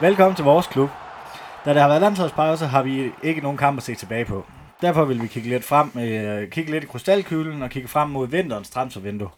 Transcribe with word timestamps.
Velkommen 0.00 0.36
til 0.36 0.44
vores 0.44 0.66
klub. 0.66 0.90
Da 1.64 1.74
der 1.74 1.80
har 1.80 1.88
været 1.88 2.00
landsholdspause, 2.00 2.66
har 2.66 2.82
vi 2.82 3.10
ikke 3.22 3.40
nogen 3.40 3.58
kamp 3.58 3.76
at 3.76 3.82
se 3.82 3.94
tilbage 3.94 4.24
på. 4.24 4.44
Derfor 4.80 5.04
vil 5.04 5.22
vi 5.22 5.26
kigge 5.26 5.48
lidt 5.48 5.64
frem, 5.64 5.90
øh, 5.98 6.50
kigge 6.50 6.70
lidt 6.70 6.84
i 6.84 6.86
krystalkuglen 6.86 7.62
og 7.62 7.70
kigge 7.70 7.88
frem 7.88 8.10
mod 8.10 8.28
vinterens 8.28 8.70
transfervindue, 8.70 9.28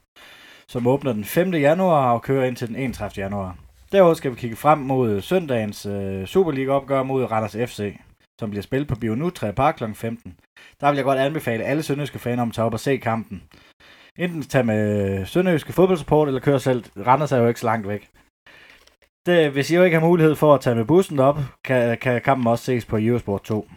som 0.69 0.87
åbner 0.87 1.13
den 1.13 1.25
5. 1.25 1.55
januar 1.55 2.13
og 2.13 2.23
kører 2.23 2.45
ind 2.45 2.57
til 2.57 2.69
den 2.69 2.77
31. 2.77 3.23
januar. 3.25 3.57
Derudover 3.93 4.15
skal 4.15 4.31
vi 4.31 4.37
kigge 4.37 4.57
frem 4.57 4.79
mod 4.79 5.21
søndagens 5.21 5.87
øh, 5.87 6.27
Superliga-opgør 6.27 7.03
mod 7.03 7.25
Randers 7.25 7.71
FC, 7.71 7.97
som 8.41 8.51
bliver 8.51 8.63
spillet 8.63 8.89
på 8.89 8.95
Bionutræ 8.95 9.51
Park 9.51 9.75
kl. 9.75 9.85
15. 9.95 10.35
Der 10.81 10.89
vil 10.89 10.97
jeg 10.97 11.05
godt 11.05 11.19
anbefale 11.19 11.65
alle 11.65 11.83
sønderjyske 11.83 12.19
faner 12.19 12.43
om 12.43 12.49
at 12.49 12.55
tage 12.55 12.65
op 12.65 12.73
og 12.73 12.81
se 12.81 12.97
kampen. 12.97 13.43
Enten 14.17 14.43
tage 14.43 14.65
med 14.65 15.27
sønderjyske 15.27 15.73
fodboldsupport, 15.73 16.29
eller 16.29 16.41
køre 16.41 16.61
selv. 16.61 16.85
Randers 17.07 17.33
er 17.33 17.39
jo 17.39 17.49
ikke 17.49 17.61
så 17.61 17.67
langt 17.67 17.89
væk. 17.89 18.09
Det, 19.29 19.51
hvis 19.51 19.71
I 19.71 19.75
jo 19.77 19.83
ikke 19.83 19.99
har 19.99 20.07
mulighed 20.07 20.35
for 20.35 20.55
at 20.55 20.61
tage 20.61 20.77
med 20.77 20.85
bussen 20.85 21.19
op, 21.19 21.39
kan, 21.65 21.99
kan 22.01 22.21
kampen 22.25 22.47
også 22.47 22.65
ses 22.65 22.85
på 22.85 22.97
Eurosport 23.01 23.43
2. 23.43 23.69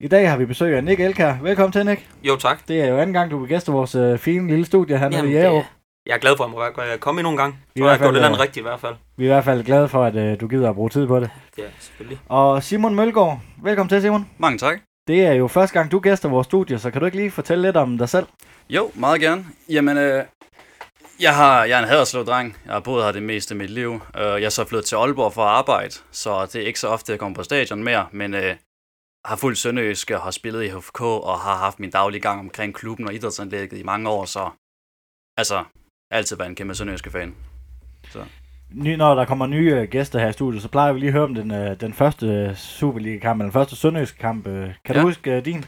I 0.00 0.08
dag 0.08 0.30
har 0.30 0.36
vi 0.36 0.44
besøg 0.46 0.76
af 0.76 0.84
Nick 0.84 1.00
Elkær. 1.00 1.34
Velkommen 1.42 1.72
til, 1.72 1.86
Nick. 1.86 2.00
Jo, 2.22 2.36
tak. 2.36 2.68
Det 2.68 2.80
er 2.80 2.86
jo 2.88 2.96
anden 2.98 3.12
gang, 3.12 3.30
du 3.30 3.38
vil 3.38 3.48
gæste 3.48 3.72
vores 3.72 3.94
øh, 3.94 4.18
fine 4.18 4.48
lille 4.48 4.64
studie 4.64 4.98
hernede 4.98 5.30
i 5.30 5.34
det- 5.34 5.64
Jeg 6.06 6.14
er 6.14 6.18
glad 6.18 6.36
for, 6.36 6.44
at 6.44 6.50
jeg 6.78 6.84
må 6.94 6.96
komme 7.00 7.20
endnu 7.20 7.30
en 7.30 7.36
gang. 7.36 7.54
I 7.54 7.78
Så 7.78 7.84
hvert 7.84 7.90
jeg 7.90 7.90
har 7.90 8.12
gjort 8.12 8.14
det 8.22 8.30
øh, 8.30 8.38
rigtigt 8.40 8.56
i 8.56 8.62
hvert 8.62 8.80
fald. 8.80 8.94
Vi 9.16 9.24
er 9.24 9.28
i 9.28 9.32
hvert 9.32 9.44
fald 9.44 9.64
glade 9.64 9.88
for, 9.88 10.04
at 10.04 10.16
øh, 10.16 10.40
du 10.40 10.48
gider 10.48 10.68
at 10.68 10.74
bruge 10.74 10.90
tid 10.90 11.06
på 11.06 11.20
det. 11.20 11.30
Ja, 11.58 11.62
selvfølgelig. 11.80 12.18
Og 12.28 12.62
Simon 12.62 12.94
Mølgaard. 12.94 13.40
Velkommen 13.62 13.88
til, 13.88 14.02
Simon. 14.02 14.28
Mange 14.38 14.58
tak. 14.58 14.78
Det 15.08 15.26
er 15.26 15.32
jo 15.32 15.46
første 15.48 15.74
gang, 15.78 15.92
du 15.92 15.98
gæster 15.98 16.28
vores 16.28 16.44
studie, 16.46 16.78
så 16.78 16.90
kan 16.90 17.00
du 17.00 17.04
ikke 17.06 17.16
lige 17.16 17.30
fortælle 17.30 17.62
lidt 17.62 17.76
om 17.76 17.98
dig 17.98 18.08
selv? 18.08 18.26
Jo, 18.70 18.90
meget 18.94 19.20
gerne. 19.20 19.44
Jamen, 19.68 19.96
øh, 19.96 20.24
jeg, 21.22 21.36
har, 21.36 21.64
jeg 21.64 21.78
er 21.78 21.82
en 21.82 21.88
haderslev 21.88 22.26
dreng. 22.26 22.56
Jeg 22.64 22.72
har 22.72 22.80
boet 22.80 23.04
her 23.04 23.12
det 23.12 23.22
meste 23.22 23.52
af 23.52 23.58
mit 23.58 23.70
liv. 23.70 23.92
Øh, 24.16 24.22
jeg 24.22 24.42
er 24.42 24.48
så 24.48 24.64
flyttet 24.64 24.86
til 24.86 24.96
Aalborg 24.96 25.32
for 25.32 25.42
at 25.44 25.48
arbejde, 25.48 25.94
så 26.10 26.46
det 26.46 26.62
er 26.62 26.66
ikke 26.66 26.80
så 26.80 26.88
ofte, 26.88 27.12
jeg 27.12 27.18
kommer 27.18 27.36
på 27.36 27.42
stadion 27.42 27.82
mere, 27.82 28.06
men 28.12 28.34
øh, 28.34 28.56
har 29.24 29.36
fuldt 29.36 29.58
Sønderjysk 29.58 30.10
og 30.10 30.20
har 30.20 30.30
spillet 30.30 30.64
i 30.64 30.68
HFK 30.68 31.00
og 31.00 31.40
har 31.40 31.56
haft 31.56 31.80
min 31.80 31.90
daglige 31.90 32.20
gang 32.20 32.40
omkring 32.40 32.74
klubben 32.74 33.06
og 33.06 33.14
idrætsanlægget 33.14 33.78
i 33.78 33.82
mange 33.82 34.10
år, 34.10 34.24
så 34.24 34.50
altså, 35.36 35.64
altid 36.10 36.36
været 36.36 36.48
en 36.48 36.54
kæmpe 36.54 36.74
Sønderjyske 36.74 37.10
fan. 37.10 37.34
Ny, 38.70 38.94
når 38.94 39.14
der 39.14 39.24
kommer 39.24 39.46
nye 39.46 39.74
øh, 39.74 39.88
gæster 39.88 40.18
her 40.18 40.28
i 40.28 40.32
studiet, 40.32 40.62
så 40.62 40.68
plejer 40.68 40.92
vi 40.92 40.98
lige 40.98 41.08
at 41.08 41.12
høre 41.12 41.24
om 41.24 41.34
den, 41.34 41.50
øh, 41.50 41.80
den 41.80 41.92
første 41.92 42.56
Superliga-kamp, 42.56 43.40
eller 43.40 43.46
den 43.46 43.52
første 43.52 43.76
sønderjyske 43.76 44.18
kamp. 44.18 44.44
Kan 44.44 44.74
ja. 44.88 44.94
Du 44.94 45.00
huske 45.00 45.40
din? 45.40 45.64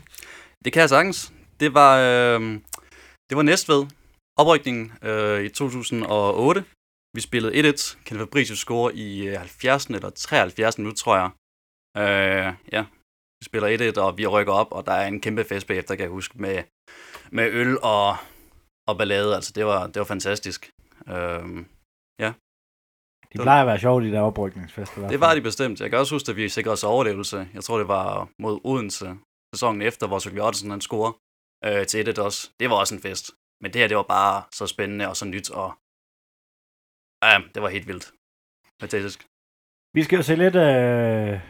Det 0.64 0.72
kan 0.72 0.80
jeg 0.80 0.88
sagtens. 0.88 1.32
Det 1.60 1.74
var, 1.74 1.98
øh, 1.98 2.40
det 3.30 3.36
var 3.36 3.42
Næstved. 3.42 3.86
Oprykningen 4.40 4.92
øh, 5.02 5.44
i 5.44 5.48
2008. 5.48 6.64
Vi 7.16 7.20
spillede 7.20 7.70
1-1. 7.70 8.04
Kenneth 8.04 8.26
Fabricius 8.26 8.58
score 8.58 8.94
i 8.94 9.28
øh, 9.28 9.38
70. 9.38 9.86
eller 9.86 10.10
73. 10.10 10.78
minut, 10.78 10.96
tror 10.96 11.16
jeg. 11.16 11.30
Øh, 12.02 12.54
ja, 12.72 12.82
vi 13.40 13.44
spiller 13.44 13.92
1-1, 13.96 14.00
og 14.00 14.18
vi 14.18 14.26
rykker 14.26 14.52
op, 14.52 14.72
og 14.72 14.86
der 14.86 14.92
er 14.92 15.06
en 15.06 15.20
kæmpe 15.20 15.44
fest 15.44 15.66
bagefter, 15.66 15.94
kan 15.94 16.02
jeg 16.02 16.10
huske, 16.10 16.34
med, 16.42 16.62
med 17.30 17.46
øl 17.52 17.78
og, 17.82 18.16
og 18.88 18.98
ballade. 18.98 19.34
Altså, 19.34 19.52
det 19.54 19.66
var, 19.66 19.86
det 19.86 19.96
var 19.96 20.04
fantastisk. 20.04 20.70
Øh, 21.08 21.64
De 23.32 23.38
plejer 23.42 23.60
at 23.60 23.66
være 23.66 23.78
sjove, 23.78 24.02
de 24.02 24.12
der 24.12 24.20
oprykningsfester. 24.20 25.08
det 25.08 25.20
var 25.20 25.34
de 25.34 25.40
bestemt. 25.40 25.80
Jeg 25.80 25.90
kan 25.90 25.98
også 25.98 26.14
huske, 26.14 26.30
at 26.30 26.36
vi 26.36 26.48
sikrede 26.48 26.72
os 26.72 26.84
overlevelse. 26.84 27.48
Jeg 27.54 27.64
tror, 27.64 27.78
det 27.78 27.88
var 27.88 28.28
mod 28.38 28.60
Odense 28.64 29.16
sæsonen 29.54 29.82
efter, 29.82 30.06
hvor 30.06 30.18
Sølvi 30.18 30.40
Ottesen 30.40 30.70
han 30.70 30.80
scorer 30.80 31.12
øh, 31.64 31.86
til 31.86 32.08
1 32.08 32.18
også. 32.18 32.50
Det 32.60 32.70
var 32.70 32.76
også 32.76 32.94
en 32.94 33.00
fest. 33.00 33.30
Men 33.60 33.72
det 33.72 33.80
her, 33.80 33.88
det 33.88 33.96
var 33.96 34.02
bare 34.02 34.42
så 34.52 34.66
spændende 34.66 35.08
og 35.08 35.16
så 35.16 35.24
nyt, 35.24 35.50
og 35.50 35.72
ja, 37.24 37.40
det 37.54 37.62
var 37.62 37.68
helt 37.68 37.88
vildt. 37.88 38.12
Fantastisk. 38.80 39.26
Vi 39.94 40.02
skal 40.02 40.16
jo 40.16 40.22
se 40.22 40.36
lidt, 40.36 40.56
øh, 40.56 41.40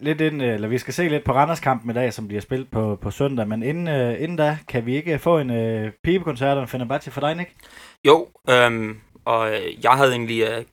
lidt 0.00 0.20
ind, 0.20 0.42
øh, 0.42 0.54
eller 0.54 0.68
vi 0.68 0.78
skal 0.78 0.94
se 0.94 1.08
lidt 1.08 1.24
på 1.24 1.32
Randers-kampen 1.32 1.90
i 1.90 1.94
dag, 1.94 2.12
som 2.12 2.28
bliver 2.28 2.40
spillet 2.40 2.70
på, 2.70 2.96
på 2.96 3.10
søndag. 3.10 3.48
Men 3.48 3.62
inden, 3.62 3.88
øh, 3.88 4.22
inden 4.22 4.36
da, 4.36 4.58
kan 4.68 4.86
vi 4.86 4.96
ikke 4.96 5.18
få 5.18 5.38
en 5.38 5.50
øh, 5.50 5.92
pibekoncert 6.04 6.56
og 6.56 6.62
en 6.62 6.68
Fenerbahce 6.68 7.10
for 7.10 7.20
dig, 7.20 7.34
Nick? 7.34 7.50
Jo, 8.06 8.28
øhm, 8.50 9.00
og 9.24 9.52
øh, 9.52 9.84
jeg 9.84 9.92
havde 9.92 10.10
egentlig 10.10 10.42
øh, 10.42 10.64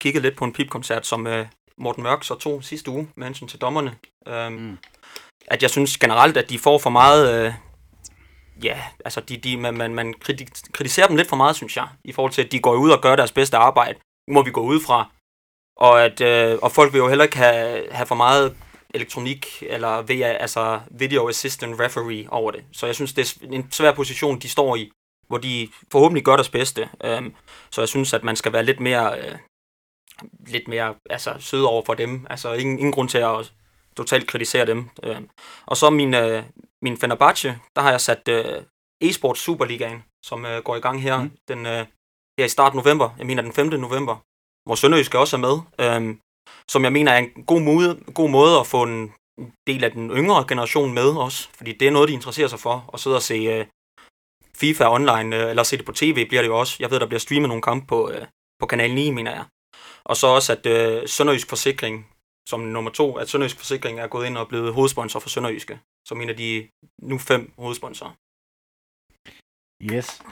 kigget 0.00 0.22
lidt 0.22 0.36
på 0.36 0.44
en 0.44 0.52
pipkoncert, 0.52 1.06
som 1.06 1.26
øh, 1.26 1.46
Morten 1.78 2.02
Mørk 2.02 2.24
så 2.24 2.34
tog 2.34 2.64
sidste 2.64 2.90
uge 2.90 3.08
med 3.16 3.26
hensyn 3.26 3.48
til 3.48 3.60
dommerne. 3.60 3.96
Øhm, 4.28 4.52
Mm. 4.52 4.78
At 5.48 5.62
jeg 5.62 5.70
synes 5.70 5.98
generelt, 5.98 6.36
at 6.36 6.50
de 6.50 6.58
får 6.58 6.78
for 6.78 6.90
meget... 6.90 7.46
Øh, 7.46 7.52
ja, 8.64 8.82
altså 9.04 9.20
de, 9.20 9.36
de, 9.36 9.56
man, 9.56 9.76
man, 9.76 9.94
man 9.94 10.14
kritiserer 10.72 11.06
dem 11.06 11.16
lidt 11.16 11.28
for 11.28 11.36
meget, 11.36 11.56
synes 11.56 11.76
jeg, 11.76 11.88
i 12.04 12.12
forhold 12.12 12.32
til, 12.32 12.42
at 12.42 12.52
de 12.52 12.60
går 12.60 12.74
ud 12.74 12.90
og 12.90 13.02
gør 13.02 13.16
deres 13.16 13.32
bedste 13.32 13.56
arbejde. 13.56 13.98
Nu 14.28 14.34
må 14.34 14.42
vi 14.42 14.50
gå 14.50 14.60
ud 14.60 14.80
fra. 14.80 15.10
Og, 15.76 16.04
at, 16.04 16.20
øh, 16.20 16.58
og 16.62 16.72
folk 16.72 16.92
vil 16.92 16.98
jo 16.98 17.08
heller 17.08 17.24
ikke 17.24 17.36
have, 17.36 17.92
have 17.92 18.06
for 18.06 18.14
meget 18.14 18.56
elektronik 18.94 19.62
eller 19.62 20.02
VA, 20.02 20.32
altså 20.32 20.80
video 20.90 21.28
assistant 21.28 21.80
referee 21.80 22.26
over 22.30 22.50
det. 22.50 22.64
Så 22.72 22.86
jeg 22.86 22.94
synes, 22.94 23.12
det 23.12 23.38
er 23.42 23.46
en 23.52 23.72
svær 23.72 23.92
position, 23.92 24.38
de 24.38 24.48
står 24.48 24.76
i, 24.76 24.90
hvor 25.28 25.38
de 25.38 25.68
forhåbentlig 25.92 26.24
gør 26.24 26.36
deres 26.36 26.48
bedste. 26.48 26.88
Øhm, 27.04 27.34
så 27.70 27.80
jeg 27.80 27.88
synes, 27.88 28.12
at 28.12 28.24
man 28.24 28.36
skal 28.36 28.52
være 28.52 28.64
lidt 28.64 28.80
mere, 28.80 29.18
øh, 29.18 29.38
lidt 30.46 30.68
mere 30.68 30.94
altså, 31.10 31.34
sød 31.38 31.62
over 31.62 31.82
for 31.86 31.94
dem. 31.94 32.26
Altså 32.30 32.52
ingen, 32.52 32.78
ingen 32.78 32.92
grund 32.92 33.08
til 33.08 33.18
at 33.18 33.52
totalt 33.96 34.26
kritisere 34.26 34.66
dem. 34.66 34.90
Øhm, 35.02 35.28
og 35.66 35.76
så 35.76 35.90
min, 35.90 36.14
øh, 36.14 36.42
min 36.82 36.96
Fenerbahce, 36.96 37.58
der 37.76 37.82
har 37.82 37.90
jeg 37.90 38.00
sat 38.00 38.28
øh, 38.28 38.62
e-sport 39.00 39.38
Superligaen, 39.38 40.04
som 40.24 40.46
øh, 40.46 40.62
går 40.62 40.76
i 40.76 40.80
gang 40.80 41.02
her, 41.02 41.22
mm. 41.22 41.30
Den, 41.48 41.66
øh, 41.66 41.86
her 42.38 42.44
i 42.44 42.48
start 42.48 42.74
november. 42.74 43.10
Jeg 43.18 43.26
mener 43.26 43.42
den 43.42 43.52
5. 43.52 43.66
november, 43.66 44.16
hvor 44.66 44.74
Sønderjyske 44.74 45.18
også 45.18 45.36
er 45.36 45.40
med. 45.40 45.56
Øhm, 45.80 46.20
som 46.68 46.84
jeg 46.84 46.92
mener 46.92 47.12
er 47.12 47.18
en 47.18 47.44
god 47.44 47.60
måde, 47.60 48.00
god 48.14 48.30
måde 48.30 48.58
at 48.60 48.66
få 48.66 48.82
en 48.82 49.12
del 49.66 49.84
af 49.84 49.92
den 49.92 50.10
yngre 50.10 50.44
generation 50.48 50.94
med 50.94 51.08
også. 51.26 51.48
Fordi 51.56 51.72
det 51.72 51.88
er 51.88 51.92
noget, 51.92 52.08
de 52.08 52.14
interesserer 52.14 52.48
sig 52.48 52.60
for. 52.60 52.90
At 52.94 53.00
sidde 53.00 53.16
og 53.16 53.22
se 53.22 53.34
øh, 53.34 53.66
FIFA 54.56 54.88
online, 54.88 55.36
øh, 55.36 55.50
eller 55.50 55.62
se 55.62 55.76
det 55.76 55.86
på 55.86 55.92
tv 55.92 56.28
bliver 56.28 56.42
det 56.42 56.48
jo 56.48 56.58
også. 56.58 56.76
Jeg 56.80 56.90
ved, 56.90 57.00
der 57.00 57.06
bliver 57.06 57.20
streamet 57.20 57.48
nogle 57.48 57.62
kampe 57.62 57.86
på, 57.86 58.10
øh, 58.10 58.26
på 58.60 58.66
Kanal 58.66 58.94
9, 58.94 59.10
mener 59.10 59.30
jeg. 59.30 59.44
Og 60.04 60.16
så 60.16 60.26
også, 60.26 60.52
at 60.52 60.66
øh, 60.66 61.08
Sønderjysk 61.08 61.48
Forsikring, 61.48 62.08
som 62.48 62.60
nummer 62.60 62.90
to, 62.90 63.16
at 63.16 63.28
Sønderjysk 63.28 63.58
Forsikring 63.58 64.00
er 64.00 64.06
gået 64.06 64.26
ind 64.26 64.38
og 64.38 64.48
blevet 64.48 64.74
hovedsponsor 64.74 65.20
for 65.20 65.28
Sønderjyske, 65.28 65.80
som 66.08 66.20
en 66.20 66.28
af 66.28 66.36
de 66.36 66.68
nu 67.02 67.18
fem 67.18 67.52
hovedsponsorer. 67.58 68.14
Yes. 69.82 70.22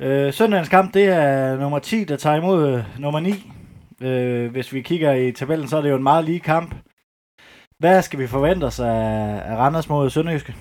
Øh, 0.00 0.32
søndagens 0.32 0.68
kamp, 0.68 0.94
det 0.94 1.04
er 1.04 1.56
nummer 1.56 1.78
10, 1.78 2.04
der 2.04 2.16
tager 2.16 2.36
imod 2.36 2.68
øh, 2.68 3.00
nummer 3.00 3.20
9. 3.20 3.52
Øh, 4.00 4.50
hvis 4.50 4.72
vi 4.72 4.82
kigger 4.82 5.12
i 5.12 5.32
tabellen, 5.32 5.68
så 5.68 5.76
er 5.76 5.82
det 5.82 5.90
jo 5.90 5.96
en 5.96 6.02
meget 6.02 6.24
lige 6.24 6.40
kamp. 6.40 6.74
Hvad 7.78 8.02
skal 8.02 8.18
vi 8.18 8.26
forvente 8.26 8.64
os 8.64 8.80
af, 8.80 9.42
af 9.44 9.56
Randers 9.56 9.88
mod 9.88 10.10
Sønderjyske? 10.10 10.54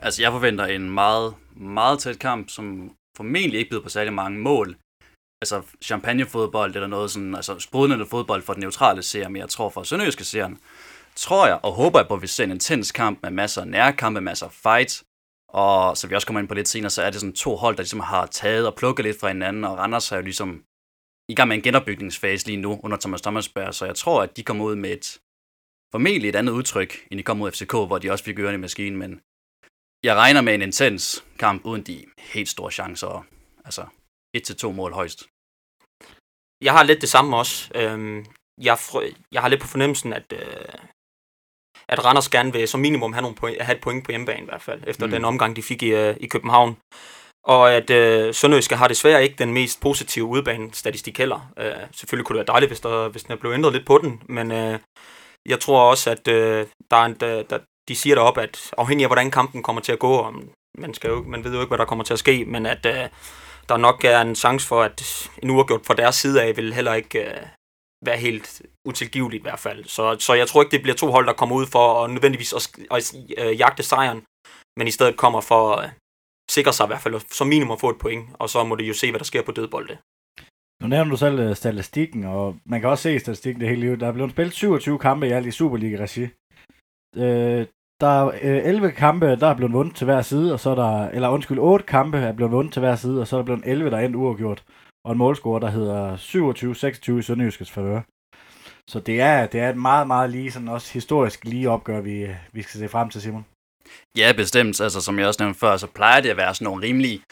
Altså, 0.00 0.22
jeg 0.22 0.32
forventer 0.32 0.64
en 0.64 0.90
meget, 0.90 1.34
meget 1.56 1.98
tæt 1.98 2.18
kamp, 2.18 2.50
som 2.50 2.90
formentlig 3.16 3.58
ikke 3.58 3.70
byder 3.70 3.82
på 3.82 3.88
særlig 3.88 4.12
mange 4.12 4.38
mål. 4.38 4.76
Altså, 5.42 5.62
champagnefodbold 5.82 6.74
eller 6.74 6.88
noget 6.88 7.10
sådan, 7.10 7.34
altså 7.34 7.58
sprudlende 7.58 8.06
fodbold 8.06 8.42
for 8.42 8.52
den 8.52 8.60
neutrale 8.60 9.02
seer, 9.02 9.28
men 9.28 9.40
jeg 9.40 9.48
tror 9.48 9.68
for 9.68 9.82
sønderjyske 9.82 10.24
serien, 10.24 10.58
tror 11.16 11.46
jeg 11.46 11.60
og 11.62 11.72
håber 11.72 11.98
jeg 11.98 12.08
på, 12.08 12.14
at 12.14 12.22
vi 12.22 12.26
ser 12.26 12.44
en 12.44 12.50
intens 12.50 12.92
kamp 12.92 13.18
med 13.22 13.30
masser 13.30 13.60
af 13.60 13.68
nærkampe, 13.68 14.20
masser 14.20 14.46
af 14.46 14.52
fight, 14.52 15.02
og 15.48 15.96
så 15.96 16.08
vi 16.08 16.14
også 16.14 16.26
kommer 16.26 16.40
ind 16.40 16.48
på 16.48 16.54
lidt 16.54 16.68
senere, 16.68 16.90
så 16.90 17.02
er 17.02 17.10
det 17.10 17.20
sådan 17.20 17.34
to 17.34 17.56
hold, 17.56 17.76
der 17.76 17.82
ligesom 17.82 18.00
har 18.00 18.26
taget 18.26 18.66
og 18.66 18.74
plukket 18.74 19.04
lidt 19.04 19.20
fra 19.20 19.28
hinanden, 19.28 19.64
og 19.64 19.78
Randers 19.78 20.08
har 20.08 20.16
jo 20.16 20.22
ligesom 20.22 20.64
i 21.28 21.34
gang 21.34 21.48
med 21.48 21.56
en 21.56 21.62
genopbygningsfase 21.62 22.46
lige 22.46 22.56
nu 22.56 22.80
under 22.82 22.96
Thomas 22.96 23.22
Thomasberg, 23.22 23.74
så 23.74 23.84
jeg 23.86 23.94
tror, 23.94 24.22
at 24.22 24.36
de 24.36 24.42
kommer 24.42 24.64
ud 24.64 24.74
med 24.74 24.90
et 24.90 25.20
formentlig 25.92 26.28
et 26.28 26.36
andet 26.36 26.52
udtryk, 26.52 27.06
end 27.10 27.18
de 27.18 27.22
kom 27.22 27.36
mod 27.36 27.52
FCK, 27.52 27.72
hvor 27.72 27.98
de 27.98 28.10
også 28.10 28.24
fik 28.24 28.38
ørerne 28.38 28.54
i 28.54 28.60
maskinen, 28.60 28.98
men 28.98 29.20
jeg 30.02 30.16
regner 30.16 30.40
med 30.40 30.54
en 30.54 30.62
intens 30.62 31.24
kamp 31.38 31.64
uden 31.64 31.82
de 31.82 32.04
helt 32.18 32.48
store 32.48 32.70
chancer. 32.70 33.26
Altså, 33.64 33.86
et 34.34 34.44
til 34.44 34.56
to 34.56 34.72
mål 34.72 34.92
højst. 34.92 35.20
Jeg 36.60 36.72
har 36.72 36.82
lidt 36.82 37.00
det 37.00 37.08
samme 37.08 37.36
også. 37.36 37.70
Øhm, 37.74 38.26
jeg, 38.58 38.78
jeg 39.32 39.40
har 39.42 39.48
lidt 39.48 39.60
på 39.60 39.66
fornemmelsen, 39.66 40.12
at, 40.12 40.32
øh, 40.32 40.74
at 41.92 42.04
Randers 42.04 42.28
gerne 42.28 42.52
vil 42.52 42.68
som 42.68 42.80
minimum 42.80 43.12
have, 43.12 43.22
nogle 43.22 43.36
point, 43.36 43.62
have 43.62 43.76
et 43.76 43.82
point 43.82 44.04
på 44.04 44.12
hjemmebane 44.12 44.42
i 44.42 44.44
hvert 44.44 44.62
fald, 44.62 44.80
efter 44.86 45.06
mm. 45.06 45.12
Den 45.12 45.24
omgang, 45.24 45.56
de 45.56 45.62
fik 45.62 45.82
i, 45.82 45.88
øh, 45.88 46.16
i 46.20 46.26
København. 46.26 46.76
Og 47.44 47.74
at 47.74 47.90
øh, 47.90 48.34
Sønderjyske 48.34 48.76
har 48.76 48.88
desværre 48.88 49.22
ikke 49.22 49.34
den 49.38 49.52
mest 49.52 49.80
positive 49.80 50.24
udbanestatistik 50.24 51.18
heller. 51.18 51.52
Øh, 51.58 51.72
selvfølgelig 51.92 52.26
kunne 52.26 52.38
det 52.38 52.46
være 52.46 52.54
dejligt, 52.54 52.70
hvis, 52.70 52.80
der, 52.80 53.08
hvis 53.08 53.22
den 53.22 53.32
er 53.32 53.36
blevet 53.36 53.54
ændret 53.54 53.72
lidt 53.72 53.86
på 53.86 53.98
den, 53.98 54.22
men 54.28 54.52
øh, 54.52 54.78
jeg 55.48 55.60
tror 55.60 55.90
også, 55.90 56.10
at 56.10 56.28
øh, 56.28 56.66
der 56.90 56.96
er 56.96 57.04
en, 57.04 57.14
der, 57.14 57.42
der, 57.42 57.58
de 57.88 57.96
siger 57.96 58.14
derop, 58.16 58.38
at 58.38 58.70
afhængig 58.78 59.04
af, 59.04 59.08
hvordan 59.08 59.30
kampen 59.30 59.62
kommer 59.62 59.82
til 59.82 59.92
at 59.92 59.98
gå, 59.98 60.18
om 60.18 60.48
man, 60.78 60.94
skal 60.94 61.10
jo, 61.10 61.22
man 61.26 61.44
ved 61.44 61.54
jo 61.54 61.60
ikke, 61.60 61.70
hvad 61.70 61.78
der 61.78 61.84
kommer 61.84 62.04
til 62.04 62.12
at 62.12 62.18
ske, 62.18 62.44
men 62.44 62.66
at 62.66 62.86
øh, 62.86 63.08
der 63.68 63.76
nok 63.76 64.04
er 64.04 64.20
en 64.20 64.34
chance 64.34 64.66
for, 64.66 64.82
at 64.82 65.28
en 65.42 65.50
uafgjort 65.50 65.86
fra 65.86 65.94
deres 65.94 66.14
side 66.14 66.42
af 66.42 66.56
vil 66.56 66.74
heller 66.74 66.94
ikke 66.94 67.18
øh, 67.18 67.46
være 68.06 68.16
helt 68.16 68.62
utilgiveligt 68.88 69.40
i 69.40 69.46
hvert 69.48 69.58
fald. 69.58 69.84
Så, 69.84 70.16
så 70.18 70.34
jeg 70.34 70.48
tror 70.48 70.62
ikke, 70.62 70.70
det 70.70 70.82
bliver 70.82 70.96
to 70.96 71.10
hold, 71.10 71.26
der 71.26 71.32
kommer 71.32 71.56
ud 71.56 71.66
for 71.66 72.04
at 72.04 72.10
nødvendigvis 72.10 72.52
at, 72.52 72.62
at, 72.90 73.14
at 73.38 73.58
jagte 73.58 73.82
sejren, 73.82 74.22
men 74.78 74.88
i 74.88 74.90
stedet 74.90 75.16
kommer 75.16 75.40
for 75.40 75.74
at 75.74 75.90
sikre 76.50 76.72
sig 76.72 76.84
i 76.84 76.86
hvert 76.86 77.00
fald 77.00 77.20
som 77.30 77.46
minimum 77.46 77.72
at 77.72 77.80
få 77.80 77.90
et 77.90 77.98
point, 77.98 78.24
og 78.34 78.50
så 78.50 78.64
må 78.64 78.74
det 78.76 78.88
jo 78.88 78.94
se, 78.94 79.10
hvad 79.10 79.18
der 79.18 79.24
sker 79.24 79.42
på 79.42 79.52
dødbolde. 79.52 79.98
Nu 80.82 80.88
nævner 80.88 81.10
du 81.10 81.16
selv 81.16 81.38
øh, 81.38 81.56
statistikken, 81.56 82.24
og 82.24 82.56
man 82.64 82.80
kan 82.80 82.90
også 82.90 83.02
se 83.02 83.20
statistikken 83.20 83.60
det 83.60 83.68
hele 83.68 83.80
livet. 83.80 84.00
Der 84.00 84.08
er 84.08 84.12
blevet 84.12 84.30
spillet 84.30 84.54
27 84.54 84.98
kampe 84.98 85.28
i 85.28 85.30
alt 85.30 85.46
i 85.46 85.50
Superliga-regi. 85.50 86.22
Øh, 87.16 87.66
der 88.00 88.08
er 88.08 88.26
øh, 88.42 88.66
11 88.66 88.90
kampe, 88.90 89.26
der 89.26 89.46
er 89.46 89.56
blevet 89.56 89.72
vundet 89.72 89.96
til 89.96 90.04
hver 90.04 90.22
side, 90.22 90.52
og 90.52 90.60
så 90.60 90.70
er 90.70 90.74
der, 90.74 91.08
eller 91.08 91.28
undskyld, 91.28 91.58
8 91.58 91.84
kampe 91.84 92.18
er 92.18 92.32
blevet 92.32 92.52
vundet 92.52 92.72
til 92.72 92.80
hver 92.80 92.96
side, 92.96 93.20
og 93.20 93.26
så 93.26 93.36
er 93.36 93.38
der 93.38 93.44
blevet 93.44 93.62
11, 93.66 93.90
der 93.90 93.96
er 93.96 94.04
endt 94.04 94.16
uafgjort. 94.16 94.64
Og 95.04 95.12
en 95.12 95.18
målscore, 95.18 95.60
der 95.60 95.70
hedder 95.70 96.16
27-26 97.16 97.18
i 97.18 97.22
Sønderjyskets 97.22 97.70
favør. 97.70 98.00
Så 98.90 99.00
det 99.00 99.20
er, 99.20 99.46
det 99.46 99.60
er 99.60 99.70
et 99.70 99.76
meget, 99.76 100.06
meget 100.06 100.30
lige, 100.30 100.52
sådan 100.52 100.68
også 100.68 100.92
historisk 100.92 101.44
lige 101.44 101.70
opgør, 101.70 102.00
vi, 102.00 102.28
vi 102.52 102.62
skal 102.62 102.80
se 102.80 102.88
frem 102.88 103.10
til, 103.10 103.22
Simon. 103.22 103.46
Ja, 104.18 104.32
bestemt. 104.36 104.80
Altså, 104.80 105.00
som 105.00 105.18
jeg 105.18 105.26
også 105.26 105.42
nævnte 105.42 105.60
før, 105.60 105.76
så 105.76 105.86
plejer 105.86 106.20
det 106.20 106.30
at 106.30 106.36
være 106.36 106.54
sådan 106.54 106.64
nogle 106.64 106.86
rimelige 106.86 107.22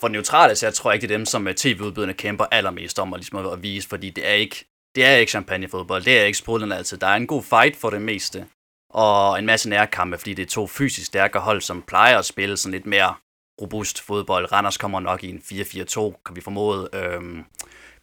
for 0.00 0.08
neutrale, 0.08 0.54
så 0.54 0.66
jeg 0.66 0.74
tror 0.74 0.92
ikke, 0.92 1.06
det 1.06 1.14
er 1.14 1.18
dem, 1.18 1.26
som 1.26 1.48
øh, 1.48 1.54
tv-udbyderne 1.54 2.12
kæmper 2.12 2.44
allermest 2.50 2.98
om 2.98 3.14
at, 3.14 3.20
ligesom 3.20 3.46
at 3.46 3.62
vise, 3.62 3.88
fordi 3.88 4.10
det 4.10 4.28
er 4.28 4.32
ikke, 4.32 4.64
det 4.94 5.04
er 5.04 5.16
ikke 5.16 5.30
champagnefodbold, 5.30 6.02
det 6.02 6.20
er 6.20 6.24
ikke 6.24 6.38
sprudlen 6.38 6.72
altid. 6.72 6.98
Der 6.98 7.06
er 7.06 7.16
en 7.16 7.26
god 7.26 7.42
fight 7.42 7.76
for 7.76 7.90
det 7.90 8.02
meste, 8.02 8.46
og 8.90 9.38
en 9.38 9.46
masse 9.46 9.68
nærkampe, 9.68 10.18
fordi 10.18 10.34
det 10.34 10.42
er 10.42 10.46
to 10.46 10.66
fysisk 10.66 11.06
stærke 11.06 11.38
hold, 11.38 11.60
som 11.60 11.82
plejer 11.82 12.18
at 12.18 12.24
spille 12.24 12.56
sådan 12.56 12.72
lidt 12.72 12.86
mere 12.86 13.14
robust 13.60 14.00
fodbold. 14.00 14.52
Randers 14.52 14.78
kommer 14.78 15.00
nok 15.00 15.24
i 15.24 15.30
en 15.30 15.38
4-4-2, 15.38 16.22
kan 16.26 16.36
vi 16.36 16.40
formode. 16.40 16.88
Øhm, 16.92 17.44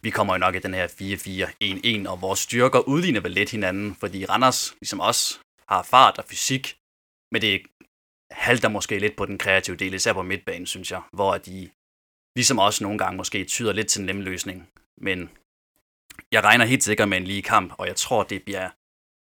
vi 0.02 0.10
kommer 0.10 0.34
jo 0.34 0.38
nok 0.38 0.54
i 0.54 0.58
den 0.58 0.74
her 0.74 0.86
4-4-1-1, 2.06 2.10
og 2.10 2.20
vores 2.20 2.38
styrker 2.38 2.80
udligner 2.88 3.20
vel 3.20 3.30
lidt 3.30 3.50
hinanden, 3.50 3.94
fordi 3.94 4.24
Randers, 4.24 4.74
ligesom 4.80 5.00
os, 5.00 5.40
har 5.68 5.82
fart 5.82 6.18
og 6.18 6.24
fysik, 6.24 6.76
men 7.32 7.42
det 7.42 7.62
halter 8.30 8.68
måske 8.68 8.98
lidt 8.98 9.16
på 9.16 9.26
den 9.26 9.38
kreative 9.38 9.76
del, 9.76 9.94
især 9.94 10.12
på 10.12 10.22
midtbanen, 10.22 10.66
synes 10.66 10.90
jeg, 10.90 11.02
hvor 11.12 11.38
de 11.38 11.70
ligesom 12.36 12.58
også 12.58 12.84
nogle 12.84 12.98
gange 12.98 13.16
måske 13.16 13.44
tyder 13.44 13.72
lidt 13.72 13.88
til 13.88 14.00
en 14.00 14.06
nem 14.06 14.20
løsning. 14.20 14.68
Men 15.00 15.30
jeg 16.32 16.44
regner 16.44 16.64
helt 16.64 16.84
sikkert 16.84 17.08
med 17.08 17.18
en 17.18 17.24
lige 17.24 17.42
kamp, 17.42 17.72
og 17.78 17.86
jeg 17.86 17.96
tror, 17.96 18.22
det 18.22 18.42
bliver 18.42 18.70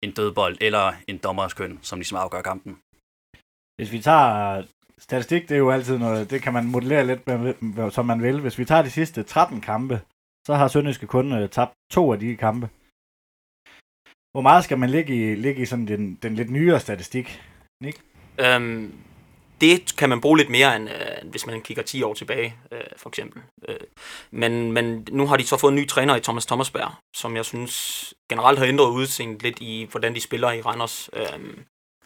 en 0.04 0.12
dødbold 0.12 0.58
eller 0.62 0.94
en 1.08 1.18
dommerskøn, 1.18 1.80
som 1.82 2.00
ligesom 2.00 2.18
afgør 2.18 2.42
kampen. 2.42 2.74
Hvis 3.76 3.92
vi 3.92 4.00
tager 4.02 4.64
statistik, 5.02 5.50
det 5.50 5.56
er 5.56 5.60
jo 5.60 5.72
altid 5.72 5.98
noget, 5.98 6.30
det 6.32 6.42
kan 6.42 6.54
man 6.54 6.66
modellere 6.66 7.08
lidt, 7.08 7.28
med, 7.28 7.92
som 7.92 8.06
man 8.06 8.22
vil. 8.22 8.42
Hvis 8.42 8.60
vi 8.60 8.66
tager 8.66 8.82
de 8.82 8.92
sidste 8.92 9.24
13 9.24 9.62
kampe, 9.62 10.02
så 10.48 10.54
har 10.54 10.68
Sønderjyske 10.68 11.08
kun 11.08 11.34
øh, 11.34 11.50
tabt 11.50 11.74
to 11.92 12.14
af 12.14 12.20
de 12.20 12.36
kampe. 12.36 12.70
Hvor 14.32 14.42
meget 14.42 14.64
skal 14.64 14.80
man 14.80 14.90
ligge 14.90 15.32
i, 15.32 15.36
ligge 15.36 15.62
i 15.62 15.66
sådan 15.66 15.88
den, 15.88 16.16
den 16.24 16.36
lidt 16.36 16.50
nyere 16.50 16.80
statistik, 16.80 17.42
Nick? 17.84 18.02
Øhm, 18.40 18.94
det 19.62 19.96
kan 19.98 20.10
man 20.10 20.22
bruge 20.22 20.38
lidt 20.38 20.50
mere, 20.50 20.76
end 20.76 20.90
øh, 20.90 21.30
hvis 21.30 21.48
man 21.48 21.62
kigger 21.62 21.84
10 21.84 22.04
år 22.04 22.14
tilbage, 22.14 22.56
øh, 22.72 22.80
for 22.98 23.10
eksempel. 23.10 23.42
Øh, 23.68 23.80
men, 24.32 24.72
men 24.72 25.08
nu 25.12 25.28
har 25.28 25.38
de 25.38 25.48
så 25.48 25.58
fået 25.58 25.72
en 25.72 25.76
ny 25.76 25.88
træner 25.88 26.16
i 26.16 26.20
Thomas 26.20 26.46
Thomasberg, 26.46 26.92
som 27.16 27.36
jeg 27.36 27.46
synes 27.46 27.74
generelt 28.30 28.60
har 28.60 28.66
ændret 28.66 28.90
udseendet 28.90 29.44
lidt 29.44 29.60
i, 29.62 29.88
hvordan 29.92 30.16
de 30.16 30.22
spiller 30.22 30.52
i 30.52 30.62
Randers. 30.62 31.10
Øh, 31.14 31.40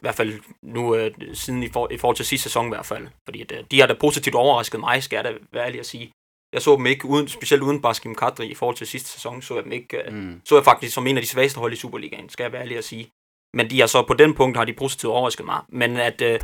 hvert 0.05 0.15
fald 0.15 0.39
nu 0.61 0.95
øh, 0.95 1.11
siden 1.33 1.63
i, 1.63 1.69
for, 1.69 1.87
i 1.91 1.97
forhold 1.97 2.15
til 2.15 2.25
sidste 2.25 2.43
sæson 2.43 2.65
i 2.65 2.69
hvert 2.69 2.85
fald. 2.85 3.07
Fordi 3.25 3.41
at, 3.41 3.51
øh, 3.51 3.63
de 3.71 3.79
har 3.79 3.87
da 3.87 3.93
positivt 3.93 4.35
overrasket 4.35 4.79
mig, 4.79 5.03
skal 5.03 5.17
jeg 5.17 5.23
da 5.23 5.33
være 5.53 5.65
ærlig 5.65 5.79
at 5.79 5.85
sige. 5.85 6.11
Jeg 6.53 6.61
så 6.61 6.75
dem 6.75 6.85
ikke, 6.85 7.05
uden, 7.05 7.27
specielt 7.27 7.63
uden 7.63 7.81
Baskim 7.81 8.15
Kadri 8.15 8.47
i 8.47 8.55
forhold 8.55 8.75
til 8.75 8.87
sidste 8.87 9.09
sæson, 9.09 9.41
så 9.41 9.55
jeg 9.55 9.63
dem 9.63 9.71
ikke, 9.71 9.97
øh, 9.97 10.13
mm. 10.13 10.41
så 10.45 10.55
jeg 10.55 10.63
faktisk 10.63 10.93
som 10.93 11.07
en 11.07 11.17
af 11.17 11.23
de 11.23 11.29
svageste 11.29 11.59
hold 11.59 11.73
i 11.73 11.75
Superligaen, 11.75 12.29
skal 12.29 12.43
jeg 12.43 12.51
være 12.51 12.61
ærlig 12.61 12.77
at 12.77 12.83
sige. 12.83 13.09
Men 13.53 13.69
de 13.69 13.81
er 13.81 13.85
så 13.85 14.03
på 14.03 14.13
den 14.13 14.33
punkt 14.33 14.57
har 14.57 14.65
de 14.65 14.73
positivt 14.73 15.11
overrasket 15.11 15.45
mig. 15.45 15.61
Men 15.69 15.97
at 15.97 16.21
øh, 16.21 16.39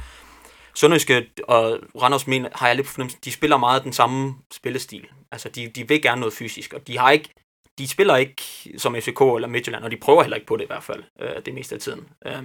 Sønderjyske 0.75 1.27
og 1.43 1.79
Randers 2.01 2.27
men, 2.27 2.47
har 2.55 2.67
jeg 2.67 2.75
lidt 2.75 2.87
fornemmelse, 2.87 3.17
de 3.25 3.31
spiller 3.31 3.57
meget 3.57 3.83
den 3.83 3.93
samme 3.93 4.35
spillestil. 4.53 5.07
Altså, 5.31 5.49
de, 5.49 5.67
de 5.67 5.87
vil 5.87 6.01
gerne 6.01 6.19
noget 6.19 6.33
fysisk, 6.33 6.73
og 6.73 6.87
de 6.87 6.97
har 6.97 7.11
ikke 7.11 7.29
de 7.79 7.87
spiller 7.87 8.15
ikke 8.15 8.43
som 8.77 8.95
FCK 8.95 9.21
eller 9.21 9.47
Midtjylland, 9.47 9.83
og 9.83 9.91
de 9.91 9.97
prøver 9.97 10.21
heller 10.23 10.35
ikke 10.35 10.47
på 10.47 10.57
det 10.57 10.63
i 10.63 10.67
hvert 10.67 10.83
fald, 10.83 11.03
øh, 11.21 11.45
det 11.45 11.53
meste 11.53 11.75
af 11.75 11.81
tiden. 11.81 12.09
Øh, 12.25 12.43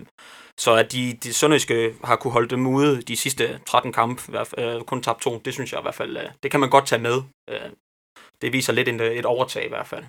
så 0.58 0.74
at 0.74 0.92
de, 0.92 1.18
de 1.22 1.34
Sønderjyske 1.34 1.94
har 2.04 2.16
kunne 2.16 2.32
holde 2.32 2.48
dem 2.48 2.66
ude 2.66 3.02
de 3.02 3.16
sidste 3.16 3.60
13 3.66 3.92
kampe, 3.92 4.22
øh, 4.58 4.80
kun 4.80 5.02
tabt 5.02 5.20
to, 5.20 5.38
det 5.38 5.54
synes 5.54 5.72
jeg 5.72 5.80
i 5.80 5.82
hvert 5.82 5.94
fald, 5.94 6.16
øh, 6.16 6.24
det 6.42 6.50
kan 6.50 6.60
man 6.60 6.70
godt 6.70 6.86
tage 6.86 7.02
med. 7.02 7.22
Øh, 7.50 7.70
det 8.42 8.52
viser 8.52 8.72
lidt 8.72 8.88
en, 8.88 9.00
et 9.00 9.26
overtag 9.26 9.64
i 9.64 9.68
hvert 9.68 9.86
fald 9.86 10.04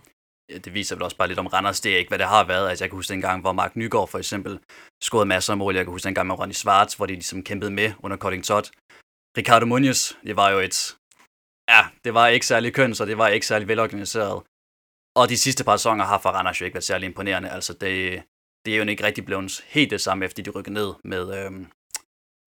ja, 0.50 0.58
det 0.58 0.74
viser 0.74 0.96
vel 0.96 1.04
også 1.04 1.18
bare 1.18 1.28
lidt 1.28 1.40
om 1.40 1.48
Randers. 1.48 1.82
Det 1.82 1.94
er 1.94 1.98
ikke, 1.98 2.10
hvad 2.10 2.20
det 2.20 2.28
har 2.28 2.44
været. 2.44 2.70
Altså, 2.70 2.84
jeg 2.84 2.90
kan 2.90 2.98
huske 2.98 3.14
en 3.14 3.22
gang, 3.22 3.42
hvor 3.42 3.52
Mark 3.52 3.76
Nygaard 3.76 4.08
for 4.08 4.18
eksempel 4.18 4.60
scorede 5.04 5.26
masser 5.26 5.54
af 5.54 5.58
mål. 5.58 5.76
Jeg 5.76 5.86
kan 5.86 5.92
huske 5.92 6.08
en 6.08 6.16
gang 6.16 6.28
med 6.28 6.40
Ronny 6.40 6.54
Schwartz, 6.54 6.94
hvor 6.94 7.06
de 7.06 7.14
ligesom 7.14 7.44
kæmpede 7.44 7.72
med 7.72 7.94
under 8.00 8.18
Cutting 8.18 8.44
Todd. 8.44 8.66
Ricardo 9.38 9.66
Munoz, 9.66 10.14
det 10.24 10.36
var 10.36 10.50
jo 10.50 10.60
et... 10.60 10.96
Ja, 11.70 11.82
det 12.04 12.14
var 12.14 12.28
ikke 12.28 12.46
særlig 12.46 12.74
køn, 12.74 12.96
så 12.96 13.06
det 13.06 13.18
var 13.18 13.28
ikke 13.28 13.48
særlig 13.48 13.68
velorganiseret. 13.68 14.44
Og 15.20 15.30
de 15.30 15.38
sidste 15.38 15.64
par 15.64 15.78
sæsoner 15.78 16.06
har 16.06 16.20
for 16.20 16.30
Randers 16.30 16.62
jo 16.62 16.66
ikke 16.66 16.76
været 16.76 16.84
særlig 16.84 17.08
imponerende. 17.08 17.50
Altså, 17.50 17.74
det, 17.74 18.24
det 18.66 18.74
er 18.74 18.78
jo 18.78 18.84
ikke 18.84 19.04
rigtig 19.04 19.26
blevet 19.26 19.66
helt 19.68 19.92
det 19.92 20.02
samme, 20.02 20.26
efter 20.26 20.44
de 20.44 20.50
rykkede 20.50 20.74
ned 20.74 20.94
med... 21.04 21.46
Øhm, 21.46 21.68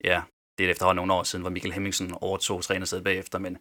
ja, 0.03 0.21
det 0.57 0.65
er 0.65 0.71
efterhånden 0.71 0.95
nogle 0.95 1.13
år 1.13 1.23
siden, 1.23 1.43
hvor 1.43 1.49
Michael 1.49 1.73
Hemmingsen 1.73 2.13
overtog 2.21 2.63
trænersædet 2.63 3.03
bagefter, 3.03 3.39
men 3.39 3.57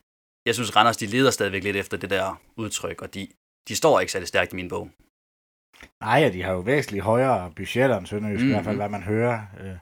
jeg 0.47 0.55
synes, 0.55 0.77
Randers 0.77 0.97
de 0.97 1.07
leder 1.07 1.31
stadigvæk 1.31 1.65
lidt 1.65 1.77
efter 1.77 1.97
det 1.97 2.11
der 2.11 2.41
udtryk, 2.57 3.03
og 3.03 3.15
de, 3.15 3.29
de 3.69 3.77
står 3.77 4.01
ikke 4.01 4.13
særlig 4.13 4.29
stærkt 4.29 4.53
i 4.53 4.57
min 4.57 4.69
bog. 4.69 4.91
Nej, 6.03 6.19
ja, 6.21 6.29
de 6.33 6.43
har 6.43 6.53
jo 6.53 6.61
væsentligt 6.61 7.05
højere 7.05 7.53
budgetter 7.57 7.99
end 7.99 8.07
Sønderjysk, 8.07 8.41
mm-hmm. 8.41 8.51
i 8.51 8.55
hvert 8.55 8.65
fald, 8.65 8.77
mhm. 8.77 8.81
hvad 8.81 8.89
man 8.89 9.03
hører. 9.03 9.41
Øh. 9.61 9.77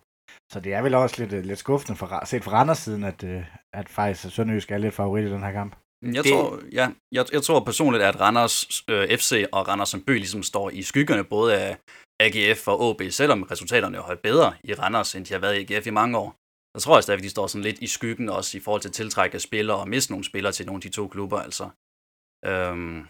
Så 0.53 0.61
det 0.61 0.75
er 0.75 0.83
vel 0.83 0.95
også 0.95 1.17
lidt, 1.23 1.33
øh, 1.33 1.45
lidt 1.45 1.59
skuffende 1.59 1.97
for, 1.97 2.25
set 2.25 2.45
fra 2.45 2.53
Randers 2.53 2.79
siden, 2.79 3.05
at, 3.05 3.25
øh, 3.25 3.45
at 3.73 3.89
faktisk 3.89 4.35
Sønderjysk 4.35 4.71
er 4.71 4.79
lidt 4.79 4.95
favorit 4.95 5.25
i 5.25 5.31
den 5.31 5.43
her 5.43 5.53
kamp. 5.53 5.77
Jeg, 6.03 6.25
det... 6.25 6.33
tror, 6.33 6.61
ja, 6.73 6.89
jeg, 7.13 7.27
jeg 7.33 7.43
tror 7.43 7.61
personligt, 7.61 8.05
at 8.05 8.21
Randers 8.21 8.85
øh, 8.89 9.19
FC 9.19 9.45
og 9.53 9.69
Randers 9.69 9.89
som 9.89 10.03
by 10.03 10.11
ligesom 10.11 10.43
står 10.43 10.71
i 10.71 10.83
skyggerne 10.83 11.25
både 11.25 11.57
af 11.57 11.79
AGF 12.21 12.69
og 12.69 12.81
OB, 12.81 13.03
selvom 13.11 13.43
resultaterne 13.43 13.97
har 13.97 14.05
holdt 14.05 14.23
bedre 14.23 14.55
i 14.65 14.75
Randers, 14.75 15.15
end 15.15 15.25
de 15.27 15.33
har 15.33 15.41
været 15.41 15.71
i 15.71 15.75
AGF 15.75 15.87
i 15.87 15.91
mange 15.91 16.19
år. 16.19 16.35
Så 16.77 16.85
tror 16.85 16.97
jeg 16.97 17.03
stadig, 17.03 17.19
at 17.19 17.25
de 17.25 17.31
står 17.31 17.47
sådan 17.47 17.63
lidt 17.63 17.79
i 17.79 17.87
skyggen 17.87 18.29
også 18.29 18.57
i 18.59 18.61
forhold 18.61 18.83
til 18.83 18.89
at 18.89 18.95
tiltrække 18.95 19.41
spillere 19.41 19.77
og 19.77 19.89
miste 19.89 20.13
nogle 20.13 20.25
spillere 20.25 20.53
til 20.53 20.67
nogle 20.67 20.79
af 20.79 20.83
de 20.83 20.89
to 20.89 21.09
klubber. 21.09 21.39
Altså. 21.39 21.69
Øhm, 22.47 23.07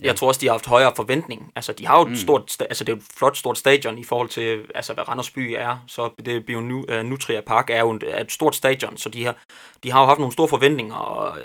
Ja. 0.00 0.06
Jeg 0.06 0.16
tror 0.16 0.28
også, 0.28 0.40
de 0.40 0.46
har 0.46 0.52
haft 0.52 0.66
højere 0.66 0.92
forventning. 0.96 1.52
Altså, 1.56 1.72
de 1.72 1.86
har 1.86 1.98
jo 1.98 2.04
mm. 2.04 2.12
et 2.12 2.18
stort, 2.18 2.56
altså, 2.60 2.84
det 2.84 2.92
er 2.92 2.96
et 2.96 3.02
flot 3.18 3.36
stort 3.36 3.58
stadion 3.58 3.98
i 3.98 4.04
forhold 4.04 4.28
til, 4.28 4.66
altså, 4.74 4.94
hvad 4.94 5.08
Randers 5.08 5.30
by 5.30 5.54
er. 5.58 5.84
Så 5.86 6.10
det 6.24 6.46
Bio 6.46 6.60
nu, 6.60 6.84
uh, 6.92 7.04
Nutria 7.04 7.40
Park 7.40 7.70
er 7.70 7.80
jo 7.80 7.92
et, 7.92 8.20
et 8.20 8.32
stort 8.32 8.56
stadion, 8.56 8.96
så 8.96 9.08
de 9.08 9.24
har, 9.24 9.36
de 9.82 9.92
har 9.92 10.00
jo 10.00 10.06
haft 10.06 10.18
nogle 10.18 10.32
store 10.32 10.48
forventninger, 10.48 10.94
og 10.94 11.38
øh, 11.38 11.44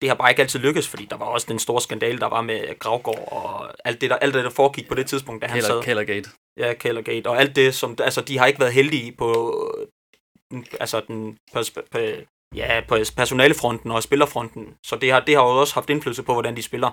det 0.00 0.08
har 0.08 0.16
bare 0.16 0.30
ikke 0.30 0.42
altid 0.42 0.60
lykkes, 0.60 0.88
fordi 0.88 1.04
der 1.04 1.16
var 1.16 1.26
også 1.26 1.46
den 1.50 1.58
store 1.58 1.80
skandale, 1.80 2.18
der 2.18 2.26
var 2.26 2.42
med 2.42 2.78
Gravgård 2.78 3.28
og 3.32 3.74
alt 3.84 4.00
det, 4.00 4.10
der, 4.10 4.16
alt 4.16 4.34
det, 4.34 4.44
der 4.44 4.50
foregik 4.50 4.88
på 4.88 4.94
det 4.94 5.06
tidspunkt, 5.06 5.42
da 5.42 5.46
han 5.46 5.62
sad. 5.62 5.82
Kellergate. 5.82 6.30
Ja, 6.56 6.74
Kellergate. 6.74 7.26
Og 7.26 7.40
alt 7.40 7.56
det, 7.56 7.74
som, 7.74 7.96
altså, 8.00 8.20
de 8.20 8.38
har 8.38 8.46
ikke 8.46 8.60
været 8.60 8.72
heldige 8.72 9.12
på, 9.12 9.28
altså, 10.80 11.00
den, 11.08 11.38
på, 11.52 11.60
på, 11.90 11.98
ja, 12.54 12.80
på 12.88 12.96
personalefronten 13.16 13.90
og 13.90 14.02
spillerfronten. 14.02 14.74
Så 14.86 14.96
det 14.96 15.12
har, 15.12 15.20
det 15.20 15.34
har 15.34 15.42
jo 15.42 15.60
også 15.60 15.74
haft 15.74 15.90
indflydelse 15.90 16.22
på, 16.22 16.32
hvordan 16.32 16.56
de 16.56 16.62
spiller. 16.62 16.88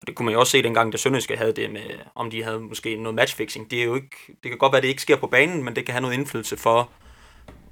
Og 0.00 0.06
det 0.06 0.14
kunne 0.14 0.24
man 0.24 0.32
jo 0.32 0.40
også 0.40 0.50
se 0.50 0.62
dengang, 0.62 0.92
da 0.92 0.98
Sønderjyske 0.98 1.36
havde 1.36 1.52
det 1.52 1.70
med, 1.70 1.90
om 2.14 2.30
de 2.30 2.44
havde 2.44 2.60
måske 2.60 2.96
noget 2.96 3.14
matchfixing. 3.14 3.70
Det, 3.70 3.80
er 3.80 3.84
jo 3.84 3.94
ikke, 3.94 4.16
det 4.28 4.50
kan 4.50 4.58
godt 4.58 4.72
være, 4.72 4.78
at 4.78 4.82
det 4.82 4.88
ikke 4.88 5.02
sker 5.02 5.16
på 5.16 5.26
banen, 5.26 5.64
men 5.64 5.76
det 5.76 5.84
kan 5.86 5.92
have 5.92 6.02
noget 6.02 6.14
indflydelse 6.14 6.56
for, 6.56 6.90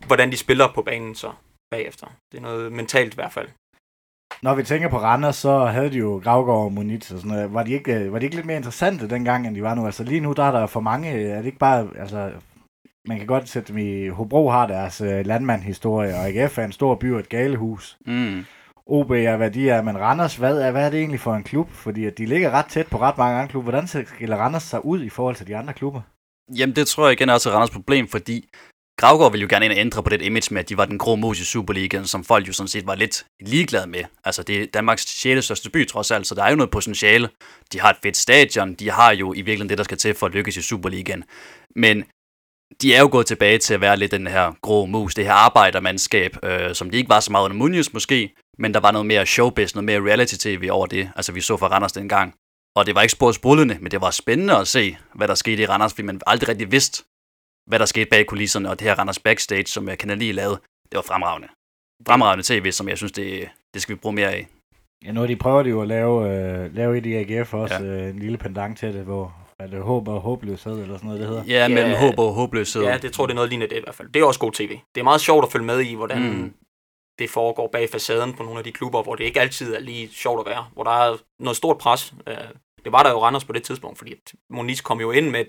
hvordan 0.07 0.33
de 0.33 0.37
spiller 0.37 0.73
på 0.75 0.83
banen 0.83 1.15
så 1.15 1.33
bagefter. 1.71 2.07
Det 2.33 2.39
er 2.39 2.43
noget 2.43 2.73
mentalt 2.73 3.15
i 3.15 3.15
hvert 3.15 3.33
fald. 3.33 3.49
Når 4.43 4.55
vi 4.55 4.63
tænker 4.63 4.89
på 4.89 4.99
Randers, 4.99 5.37
så 5.37 5.65
havde 5.65 5.91
de 5.91 5.99
jo 5.99 6.21
Gravgaard 6.25 6.65
og 6.65 6.73
Munitz 6.73 7.11
og 7.11 7.19
sådan 7.19 7.37
noget. 7.37 7.55
Var 7.55 7.63
de, 7.63 7.73
ikke, 7.73 8.13
var 8.13 8.19
de 8.19 8.25
ikke 8.25 8.37
lidt 8.37 8.47
mere 8.47 8.57
interessante 8.57 9.09
dengang, 9.09 9.47
end 9.47 9.57
de 9.57 9.63
var 9.63 9.75
nu? 9.75 9.87
Altså 9.87 10.05
lige 10.05 10.21
nu, 10.21 10.33
der 10.33 10.45
er 10.45 10.51
der 10.51 10.67
for 10.67 10.81
mange, 10.81 11.31
er 11.31 11.37
det 11.37 11.47
ikke 11.47 11.59
bare, 11.59 11.89
altså 11.99 12.31
man 13.09 13.19
kan 13.19 13.27
godt 13.27 13.49
sætte 13.49 13.73
dem 13.73 13.79
i, 13.79 14.09
Hobro 14.09 14.51
har 14.51 14.67
deres 14.67 15.01
øh, 15.01 15.27
landmandhistorie, 15.27 16.15
og 16.15 16.29
AGF 16.29 16.59
er 16.59 16.65
en 16.65 16.73
stor 16.73 16.95
by 16.95 17.13
og 17.13 17.21
et 17.21 17.29
galehus. 17.29 17.99
Mm. 18.07 18.45
OB 18.87 19.11
er, 19.11 19.37
hvad 19.37 19.51
de 19.51 19.71
er, 19.71 19.83
men 19.83 19.99
Randers, 19.99 20.37
hvad 20.37 20.61
er, 20.61 20.71
hvad 20.71 20.87
er 20.87 20.91
det 20.91 20.99
egentlig 20.99 21.21
for 21.21 21.35
en 21.35 21.43
klub? 21.43 21.71
Fordi 21.71 22.05
at 22.05 22.19
de 22.19 22.27
ligger 22.27 22.51
ret 22.51 22.67
tæt 22.67 22.87
på 22.87 22.99
ret 22.99 23.19
mange 23.19 23.39
andre 23.39 23.51
klubber. 23.51 23.71
Hvordan 23.71 24.07
skiller 24.07 24.37
Randers 24.37 24.63
sig 24.63 24.85
ud 24.85 25.03
i 25.03 25.09
forhold 25.09 25.37
til 25.37 25.47
de 25.47 25.57
andre 25.57 25.73
klubber? 25.73 26.01
Jamen, 26.57 26.77
det 26.77 26.87
tror 26.87 27.07
jeg 27.07 27.13
igen 27.13 27.29
er 27.29 27.33
også 27.33 27.51
Randers 27.51 27.71
problem, 27.71 28.09
fordi 28.09 28.49
Gravgaard 29.01 29.33
ville 29.33 29.43
jo 29.43 29.49
gerne 29.51 29.65
ind 29.65 29.73
og 29.73 29.79
ændre 29.79 30.03
på 30.03 30.11
det 30.11 30.23
image 30.23 30.55
med, 30.55 30.61
at 30.61 30.69
de 30.69 30.77
var 30.77 30.85
den 30.85 30.99
grå 30.99 31.17
mus 31.17 31.41
i 31.41 31.45
Superligaen, 31.45 32.07
som 32.07 32.25
folk 32.25 32.49
jo 32.49 32.53
sådan 32.53 32.69
set 32.69 32.87
var 32.87 32.95
lidt 32.95 33.25
ligeglade 33.41 33.87
med. 33.87 34.05
Altså, 34.25 34.43
det 34.43 34.63
er 34.63 34.67
Danmarks 34.67 35.03
6. 35.09 35.45
største 35.45 35.71
by 35.71 35.89
trods 35.89 36.11
alt, 36.11 36.27
så 36.27 36.35
der 36.35 36.45
er 36.45 36.51
jo 36.51 36.57
noget 36.57 36.71
potentiale. 36.71 37.29
De 37.73 37.81
har 37.81 37.91
et 37.91 37.97
fedt 38.03 38.17
stadion, 38.17 38.75
de 38.75 38.91
har 38.91 39.13
jo 39.13 39.33
i 39.33 39.37
virkeligheden 39.37 39.69
det, 39.69 39.79
der 39.79 39.85
skal 39.85 39.99
til 39.99 40.15
for 40.15 40.27
at 40.27 40.33
lykkes 40.33 40.57
i 40.57 40.63
Superligaen. 40.63 41.25
Men 41.77 42.05
de 42.83 42.95
er 42.95 43.01
jo 43.01 43.09
gået 43.13 43.27
tilbage 43.27 43.59
til 43.59 43.75
at 43.75 43.81
være 43.81 43.97
lidt 43.97 44.13
den 44.13 44.27
her 44.27 44.53
grå 44.63 44.87
mus, 44.87 45.15
det 45.15 45.25
her 45.25 45.33
arbejdermandskab, 45.33 46.37
øh, 46.43 46.75
som 46.75 46.91
de 46.91 46.97
ikke 46.97 47.09
var 47.09 47.21
så 47.21 47.33
meget 47.33 47.45
under 47.45 47.57
Munoz 47.57 47.93
måske, 47.93 48.35
men 48.59 48.75
der 48.75 48.81
var 48.81 48.91
noget 48.91 49.07
mere 49.07 49.27
showbiz, 49.27 49.75
noget 49.75 49.85
mere 49.85 50.01
reality-tv 50.01 50.69
over 50.71 50.87
det. 50.87 51.11
Altså 51.17 51.33
vi 51.33 51.41
så 51.41 51.57
for 51.57 51.67
Randers 51.67 51.93
dengang. 51.93 52.35
Og 52.77 52.87
det 52.87 52.95
var 52.95 53.03
ikke 53.03 53.13
spores 53.13 53.45
men 53.45 53.91
det 53.91 54.01
var 54.01 54.11
spændende 54.11 54.57
at 54.57 54.69
se, 54.69 54.97
hvad 55.15 55.29
der 55.29 55.35
skete 55.35 55.63
i 55.63 55.67
Randers, 55.67 55.93
fordi 55.93 56.03
man 56.03 56.21
aldrig 56.27 56.49
rigtig 56.49 56.73
vidste, 56.73 57.05
hvad 57.71 57.79
der 57.79 57.85
skete 57.85 58.11
bag 58.11 58.27
kulisserne, 58.27 58.71
og 58.71 58.79
det 58.79 58.89
her 58.89 58.95
Randers 58.99 59.19
Backstage, 59.19 59.67
som 59.67 59.89
jeg 59.89 59.99
kan 59.99 60.19
lige 60.19 60.33
lavede, 60.33 60.61
det 60.91 60.95
var 60.95 61.03
fremragende. 61.03 61.49
Fremragende 62.07 62.45
tv, 62.45 62.73
som 62.73 62.89
jeg 62.89 62.97
synes, 62.97 63.13
det, 63.13 63.49
det 63.75 63.83
skal 63.83 63.95
vi 63.95 64.01
bruge 64.01 64.15
mere 64.15 64.33
af. 64.33 64.49
Ja, 65.05 65.13
nu 65.13 65.27
de 65.27 65.37
prøver 65.37 65.63
de 65.63 65.71
jo 65.71 65.83
at 65.83 65.89
lave, 65.89 66.15
øh, 66.31 66.75
lave 66.75 66.99
et 66.99 67.07
i 67.07 67.15
AGF 67.15 67.55
også, 67.55 67.75
ja. 67.75 67.83
øh, 67.83 68.11
en 68.11 68.19
lille 68.19 68.39
pendant 68.39 68.79
til 68.79 68.95
det, 68.95 69.05
hvor 69.05 69.35
er 69.59 69.67
det 69.67 69.83
håb 69.83 70.09
og 70.09 70.21
håbløshed, 70.21 70.73
eller 70.73 70.97
sådan 70.97 71.07
noget, 71.07 71.21
det 71.21 71.29
hedder. 71.29 71.45
Ja, 71.47 71.69
mellem 71.69 71.97
håb 71.97 72.19
og 72.19 72.33
håbløshed. 72.33 72.83
Ja, 72.83 72.99
det 72.99 73.13
tror 73.13 73.27
det 73.27 73.33
er 73.33 73.35
noget 73.35 73.51
lignende 73.51 73.75
det 73.75 73.81
i 73.81 73.85
hvert 73.85 73.95
fald. 73.95 74.09
Det 74.09 74.23
er 74.23 74.27
også 74.27 74.41
god 74.41 74.53
tv. 74.53 74.79
Det 74.95 75.01
er 75.01 75.05
meget 75.05 75.21
sjovt 75.21 75.45
at 75.45 75.53
følge 75.53 75.67
med 75.67 75.81
i, 75.81 75.95
hvordan 75.95 76.23
mm. 76.23 76.55
det 77.19 77.31
foregår 77.31 77.69
bag 77.73 77.91
facaden 77.91 78.33
på 78.35 78.43
nogle 78.43 78.59
af 78.59 78.65
de 78.65 78.73
klubber, 78.73 79.03
hvor 79.03 79.15
det 79.15 79.25
ikke 79.25 79.41
altid 79.41 79.75
er 79.75 79.81
lige 79.81 80.09
sjovt 80.09 80.41
at 80.41 80.51
være. 80.53 80.67
Hvor 80.73 80.85
der 80.85 80.91
er 80.91 81.17
noget 81.39 81.57
stort 81.57 81.79
pres. 81.79 82.15
Øh, 82.27 82.37
det 82.85 82.93
var 82.93 83.03
der 83.03 83.11
jo 83.11 83.23
Randers 83.23 83.45
på 83.45 83.53
det 83.53 83.63
tidspunkt, 83.63 83.99
fordi 83.99 84.15
Moniz 84.51 84.81
kom 84.81 85.01
jo 85.01 85.11
ind 85.11 85.31
med 85.31 85.41
et, 85.41 85.49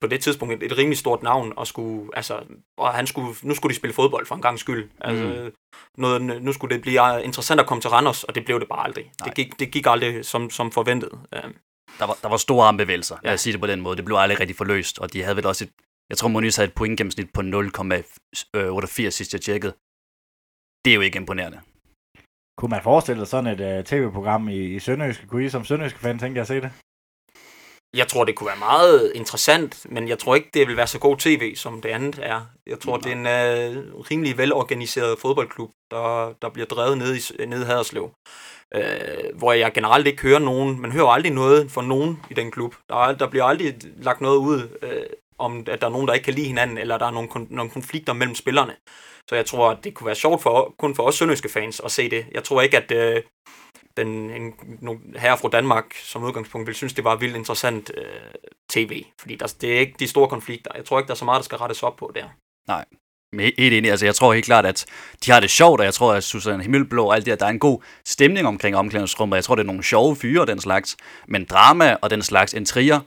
på 0.00 0.06
det 0.06 0.20
tidspunkt 0.20 0.54
et, 0.54 0.62
et 0.62 0.78
rimelig 0.78 0.98
stort 0.98 1.22
navn, 1.22 1.52
og, 1.56 1.66
skulle, 1.66 2.10
altså, 2.16 2.40
og 2.78 2.94
han 2.94 3.06
skulle, 3.06 3.34
nu 3.42 3.54
skulle 3.54 3.70
de 3.70 3.76
spille 3.76 3.94
fodbold 3.94 4.26
for 4.26 4.34
en 4.34 4.42
gang 4.42 4.58
skyld. 4.58 4.90
Altså, 5.00 5.24
mm. 5.24 5.52
noget, 6.02 6.42
nu 6.42 6.52
skulle 6.52 6.74
det 6.74 6.82
blive 6.82 7.24
interessant 7.24 7.60
at 7.60 7.66
komme 7.66 7.80
til 7.80 7.90
Randers, 7.90 8.24
og 8.24 8.34
det 8.34 8.44
blev 8.44 8.60
det 8.60 8.68
bare 8.68 8.84
aldrig. 8.84 9.12
Det 9.24 9.34
gik, 9.34 9.60
det 9.60 9.70
gik 9.70 9.86
aldrig 9.86 10.24
som, 10.24 10.50
som 10.50 10.72
forventet. 10.72 11.10
Øh, 11.34 11.42
der 11.98 12.06
var, 12.06 12.18
der 12.22 12.28
var 12.28 12.36
store 12.36 12.66
armbevægelser, 12.66 13.16
lad 13.22 13.34
os 13.34 13.40
sige 13.40 13.52
det 13.52 13.60
på 13.60 13.66
den 13.66 13.80
måde. 13.80 13.96
Det 13.96 14.04
blev 14.04 14.16
aldrig 14.16 14.40
rigtig 14.40 14.56
forløst, 14.56 14.98
og 14.98 15.12
de 15.12 15.22
havde 15.22 15.36
vel 15.36 15.46
også 15.46 15.64
et, 15.64 15.70
jeg 16.10 16.18
tror 16.18 16.28
Moniz 16.28 16.56
havde 16.56 16.68
et 16.68 16.74
pointgennemsnit 16.74 17.32
på 17.32 17.40
0,88 17.40 19.10
sidst 19.10 19.32
jeg 19.32 19.40
tjekkede. 19.40 19.72
Det 20.84 20.90
er 20.90 20.94
jo 20.94 21.00
ikke 21.00 21.16
imponerende. 21.16 21.60
Kunne 22.58 22.70
man 22.70 22.82
forestille 22.82 23.20
sig 23.20 23.28
sådan 23.28 23.60
et 23.60 23.78
uh, 23.78 23.84
tv-program 23.84 24.48
i, 24.48 24.60
i 24.76 24.78
Sønderjyske? 24.78 25.26
Kunne 25.26 25.44
I 25.44 25.48
som 25.48 25.64
Sønderjyske 25.64 25.98
fan 25.98 26.18
tænke 26.18 26.36
jer 26.36 26.42
at 26.42 26.48
se 26.48 26.60
det? 26.60 26.70
Jeg 27.94 28.08
tror, 28.08 28.24
det 28.24 28.34
kunne 28.34 28.46
være 28.46 28.58
meget 28.58 29.12
interessant, 29.14 29.86
men 29.88 30.08
jeg 30.08 30.18
tror 30.18 30.34
ikke, 30.34 30.50
det 30.54 30.68
vil 30.68 30.76
være 30.76 30.86
så 30.86 30.98
god 30.98 31.16
tv, 31.16 31.56
som 31.56 31.82
det 31.82 31.88
andet 31.88 32.18
er. 32.22 32.40
Jeg 32.66 32.80
tror, 32.80 32.98
Nej. 32.98 33.00
det 33.02 33.28
er 33.28 33.76
en 33.76 33.86
uh, 33.94 34.00
rimelig 34.00 34.38
velorganiseret 34.38 35.18
fodboldklub, 35.18 35.70
der, 35.90 36.32
der 36.42 36.48
bliver 36.48 36.66
drevet 36.66 36.98
ned 36.98 37.16
i, 37.16 37.46
ned 37.46 37.62
i 37.62 37.64
Haderslev 37.64 38.10
øh, 38.74 39.38
hvor 39.38 39.52
jeg 39.52 39.72
generelt 39.72 40.06
ikke 40.06 40.22
hører 40.22 40.38
nogen, 40.38 40.80
man 40.80 40.92
hører 40.92 41.08
aldrig 41.08 41.32
noget 41.32 41.70
fra 41.70 41.82
nogen 41.82 42.22
i 42.30 42.34
den 42.34 42.50
klub. 42.50 42.74
Der, 42.88 43.04
er, 43.04 43.12
der 43.12 43.26
bliver 43.28 43.44
aldrig 43.44 43.74
lagt 43.96 44.20
noget 44.20 44.36
ud 44.36 44.78
øh, 44.82 45.02
om, 45.38 45.64
at 45.68 45.80
der 45.80 45.86
er 45.86 45.90
nogen, 45.90 46.08
der 46.08 46.14
ikke 46.14 46.24
kan 46.24 46.34
lide 46.34 46.46
hinanden, 46.46 46.78
eller 46.78 46.98
der 46.98 47.06
er 47.06 47.10
nogle, 47.10 47.28
kon- 47.28 47.54
nogle 47.54 47.70
konflikter 47.70 48.12
mellem 48.12 48.34
spillerne. 48.34 48.76
Så 49.28 49.34
jeg 49.36 49.46
tror, 49.46 49.70
at 49.70 49.78
det 49.84 49.94
kunne 49.94 50.06
være 50.06 50.14
sjovt 50.14 50.42
for, 50.42 50.74
kun 50.78 50.94
for 50.94 51.02
os 51.02 51.14
sønderjyske 51.14 51.48
fans 51.48 51.80
at 51.84 51.90
se 51.90 52.10
det. 52.10 52.26
Jeg 52.32 52.44
tror 52.44 52.60
ikke, 52.62 52.76
at 52.76 52.92
øh, 52.92 53.22
den 53.96 54.08
en, 54.30 54.54
her 55.16 55.36
fra 55.36 55.48
Danmark 55.48 55.94
som 55.94 56.22
udgangspunkt 56.22 56.66
ville 56.66 56.76
synes, 56.76 56.92
det 56.92 57.04
var 57.04 57.16
vildt 57.16 57.36
interessant 57.36 57.90
øh, 57.96 58.04
tv. 58.70 59.04
Fordi 59.20 59.36
der, 59.36 59.54
det 59.60 59.74
er 59.76 59.80
ikke 59.80 59.94
de 59.98 60.08
store 60.08 60.28
konflikter. 60.28 60.70
Jeg 60.76 60.84
tror 60.84 60.98
ikke, 60.98 61.06
der 61.08 61.14
er 61.14 61.16
så 61.16 61.24
meget, 61.24 61.38
der 61.38 61.44
skal 61.44 61.58
rettes 61.58 61.82
op 61.82 61.96
på 61.96 62.12
der. 62.14 62.24
Nej, 62.68 62.84
helt 63.58 63.74
enig. 63.74 63.90
Altså, 63.90 64.06
jeg 64.06 64.14
tror 64.14 64.32
helt 64.32 64.44
klart, 64.44 64.66
at 64.66 64.86
de 65.24 65.30
har 65.30 65.40
det 65.40 65.50
sjovt, 65.50 65.80
og 65.80 65.84
jeg 65.84 65.94
tror, 65.94 66.12
at 66.14 66.24
Susanne 66.24 66.62
Himmelblå 66.62 67.06
og 67.06 67.14
alt 67.14 67.26
det, 67.26 67.32
at 67.32 67.40
der 67.40 67.46
er 67.46 67.50
en 67.50 67.58
god 67.58 67.82
stemning 68.04 68.46
omkring 68.46 68.76
omklædningsrummet. 68.76 69.36
Jeg 69.36 69.44
tror, 69.44 69.54
det 69.54 69.62
er 69.62 69.66
nogle 69.66 69.82
sjove 69.82 70.16
fyre 70.16 70.40
og 70.40 70.46
den 70.46 70.60
slags. 70.60 70.96
Men 71.28 71.44
drama 71.44 71.96
og 72.02 72.10
den 72.10 72.22
slags 72.22 72.54
intriger, 72.54 73.00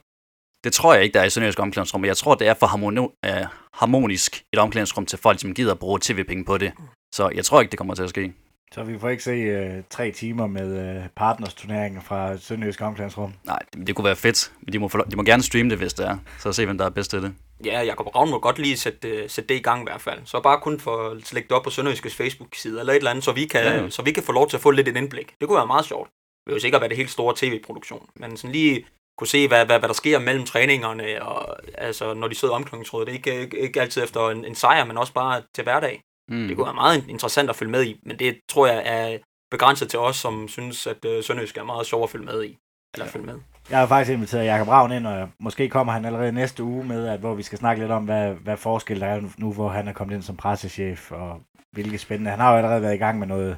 det 0.64 0.74
tror 0.74 0.94
jeg 0.94 1.04
ikke, 1.04 1.14
der 1.14 1.22
er 1.22 1.26
i 1.26 1.30
Sønderjysk 1.30 1.60
omklædningsrum. 1.60 2.06
Jeg 2.06 2.18
tror, 2.18 2.36
det 2.36 2.48
er 2.48 2.54
for 2.54 2.68
harmoni- 2.68 3.20
øh, 3.26 3.46
harmonisk 3.74 4.44
et 4.54 4.60
omklædningsrum 4.60 5.06
til 5.06 5.20
folk, 5.20 5.40
som 5.40 5.54
gider 5.54 5.72
at 5.72 5.80
bruge 5.80 6.00
tv-penge 6.02 6.46
på 6.46 6.58
det. 6.58 6.74
Så 7.16 7.30
jeg 7.36 7.46
tror 7.46 7.62
ikke, 7.62 7.72
det 7.72 7.78
kommer 7.78 7.96
til 7.96 8.04
at 8.04 8.10
ske. 8.10 8.34
Så 8.74 8.84
vi 8.84 9.00
får 9.00 9.10
ikke 9.10 9.24
se 9.24 9.66
uh, 9.78 9.84
tre 9.90 10.12
timer 10.12 10.48
med 10.48 10.98
uh, 10.98 11.04
partners-turneringer 11.16 12.02
fra 12.02 12.38
Sønderjysk 12.38 12.82
omklædningsrum? 12.82 13.34
Nej, 13.44 13.60
det, 13.74 13.88
det 13.88 13.96
kunne 13.96 14.06
være 14.06 14.16
fedt. 14.16 14.52
Men 14.62 14.74
de 14.74 14.80
må, 14.80 14.90
de 15.12 15.16
må 15.16 15.24
gerne 15.24 15.44
streame 15.44 15.70
det, 15.70 15.78
hvis 15.78 15.94
det 15.94 16.08
er. 16.08 16.18
Så 16.40 16.54
se, 16.54 16.66
hvem 16.66 16.78
der 16.78 16.86
er 16.86 16.90
bedst 16.90 17.10
til 17.10 17.22
det 17.22 17.34
ja, 17.66 17.82
Jacob 17.82 18.16
Ravn 18.16 18.30
må 18.30 18.40
godt 18.40 18.60
lige 18.60 18.78
sætte, 18.78 19.24
uh, 19.24 19.30
sætte 19.30 19.48
det 19.48 19.60
i 19.60 19.64
gang 19.64 19.82
i 19.82 19.84
hvert 19.84 20.02
fald. 20.02 20.20
Så 20.26 20.42
bare 20.42 20.60
kun 20.60 20.80
for 20.80 21.10
at 21.10 21.34
lægge 21.34 21.48
det 21.48 21.58
op 21.58 21.64
på 21.64 21.70
Sønderjyskes 21.70 22.16
Facebook-side 22.16 22.80
eller 22.80 22.94
et 22.94 22.98
eller 22.98 23.12
andet, 23.12 23.24
så 23.24 23.32
vi, 23.32 23.46
kan, 23.46 23.64
ja. 23.64 23.90
så 23.90 24.02
vi 24.02 24.12
kan 24.12 24.24
få 24.24 24.32
lov 24.32 24.50
til 24.50 24.58
at 24.58 24.62
få 24.62 24.72
lidt 24.72 24.88
et 24.88 24.98
indblik. 24.98 25.36
Det 25.40 25.48
kunne 25.48 25.58
være 25.58 25.68
meget 25.68 25.86
sjovt. 25.86 26.10
Det 26.10 26.46
vil 26.46 26.54
jo 26.54 26.60
sikkert 26.60 26.82
være 26.82 26.90
det 26.90 26.98
helt 26.98 27.12
store 27.12 27.34
tv-produktion, 27.38 28.10
men 28.16 28.38
sådan 28.38 28.52
lige 28.52 28.86
kunne 29.18 29.28
se, 29.28 29.48
hvad, 29.48 29.66
hvad, 29.66 29.80
hvad 29.80 29.90
der 29.90 29.94
sker 29.94 30.20
mellem 30.20 30.46
træningerne, 30.46 31.24
og 31.24 31.56
altså, 31.78 32.14
når 32.14 32.28
de 32.28 32.36
sidder 32.36 32.54
omklædningsrådet. 32.54 33.08
Det 33.08 33.14
er 33.14 33.18
ikke, 33.18 33.42
ikke, 33.42 33.60
ikke 33.60 33.82
altid 33.82 34.04
efter 34.04 34.30
en, 34.30 34.46
en 34.46 34.56
sejr, 34.56 34.86
men 34.86 34.98
også 34.98 35.14
bare 35.14 35.42
til 35.56 35.64
hverdag. 35.64 36.04
Mm. 36.32 36.48
Det 36.48 36.56
kunne 36.56 36.66
være 36.66 36.74
meget 36.74 37.08
interessant 37.10 37.50
at 37.50 37.56
følge 37.56 37.72
med 37.72 37.84
i, 37.86 38.00
men 38.04 38.20
det 38.20 38.40
tror 38.50 38.68
jeg 38.68 38.84
er 38.86 39.18
begrænset 39.52 39.90
til 39.90 40.00
os, 40.00 40.16
som 40.16 40.48
synes, 40.48 40.88
at 40.88 41.06
uh, 41.06 41.24
Sønderjysk 41.24 41.58
er 41.58 41.64
meget 41.64 41.86
sjov 41.86 42.04
at 42.04 42.10
følge 42.10 42.26
med 42.26 42.44
i. 42.44 42.58
Eller 42.94 43.06
ja. 43.06 43.12
følge 43.12 43.26
med. 43.26 43.40
Jeg 43.70 43.80
har 43.80 43.88
faktisk 43.88 44.14
inviteret 44.14 44.46
Jakob 44.46 44.68
Ravn 44.68 44.92
ind, 44.92 45.08
og 45.08 45.30
måske 45.40 45.70
kommer 45.70 45.94
han 45.94 46.06
allerede 46.06 46.32
næste 46.32 46.64
uge 46.64 46.86
med, 46.86 47.08
at, 47.08 47.20
hvor 47.20 47.34
vi 47.34 47.44
skal 47.44 47.58
snakke 47.58 47.82
lidt 47.82 47.92
om, 47.92 48.06
hvad, 48.06 48.34
hvad 48.34 48.58
forskel 48.58 49.00
der 49.00 49.08
er 49.08 49.22
nu, 49.38 49.54
hvor 49.54 49.70
han 49.70 49.88
er 49.88 49.94
kommet 49.94 50.16
ind 50.16 50.24
som 50.24 50.38
pressechef, 50.38 51.12
og 51.12 51.42
hvilke 51.72 51.98
spændende. 51.98 52.32
Han 52.32 52.40
har 52.40 52.52
jo 52.52 52.58
allerede 52.58 52.82
været 52.82 52.96
i 52.96 52.98
gang 52.98 53.20
med 53.20 53.28
noget, 53.28 53.58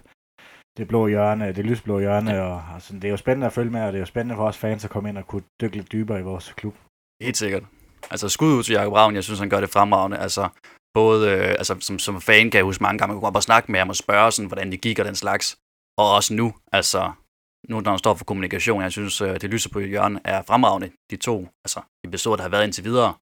det 0.77 0.87
blå 0.87 1.07
hjørne, 1.07 1.53
det 1.53 1.65
lysblå 1.65 1.99
hjørne, 1.99 2.31
ja. 2.31 2.41
og, 2.41 2.63
og 2.75 2.81
sådan, 2.81 3.01
det 3.01 3.07
er 3.07 3.11
jo 3.11 3.17
spændende 3.17 3.47
at 3.47 3.53
følge 3.53 3.71
med, 3.71 3.81
og 3.81 3.87
det 3.87 3.97
er 3.97 4.01
jo 4.01 4.05
spændende 4.05 4.35
for 4.35 4.47
os 4.47 4.57
fans 4.57 4.85
at 4.85 4.91
komme 4.91 5.09
ind 5.09 5.17
og 5.17 5.27
kunne 5.27 5.43
dykke 5.61 5.75
lidt 5.75 5.91
dybere 5.91 6.19
i 6.19 6.23
vores 6.23 6.53
klub. 6.53 6.75
Helt 7.21 7.37
sikkert. 7.37 7.63
Altså 8.11 8.29
skud 8.29 8.53
ud 8.57 8.63
til 8.63 8.73
Jakob 8.73 8.93
Ravn, 8.93 9.15
jeg 9.15 9.23
synes, 9.23 9.39
han 9.39 9.49
gør 9.49 9.59
det 9.59 9.69
fremragende. 9.69 10.17
Altså, 10.17 10.49
både 10.95 11.31
øh, 11.31 11.49
altså, 11.49 11.75
som, 11.79 11.99
som 11.99 12.21
fan 12.21 12.51
kan 12.51 12.57
jeg 12.57 12.65
huske 12.65 12.83
mange 12.83 12.97
gange, 12.97 13.13
man 13.13 13.21
kunne 13.21 13.33
bare 13.33 13.49
snakke 13.51 13.71
med 13.71 13.79
ham 13.79 13.89
og 13.89 13.95
spørge, 13.95 14.31
sådan, 14.31 14.47
hvordan 14.47 14.71
det 14.71 14.81
gik 14.81 14.99
og 14.99 15.05
den 15.05 15.15
slags. 15.15 15.57
Og 15.97 16.07
også 16.15 16.33
nu, 16.33 16.53
altså, 16.71 17.11
nu 17.69 17.81
når 17.81 17.91
han 17.91 17.99
står 17.99 18.13
for 18.13 18.25
kommunikation, 18.25 18.81
jeg 18.81 18.91
synes, 18.91 19.21
øh, 19.21 19.41
det 19.41 19.49
lyser 19.49 19.69
på 19.69 19.79
hjørnet 19.79 20.21
er 20.25 20.41
fremragende, 20.41 20.91
de 21.11 21.17
to 21.17 21.47
altså, 21.65 21.81
episoder, 22.03 22.35
der 22.35 22.43
har 22.43 22.49
været 22.49 22.63
indtil 22.63 22.83
videre, 22.83 23.13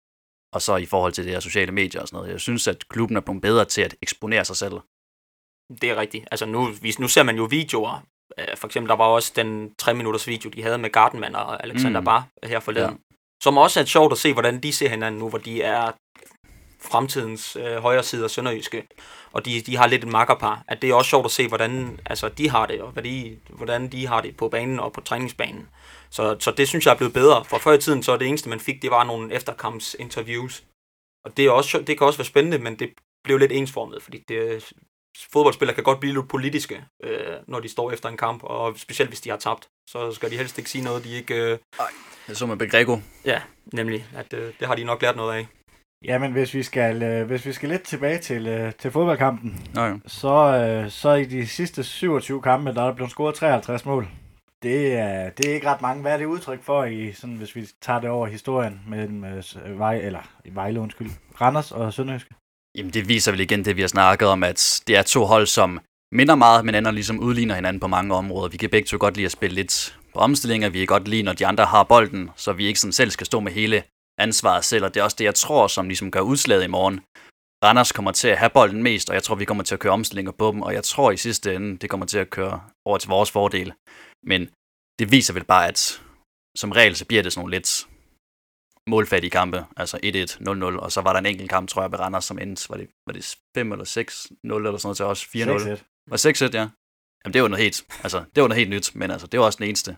og 0.55 0.63
så 0.63 0.77
i 0.77 0.87
forhold 0.87 1.13
til 1.13 1.25
det 1.25 1.33
her 1.33 1.41
sociale 1.41 1.73
medier 1.73 2.01
og 2.01 2.09
sådan 2.09 2.17
noget. 2.17 2.33
Jeg 2.33 2.41
synes, 2.41 2.69
at 2.69 2.89
klubben 2.89 3.17
er 3.17 3.21
blevet 3.21 3.43
bedre 3.43 3.65
til 3.65 3.83
at 3.83 3.95
eksponere 4.03 4.45
sig 4.45 4.57
selv. 4.57 4.75
Det 5.81 5.91
er 5.91 5.97
rigtigt. 5.97 6.25
Altså 6.31 6.47
nu, 6.47 6.69
nu 6.99 7.09
ser 7.09 7.23
man 7.23 7.37
jo 7.37 7.45
videoer. 7.45 8.07
Øh, 8.39 8.57
for 8.57 8.67
eksempel, 8.67 8.89
der 8.89 8.97
var 8.97 9.05
også 9.05 9.33
den 9.37 9.75
3 9.75 9.95
minutters 9.95 10.29
video, 10.29 10.51
de 10.51 10.63
havde 10.63 10.79
med 10.79 10.91
Gardenman 10.91 11.35
og 11.35 11.65
Alexander 11.65 12.01
mm. 12.01 12.05
Bar 12.05 12.29
her 12.45 12.61
forleden. 12.61 12.91
Ja. 12.91 13.15
Som 13.43 13.59
også 13.59 13.81
er 13.81 13.85
sjovt 13.85 14.13
at 14.13 14.19
se, 14.19 14.33
hvordan 14.33 14.61
de 14.61 14.73
ser 14.73 14.89
hinanden 14.89 15.19
nu, 15.19 15.29
hvor 15.29 15.39
de 15.39 15.63
er 15.63 15.93
fremtidens 16.85 17.57
øh, 17.57 17.77
højre 17.77 18.03
side 18.03 18.25
af 18.25 18.31
Sønderjyske, 18.31 18.87
og 19.33 19.45
de, 19.45 19.61
de 19.61 19.77
har 19.77 19.87
lidt 19.87 20.05
et 20.05 20.11
makkerpar, 20.11 20.63
at 20.69 20.83
det 20.83 20.91
er 20.91 20.95
også 20.95 21.09
sjovt 21.09 21.25
at 21.25 21.31
se, 21.31 21.49
hvordan 21.49 22.01
altså, 22.07 22.29
de 22.29 22.51
har 22.51 22.67
det, 22.67 22.81
og 22.81 22.91
hvad 22.91 23.03
de, 23.03 23.39
hvordan 23.49 23.89
de 23.93 24.07
har 24.07 24.21
det 24.21 24.37
på 24.37 24.49
banen 24.49 24.81
og 24.81 24.93
på 24.93 25.01
træningsbanen. 25.01 25.69
Så, 26.11 26.37
så 26.41 26.51
det 26.51 26.69
synes 26.69 26.87
jeg 26.87 26.93
er 26.93 26.97
blevet 26.97 27.15
bedre. 27.15 27.45
For 27.45 27.59
før 27.59 27.73
i 27.73 27.79
tiden, 27.79 28.03
så 28.03 28.17
det 28.17 28.29
eneste, 28.29 28.49
man 28.49 28.61
fik, 28.61 28.83
det 28.83 28.91
var 28.91 29.05
nogle 29.05 29.35
efterkampsinterviews. 29.35 30.65
Og 31.25 31.37
det, 31.37 31.47
er 31.47 31.51
også, 31.51 31.79
det 31.79 31.99
kan 31.99 32.07
også 32.07 32.19
være 32.19 32.27
spændende, 32.27 32.59
men 32.59 32.79
det 32.79 32.91
blev 33.25 33.39
lidt 33.39 33.53
ensformet, 33.53 34.03
fordi 34.03 34.25
det, 34.29 34.73
fodboldspillere 35.33 35.75
kan 35.75 35.85
godt 35.85 36.01
blive 36.01 36.15
lidt 36.15 36.29
politiske, 36.29 36.85
øh, 37.05 37.37
når 37.47 37.61
de 37.61 37.69
står 37.69 37.91
efter 37.91 38.09
en 38.09 38.17
kamp, 38.17 38.43
og 38.43 38.79
specielt 38.79 39.11
hvis 39.11 39.21
de 39.21 39.31
har 39.31 39.37
tabt. 39.37 39.69
Så 39.91 40.13
skal 40.13 40.31
de 40.31 40.37
helst 40.37 40.59
ikke 40.59 40.71
sige 40.71 40.85
noget, 40.85 41.05
de 41.05 41.13
ikke... 41.13 41.35
Øh... 41.35 41.59
Nej, 41.79 41.89
det 42.27 42.37
som 42.37 42.49
med 42.49 42.57
Begrego. 42.57 42.99
Ja, 43.25 43.43
nemlig. 43.73 44.07
At, 44.15 44.33
øh, 44.33 44.53
det 44.61 44.69
har 44.69 44.75
de 44.75 44.85
nok 44.85 45.03
lært 45.03 45.17
noget 45.17 45.35
af. 45.35 45.47
Jamen, 46.05 46.33
hvis 46.33 46.55
vi 46.55 46.63
skal, 46.63 47.03
øh, 47.03 47.27
hvis 47.27 47.47
vi 47.47 47.53
skal 47.53 47.69
lidt 47.69 47.83
tilbage 47.83 48.19
til, 48.19 48.47
øh, 48.47 48.73
til 48.79 48.91
fodboldkampen, 48.91 49.67
ja, 49.77 49.85
ja. 49.85 49.95
Så, 50.07 50.35
øh, 50.35 50.91
så 50.91 51.15
i 51.15 51.25
de 51.25 51.47
sidste 51.47 51.85
27 51.85 52.43
kampe, 52.43 52.75
der 52.75 52.83
er 52.83 52.87
der 52.87 52.95
blevet 52.95 53.11
scoret 53.11 53.35
53 53.35 53.85
mål. 53.85 54.09
Det 54.63 54.93
er, 54.95 55.31
det 55.31 55.51
er 55.51 55.55
ikke 55.55 55.69
ret 55.69 55.83
mange. 55.83 56.03
Hvad 56.03 56.13
er 56.13 56.17
det 56.17 56.25
udtryk 56.25 56.63
for, 56.63 56.85
i, 56.85 57.13
sådan, 57.13 57.37
hvis 57.37 57.57
vi 57.57 57.67
tager 57.83 58.01
det 58.01 58.11
over 58.11 58.27
historien 58.27 58.81
mellem 58.89 59.25
øh, 59.25 59.79
Vej, 59.79 59.97
eller 59.97 60.21
Vejle, 60.45 60.81
undskyld, 60.81 61.11
Randers 61.41 61.73
og 61.73 61.93
Sønderjyske? 61.93 62.35
Jamen, 62.75 62.93
det 62.93 63.09
viser 63.09 63.33
vel 63.33 63.41
igen 63.41 63.65
det, 63.65 63.77
vi 63.77 63.81
har 63.81 63.89
snakket 63.89 64.29
om, 64.29 64.43
at 64.43 64.83
det 64.87 64.97
er 64.97 65.03
to 65.03 65.25
hold, 65.25 65.47
som 65.47 65.81
minder 66.13 66.35
meget, 66.35 66.65
men 66.65 66.75
ender 66.75 66.91
ligesom 66.91 67.21
udligner 67.21 67.55
hinanden 67.55 67.81
på 67.81 67.87
mange 67.87 68.15
områder. 68.15 68.49
Vi 68.49 68.57
kan 68.57 68.71
begge 68.71 68.87
to 68.87 68.97
godt 69.01 69.17
lide 69.17 69.27
at 69.27 69.33
spille 69.33 69.55
lidt 69.55 69.99
på 70.15 70.19
omstillinger. 70.19 70.69
Vi 70.69 70.79
kan 70.79 70.87
godt 70.87 71.09
lide, 71.09 71.23
når 71.23 71.33
de 71.33 71.47
andre 71.47 71.65
har 71.65 71.83
bolden, 71.83 72.31
så 72.37 72.53
vi 72.53 72.67
ikke 72.67 72.81
sådan 72.81 72.93
selv 72.93 73.11
skal 73.11 73.27
stå 73.27 73.41
med 73.41 73.53
hele 73.53 73.83
ansvaret 74.23 74.65
selv, 74.65 74.85
og 74.85 74.95
det 74.95 75.01
er 75.01 75.05
også 75.05 75.17
det, 75.19 75.25
jeg 75.25 75.35
tror, 75.35 75.67
som 75.67 75.89
ligesom 75.89 76.11
gør 76.11 76.21
udslaget 76.21 76.65
i 76.65 76.75
morgen. 76.77 77.01
Randers 77.65 77.93
kommer 77.93 78.13
til 78.13 78.29
at 78.29 78.39
have 78.39 78.51
bolden 78.51 78.83
mest, 78.83 79.11
og 79.11 79.15
jeg 79.15 79.23
tror, 79.23 79.35
vi 79.35 79.45
kommer 79.45 79.65
til 79.65 79.75
at 79.75 79.81
køre 79.81 79.93
omstillinger 79.93 80.33
på 80.33 80.47
dem, 80.53 80.63
og 80.63 80.75
jeg 80.75 80.85
tror 80.85 81.11
i 81.11 81.17
sidste 81.17 81.55
ende, 81.55 81.79
det 81.79 81.91
kommer 81.91 82.07
til 82.07 82.19
at 82.19 82.31
køre 82.31 82.61
over 82.85 82.99
til 82.99 83.09
vores 83.09 83.31
fordel. 83.31 83.73
Men 84.31 84.41
det 84.99 85.13
viser 85.13 85.35
vel 85.35 85.45
bare, 85.45 85.69
at 85.69 86.03
som 86.57 86.73
regel, 86.73 86.97
så 86.97 87.05
bliver 87.07 87.23
det 87.23 87.33
sådan 87.33 87.41
nogle 87.41 87.57
lidt 87.57 87.87
målfattige 88.89 89.31
kampe, 89.31 89.67
altså 89.77 89.97
1-1, 89.97 90.49
0-0, 90.49 90.79
og 90.85 90.93
så 90.93 91.01
var 91.01 91.13
der 91.13 91.21
en 91.21 91.27
enkelt 91.27 91.51
kamp, 91.51 91.69
tror 91.69 91.83
jeg, 91.83 91.93
ved 91.93 91.99
Randers, 91.99 92.25
som 92.25 92.39
endte, 92.39 92.71
var 92.71 92.77
det, 92.77 92.89
var 93.07 93.13
det 93.13 93.37
5 93.55 93.73
eller 93.73 93.85
6-0 93.85 93.95
eller 93.95 94.79
sådan 94.79 94.87
noget 94.89 94.97
til 94.97 95.05
os, 95.05 95.25
4-0. 95.25 95.31
6-1. 95.31 95.83
Var 96.11 96.49
6-1, 96.49 96.57
ja. 96.61 96.69
Jamen, 97.25 97.33
det 97.35 97.43
var 97.43 97.49
noget 97.49 97.63
helt, 97.63 97.79
altså, 98.03 98.25
det 98.35 98.43
var 98.43 98.49
noget 98.49 98.59
helt 98.59 98.71
nyt, 98.71 98.95
men 98.95 99.11
altså, 99.11 99.27
det 99.27 99.41
var 99.41 99.47
også 99.47 99.59
den 99.59 99.69
eneste. 99.69 99.97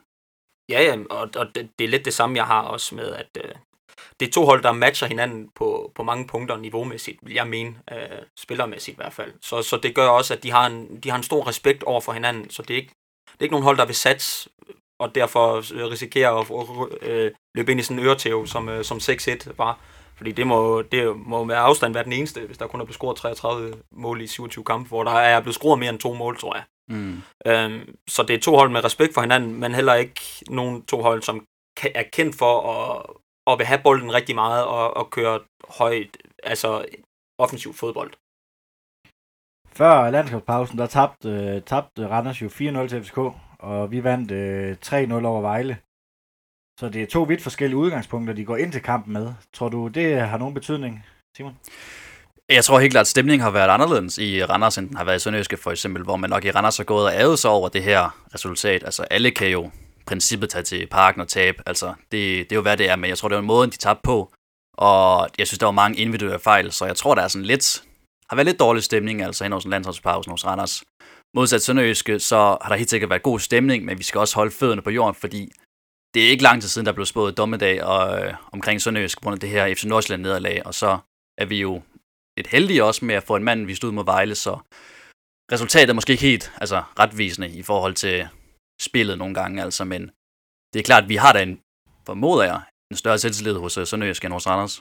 Ja, 0.69 0.81
ja, 0.83 0.95
og, 1.11 1.31
og 1.37 1.55
det, 1.55 1.71
det, 1.79 1.85
er 1.85 1.89
lidt 1.89 2.05
det 2.05 2.15
samme, 2.15 2.37
jeg 2.37 2.47
har 2.47 2.63
også 2.63 2.95
med, 2.95 3.09
at 3.23 3.31
øh, 3.45 3.55
det 4.21 4.29
er 4.29 4.33
to 4.33 4.45
hold, 4.45 4.63
der 4.63 4.73
matcher 4.73 5.09
hinanden 5.09 5.49
på, 5.55 5.93
på 5.95 6.03
mange 6.03 6.27
punkter 6.27 6.57
niveaumæssigt, 6.57 7.19
vil 7.23 7.35
jeg 7.35 7.47
mene, 7.47 7.75
øh, 7.93 8.19
spillermæssigt 8.39 8.95
i 8.95 9.01
hvert 9.01 9.13
fald. 9.13 9.33
Så, 9.43 9.63
så 9.63 9.77
det 9.77 9.95
gør 9.95 10.09
også, 10.09 10.35
at 10.35 10.43
de 10.43 10.51
har, 10.51 10.67
en, 10.67 11.01
de 11.01 11.11
har 11.11 11.17
en 11.17 11.23
stor 11.23 11.47
respekt 11.47 11.83
over 11.83 12.01
for 12.01 12.13
hinanden, 12.13 12.51
så 12.51 12.63
det 12.63 12.71
er 12.71 12.79
ikke, 12.79 12.95
det 13.27 13.41
er 13.41 13.43
ikke 13.43 13.53
nogen 13.53 13.65
hold, 13.65 13.77
der 13.77 13.87
vil 13.87 13.95
satse, 13.95 14.49
og 15.01 15.15
derfor 15.15 15.57
risikerer 15.91 16.31
at 16.31 16.89
øh, 17.03 17.31
løbe 17.55 17.73
ind 17.73 17.81
i 17.81 17.83
sådan 17.83 17.99
en 17.99 18.07
øretæv, 18.07 18.47
som, 18.47 18.69
øh, 18.69 18.85
som 18.85 18.99
6-1 18.99 19.53
var. 19.57 19.79
Fordi 20.17 20.33
det 20.33 20.47
må, 20.47 20.83
det 20.83 21.17
må 21.17 21.45
være 21.45 21.59
afstand 21.59 21.95
være 21.95 22.05
den 22.05 22.13
eneste, 22.13 22.41
hvis 22.41 22.59
der 22.59 22.67
kun 22.67 22.81
er 22.81 22.85
blevet 22.85 22.95
scoret 22.95 23.17
33 23.17 23.75
mål 23.93 24.21
i 24.21 24.27
27 24.27 24.65
kampe, 24.65 24.89
hvor 24.89 25.05
der 25.05 25.11
er 25.11 25.41
blevet 25.41 25.55
scoret 25.55 25.79
mere 25.79 25.91
end 25.91 25.99
to 25.99 26.15
mål, 26.15 26.39
tror 26.39 26.55
jeg. 26.55 26.65
Mm. 26.89 27.23
Øhm, 27.47 27.97
så 28.09 28.23
det 28.23 28.35
er 28.35 28.41
to 28.41 28.57
hold 28.57 28.71
med 28.71 28.85
respekt 28.85 29.15
for 29.15 29.21
hinanden, 29.21 29.61
men 29.61 29.75
heller 29.75 29.95
ikke 29.95 30.21
nogen 30.49 30.85
to 30.85 31.03
hold, 31.03 31.23
som 31.23 31.47
er 31.95 32.03
kendt 32.13 32.37
for 32.37 32.73
at, 32.73 33.07
at 33.47 33.59
vil 33.59 33.67
have 33.67 33.81
bolden 33.83 34.15
rigtig 34.15 34.35
meget 34.35 34.65
og, 34.65 34.97
og 34.97 35.11
køre 35.11 35.41
højt, 35.69 36.17
altså 36.43 36.85
offensiv 37.39 37.75
fodbold. 37.75 38.13
Før 39.69 40.11
landskabspausen, 40.11 40.79
der 40.79 40.87
tabte, 40.87 41.29
øh, 41.29 41.63
tabte 41.63 42.09
Randers 42.09 42.43
jo 42.43 42.49
4-0 42.49 42.89
til 42.89 43.05
FCK, 43.05 43.19
og 43.59 43.91
vi 43.91 44.05
vandt 44.05 44.31
øh, 44.31 44.77
3-0 44.87 45.27
over 45.27 45.41
Vejle. 45.41 45.79
Så 46.81 46.89
det 46.89 47.03
er 47.03 47.07
to 47.07 47.23
vidt 47.23 47.43
forskellige 47.43 47.77
udgangspunkter, 47.77 48.35
de 48.35 48.45
går 48.45 48.57
ind 48.57 48.73
til 48.73 48.83
kampen 48.83 49.13
med. 49.13 49.35
Tror 49.55 49.69
du, 49.69 49.89
det 49.89 50.21
har 50.21 50.39
nogen 50.39 50.55
betydning, 50.55 51.07
Simon? 51.37 51.57
Jeg 52.49 52.65
tror 52.65 52.79
helt 52.79 52.93
klart, 52.93 53.01
at 53.03 53.07
stemningen 53.07 53.43
har 53.43 53.51
været 53.51 53.69
anderledes 53.69 54.19
i 54.19 54.45
Randers, 54.45 54.79
end 54.79 54.89
den 54.89 54.97
har 54.97 55.05
været 55.05 55.17
i 55.17 55.19
Sønderjyske 55.19 55.57
for 55.57 55.71
eksempel, 55.71 56.03
hvor 56.03 56.17
man 56.17 56.31
nok 56.31 56.45
i 56.45 56.51
Randers 56.51 56.77
har 56.77 56.85
gået 56.85 57.07
og 57.07 57.21
ævet 57.21 57.39
sig 57.39 57.51
over 57.51 57.69
det 57.69 57.83
her 57.83 58.21
resultat. 58.35 58.85
Altså 58.85 59.03
alle 59.03 59.31
kan 59.31 59.49
jo 59.49 59.71
princippet 60.07 60.51
tage 60.51 60.63
til 60.63 60.87
parken 60.87 61.21
og 61.21 61.29
tabe. 61.29 61.63
Altså 61.67 61.87
det, 61.87 62.51
det 62.51 62.53
er 62.53 62.57
jo 62.57 62.63
hvad 62.63 62.77
det 62.77 62.91
er, 62.91 62.97
men 62.97 63.11
jeg 63.11 63.19
tror, 63.19 63.29
det 63.29 63.35
var 63.35 63.41
en 63.41 63.47
måde, 63.47 63.71
de 63.71 63.77
tabte 63.77 64.01
på. 64.05 64.33
Og 64.79 65.29
jeg 65.39 65.47
synes, 65.47 65.59
der 65.59 65.67
var 65.67 65.73
mange 65.73 65.99
individuelle 65.99 66.39
fejl, 66.39 66.73
så 66.73 66.87
jeg 66.87 66.97
tror, 66.97 67.15
der 67.15 67.23
er 67.23 67.29
sådan 67.29 67.47
lidt, 67.47 67.85
har 68.29 68.37
været 68.37 68.47
lidt 68.47 68.59
dårlig 68.59 68.83
stemning, 68.83 69.23
altså 69.23 69.45
hen 69.45 69.53
hos 69.53 69.67
landsholdspausen 69.67 70.31
hos 70.31 70.45
Randers. 70.45 70.85
Modsat 71.37 71.63
Sønderjyske, 71.63 72.19
så 72.19 72.37
har 72.37 72.69
der 72.69 72.77
helt 72.77 72.91
sikkert 72.91 73.11
været 73.11 73.23
god 73.23 73.41
stemning, 73.41 73.85
men 73.85 73.99
vi 73.99 74.03
skal 74.03 74.19
også 74.19 74.35
holde 74.35 74.51
fødderne 74.51 74.83
på 74.83 74.91
jorden, 74.91 75.15
fordi 75.15 75.53
det 76.15 76.25
er 76.25 76.31
ikke 76.31 76.43
lang 76.43 76.61
tid 76.61 76.69
siden, 76.69 76.87
der 76.87 76.93
blev 76.93 77.07
spået 77.07 77.37
dommedag 77.37 77.85
og, 77.85 78.27
øh, 78.27 78.35
omkring 78.53 78.83
Sønderjysk 78.83 79.19
på 79.19 79.23
grund 79.23 79.35
af 79.35 79.41
det 79.41 79.49
her 79.49 79.75
FC 79.75 79.85
Nordsjælland 79.85 80.23
nederlag, 80.23 80.67
og 80.67 80.75
så 80.75 80.99
er 81.39 81.45
vi 81.45 81.61
jo 81.61 81.83
lidt 82.37 82.47
heldige 82.47 82.85
også 82.85 83.05
med 83.05 83.15
at 83.15 83.23
få 83.23 83.37
en 83.37 83.45
mand 83.45 83.67
vist 83.67 83.85
ud 83.85 83.93
mod 83.93 84.05
Vejle, 84.05 84.35
så 84.35 84.59
resultatet 85.53 85.91
er 85.91 85.95
måske 85.95 86.13
ikke 86.13 86.23
helt 86.23 86.53
altså, 86.57 86.83
retvisende 86.99 87.49
i 87.49 87.63
forhold 87.63 87.95
til 87.95 88.29
spillet 88.81 89.19
nogle 89.19 89.35
gange, 89.35 89.63
altså, 89.63 89.85
men 89.85 90.11
det 90.73 90.81
er 90.81 90.85
klart, 90.85 91.03
at 91.03 91.09
vi 91.09 91.17
har 91.17 91.33
da 91.33 91.43
en, 91.43 91.61
formoder 92.07 92.45
jeg, 92.45 92.63
en 92.91 92.97
større 92.97 93.19
selvtillid 93.19 93.57
hos 93.59 93.79
uh, 93.79 93.87
Sønderjysk 93.87 94.25
end 94.25 94.33
hos 94.33 94.47
Randers. 94.47 94.81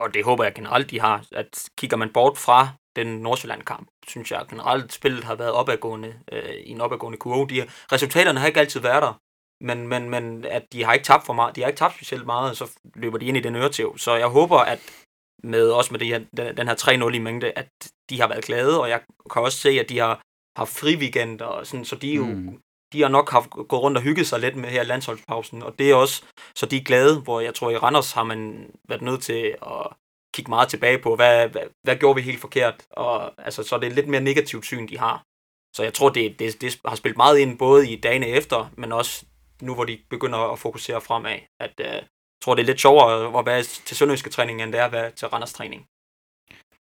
Og 0.00 0.14
det 0.14 0.24
håber 0.24 0.44
jeg 0.44 0.54
generelt, 0.54 0.90
de 0.90 1.00
har. 1.00 1.26
At 1.32 1.68
kigger 1.78 1.96
man 1.96 2.12
bort 2.12 2.38
fra 2.38 2.68
den 2.96 3.06
Nordsjælland-kamp, 3.06 3.88
synes 4.08 4.30
jeg 4.30 4.46
generelt, 4.50 4.92
spillet 4.92 5.24
har 5.24 5.34
været 5.34 5.52
opadgående, 5.52 6.14
øh, 6.32 6.54
i 6.54 6.70
en 6.70 6.80
opadgående 6.80 7.18
kurve. 7.18 7.46
De, 7.48 7.66
resultaterne 7.92 8.40
har 8.40 8.46
ikke 8.46 8.60
altid 8.60 8.80
været 8.80 9.02
der, 9.02 9.20
men, 9.64 9.88
men, 9.88 10.10
men 10.10 10.44
at 10.44 10.64
de 10.72 10.84
har 10.84 10.92
ikke 10.92 11.04
tabt 11.04 11.26
for 11.26 11.32
meget, 11.32 11.56
de 11.56 11.60
har 11.60 11.68
ikke 11.68 11.78
tabt 11.78 11.94
specielt 11.94 12.26
meget, 12.26 12.56
så 12.56 12.78
løber 12.94 13.18
de 13.18 13.26
ind 13.26 13.36
i 13.36 13.40
den 13.40 13.56
øretæv. 13.56 13.98
Så 13.98 14.14
jeg 14.14 14.28
håber, 14.28 14.58
at 14.58 14.80
med 15.42 15.70
også 15.70 15.92
med 15.92 16.00
det 16.00 16.08
her, 16.08 16.18
den, 16.36 16.56
den 16.56 16.68
her 16.68 17.08
3-0 17.10 17.14
i 17.14 17.18
mængde, 17.18 17.52
at 17.52 17.68
de 18.10 18.20
har 18.20 18.28
været 18.28 18.44
glade, 18.44 18.80
og 18.80 18.88
jeg 18.88 19.00
kan 19.32 19.42
også 19.42 19.58
se, 19.58 19.68
at 19.68 19.88
de 19.88 19.98
har 19.98 20.20
haft 20.56 20.72
fri 20.80 20.96
weekend, 20.96 21.40
og 21.40 21.66
sådan, 21.66 21.84
så 21.84 21.96
de, 21.96 22.14
jo, 22.14 22.24
mm 22.24 22.60
de 22.92 23.02
har 23.02 23.08
nok 23.08 23.30
haft 23.30 23.50
gået 23.50 23.82
rundt 23.82 23.96
og 23.98 24.02
hygget 24.02 24.26
sig 24.26 24.40
lidt 24.40 24.56
med 24.56 24.68
her 24.68 24.82
landsholdspausen, 24.82 25.62
og 25.62 25.78
det 25.78 25.90
er 25.90 25.94
også, 25.94 26.24
så 26.54 26.66
de 26.66 26.76
er 26.76 26.84
glade, 26.84 27.20
hvor 27.20 27.40
jeg 27.40 27.54
tror, 27.54 27.70
i 27.70 27.76
Randers 27.76 28.12
har 28.12 28.24
man 28.24 28.70
været 28.88 29.02
nødt 29.02 29.22
til 29.22 29.56
at 29.62 29.86
kigge 30.34 30.50
meget 30.50 30.68
tilbage 30.68 30.98
på, 30.98 31.16
hvad, 31.16 31.48
hvad, 31.48 31.62
hvad 31.82 31.96
gjorde 31.96 32.16
vi 32.16 32.22
helt 32.22 32.40
forkert, 32.40 32.86
og 32.90 33.44
altså, 33.44 33.62
så 33.62 33.74
er 33.74 33.80
det 33.80 33.92
lidt 33.92 34.08
mere 34.08 34.20
negativt 34.20 34.64
syn, 34.64 34.88
de 34.88 34.98
har. 34.98 35.22
Så 35.76 35.82
jeg 35.82 35.94
tror, 35.94 36.08
det, 36.08 36.38
det, 36.38 36.60
det 36.60 36.80
har 36.84 36.96
spillet 36.96 37.16
meget 37.16 37.38
ind, 37.38 37.58
både 37.58 37.90
i 37.90 38.00
dagene 38.00 38.26
efter, 38.26 38.70
men 38.76 38.92
også 38.92 39.24
nu, 39.62 39.74
hvor 39.74 39.84
de 39.84 39.98
begynder 40.10 40.38
at 40.38 40.58
fokusere 40.58 41.00
fremad, 41.00 41.38
at 41.60 41.80
uh, 41.80 42.06
tror, 42.42 42.54
det 42.54 42.62
er 42.62 42.66
lidt 42.66 42.80
sjovere 42.80 43.38
at 43.38 43.46
være 43.46 43.62
til 43.62 43.96
sønderjyske 43.96 44.30
træning, 44.30 44.62
end 44.62 44.72
det 44.72 44.80
er 44.80 44.84
at 44.84 44.92
være 44.92 45.10
til 45.10 45.28
Randers 45.28 45.52
træning. 45.52 45.86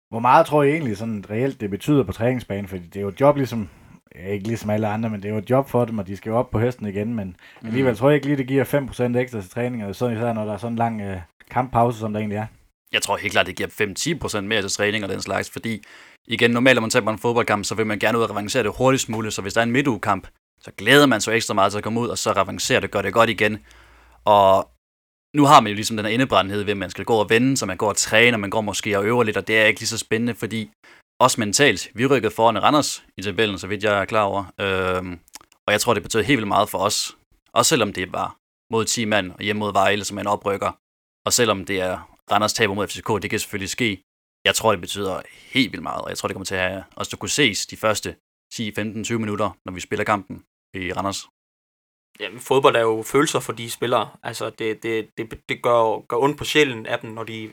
Hvor 0.10 0.20
meget 0.20 0.46
tror 0.46 0.64
I 0.64 0.70
egentlig 0.70 0.98
sådan 0.98 1.30
reelt 1.30 1.62
det 1.62 1.70
betyder 1.70 2.04
på 2.04 2.12
træningsbanen? 2.12 2.68
Fordi 2.68 2.84
det 2.84 2.96
er 2.96 3.02
jo 3.02 3.08
et 3.08 3.22
job 3.22 3.36
ligesom, 3.36 3.70
ikke 4.16 4.48
ligesom 4.48 4.70
alle 4.70 4.88
andre, 4.88 5.10
men 5.10 5.22
det 5.22 5.30
er 5.30 5.34
jo 5.34 5.38
et 5.38 5.50
job 5.50 5.70
for 5.70 5.86
dem, 5.86 6.00
og 6.00 6.08
de 6.08 6.18
skal 6.18 6.30
jo 6.30 6.38
op 6.38 6.50
på 6.50 6.60
hesten 6.60 6.88
igen. 6.88 7.16
Men 7.16 7.36
mm. 7.62 7.68
alligevel 7.68 7.96
tror 7.98 8.10
jeg 8.10 8.16
ikke 8.16 8.28
lige, 8.28 8.38
det 8.38 8.48
giver 8.48 8.64
5% 9.14 9.18
ekstra 9.18 9.42
til 9.42 9.50
træning, 9.50 9.86
og 9.86 9.96
sådan 9.96 10.18
især 10.18 10.34
når 10.34 10.46
der 10.46 10.54
er 10.54 10.58
sådan 10.58 10.74
en 10.74 10.78
lang 10.78 11.02
øh, 11.02 11.18
kamppause, 11.52 12.00
som 12.00 12.14
der 12.14 12.20
egentlig 12.20 12.38
er. 12.38 12.46
Jeg 12.94 13.02
tror 13.02 13.18
helt 13.18 13.32
klart, 13.32 13.46
det 13.48 13.56
giver 13.56 14.38
5-10% 14.40 14.42
mere 14.42 14.62
til 14.62 14.72
træning 14.72 15.04
og 15.04 15.10
den 15.10 15.22
slags, 15.22 15.50
fordi 15.50 15.84
igen, 16.28 16.52
normalt 16.52 16.76
når 16.76 16.82
man 16.82 16.90
tager 16.90 17.12
en 17.12 17.18
fodboldkamp, 17.18 17.66
så 17.66 17.76
vil 17.76 17.88
man 17.88 18.00
gerne 18.00 18.18
ud 18.18 18.24
og 18.24 18.30
revancere 18.30 18.64
det 18.64 18.72
hurtigst 18.78 19.10
muligt, 19.10 19.34
så 19.34 19.42
hvis 19.42 19.54
der 19.54 19.62
er 19.62 19.66
en 19.66 19.72
midtugekamp, 19.72 20.28
så 20.62 20.72
glæder 20.78 21.06
man 21.06 21.22
sig 21.22 21.36
ekstra 21.36 21.54
meget 21.54 21.72
til 21.72 21.78
at 21.78 21.84
komme 21.84 22.00
ud, 22.00 22.08
og 22.08 22.18
så 22.18 22.32
revancere 22.32 22.82
det, 22.82 22.92
gør 22.92 23.02
det 23.02 23.14
godt 23.14 23.30
igen. 23.30 23.58
Og 24.26 24.70
nu 25.36 25.46
har 25.46 25.62
man 25.62 25.70
jo 25.70 25.76
ligesom 25.76 25.98
den 25.98 26.06
her 26.06 26.14
indebrændenhed 26.14 26.64
ved, 26.64 26.72
at 26.72 26.78
man 26.78 26.90
skal 26.90 27.06
gå 27.06 27.16
og 27.16 27.30
vende, 27.30 27.58
så 27.58 27.66
man 27.66 27.78
går 27.78 27.90
og 27.90 27.98
træner, 27.98 28.38
man 28.38 28.50
går 28.50 28.62
måske 28.62 28.98
og 28.98 29.06
øver 29.06 29.24
lidt, 29.24 29.38
og 29.38 29.48
det 29.48 29.60
er 29.60 29.66
ikke 29.66 29.80
lige 29.80 29.88
så 29.88 29.98
spændende, 29.98 30.36
fordi 30.36 30.72
også 31.20 31.40
mentalt, 31.42 31.92
vi 31.94 32.06
rykkede 32.06 32.34
foran 32.34 32.64
Randers 32.64 33.06
i 33.18 33.22
tabellen, 33.22 33.60
så 33.60 33.68
vidt 33.68 33.84
jeg 33.84 34.02
er 34.02 34.06
klar 34.06 34.24
over. 34.24 34.44
Øhm, 34.60 35.20
og 35.66 35.72
jeg 35.74 35.82
tror, 35.82 35.94
det 35.94 36.04
betød 36.04 36.24
helt 36.24 36.38
vildt 36.38 36.48
meget 36.48 36.70
for 36.70 36.78
os. 36.78 37.18
Også 37.54 37.70
selvom 37.70 37.94
det 37.94 38.12
var 38.12 38.38
mod 38.72 38.86
10 38.86 39.06
mand 39.06 39.32
og 39.32 39.42
hjemme 39.42 39.60
mod 39.60 39.74
Vejle, 39.74 40.06
som 40.06 40.16
man 40.16 40.28
oprykker. 40.28 40.72
Og 41.26 41.34
selvom 41.34 41.66
det 41.66 41.82
er 41.82 42.18
Randers 42.32 42.54
taber 42.54 42.74
mod 42.74 42.88
FCK, 42.88 43.08
det 43.22 43.30
kan 43.30 43.40
selvfølgelig 43.40 43.70
ske. 43.70 44.02
Jeg 44.46 44.56
tror, 44.56 44.72
det 44.72 44.82
betyder 44.82 45.22
helt 45.54 45.72
vildt 45.72 45.84
meget, 45.84 46.02
og 46.02 46.10
jeg 46.10 46.18
tror, 46.18 46.28
det 46.28 46.36
kommer 46.36 46.46
til 46.46 46.56
at 46.56 46.70
have, 46.70 46.84
os, 46.96 47.08
der 47.08 47.18
kunne 47.18 47.30
ses 47.30 47.66
de 47.66 47.78
første 47.78 48.16
10, 48.54 48.72
15, 48.72 49.04
20 49.04 49.20
minutter, 49.20 49.50
når 49.66 49.74
vi 49.74 49.80
spiller 49.80 50.04
kampen 50.06 50.44
i 50.74 50.94
Randers. 50.94 51.22
Jamen, 52.20 52.40
fodbold 52.40 52.76
er 52.76 52.82
jo 52.82 53.04
følelser 53.04 53.40
for 53.40 53.54
de 53.54 53.72
spillere. 53.72 54.10
Altså, 54.24 54.50
det, 54.50 54.84
det, 54.84 55.10
det, 55.18 55.50
det 55.50 55.62
gør, 55.62 56.06
gør 56.08 56.18
ondt 56.18 56.38
på 56.38 56.44
sjælen 56.44 56.86
af 56.86 57.00
dem, 57.00 57.10
når 57.10 57.24
de 57.24 57.52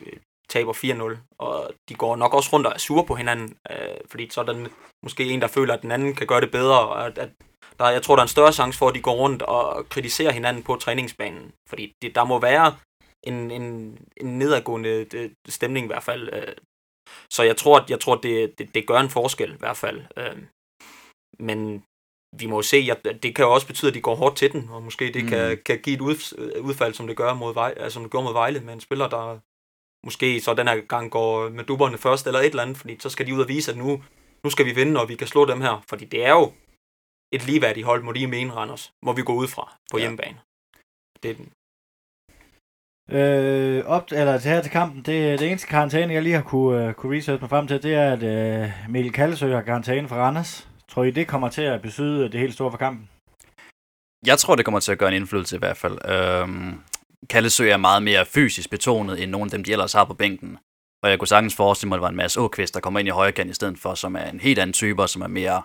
taber 0.55 0.73
4-0. 0.73 1.17
Og 1.37 1.55
de 1.89 1.95
går 1.95 2.15
nok 2.15 2.33
også 2.33 2.49
rundt 2.53 2.67
og 2.67 2.73
er 2.73 2.77
sure 2.77 3.05
på 3.05 3.15
hinanden, 3.15 3.57
øh, 3.71 3.97
fordi 4.11 4.29
så 4.29 4.41
er 4.41 4.45
der 4.45 4.67
måske 5.03 5.23
en, 5.25 5.41
der 5.41 5.47
føler, 5.47 5.73
at 5.73 5.81
den 5.81 5.91
anden 5.91 6.15
kan 6.15 6.27
gøre 6.27 6.41
det 6.41 6.51
bedre, 6.51 6.79
og 6.79 7.05
at, 7.05 7.17
at 7.17 7.29
der, 7.79 7.89
jeg 7.89 8.01
tror, 8.01 8.15
der 8.15 8.21
er 8.21 8.29
en 8.29 8.37
større 8.37 8.53
chance 8.53 8.79
for, 8.79 8.87
at 8.87 8.95
de 8.95 9.01
går 9.01 9.15
rundt 9.23 9.41
og 9.41 9.89
kritiserer 9.89 10.31
hinanden 10.31 10.63
på 10.63 10.75
træningsbanen. 10.75 11.51
Fordi 11.69 11.93
det, 12.01 12.15
der 12.15 12.23
må 12.23 12.39
være 12.39 12.75
en, 13.23 13.51
en, 13.51 13.97
en 14.17 14.39
nedadgående 14.39 15.05
øh, 15.13 15.29
stemning 15.47 15.83
i 15.85 15.87
hvert 15.87 16.03
fald. 16.03 16.33
Øh. 16.33 16.55
Så 17.33 17.43
jeg 17.43 17.57
tror, 17.57 17.79
at 17.79 17.89
jeg 17.89 17.99
tror, 17.99 18.15
det, 18.15 18.59
det, 18.59 18.75
det 18.75 18.87
gør 18.87 18.99
en 18.99 19.09
forskel 19.09 19.51
i 19.53 19.59
hvert 19.59 19.77
fald. 19.77 20.01
Øh. 20.17 20.37
Men 21.39 21.83
vi 22.39 22.45
må 22.45 22.55
jo 22.55 22.61
se, 22.61 22.89
at 22.91 23.23
det 23.23 23.35
kan 23.35 23.45
jo 23.45 23.51
også 23.51 23.67
betyde, 23.67 23.89
at 23.89 23.95
de 23.95 24.01
går 24.01 24.15
hårdt 24.15 24.37
til 24.37 24.51
den, 24.51 24.69
og 24.69 24.83
måske 24.83 25.13
det 25.13 25.23
mm. 25.23 25.29
kan, 25.29 25.57
kan 25.65 25.79
give 25.81 25.95
et 25.95 26.01
udfald, 26.59 26.93
som 26.93 27.07
det 27.07 27.17
gør 27.17 27.33
mod, 27.33 27.53
Vejle, 27.53 27.79
altså, 27.79 27.93
som 27.93 28.03
det 28.03 28.11
gør 28.11 28.21
mod 28.21 28.33
Vejle, 28.33 28.59
med 28.59 28.73
en 28.73 28.79
spiller, 28.79 29.07
der 29.07 29.39
måske 30.05 30.41
så 30.41 30.53
den 30.53 30.67
her 30.67 30.81
gang 30.81 31.11
går 31.11 31.49
med 31.49 31.63
dubberne 31.63 31.97
først, 31.97 32.27
eller 32.27 32.39
et 32.39 32.45
eller 32.45 32.63
andet, 32.63 32.77
fordi 32.77 32.97
så 32.99 33.09
skal 33.09 33.27
de 33.27 33.33
ud 33.35 33.41
og 33.41 33.47
vise, 33.47 33.71
at 33.71 33.77
nu, 33.77 34.03
nu 34.43 34.49
skal 34.49 34.65
vi 34.65 34.71
vinde, 34.71 35.01
og 35.01 35.09
vi 35.09 35.15
kan 35.15 35.27
slå 35.27 35.45
dem 35.45 35.61
her, 35.61 35.83
fordi 35.89 36.05
det 36.05 36.25
er 36.25 36.31
jo 36.31 36.51
et 37.31 37.45
ligeværdigt 37.45 37.85
hold, 37.85 38.03
må 38.03 38.11
de 38.11 38.27
mene, 38.27 38.53
Randers, 38.53 38.93
må 39.05 39.13
vi 39.13 39.21
gå 39.21 39.33
ud 39.33 39.47
fra 39.47 39.73
på 39.91 39.97
ja. 39.97 40.01
hjemmebane. 40.01 40.37
Det 41.23 41.31
er 41.31 41.35
den. 41.35 41.51
Øh, 43.11 43.85
op, 43.85 44.11
eller 44.11 44.37
til 44.37 44.51
her 44.51 44.61
til 44.61 44.71
kampen, 44.71 44.97
det, 44.97 45.39
det 45.39 45.47
eneste 45.49 45.67
karantæne, 45.67 46.13
jeg 46.13 46.23
lige 46.23 46.35
har 46.35 46.41
kunne, 46.41 46.87
uh, 46.87 46.93
kunne 46.93 47.17
research 47.17 47.41
mig 47.41 47.49
frem 47.49 47.67
til, 47.67 47.83
det 47.83 47.93
er, 47.93 48.13
at 48.13 48.23
uh, 48.23 48.91
Mikkel 48.91 49.13
Kallesø 49.13 49.53
har 49.53 49.61
karantæne 49.61 50.07
for 50.07 50.15
Randers. 50.15 50.67
Tror 50.89 51.03
I, 51.03 51.11
det 51.11 51.27
kommer 51.27 51.49
til 51.49 51.61
at 51.61 51.81
betyde 51.81 52.31
det 52.31 52.39
helt 52.39 52.53
store 52.53 52.71
for 52.71 52.77
kampen? 52.77 53.09
Jeg 54.25 54.37
tror, 54.37 54.55
det 54.55 54.65
kommer 54.65 54.79
til 54.79 54.91
at 54.91 54.97
gøre 54.97 55.09
en 55.09 55.15
indflydelse 55.15 55.55
i 55.55 55.59
hvert 55.59 55.77
fald. 55.77 56.09
Øhm, 56.09 56.81
Kallesø 57.29 57.69
er 57.69 57.77
meget 57.77 58.03
mere 58.03 58.25
fysisk 58.25 58.69
betonet, 58.69 59.23
end 59.23 59.31
nogle 59.31 59.45
af 59.45 59.51
dem, 59.51 59.63
de 59.63 59.71
ellers 59.71 59.93
har 59.93 60.05
på 60.05 60.13
bænken. 60.13 60.57
Og 61.03 61.09
jeg 61.09 61.19
kunne 61.19 61.27
sagtens 61.27 61.55
forestille 61.55 61.89
mig, 61.89 61.95
at 61.95 61.99
det 61.99 62.01
var 62.01 62.09
en 62.09 62.15
masse 62.15 62.39
Åkvist, 62.39 62.73
der 62.73 62.79
kommer 62.79 62.99
ind 62.99 63.07
i 63.07 63.11
højre 63.11 63.31
kant 63.31 63.51
i 63.51 63.53
stedet 63.53 63.79
for, 63.79 63.95
som 63.95 64.15
er 64.15 64.25
en 64.25 64.39
helt 64.39 64.59
anden 64.59 64.73
type, 64.73 65.07
som 65.07 65.21
er 65.21 65.27
mere 65.27 65.61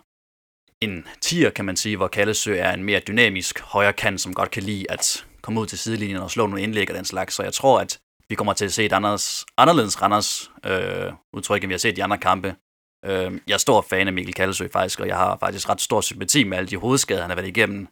en 0.81 1.07
tier, 1.21 1.51
kan 1.51 1.65
man 1.65 1.77
sige, 1.77 1.97
hvor 1.97 2.09
Kallesø 2.09 2.57
er 2.57 2.73
en 2.73 2.85
mere 2.85 3.01
dynamisk 3.01 3.61
højre 3.61 3.93
kant, 3.93 4.21
som 4.21 4.35
godt 4.35 4.51
kan 4.51 4.63
lide 4.63 4.91
at 4.91 5.27
komme 5.43 5.61
ud 5.61 5.67
til 5.67 5.79
sidelinjen 5.79 6.19
og 6.19 6.31
slå 6.31 6.47
nogle 6.47 6.63
indlæg 6.63 6.91
og 6.91 6.97
den 6.97 7.05
slags. 7.05 7.35
Så 7.35 7.43
jeg 7.43 7.53
tror, 7.53 7.81
at 7.81 8.01
vi 8.29 8.35
kommer 8.35 8.53
til 8.53 8.65
at 8.65 8.73
se 8.73 8.85
et 8.85 8.93
anderledes, 8.93 9.47
anderledes 9.57 10.03
Randers 10.03 10.51
øh, 10.67 11.13
udtryk, 11.33 11.63
end 11.63 11.69
vi 11.69 11.73
har 11.73 11.79
set 11.79 11.99
i 11.99 12.01
andre 12.01 12.19
kampe. 12.19 12.57
Øh, 13.05 13.41
jeg 13.47 13.55
er 13.55 13.59
stor 13.59 13.87
fan 13.91 14.07
af 14.07 14.13
Mikkel 14.13 14.35
Kallesø 14.35 14.69
faktisk, 14.73 15.01
og 15.01 15.07
jeg 15.07 15.17
har 15.17 15.37
faktisk 15.41 15.69
ret 15.69 15.81
stor 15.81 16.01
sympati 16.01 16.45
med 16.45 16.59
alle 16.59 16.71
de 16.71 16.77
hovedskader, 16.77 17.21
han 17.21 17.31
har 17.31 17.37
været 17.37 17.49
igennem. 17.49 17.89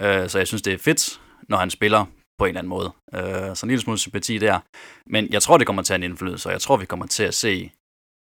Øh, 0.00 0.28
så 0.28 0.38
jeg 0.38 0.46
synes, 0.46 0.62
det 0.62 0.72
er 0.72 0.78
fedt, 0.78 1.20
når 1.48 1.56
han 1.56 1.70
spiller 1.70 2.06
på 2.38 2.44
en 2.44 2.48
eller 2.48 2.60
anden 2.60 2.68
måde. 2.68 2.92
Øh, 3.14 3.56
så 3.56 3.66
en 3.66 3.68
lille 3.68 3.82
smule 3.82 3.98
sympati 3.98 4.38
der. 4.38 4.60
Men 5.06 5.32
jeg 5.32 5.42
tror, 5.42 5.58
det 5.58 5.66
kommer 5.66 5.82
til 5.82 5.92
at 5.92 6.00
have 6.00 6.04
en 6.04 6.10
indflydelse, 6.10 6.48
og 6.48 6.52
jeg 6.52 6.60
tror, 6.60 6.76
vi 6.76 6.86
kommer 6.86 7.06
til 7.06 7.24
at 7.24 7.34
se 7.34 7.72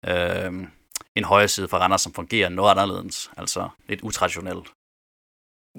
øh, 0.07 0.51
en 1.15 1.23
højre 1.23 1.47
side 1.47 1.67
for 1.67 1.77
Randers, 1.77 2.01
som 2.01 2.13
fungerer 2.13 2.49
noget 2.49 2.71
anderledes. 2.71 3.31
Altså 3.37 3.69
lidt 3.89 4.01
utraditionelt. 4.01 4.67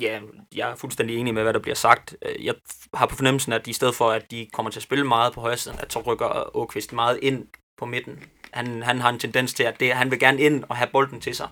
Ja, 0.01 0.21
jeg 0.55 0.71
er 0.71 0.77
fuldstændig 0.77 1.17
enig 1.17 1.35
med, 1.35 1.43
hvad 1.43 1.53
der 1.53 1.59
bliver 1.59 1.75
sagt. 1.75 2.17
Øh, 2.23 2.45
jeg 2.45 2.55
har 2.95 3.07
på 3.07 3.17
fornemmelsen, 3.17 3.53
at 3.53 3.67
i 3.67 3.73
stedet 3.73 3.95
for, 3.95 4.11
at 4.11 4.31
de 4.31 4.47
kommer 4.53 4.71
til 4.71 4.79
at 4.79 4.83
spille 4.83 5.05
meget 5.05 5.33
på 5.33 5.41
højre 5.41 5.57
siden, 5.57 5.79
at 5.81 5.93
så 5.93 6.01
rykker 6.01 6.57
Åkvist 6.57 6.93
meget 6.93 7.19
ind 7.23 7.47
på 7.79 7.87
midten 7.87 8.19
han, 8.55 8.83
han 8.83 9.01
har 9.01 9.09
en 9.09 9.19
tendens 9.19 9.55
til, 9.55 9.63
at 9.63 9.81
det, 9.81 9.93
han 9.93 10.11
vil 10.11 10.19
gerne 10.19 10.41
ind 10.41 10.65
og 10.69 10.77
have 10.77 10.89
bolden 10.93 11.21
til 11.21 11.35
sig. 11.35 11.49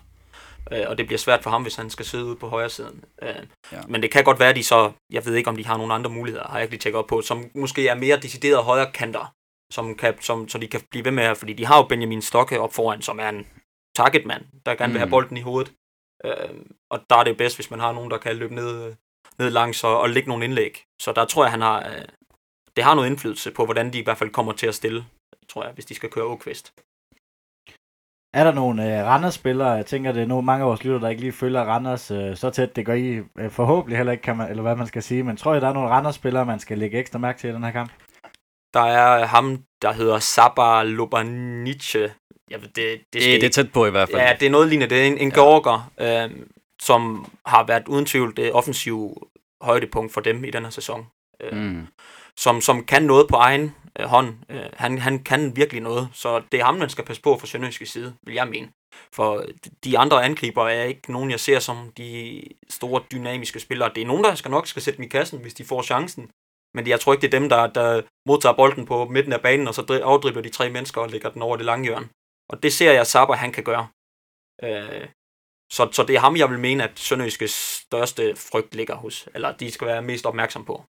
Øh, 0.73 0.85
og 0.89 0.97
det 0.97 1.05
bliver 1.05 1.17
svært 1.17 1.43
for 1.43 1.49
ham, 1.49 1.61
hvis 1.61 1.75
han 1.75 1.89
skal 1.89 2.05
sidde 2.05 2.25
ude 2.25 2.35
på 2.35 2.47
højre 2.47 2.69
siden. 2.69 3.03
Øh, 3.21 3.35
ja. 3.71 3.81
Men 3.87 4.01
det 4.01 4.11
kan 4.11 4.23
godt 4.23 4.39
være, 4.39 4.49
at 4.49 4.55
de 4.55 4.63
så, 4.63 4.91
jeg 5.09 5.25
ved 5.25 5.35
ikke, 5.35 5.49
om 5.49 5.55
de 5.57 5.65
har 5.65 5.77
nogle 5.77 5.93
andre 5.93 6.09
muligheder, 6.09 6.47
har 6.47 6.57
jeg 6.57 6.63
ikke 6.63 6.73
lige 6.73 6.79
tjekket 6.79 6.99
op 6.99 7.07
på, 7.07 7.21
som 7.21 7.49
måske 7.55 7.87
er 7.87 7.95
mere 7.95 8.19
deciderede 8.19 8.63
højre 8.63 8.91
kanter, 8.91 9.33
som 9.71 9.95
kan, 9.95 10.21
som, 10.21 10.49
så 10.49 10.57
de 10.57 10.67
kan 10.67 10.81
blive 10.91 11.05
ved 11.05 11.11
med, 11.11 11.35
fordi 11.35 11.53
de 11.53 11.65
har 11.65 11.77
jo 11.77 11.83
Benjamin 11.83 12.21
Stokke 12.21 12.59
op 12.59 12.73
foran, 12.73 13.01
som 13.01 13.19
er 13.19 13.29
en 13.29 13.47
targetmand, 13.95 14.45
der 14.65 14.75
gerne 14.75 14.93
vil 14.93 14.99
have 14.99 15.05
mm. 15.05 15.11
bolden 15.11 15.37
i 15.37 15.41
hovedet. 15.41 15.73
Øh, 16.25 16.49
og 16.91 16.99
der 17.09 17.15
er 17.15 17.23
det 17.23 17.37
bedst, 17.37 17.57
hvis 17.57 17.71
man 17.71 17.79
har 17.79 17.91
nogen, 17.93 18.11
der 18.11 18.17
kan 18.17 18.35
løbe 18.35 18.55
ned, 18.55 18.95
ned 19.39 19.49
langs 19.49 19.83
og, 19.83 19.99
og 19.99 20.09
lægge 20.09 20.29
nogle 20.29 20.45
indlæg. 20.45 20.83
Så 21.01 21.11
der 21.11 21.25
tror 21.25 21.43
jeg, 21.43 21.51
han 21.51 21.61
har, 21.61 21.89
øh, 21.89 22.05
det 22.75 22.83
har 22.83 22.95
noget 22.95 23.09
indflydelse 23.09 23.51
på, 23.51 23.65
hvordan 23.65 23.93
de 23.93 23.99
i 23.99 24.03
hvert 24.03 24.17
fald 24.17 24.29
kommer 24.29 24.53
til 24.53 24.67
at 24.67 24.75
stille, 24.75 25.05
tror 25.49 25.63
jeg, 25.63 25.73
hvis 25.73 25.85
de 25.85 25.95
skal 25.95 26.09
køre 26.09 26.25
Åkvist. 26.25 26.73
Er 28.33 28.43
der 28.43 28.53
nogle 28.53 28.83
uh, 28.83 29.07
Randers-spillere, 29.07 29.71
jeg 29.71 29.85
tænker, 29.85 30.11
det 30.11 30.21
er 30.21 30.27
nogle 30.27 30.45
mange 30.45 30.63
af 30.63 30.69
vores 30.69 30.83
lytter, 30.83 30.99
der 30.99 31.09
ikke 31.09 31.21
lige 31.21 31.31
følger 31.31 31.61
Randers 31.61 32.11
uh, 32.11 32.35
så 32.35 32.49
tæt, 32.49 32.75
det 32.75 32.85
gør 32.85 32.93
I 32.93 33.19
uh, 33.19 33.25
forhåbentlig 33.49 33.97
heller 33.97 34.11
ikke, 34.11 34.21
kan 34.21 34.37
man, 34.37 34.49
eller 34.49 34.63
hvad 34.63 34.75
man 34.75 34.87
skal 34.87 35.03
sige, 35.03 35.23
men 35.23 35.37
tror 35.37 35.53
jeg, 35.53 35.61
der 35.61 35.69
er 35.69 35.73
nogle 35.73 35.89
Randers-spillere, 35.89 36.45
man 36.45 36.59
skal 36.59 36.77
lægge 36.77 36.99
ekstra 36.99 37.19
mærke 37.19 37.39
til 37.39 37.49
i 37.49 37.53
den 37.53 37.63
her 37.63 37.71
kamp? 37.71 37.91
Der 38.73 38.81
er 38.81 39.25
ham, 39.25 39.63
der 39.81 39.93
hedder 39.93 40.19
Saba 40.19 40.83
Lobanice. 40.83 41.99
Ved, 41.99 42.59
det, 42.59 42.75
det, 42.75 42.99
det, 43.13 43.21
det 43.41 43.43
er 43.43 43.49
tæt 43.49 43.71
på 43.71 43.85
i 43.85 43.89
hvert 43.89 44.09
fald. 44.09 44.21
Ja, 44.21 44.35
det 44.39 44.45
er 44.45 44.49
noget 44.49 44.67
lignende. 44.67 44.95
Det 44.95 45.03
er 45.03 45.07
en, 45.07 45.17
en 45.17 45.29
ja. 45.29 45.35
georger, 45.35 45.91
øh, 45.99 46.29
som 46.81 47.31
har 47.45 47.63
været 47.63 47.87
uden 47.87 48.05
tvivl 48.05 48.37
det 48.37 48.51
offensive 48.51 49.15
højdepunkt 49.61 50.13
for 50.13 50.21
dem 50.21 50.43
i 50.43 50.51
den 50.51 50.63
her 50.63 50.69
sæson. 50.69 51.05
Øh, 51.41 51.57
mm 51.57 51.87
som, 52.39 52.61
som 52.61 52.85
kan 52.85 53.03
noget 53.03 53.27
på 53.29 53.35
egen 53.35 53.75
øh, 53.99 54.05
hånd. 54.05 54.35
Øh, 54.49 54.65
han, 54.73 54.97
han 54.97 55.23
kan 55.23 55.55
virkelig 55.55 55.81
noget, 55.81 56.09
så 56.13 56.43
det 56.51 56.59
er 56.59 56.63
ham, 56.65 56.75
man 56.75 56.89
skal 56.89 57.05
passe 57.05 57.21
på 57.21 57.37
fra 57.37 57.47
Sønderjyske 57.47 57.85
side, 57.85 58.15
vil 58.25 58.35
jeg 58.35 58.47
mene. 58.47 58.69
For 59.13 59.45
de 59.83 59.97
andre 59.97 60.23
angriber 60.25 60.67
er 60.67 60.83
ikke 60.83 61.11
nogen, 61.11 61.31
jeg 61.31 61.39
ser 61.39 61.59
som 61.59 61.91
de 61.97 62.41
store 62.69 63.03
dynamiske 63.11 63.59
spillere. 63.59 63.91
Det 63.95 64.03
er 64.03 64.07
nogen, 64.07 64.23
der 64.23 64.35
skal 64.35 64.51
nok 64.51 64.67
skal 64.67 64.81
sætte 64.81 64.97
dem 64.97 65.05
i 65.05 65.09
kassen, 65.09 65.41
hvis 65.41 65.53
de 65.53 65.65
får 65.65 65.81
chancen. 65.81 66.29
Men 66.75 66.87
jeg 66.87 66.99
tror 66.99 67.13
ikke, 67.13 67.21
det 67.21 67.33
er 67.33 67.39
dem, 67.39 67.49
der, 67.49 67.67
der 67.67 68.01
modtager 68.27 68.55
bolden 68.55 68.85
på 68.85 69.05
midten 69.05 69.33
af 69.33 69.41
banen, 69.41 69.67
og 69.67 69.73
så 69.73 70.01
afdribler 70.03 70.41
de 70.41 70.49
tre 70.49 70.69
mennesker 70.69 71.01
og 71.01 71.09
lægger 71.09 71.29
den 71.29 71.41
over 71.41 71.57
det 71.57 71.65
lange 71.65 71.85
hjørne. 71.85 72.09
Og 72.49 72.63
det 72.63 72.73
ser 72.73 72.91
jeg, 72.91 73.07
Saber 73.07 73.33
han 73.33 73.51
kan 73.51 73.63
gøre. 73.63 73.87
Øh, 74.63 75.07
så, 75.71 75.89
så 75.91 76.03
det 76.03 76.15
er 76.15 76.19
ham, 76.19 76.37
jeg 76.37 76.49
vil 76.49 76.59
mene, 76.59 76.83
at 76.83 76.99
Sønderjyskes 76.99 77.51
største 77.85 78.35
frygt 78.35 78.75
ligger 78.75 78.95
hos, 78.95 79.29
eller 79.35 79.57
de 79.57 79.71
skal 79.71 79.87
være 79.87 80.01
mest 80.01 80.25
opmærksom 80.25 80.65
på. 80.65 80.83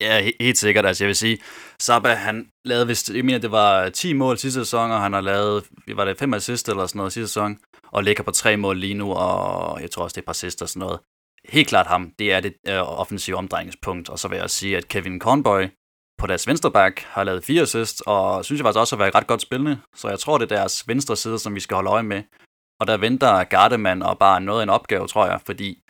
Ja, 0.00 0.30
helt 0.40 0.58
sikkert. 0.58 0.86
Altså, 0.86 1.04
jeg 1.04 1.08
vil 1.08 1.16
sige, 1.16 1.38
Saba, 1.78 2.08
han 2.08 2.48
lavede 2.64 2.86
vist, 2.86 3.10
jeg 3.10 3.24
mener, 3.24 3.38
det 3.38 3.50
var 3.50 3.88
10 3.88 4.12
mål 4.12 4.38
sidste 4.38 4.60
sæson, 4.60 4.90
og 4.90 5.00
han 5.00 5.12
har 5.12 5.20
lavet, 5.20 5.64
var 5.94 6.04
det 6.04 6.18
5 6.18 6.34
assist 6.34 6.68
eller 6.68 6.86
sådan 6.86 6.98
noget 6.98 7.12
sidste 7.12 7.28
sæson, 7.28 7.58
og 7.92 8.04
ligger 8.04 8.22
på 8.22 8.30
tre 8.30 8.56
mål 8.56 8.78
lige 8.78 8.94
nu, 8.94 9.12
og 9.12 9.82
jeg 9.82 9.90
tror 9.90 10.02
også, 10.02 10.14
det 10.14 10.18
er 10.18 10.22
et 10.22 10.26
par 10.26 10.30
assist 10.30 10.62
og 10.62 10.68
sådan 10.68 10.80
noget. 10.80 11.00
Helt 11.48 11.68
klart 11.68 11.86
ham, 11.86 12.12
det 12.18 12.32
er 12.32 12.40
det 12.40 12.54
øh, 12.68 13.00
offensive 13.00 13.36
omdrejningspunkt, 13.36 14.08
og 14.08 14.18
så 14.18 14.28
vil 14.28 14.36
jeg 14.36 14.50
sige, 14.50 14.76
at 14.76 14.88
Kevin 14.88 15.20
Conboy 15.20 15.66
på 16.18 16.26
deres 16.26 16.46
venstre 16.46 16.70
back 16.70 17.00
har 17.00 17.24
lavet 17.24 17.44
fire 17.44 17.62
assist, 17.62 18.02
og 18.06 18.44
synes 18.44 18.58
jeg 18.58 18.64
faktisk 18.64 18.80
også 18.80 18.96
har 18.96 19.04
været 19.04 19.14
ret 19.14 19.26
godt 19.26 19.42
spillende, 19.42 19.78
så 19.96 20.08
jeg 20.08 20.18
tror, 20.18 20.38
det 20.38 20.52
er 20.52 20.56
deres 20.56 20.88
venstre 20.88 21.16
side, 21.16 21.38
som 21.38 21.54
vi 21.54 21.60
skal 21.60 21.74
holde 21.74 21.90
øje 21.90 22.02
med. 22.02 22.22
Og 22.80 22.86
der 22.86 22.96
venter 22.96 23.44
Gardemann 23.44 24.02
og 24.02 24.18
bare 24.18 24.40
noget 24.40 24.60
af 24.60 24.62
en 24.62 24.70
opgave, 24.70 25.08
tror 25.08 25.26
jeg, 25.26 25.40
fordi 25.46 25.82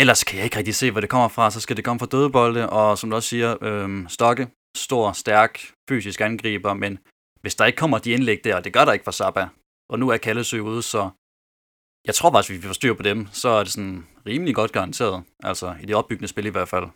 ellers 0.00 0.24
kan 0.24 0.36
jeg 0.36 0.44
ikke 0.44 0.58
rigtig 0.58 0.74
se, 0.74 0.90
hvor 0.90 1.00
det 1.00 1.10
kommer 1.10 1.28
fra. 1.28 1.50
Så 1.50 1.60
skal 1.60 1.76
det 1.76 1.84
komme 1.84 2.00
fra 2.00 2.06
dødebolde, 2.06 2.70
og 2.70 2.98
som 2.98 3.10
du 3.10 3.16
også 3.16 3.28
siger, 3.28 3.50
øh, 3.66 4.08
Stokke, 4.08 4.48
stor, 4.76 5.12
stærk, 5.12 5.52
fysisk 5.88 6.20
angriber, 6.20 6.74
men 6.74 6.98
hvis 7.40 7.54
der 7.54 7.64
ikke 7.64 7.76
kommer 7.76 7.98
de 7.98 8.10
indlæg 8.10 8.40
der, 8.44 8.56
og 8.56 8.64
det 8.64 8.72
gør 8.72 8.84
der 8.84 8.92
ikke 8.92 9.04
for 9.04 9.10
Saba, 9.10 9.48
og 9.90 9.98
nu 9.98 10.08
er 10.08 10.16
Kallesø 10.16 10.60
ude, 10.60 10.82
så 10.82 11.10
jeg 12.06 12.14
tror 12.14 12.32
faktisk, 12.32 12.50
hvis 12.50 12.62
vi 12.62 12.66
får 12.66 12.80
styr 12.80 12.94
på 12.94 13.02
dem, 13.02 13.26
så 13.32 13.48
er 13.48 13.62
det 13.62 13.72
sådan 13.72 14.06
rimelig 14.26 14.54
godt 14.54 14.72
garanteret. 14.72 15.24
Altså 15.42 15.76
i 15.82 15.86
det 15.86 15.96
opbyggende 15.96 16.28
spil 16.28 16.46
i 16.46 16.54
hvert 16.56 16.68
fald. 16.68 16.86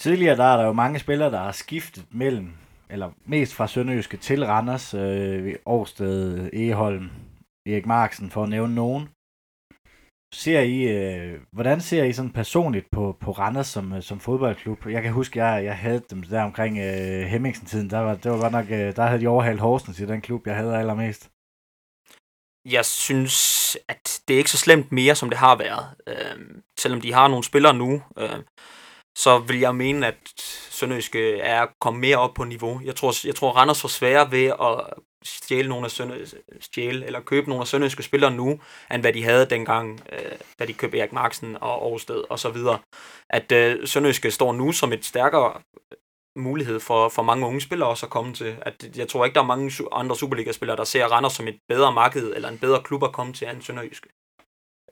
Tidligere 0.00 0.36
der 0.36 0.44
er 0.44 0.56
der 0.56 0.66
jo 0.66 0.72
mange 0.72 0.98
spillere, 0.98 1.30
der 1.30 1.38
har 1.38 1.52
skiftet 1.52 2.06
mellem, 2.10 2.52
eller 2.90 3.10
mest 3.24 3.54
fra 3.54 3.66
Sønderjyske 3.66 4.16
til 4.16 4.46
Randers, 4.46 4.94
øh, 4.94 5.54
Årsted, 5.66 6.50
Eholm, 6.52 7.10
Erik 7.66 7.86
Marksen, 7.86 8.30
for 8.30 8.42
at 8.42 8.48
nævne 8.48 8.74
nogen. 8.74 9.08
Ser 10.34 10.60
I, 10.60 10.82
øh, 10.82 11.40
hvordan 11.52 11.80
ser 11.80 12.04
I 12.04 12.12
sådan 12.12 12.32
personligt 12.32 12.90
på, 12.90 13.16
på 13.20 13.30
Randers 13.30 13.66
som, 13.66 13.92
øh, 13.92 14.02
som 14.02 14.20
fodboldklub? 14.20 14.86
Jeg 14.86 15.02
kan 15.02 15.12
huske, 15.12 15.44
jeg, 15.44 15.64
jeg 15.64 15.76
havde 15.76 16.02
dem 16.10 16.22
der 16.22 16.42
omkring 16.42 16.78
øh, 16.78 17.26
Hemmingsen-tiden. 17.26 17.90
Der 17.90 17.98
var, 17.98 18.14
det 18.14 18.30
var 18.30 18.40
godt 18.40 18.52
nok, 18.52 18.70
øh, 18.70 18.96
der 18.96 19.06
havde 19.06 19.20
de 19.20 19.26
overhalet 19.26 19.60
Horsens 19.60 20.00
i 20.00 20.06
den 20.06 20.20
klub, 20.20 20.46
jeg 20.46 20.56
havde 20.56 20.78
allermest. 20.78 21.30
Jeg 22.64 22.84
synes, 22.84 23.76
at 23.88 24.20
det 24.28 24.34
er 24.34 24.38
ikke 24.38 24.50
så 24.50 24.58
slemt 24.58 24.92
mere, 24.92 25.14
som 25.14 25.30
det 25.30 25.38
har 25.38 25.56
været. 25.56 25.86
Øh, 26.06 26.62
selvom 26.78 27.00
de 27.00 27.12
har 27.12 27.28
nogle 27.28 27.44
spillere 27.44 27.74
nu, 27.74 28.02
øh, 28.18 28.38
så 29.20 29.38
vil 29.38 29.60
jeg 29.60 29.74
mene, 29.74 30.06
at 30.06 30.16
Sønderjyske 30.70 31.18
øh, 31.18 31.40
er 31.42 31.66
kommet 31.80 32.00
mere 32.00 32.16
op 32.16 32.34
på 32.34 32.44
niveau. 32.44 32.80
Jeg 32.84 32.96
tror, 32.96 33.26
jeg 33.26 33.34
tror 33.34 33.52
Randers 33.52 33.80
får 33.80 33.88
sværere 33.88 34.30
ved 34.30 34.44
at 34.46 35.04
stjæle 35.24 35.68
nogle 35.68 35.84
af 35.84 35.90
stjæle, 36.60 37.06
eller 37.06 37.20
købe 37.20 37.48
nogle 37.48 37.60
af 37.60 37.66
sønderjyske 37.66 38.02
spillere 38.02 38.30
nu, 38.30 38.60
end 38.94 39.02
hvad 39.02 39.12
de 39.12 39.24
havde 39.24 39.50
dengang, 39.50 40.00
øh, 40.12 40.32
da 40.58 40.66
de 40.66 40.72
købte 40.72 40.98
Erik 40.98 41.12
Marksen 41.12 41.56
og 41.60 41.72
Aarhusted 41.82 42.24
og 42.30 42.38
så 42.38 42.50
videre. 42.50 42.78
At 43.30 43.52
øh, 43.52 43.88
Sønderjyske 43.88 44.30
står 44.30 44.52
nu 44.52 44.72
som 44.72 44.92
et 44.92 45.04
stærkere 45.04 45.60
mulighed 46.36 46.80
for, 46.80 47.08
for 47.08 47.22
mange 47.22 47.46
unge 47.46 47.60
spillere 47.60 47.88
også 47.88 48.06
at 48.06 48.10
komme 48.10 48.34
til. 48.34 48.56
At 48.62 48.96
jeg 48.96 49.08
tror 49.08 49.24
ikke, 49.24 49.34
der 49.34 49.40
er 49.40 49.46
mange 49.46 49.72
andre 49.92 50.16
Superliga-spillere, 50.16 50.76
der 50.76 50.84
ser 50.84 51.06
Randers 51.06 51.32
som 51.32 51.48
et 51.48 51.58
bedre 51.68 51.92
marked 51.92 52.32
eller 52.34 52.48
en 52.48 52.58
bedre 52.58 52.82
klub 52.82 53.04
at 53.04 53.12
komme 53.12 53.32
til 53.32 53.48
end 53.48 53.62
Sønderjyske. 53.62 54.08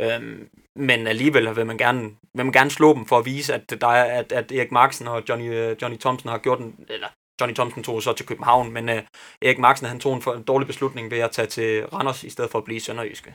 Øhm, 0.00 0.48
men 0.76 1.06
alligevel 1.06 1.56
vil 1.56 1.66
man, 1.66 1.78
gerne, 1.78 2.02
vil 2.34 2.44
man 2.44 2.52
gerne 2.52 2.70
slå 2.70 2.94
dem 2.94 3.06
for 3.06 3.18
at 3.18 3.24
vise, 3.24 3.54
at, 3.54 3.80
der 3.80 3.88
er, 3.88 4.18
at, 4.20 4.32
at 4.32 4.52
Erik 4.52 4.72
Marksen 4.72 5.08
og 5.08 5.22
Johnny, 5.28 5.54
øh, 5.54 5.76
Johnny 5.82 5.98
Thompson 5.98 6.30
har 6.30 6.38
gjort 6.38 6.58
en, 6.58 6.74
eller 6.88 7.08
Johnny 7.40 7.54
Thompson 7.54 7.82
tog 7.82 8.02
så 8.02 8.12
til 8.12 8.26
København, 8.26 8.72
men 8.72 8.88
uh, 8.88 8.94
Erik 9.42 9.58
Marksen 9.58 9.86
han 9.86 10.00
tog 10.00 10.14
en, 10.14 10.22
for, 10.22 10.34
en 10.34 10.42
dårlig 10.42 10.66
beslutning 10.66 11.10
ved 11.10 11.18
at 11.18 11.30
tage 11.30 11.46
til 11.46 11.86
Randers, 11.86 12.24
i 12.24 12.30
stedet 12.30 12.50
for 12.50 12.58
at 12.58 12.64
blive 12.64 12.80
Sønderjyske. 12.80 13.34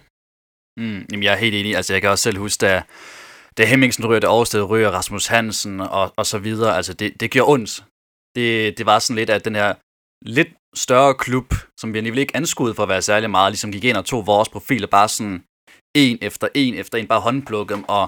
Mm, 0.77 1.05
jamen, 1.11 1.23
jeg 1.23 1.33
er 1.33 1.37
helt 1.37 1.55
enig. 1.55 1.75
Altså, 1.75 1.93
jeg 1.93 2.01
kan 2.01 2.09
også 2.09 2.23
selv 2.23 2.37
huske, 2.37 2.61
da, 2.61 2.83
da 3.57 3.65
Hemmingsen 3.65 4.07
ryger, 4.07 4.19
da 4.19 4.27
Aarhusted 4.27 4.63
ryger, 4.63 4.91
Rasmus 4.91 5.27
Hansen 5.27 5.79
og, 5.79 6.13
og 6.17 6.25
så 6.25 6.37
videre. 6.37 6.75
Altså, 6.75 6.93
det, 6.93 7.19
det 7.19 7.31
gjorde 7.31 7.51
ondt. 7.51 7.83
Det, 8.35 8.77
det 8.77 8.85
var 8.85 8.99
sådan 8.99 9.15
lidt, 9.15 9.29
at 9.29 9.45
den 9.45 9.55
her 9.55 9.75
lidt 10.25 10.47
større 10.75 11.15
klub, 11.15 11.53
som 11.79 11.93
vi 11.93 11.97
alligevel 11.97 12.19
ikke 12.19 12.35
anskuede 12.35 12.75
for 12.75 12.83
at 12.83 12.89
være 12.89 13.01
særlig 13.01 13.29
meget, 13.29 13.51
ligesom 13.51 13.71
gik 13.71 13.83
ind 13.83 13.97
og 13.97 14.05
tog 14.05 14.27
vores 14.27 14.49
profiler 14.49 14.87
bare 14.87 15.09
sådan 15.09 15.43
en 15.93 16.17
efter 16.21 16.47
en 16.55 16.73
efter 16.73 16.97
en, 16.97 17.07
bare 17.07 17.19
håndplukke 17.19 17.73
dem, 17.73 17.83
og 17.83 18.07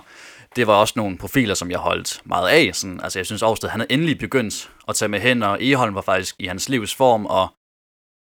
det 0.56 0.68
var 0.68 0.74
også 0.74 0.94
nogle 0.96 1.18
profiler, 1.18 1.54
som 1.54 1.72
jeg 1.72 1.80
holdt 1.80 2.22
meget 2.26 2.50
af. 2.50 2.76
Sådan, 2.76 3.00
altså 3.00 3.20
jeg 3.20 3.26
synes 3.26 3.44
Aarhusted, 3.44 3.70
han 3.70 3.80
havde 3.80 3.92
endelig 3.92 4.18
begyndt 4.18 4.72
at 4.88 4.96
tage 4.96 5.10
med 5.10 5.20
hen, 5.20 5.44
og 5.44 5.64
Eholm 5.64 5.96
var 5.96 6.02
faktisk 6.02 6.36
i 6.40 6.46
hans 6.46 6.70
livs 6.70 6.96
form, 6.96 7.26
og 7.26 7.48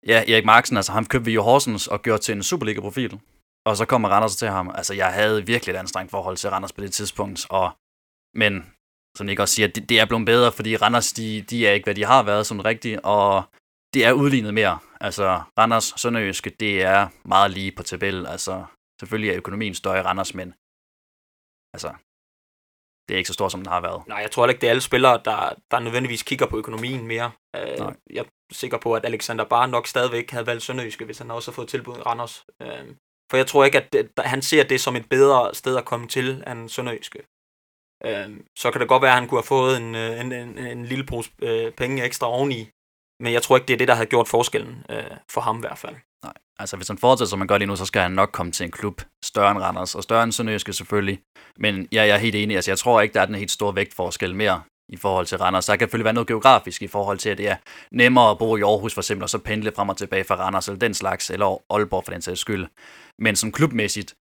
ja, 0.06 0.32
Erik 0.32 0.44
Marksen, 0.44 0.76
altså 0.76 0.92
ham 0.92 1.06
købte 1.06 1.24
vi 1.24 1.32
jo 1.32 1.42
Horsens 1.42 1.86
og 1.86 2.02
gjorde 2.02 2.22
til 2.22 2.34
en 2.34 2.42
Superliga-profil. 2.42 3.20
Og 3.66 3.76
så 3.76 3.84
kommer 3.84 4.08
Randers 4.08 4.36
til 4.36 4.48
ham. 4.48 4.70
Altså 4.74 4.94
jeg 4.94 5.12
havde 5.12 5.46
virkelig 5.46 5.72
et 5.72 5.78
anstrengt 5.78 6.10
forhold 6.10 6.36
til 6.36 6.50
Randers 6.50 6.72
på 6.72 6.80
det 6.80 6.92
tidspunkt, 6.92 7.46
og 7.50 7.70
men 8.34 8.66
som 9.16 9.26
Nick 9.26 9.40
også 9.40 9.54
siger, 9.54 9.68
det, 9.68 9.88
det 9.88 10.00
er 10.00 10.06
blevet 10.06 10.26
bedre, 10.26 10.52
fordi 10.52 10.76
Randers, 10.76 11.12
de, 11.12 11.42
de 11.42 11.66
er 11.66 11.72
ikke, 11.72 11.84
hvad 11.84 11.94
de 11.94 12.04
har 12.04 12.22
været 12.22 12.46
som 12.46 12.60
rigtigt, 12.60 13.00
og 13.02 13.42
det 13.94 14.04
er 14.04 14.12
udlignet 14.12 14.54
mere. 14.54 14.78
Altså, 15.00 15.42
Randers 15.58 15.94
Sønderjyske, 15.96 16.50
det 16.60 16.82
er 16.82 17.08
meget 17.24 17.50
lige 17.50 17.72
på 17.72 17.82
tabel. 17.82 18.26
Altså, 18.26 18.64
selvfølgelig 19.00 19.30
er 19.30 19.36
økonomien 19.36 19.74
større 19.74 19.98
i 19.98 20.02
Randers, 20.02 20.34
men 20.34 20.48
altså, 21.74 21.90
det 23.08 23.14
er 23.14 23.18
ikke 23.18 23.28
så 23.28 23.34
stort, 23.34 23.52
som 23.52 23.60
den 23.60 23.72
har 23.72 23.80
været. 23.80 24.08
Nej, 24.08 24.18
jeg 24.18 24.30
tror 24.30 24.46
ikke, 24.46 24.60
det 24.60 24.66
er 24.66 24.70
alle 24.70 24.80
spillere, 24.80 25.20
der, 25.24 25.54
der 25.70 25.78
nødvendigvis 25.80 26.22
kigger 26.22 26.46
på 26.46 26.58
økonomien 26.58 27.06
mere. 27.06 27.30
Øh, 27.56 27.78
Nej. 27.78 27.96
Jeg 28.10 28.20
er 28.20 28.28
sikker 28.52 28.78
på, 28.78 28.94
at 28.94 29.04
Alexander 29.04 29.44
Bar 29.44 29.66
nok 29.66 29.86
stadigvæk 29.86 30.30
havde 30.30 30.46
valgt 30.46 30.62
Sønderjyske, 30.62 31.04
hvis 31.04 31.18
han 31.18 31.30
også 31.30 31.50
har 31.50 31.54
fået 31.54 31.68
tilbud 31.68 31.96
i 31.96 32.02
Randers. 32.02 32.46
Øh, 32.62 32.94
for 33.30 33.36
jeg 33.36 33.46
tror 33.46 33.64
ikke, 33.64 33.78
at 33.80 33.92
det, 33.92 34.10
han 34.18 34.42
ser 34.42 34.64
det 34.64 34.80
som 34.80 34.96
et 34.96 35.08
bedre 35.08 35.54
sted 35.54 35.76
at 35.76 35.84
komme 35.84 36.08
til 36.08 36.44
end 36.46 36.68
Sønderjyske. 36.68 37.18
Øh, 38.04 38.40
så 38.56 38.70
kan 38.70 38.80
det 38.80 38.88
godt 38.88 39.02
være, 39.02 39.10
at 39.10 39.18
han 39.18 39.28
kunne 39.28 39.38
have 39.38 39.54
fået 39.56 39.76
en, 39.76 39.94
øh, 39.94 40.20
en, 40.20 40.32
en, 40.32 40.58
en 40.58 40.84
lille 40.84 41.06
pose 41.06 41.30
øh, 41.42 41.72
penge 41.72 42.04
ekstra 42.04 42.26
oveni. 42.26 42.70
Men 43.20 43.32
jeg 43.32 43.42
tror 43.42 43.56
ikke, 43.56 43.66
det 43.66 43.74
er 43.74 43.78
det, 43.78 43.88
der 43.88 43.94
har 43.94 44.04
gjort 44.04 44.28
forskellen 44.28 44.84
øh, 44.90 45.16
for 45.30 45.40
ham 45.40 45.56
i 45.56 45.60
hvert 45.60 45.78
fald. 45.78 45.96
Altså 46.58 46.76
hvis 46.76 46.88
han 46.88 46.98
fortsætter, 46.98 47.30
som 47.30 47.38
man 47.38 47.48
gør 47.48 47.58
lige 47.58 47.68
nu, 47.68 47.76
så 47.76 47.84
skal 47.84 48.02
han 48.02 48.12
nok 48.12 48.30
komme 48.32 48.52
til 48.52 48.64
en 48.64 48.70
klub 48.70 49.02
større 49.24 49.50
end 49.50 49.58
Randers, 49.58 49.94
og 49.94 50.02
større 50.02 50.24
end 50.24 50.32
Sønderjyske 50.32 50.72
selvfølgelig. 50.72 51.20
Men 51.58 51.88
ja, 51.92 52.02
jeg 52.02 52.14
er 52.14 52.18
helt 52.18 52.34
enig, 52.34 52.56
altså 52.56 52.70
jeg 52.70 52.78
tror 52.78 53.00
ikke, 53.00 53.14
der 53.14 53.20
er 53.20 53.26
den 53.26 53.34
helt 53.34 53.50
store 53.50 53.74
vægtforskel 53.74 54.34
mere 54.34 54.62
i 54.88 54.96
forhold 54.96 55.26
til 55.26 55.38
Randers. 55.38 55.66
Der 55.66 55.76
kan 55.76 55.84
selvfølgelig 55.84 56.04
være 56.04 56.14
noget 56.14 56.28
geografisk 56.28 56.82
i 56.82 56.86
forhold 56.86 57.18
til, 57.18 57.28
at 57.30 57.38
det 57.38 57.48
er 57.48 57.56
nemmere 57.92 58.30
at 58.30 58.38
bo 58.38 58.56
i 58.56 58.62
Aarhus 58.62 58.94
for 58.94 59.00
eksempel, 59.00 59.22
og 59.22 59.30
så 59.30 59.38
pendle 59.38 59.72
frem 59.76 59.88
og 59.88 59.96
tilbage 59.96 60.24
fra 60.24 60.34
Randers 60.34 60.68
eller 60.68 60.78
den 60.78 60.94
slags, 60.94 61.30
eller 61.30 61.62
Aalborg 61.70 62.04
for 62.04 62.12
den 62.12 62.22
sags 62.22 62.40
skyld. 62.40 62.66
Men 63.18 63.36
som 63.36 63.52
klubmæssigt, 63.52 64.14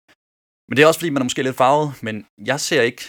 men 0.69 0.77
det 0.77 0.83
er 0.83 0.87
også 0.87 1.01
fordi, 1.01 1.11
man 1.11 1.23
er 1.23 1.25
måske 1.25 1.43
lidt 1.43 1.57
farvet, 1.57 2.03
men 2.03 2.27
jeg 2.47 2.61
ser 2.61 2.83
ikke 2.83 3.03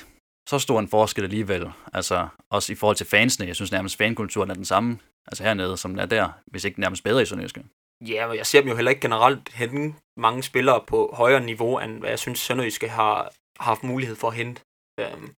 så 0.49 0.59
stor 0.59 0.79
en 0.79 0.87
forskel 0.87 1.23
alligevel. 1.23 1.71
Altså 1.93 2.27
også 2.51 2.73
i 2.73 2.75
forhold 2.75 2.97
til 2.97 3.05
fansene. 3.05 3.47
Jeg 3.47 3.55
synes 3.55 3.71
nærmest 3.71 3.97
fankulturen 3.97 4.49
er 4.49 4.53
den 4.53 4.65
samme 4.65 4.99
altså 5.27 5.43
hernede, 5.43 5.77
som 5.77 5.91
den 5.91 5.99
er 5.99 6.05
der, 6.05 6.29
hvis 6.51 6.63
ikke 6.63 6.79
nærmest 6.79 7.03
bedre 7.03 7.21
i 7.21 7.25
Sønderjyske. 7.25 7.63
Ja, 8.01 8.27
men 8.27 8.37
jeg 8.37 8.45
ser 8.45 8.61
dem 8.61 8.69
jo 8.69 8.75
heller 8.75 8.91
ikke 8.91 9.01
generelt 9.01 9.53
hente 9.53 9.99
mange 10.17 10.43
spillere 10.43 10.83
på 10.87 11.09
højere 11.13 11.41
niveau, 11.41 11.79
end 11.79 11.99
hvad 11.99 12.09
jeg 12.09 12.19
synes 12.19 12.39
Sønderjyske 12.39 12.89
har, 12.89 13.31
haft 13.59 13.83
mulighed 13.83 14.15
for 14.15 14.27
at 14.27 14.35
hente. 14.35 14.61
Øhm, 14.99 15.33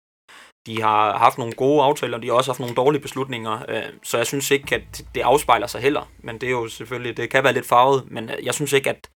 de 0.68 0.82
har 0.82 1.18
haft 1.18 1.38
nogle 1.38 1.54
gode 1.54 1.84
aftaler, 1.84 2.18
de 2.18 2.28
har 2.28 2.34
også 2.34 2.52
haft 2.52 2.60
nogle 2.60 2.76
dårlige 2.76 3.02
beslutninger, 3.02 3.66
øh, 3.70 3.94
så 4.04 4.18
jeg 4.18 4.28
synes 4.28 4.52
ikke, 4.52 4.76
at 4.76 5.06
det 5.16 5.22
afspejler 5.22 5.68
sig 5.68 5.82
heller. 5.82 6.12
Men 6.20 6.38
det 6.42 6.48
er 6.48 6.52
jo 6.52 6.68
selvfølgelig, 6.68 7.18
det 7.18 7.30
kan 7.30 7.44
være 7.44 7.54
lidt 7.54 7.66
farvet, 7.66 8.12
men 8.12 8.30
øh, 8.30 8.46
jeg 8.46 8.54
synes 8.54 8.74
ikke, 8.74 8.90
at, 8.90 9.10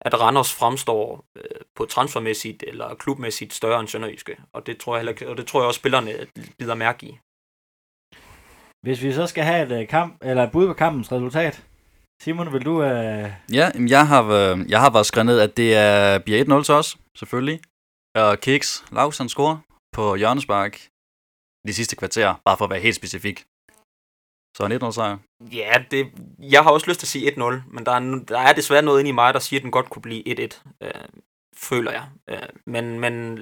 at 0.00 0.20
Randers 0.20 0.54
fremstår 0.54 1.24
øh, 1.36 1.60
på 1.76 1.84
transfermæssigt 1.84 2.64
eller 2.66 2.94
klubmæssigt 2.94 3.54
større 3.54 3.80
end 3.80 3.88
Sønderjyske. 3.88 4.36
Og 4.54 4.66
det 4.66 4.78
tror 4.78 4.96
jeg, 4.96 5.04
heller, 5.04 5.30
og 5.30 5.36
det 5.36 5.46
tror 5.46 5.60
jeg 5.60 5.66
også, 5.66 5.78
spillerne 5.78 6.10
øh, 6.10 6.26
bider 6.58 6.74
mærke 6.74 7.06
i. 7.06 7.18
Hvis 8.82 9.02
vi 9.02 9.12
så 9.12 9.26
skal 9.26 9.44
have 9.44 9.62
et, 9.66 9.80
øh, 9.80 9.88
kamp, 9.88 10.16
eller 10.22 10.42
et 10.44 10.52
bud 10.52 10.66
på 10.66 10.72
kampens 10.72 11.12
resultat, 11.12 11.64
Simon, 12.22 12.52
vil 12.52 12.64
du... 12.64 12.82
Øh... 12.82 13.32
Ja, 13.52 13.70
jeg 13.88 14.08
har, 14.08 14.22
øh, 14.24 14.70
jeg 14.70 14.80
har 14.80 14.90
bare 14.90 15.04
skrevet 15.04 15.26
ned, 15.26 15.40
at 15.40 15.56
det 15.56 15.74
er, 15.74 16.18
bliver 16.18 16.60
1-0 16.60 16.64
til 16.64 16.74
os, 16.74 16.96
selvfølgelig. 17.16 17.60
Og 18.14 18.40
Kiks 18.40 18.84
Lausen 18.92 19.28
score 19.28 19.60
på 19.92 20.14
hjørnespark 20.14 20.88
de 21.66 21.74
sidste 21.74 21.96
kvarter, 21.96 22.34
bare 22.44 22.56
for 22.56 22.64
at 22.64 22.70
være 22.70 22.80
helt 22.80 22.96
specifik. 22.96 23.38
Så 24.56 24.62
en 24.66 24.72
1-0 24.72 24.92
sejr. 24.92 25.18
Ja, 25.52 25.84
det, 25.90 26.12
jeg 26.38 26.62
har 26.62 26.70
også 26.70 26.86
lyst 26.86 27.00
til 27.00 27.06
at 27.06 27.08
sige 27.08 27.32
1-0, 27.32 27.62
men 27.74 27.86
der 27.86 27.92
er, 27.92 28.24
der 28.28 28.38
er 28.38 28.52
desværre 28.52 28.82
noget 28.82 29.00
inde 29.00 29.08
i 29.08 29.12
mig, 29.12 29.34
der 29.34 29.40
siger, 29.40 29.60
at 29.60 29.62
den 29.62 29.70
godt 29.70 29.90
kunne 29.90 30.02
blive 30.02 30.48
1-1, 30.48 30.62
øh, 30.82 30.90
føler 31.56 31.92
jeg. 31.92 32.06
Øh, 32.30 32.48
men, 32.66 33.00
men 33.00 33.40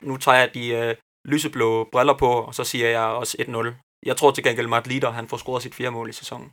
nu 0.00 0.16
tager 0.16 0.38
jeg 0.38 0.54
de 0.54 0.68
øh, 0.68 0.94
lyseblå 1.24 1.88
briller 1.92 2.16
på, 2.18 2.30
og 2.30 2.54
så 2.54 2.64
siger 2.64 2.88
jeg 2.88 3.02
også 3.02 3.36
1-0. 3.40 3.98
Jeg 4.06 4.16
tror 4.16 4.30
til 4.30 4.44
gengæld, 4.44 4.66
Matt 4.66 4.86
Lieder, 4.86 5.10
han 5.10 5.28
får 5.28 5.36
scoret 5.36 5.62
sit 5.62 5.74
fjerde 5.74 5.90
mål 5.90 6.08
i 6.08 6.12
sæsonen. 6.12 6.52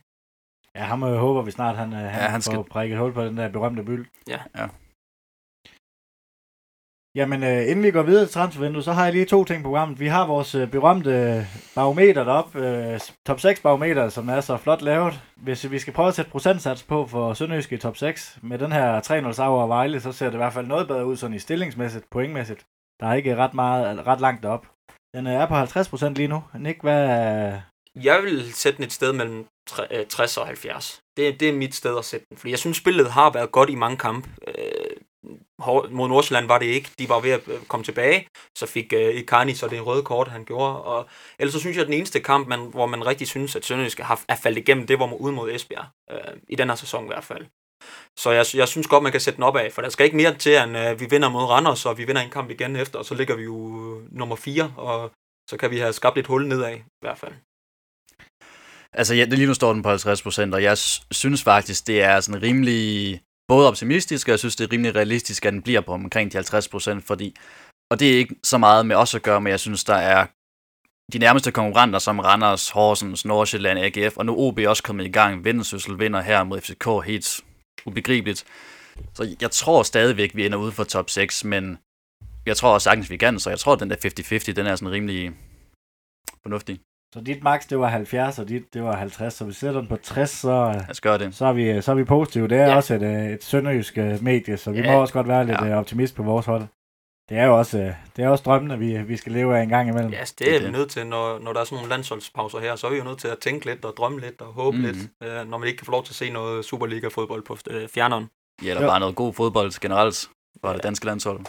Ja, 0.78 0.82
ham 0.82 1.02
håber 1.02 1.42
vi 1.42 1.50
snart, 1.50 1.76
han, 1.76 1.92
han, 1.92 2.04
ja, 2.04 2.10
han 2.10 2.42
får 2.42 2.52
skal... 2.52 2.64
prikket 2.70 2.98
hul 2.98 3.12
på 3.12 3.24
den 3.24 3.36
der 3.36 3.48
berømte 3.48 3.82
byld. 3.82 4.06
Ja. 4.28 4.40
ja. 4.58 4.66
Jamen, 7.14 7.42
øh, 7.42 7.70
inden 7.70 7.82
vi 7.84 7.90
går 7.90 8.02
videre 8.02 8.24
til 8.24 8.34
transfervinduet, 8.34 8.84
så 8.84 8.92
har 8.92 9.04
jeg 9.04 9.12
lige 9.12 9.24
to 9.24 9.44
ting 9.44 9.62
på 9.62 9.68
programmet. 9.68 10.00
Vi 10.00 10.06
har 10.06 10.26
vores 10.26 10.54
øh, 10.54 10.70
berømte 10.70 11.46
barometer 11.74 12.24
deroppe, 12.24 12.58
øh, 12.58 13.00
top 13.26 13.40
6 13.40 13.60
barometer, 13.60 14.08
som 14.08 14.28
er 14.28 14.40
så 14.40 14.56
flot 14.56 14.82
lavet. 14.82 15.22
Hvis 15.36 15.70
vi 15.70 15.78
skal 15.78 15.92
prøve 15.92 16.08
at 16.08 16.14
sætte 16.14 16.30
procentsats 16.30 16.82
på 16.82 17.06
for 17.06 17.34
Sønderjyske 17.34 17.74
i 17.74 17.78
top 17.78 17.96
6, 17.96 18.38
med 18.42 18.58
den 18.58 18.72
her 18.72 19.00
3-0 19.00 19.32
sejr 19.32 19.48
over 19.48 19.66
Vejle, 19.66 20.00
så 20.00 20.12
ser 20.12 20.26
det 20.26 20.34
i 20.34 20.36
hvert 20.36 20.52
fald 20.52 20.66
noget 20.66 20.88
bedre 20.88 21.06
ud 21.06 21.16
sådan 21.16 21.36
i 21.36 21.38
stillingsmæssigt, 21.38 22.10
pointmæssigt. 22.10 22.66
Der 23.00 23.06
er 23.06 23.14
ikke 23.14 23.36
ret, 23.36 23.54
meget, 23.54 24.06
ret 24.06 24.20
langt 24.20 24.44
op. 24.44 24.66
Den 25.14 25.26
er 25.26 25.46
på 25.46 25.54
50% 25.54 26.08
lige 26.12 26.28
nu. 26.28 26.42
Nick, 26.54 26.80
hvad... 26.80 27.52
Jeg 28.02 28.22
vil 28.22 28.52
sætte 28.52 28.76
den 28.76 28.84
et 28.84 28.92
sted 28.92 29.12
mellem 29.12 29.46
60 30.08 30.36
øh, 30.36 30.40
og 30.40 30.46
70. 30.46 31.00
Det, 31.16 31.40
det 31.40 31.48
er 31.48 31.52
mit 31.52 31.74
sted 31.74 31.98
at 31.98 32.04
sætte 32.04 32.26
den, 32.30 32.38
fordi 32.38 32.50
jeg 32.50 32.58
synes, 32.58 32.76
spillet 32.76 33.10
har 33.10 33.30
været 33.30 33.52
godt 33.52 33.70
i 33.70 33.74
mange 33.74 33.96
kampe 33.96 34.28
øh, 34.48 34.96
mod 35.90 36.08
Nordsjælland 36.08 36.46
var 36.46 36.58
det 36.58 36.66
ikke. 36.66 36.90
De 36.98 37.08
var 37.08 37.20
ved 37.20 37.30
at 37.30 37.48
øh, 37.48 37.60
komme 37.68 37.84
tilbage. 37.84 38.28
Så 38.58 38.66
fik 38.66 38.92
uh, 38.96 39.00
Icarni 39.00 39.54
så 39.54 39.68
det 39.68 39.86
røde 39.86 40.02
kort, 40.02 40.28
han 40.28 40.44
gjorde. 40.44 40.82
Og 40.82 41.08
ellers 41.38 41.52
så 41.52 41.60
synes 41.60 41.76
jeg, 41.76 41.82
at 41.82 41.86
den 41.86 41.94
eneste 41.94 42.20
kamp, 42.20 42.48
man, 42.48 42.60
hvor 42.60 42.86
man 42.86 43.06
rigtig 43.06 43.28
synes, 43.28 43.56
at 43.56 43.64
Sønderjysk 43.64 43.98
har, 43.98 44.20
er 44.28 44.36
faldet 44.36 44.58
igennem, 44.58 44.86
det 44.86 44.98
var 44.98 45.12
ud 45.12 45.32
mod 45.32 45.50
Esbjerg. 45.50 45.86
I 46.48 46.56
den 46.56 46.68
her 46.68 46.76
sæson 46.76 47.04
i 47.04 47.06
hvert 47.06 47.24
fald. 47.24 47.46
Så 48.18 48.30
jeg, 48.30 48.46
jeg 48.54 48.68
synes 48.68 48.86
godt, 48.86 49.02
man 49.02 49.12
kan 49.12 49.20
sætte 49.20 49.36
den 49.36 49.44
op 49.44 49.56
af, 49.56 49.72
for 49.72 49.82
der 49.82 49.88
skal 49.88 50.04
ikke 50.04 50.16
mere 50.16 50.34
til, 50.34 50.56
end 50.56 50.98
vi 50.98 51.06
vinder 51.10 51.28
mod 51.28 51.44
Randers, 51.44 51.86
og 51.86 51.98
vi 51.98 52.04
vinder 52.04 52.22
en 52.22 52.30
kamp 52.30 52.50
igen 52.50 52.76
efter, 52.76 52.98
og 52.98 53.04
så 53.04 53.14
ligger 53.14 53.36
vi 53.36 53.42
jo 53.42 54.00
nummer 54.10 54.36
4, 54.36 54.74
og 54.76 55.10
så 55.50 55.56
kan 55.56 55.70
vi 55.70 55.78
have 55.78 55.92
skabt 55.92 56.18
et 56.18 56.26
hul 56.26 56.46
nedad 56.46 56.76
i 56.76 56.82
hvert 57.00 57.18
fald. 57.18 57.32
Altså, 58.94 59.14
ja, 59.14 59.24
lige 59.24 59.46
nu 59.46 59.54
står 59.54 59.72
den 59.72 59.82
på 59.82 59.88
50 59.88 60.22
procent, 60.22 60.54
og 60.54 60.62
jeg 60.62 60.78
synes 61.10 61.42
faktisk, 61.42 61.86
det 61.86 62.02
er 62.02 62.20
sådan 62.20 62.42
rimelig 62.42 63.20
både 63.48 63.68
optimistisk, 63.68 64.28
og 64.28 64.30
jeg 64.30 64.38
synes, 64.38 64.56
det 64.56 64.64
er 64.64 64.72
rimelig 64.72 64.94
realistisk, 64.94 65.46
at 65.46 65.52
den 65.52 65.62
bliver 65.62 65.80
på 65.80 65.92
omkring 65.92 66.32
de 66.32 66.36
50 66.36 66.68
procent, 66.68 67.04
fordi, 67.04 67.36
og 67.90 68.00
det 68.00 68.12
er 68.12 68.18
ikke 68.18 68.34
så 68.44 68.58
meget 68.58 68.86
med 68.86 68.96
os 68.96 69.14
at 69.14 69.22
gøre, 69.22 69.40
men 69.40 69.50
jeg 69.50 69.60
synes, 69.60 69.84
der 69.84 69.94
er 69.94 70.26
de 71.12 71.18
nærmeste 71.18 71.52
konkurrenter, 71.52 71.98
som 71.98 72.18
Randers, 72.18 72.70
Horsens, 72.70 73.24
Nordsjælland, 73.24 73.78
AGF, 73.78 74.16
og 74.16 74.26
nu 74.26 74.36
OB 74.36 74.58
også 74.66 74.82
kommet 74.82 75.06
i 75.06 75.10
gang. 75.10 75.44
Vendsyssel 75.44 75.98
vinder 75.98 76.20
her 76.20 76.44
mod 76.44 76.60
FCK 76.60 76.86
helt 77.04 77.40
ubegribeligt. 77.86 78.44
Så 79.14 79.36
jeg 79.40 79.50
tror 79.50 79.82
stadigvæk, 79.82 80.36
vi 80.36 80.46
ender 80.46 80.58
ude 80.58 80.72
for 80.72 80.84
top 80.84 81.10
6, 81.10 81.44
men 81.44 81.78
jeg 82.46 82.56
tror 82.56 82.74
også 82.74 82.84
sagtens, 82.84 83.10
vi 83.10 83.16
kan, 83.16 83.38
så 83.40 83.50
jeg 83.50 83.58
tror, 83.58 83.72
at 83.72 83.80
den 83.80 83.90
der 83.90 83.96
50-50, 83.96 84.52
den 84.52 84.66
er 84.66 84.76
sådan 84.76 84.92
rimelig 84.92 85.32
fornuftig. 86.42 86.80
Så 87.14 87.20
dit 87.20 87.42
max, 87.42 87.68
det 87.68 87.78
var 87.78 87.88
70, 87.88 88.38
og 88.38 88.48
dit, 88.48 88.74
det 88.74 88.82
var 88.82 88.96
50. 88.96 89.34
Så 89.34 89.44
vi 89.44 89.52
sætter 89.52 89.80
den 89.80 89.88
på 89.88 89.96
60, 89.96 90.30
så, 90.30 90.84
gør 91.02 91.16
det. 91.16 91.34
så, 91.34 91.46
er, 91.46 91.52
vi, 91.52 91.82
så 91.82 91.90
er 91.90 91.94
vi 91.94 92.04
positive. 92.04 92.48
Det 92.48 92.58
er 92.58 92.66
ja. 92.66 92.76
også 92.76 92.94
et, 92.94 93.02
øh, 93.02 93.30
et 93.30 93.44
sønderjysk 93.44 93.98
øh, 93.98 94.22
medie, 94.22 94.56
så 94.56 94.70
vi 94.70 94.80
ja. 94.80 94.92
må 94.92 95.00
også 95.00 95.14
godt 95.14 95.28
være 95.28 95.46
lidt 95.46 95.60
ja. 95.60 95.66
Øh, 95.66 95.78
optimist 95.78 96.14
på 96.14 96.22
vores 96.22 96.46
hold. 96.46 96.62
Det 97.28 97.38
er 97.38 97.44
jo 97.44 97.58
også, 97.58 97.94
det 98.16 98.24
er 98.24 98.28
også 98.28 98.42
drømmene, 98.42 98.78
vi, 98.78 99.02
vi 99.02 99.16
skal 99.16 99.32
leve 99.32 99.58
af 99.58 99.62
en 99.62 99.68
gang 99.68 99.88
imellem. 99.88 100.12
Ja, 100.12 100.20
yes, 100.20 100.32
det 100.32 100.56
er 100.56 100.60
vi 100.60 100.70
nødt 100.70 100.90
til, 100.90 101.06
når, 101.06 101.38
når 101.38 101.52
der 101.52 101.60
er 101.60 101.64
sådan 101.64 101.76
nogle 101.76 101.88
landsholdspauser 101.88 102.58
her, 102.58 102.76
så 102.76 102.86
er 102.86 102.90
vi 102.90 102.96
jo 102.96 103.04
nødt 103.04 103.18
til 103.18 103.28
at 103.28 103.38
tænke 103.38 103.66
lidt 103.66 103.84
og 103.84 103.94
drømme 103.96 104.20
lidt 104.20 104.40
og 104.40 104.46
håbe 104.46 104.76
mm-hmm. 104.76 104.92
lidt, 104.92 105.10
øh, 105.22 105.50
når 105.50 105.58
man 105.58 105.66
ikke 105.66 105.76
kan 105.76 105.84
få 105.84 105.92
lov 105.92 106.04
til 106.04 106.12
at 106.12 106.16
se 106.16 106.30
noget 106.30 106.64
Superliga-fodbold 106.64 107.42
på 107.42 107.58
øh, 107.70 107.88
fjerneren. 107.88 108.26
Ja, 108.62 108.68
eller 108.70 108.82
jo. 108.82 108.88
bare 108.88 109.00
noget 109.00 109.16
god 109.16 109.34
fodbold 109.34 109.80
generelt 109.80 110.28
fra 110.60 110.68
ja. 110.68 110.74
det 110.74 110.82
danske 110.82 111.06
landshold. 111.06 111.40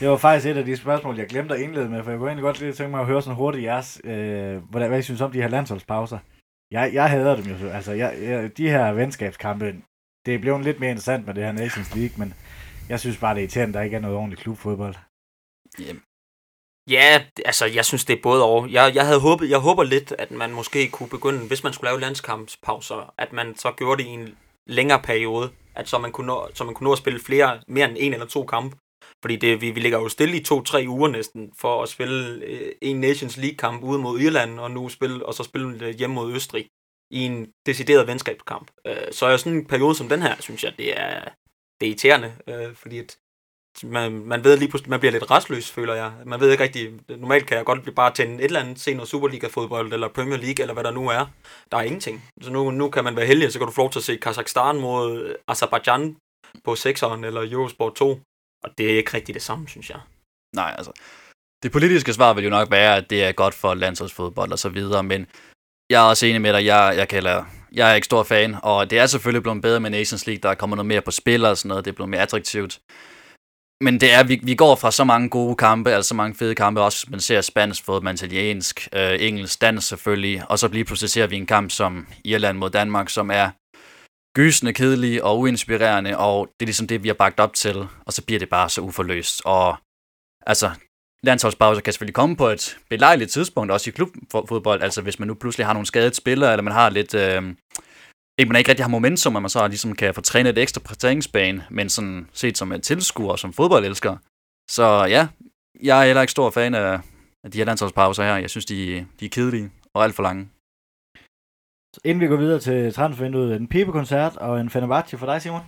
Det 0.00 0.08
var 0.08 0.16
faktisk 0.16 0.46
et 0.46 0.56
af 0.56 0.64
de 0.64 0.76
spørgsmål, 0.76 1.18
jeg 1.18 1.28
glemte 1.28 1.54
at 1.54 1.60
indlede 1.60 1.88
med, 1.88 2.02
for 2.02 2.10
jeg 2.10 2.18
kunne 2.18 2.28
egentlig 2.28 2.42
godt 2.42 2.60
lige 2.60 2.72
tænke 2.72 2.90
mig 2.90 3.00
at 3.00 3.06
høre 3.06 3.22
sådan 3.22 3.36
hurtigt 3.36 3.64
jeres, 3.64 4.00
øh, 4.04 4.56
hvad, 4.70 4.88
hvad 4.88 4.98
I 4.98 5.02
synes 5.02 5.20
om 5.20 5.32
de 5.32 5.42
her 5.42 5.48
landsholdspauser. 5.48 6.18
Jeg, 6.70 6.90
jeg 6.94 7.10
hader 7.10 7.36
dem 7.36 7.44
jo. 7.44 7.68
Altså, 7.68 7.92
jeg, 7.92 8.18
jeg, 8.22 8.56
de 8.56 8.70
her 8.70 8.92
venskabskampe, 8.92 9.82
det 10.26 10.34
er 10.34 10.38
blevet 10.38 10.64
lidt 10.64 10.80
mere 10.80 10.90
interessant 10.90 11.26
med 11.26 11.34
det 11.34 11.44
her 11.44 11.52
Nations 11.52 11.94
League, 11.94 12.18
men 12.18 12.34
jeg 12.88 13.00
synes 13.00 13.16
bare, 13.16 13.34
det 13.34 13.40
er 13.40 13.42
irriterende, 13.42 13.74
der 13.74 13.82
ikke 13.82 13.96
er 13.96 14.00
noget 14.00 14.16
ordentligt 14.16 14.42
klubfodbold. 14.42 14.94
Yeah. 15.80 15.96
Ja, 16.90 17.24
altså 17.44 17.66
jeg 17.66 17.84
synes 17.84 18.04
det 18.04 18.18
er 18.18 18.22
både 18.22 18.44
og. 18.44 18.70
Jeg, 18.70 18.94
jeg 18.94 19.06
havde 19.06 19.20
håbet, 19.20 19.50
jeg 19.50 19.58
håber 19.58 19.82
lidt, 19.82 20.12
at 20.18 20.30
man 20.30 20.52
måske 20.52 20.88
kunne 20.90 21.08
begynde, 21.08 21.46
hvis 21.46 21.64
man 21.64 21.72
skulle 21.72 21.90
lave 21.90 22.00
landskampspauser, 22.00 23.14
at 23.18 23.32
man 23.32 23.56
så 23.56 23.72
gjorde 23.76 24.02
det 24.02 24.08
i 24.08 24.12
en 24.12 24.36
længere 24.66 25.02
periode, 25.02 25.50
at 25.74 25.88
så 25.88 25.98
man 25.98 26.12
kunne 26.12 26.26
nå, 26.26 26.48
så 26.54 26.64
man 26.64 26.74
kunne 26.74 26.84
nå 26.84 26.92
at 26.92 26.98
spille 26.98 27.20
flere, 27.20 27.60
mere 27.66 27.88
end 27.88 27.96
en 28.00 28.12
eller 28.12 28.26
to 28.26 28.44
kampe, 28.44 28.76
fordi 29.22 29.36
det, 29.36 29.60
vi, 29.60 29.70
vi 29.70 29.80
ligger 29.80 29.98
jo 29.98 30.08
stille 30.08 30.36
i 30.36 30.44
to-tre 30.44 30.84
uger 30.88 31.08
næsten 31.08 31.52
for 31.58 31.82
at 31.82 31.88
spille 31.88 32.44
øh, 32.44 32.72
en 32.82 33.00
Nations 33.00 33.36
League-kamp 33.36 33.82
ude 33.82 33.98
mod 33.98 34.20
Irland, 34.20 34.60
og 34.60 34.70
nu 34.70 34.88
spille, 34.88 35.26
og 35.26 35.34
så 35.34 35.42
spille 35.42 35.86
øh, 35.86 35.94
hjemme 35.94 36.14
mod 36.14 36.32
Østrig 36.32 36.68
i 37.10 37.20
en 37.20 37.52
decideret 37.66 38.06
venskabskamp. 38.06 38.70
Øh, 38.86 39.12
så 39.12 39.26
er 39.26 39.36
sådan 39.36 39.58
en 39.58 39.66
periode 39.66 39.94
som 39.94 40.08
den 40.08 40.22
her, 40.22 40.36
synes 40.40 40.64
jeg, 40.64 40.72
det 40.78 41.00
er, 41.00 41.20
det 41.80 41.86
er 41.86 41.90
irriterende, 41.90 42.32
øh, 42.48 42.74
fordi 42.74 42.98
at 42.98 43.18
man, 43.82 44.12
man 44.12 44.44
ved 44.44 44.56
lige 44.56 44.68
pludselig, 44.68 44.90
man 44.90 45.00
bliver 45.00 45.12
lidt 45.12 45.30
restløs, 45.30 45.70
føler 45.70 45.94
jeg. 45.94 46.12
Man 46.26 46.40
ved 46.40 46.50
ikke 46.50 46.64
rigtig, 46.64 46.92
normalt 47.08 47.46
kan 47.46 47.56
jeg 47.56 47.64
godt 47.64 47.82
blive 47.82 47.94
bare 47.94 48.14
tænde 48.14 48.34
et 48.34 48.44
eller 48.44 48.60
andet, 48.60 48.80
se 48.80 48.94
noget 48.94 49.08
Superliga-fodbold, 49.08 49.92
eller 49.92 50.08
Premier 50.08 50.36
League, 50.36 50.62
eller 50.62 50.74
hvad 50.74 50.84
der 50.84 50.90
nu 50.90 51.08
er. 51.08 51.26
Der 51.72 51.78
er 51.78 51.82
ingenting. 51.82 52.24
Så 52.42 52.50
nu, 52.50 52.70
nu 52.70 52.90
kan 52.90 53.04
man 53.04 53.16
være 53.16 53.26
heldig, 53.26 53.52
så 53.52 53.58
kan 53.58 53.66
du 53.66 53.72
få 53.72 53.80
lov 53.80 53.90
til 53.90 53.98
at 53.98 54.04
se 54.04 54.16
Kazakhstan 54.16 54.80
mod 54.80 55.22
øh, 55.22 55.34
Azerbaijan 55.48 56.16
på 56.64 56.72
6'eren, 56.72 57.26
eller 57.26 57.52
Eurosport 57.52 57.94
2. 57.94 58.20
Og 58.64 58.70
det 58.78 58.92
er 58.92 58.96
ikke 58.96 59.14
rigtig 59.14 59.34
det 59.34 59.42
samme, 59.42 59.68
synes 59.68 59.90
jeg. 59.90 60.00
Nej, 60.54 60.74
altså. 60.78 60.92
Det 61.62 61.72
politiske 61.72 62.12
svar 62.12 62.32
vil 62.34 62.44
jo 62.44 62.50
nok 62.50 62.70
være, 62.70 62.96
at 62.96 63.10
det 63.10 63.24
er 63.24 63.32
godt 63.32 63.54
for 63.54 63.74
landsholdsfodbold 63.74 64.52
og 64.52 64.58
så 64.58 64.68
videre, 64.68 65.02
men 65.02 65.26
jeg 65.90 66.04
er 66.04 66.08
også 66.08 66.26
enig 66.26 66.40
med 66.40 66.52
dig, 66.52 66.64
jeg, 66.64 66.94
jeg, 66.96 67.08
kalder, 67.08 67.44
jeg 67.72 67.90
er 67.90 67.94
ikke 67.94 68.04
stor 68.04 68.22
fan, 68.22 68.56
og 68.62 68.90
det 68.90 68.98
er 68.98 69.06
selvfølgelig 69.06 69.42
blevet 69.42 69.62
bedre 69.62 69.80
med 69.80 69.90
Nations 69.90 70.26
League, 70.26 70.40
der 70.40 70.48
er 70.48 70.54
kommet 70.54 70.76
noget 70.76 70.86
mere 70.86 71.00
på 71.00 71.10
spil 71.10 71.44
og 71.44 71.56
sådan 71.56 71.68
noget, 71.68 71.84
det 71.84 71.90
er 71.90 71.94
blevet 71.94 72.10
mere 72.10 72.20
attraktivt. 72.20 72.80
Men 73.80 74.00
det 74.00 74.12
er, 74.12 74.24
vi, 74.24 74.40
vi 74.42 74.54
går 74.54 74.76
fra 74.76 74.90
så 74.90 75.04
mange 75.04 75.28
gode 75.28 75.56
kampe, 75.56 75.90
altså 75.90 76.08
så 76.08 76.14
mange 76.14 76.34
fede 76.34 76.54
kampe, 76.54 76.80
også 76.80 77.06
man 77.10 77.20
ser 77.20 77.40
spansk 77.40 77.84
fodbold, 77.84 78.14
italiensk, 78.14 78.88
øh, 78.92 79.16
engelsk, 79.20 79.60
dansk 79.60 79.88
selvfølgelig, 79.88 80.50
og 80.50 80.58
så 80.58 80.68
lige 80.68 80.84
pludselig 80.84 81.10
ser 81.10 81.26
vi 81.26 81.36
en 81.36 81.46
kamp 81.46 81.70
som 81.70 82.06
Irland 82.24 82.58
mod 82.58 82.70
Danmark, 82.70 83.08
som 83.10 83.30
er 83.30 83.50
gysende 84.38 84.72
kedelige 84.72 85.24
og 85.24 85.38
uinspirerende, 85.38 86.18
og 86.18 86.46
det 86.46 86.64
er 86.64 86.66
ligesom 86.66 86.86
det, 86.86 87.02
vi 87.02 87.08
har 87.08 87.14
bagt 87.14 87.40
op 87.40 87.54
til, 87.54 87.76
og 88.06 88.12
så 88.12 88.24
bliver 88.24 88.38
det 88.38 88.48
bare 88.48 88.68
så 88.70 88.80
uforløst. 88.80 89.42
Og 89.44 89.76
altså, 90.46 90.70
landsholdspauser 91.22 91.82
kan 91.82 91.92
selvfølgelig 91.92 92.14
komme 92.14 92.36
på 92.36 92.48
et 92.48 92.78
belejligt 92.90 93.30
tidspunkt, 93.30 93.72
også 93.72 93.90
i 93.90 93.92
klubfodbold, 93.92 94.82
altså 94.82 95.02
hvis 95.02 95.18
man 95.18 95.28
nu 95.28 95.34
pludselig 95.34 95.66
har 95.66 95.72
nogle 95.72 95.86
skadede 95.86 96.14
spillere, 96.14 96.52
eller 96.52 96.62
man 96.62 96.72
har 96.72 96.90
lidt... 96.90 97.14
Øh, 97.14 97.42
ikke, 98.38 98.52
man 98.52 98.58
ikke 98.58 98.70
rigtig 98.70 98.84
har 98.84 98.90
momentum, 98.90 99.36
at 99.36 99.42
man 99.42 99.50
så 99.50 99.68
ligesom 99.68 99.94
kan 99.94 100.14
få 100.14 100.20
trænet 100.20 100.50
et 100.50 100.62
ekstra 100.62 100.80
på 100.80 100.94
men 101.70 101.88
sådan 101.88 102.28
set 102.32 102.58
som 102.58 102.72
en 102.72 102.80
tilskuer, 102.80 103.36
som 103.36 103.52
fodboldelsker. 103.52 104.16
Så 104.70 105.04
ja, 105.08 105.28
jeg 105.82 106.00
er 106.00 106.06
heller 106.06 106.20
ikke 106.22 106.30
stor 106.30 106.50
fan 106.50 106.74
af, 106.74 107.00
af 107.44 107.50
de 107.50 107.58
her 107.58 107.64
landsholdspauser 107.64 108.24
her. 108.24 108.36
Jeg 108.36 108.50
synes, 108.50 108.64
de, 108.64 109.06
de 109.20 109.24
er 109.24 109.28
kedelige 109.28 109.70
og 109.94 110.04
alt 110.04 110.14
for 110.14 110.22
lange. 110.22 110.48
Inden 112.04 112.20
vi 112.20 112.26
går 112.26 112.36
videre 112.36 112.60
til 112.60 112.92
transfervinduet, 112.92 113.56
en 113.56 113.68
pibekoncert 113.68 114.36
og 114.36 114.60
en 114.60 114.70
Fenerbahce 114.70 115.18
for 115.18 115.26
dig, 115.26 115.42
Simon? 115.42 115.60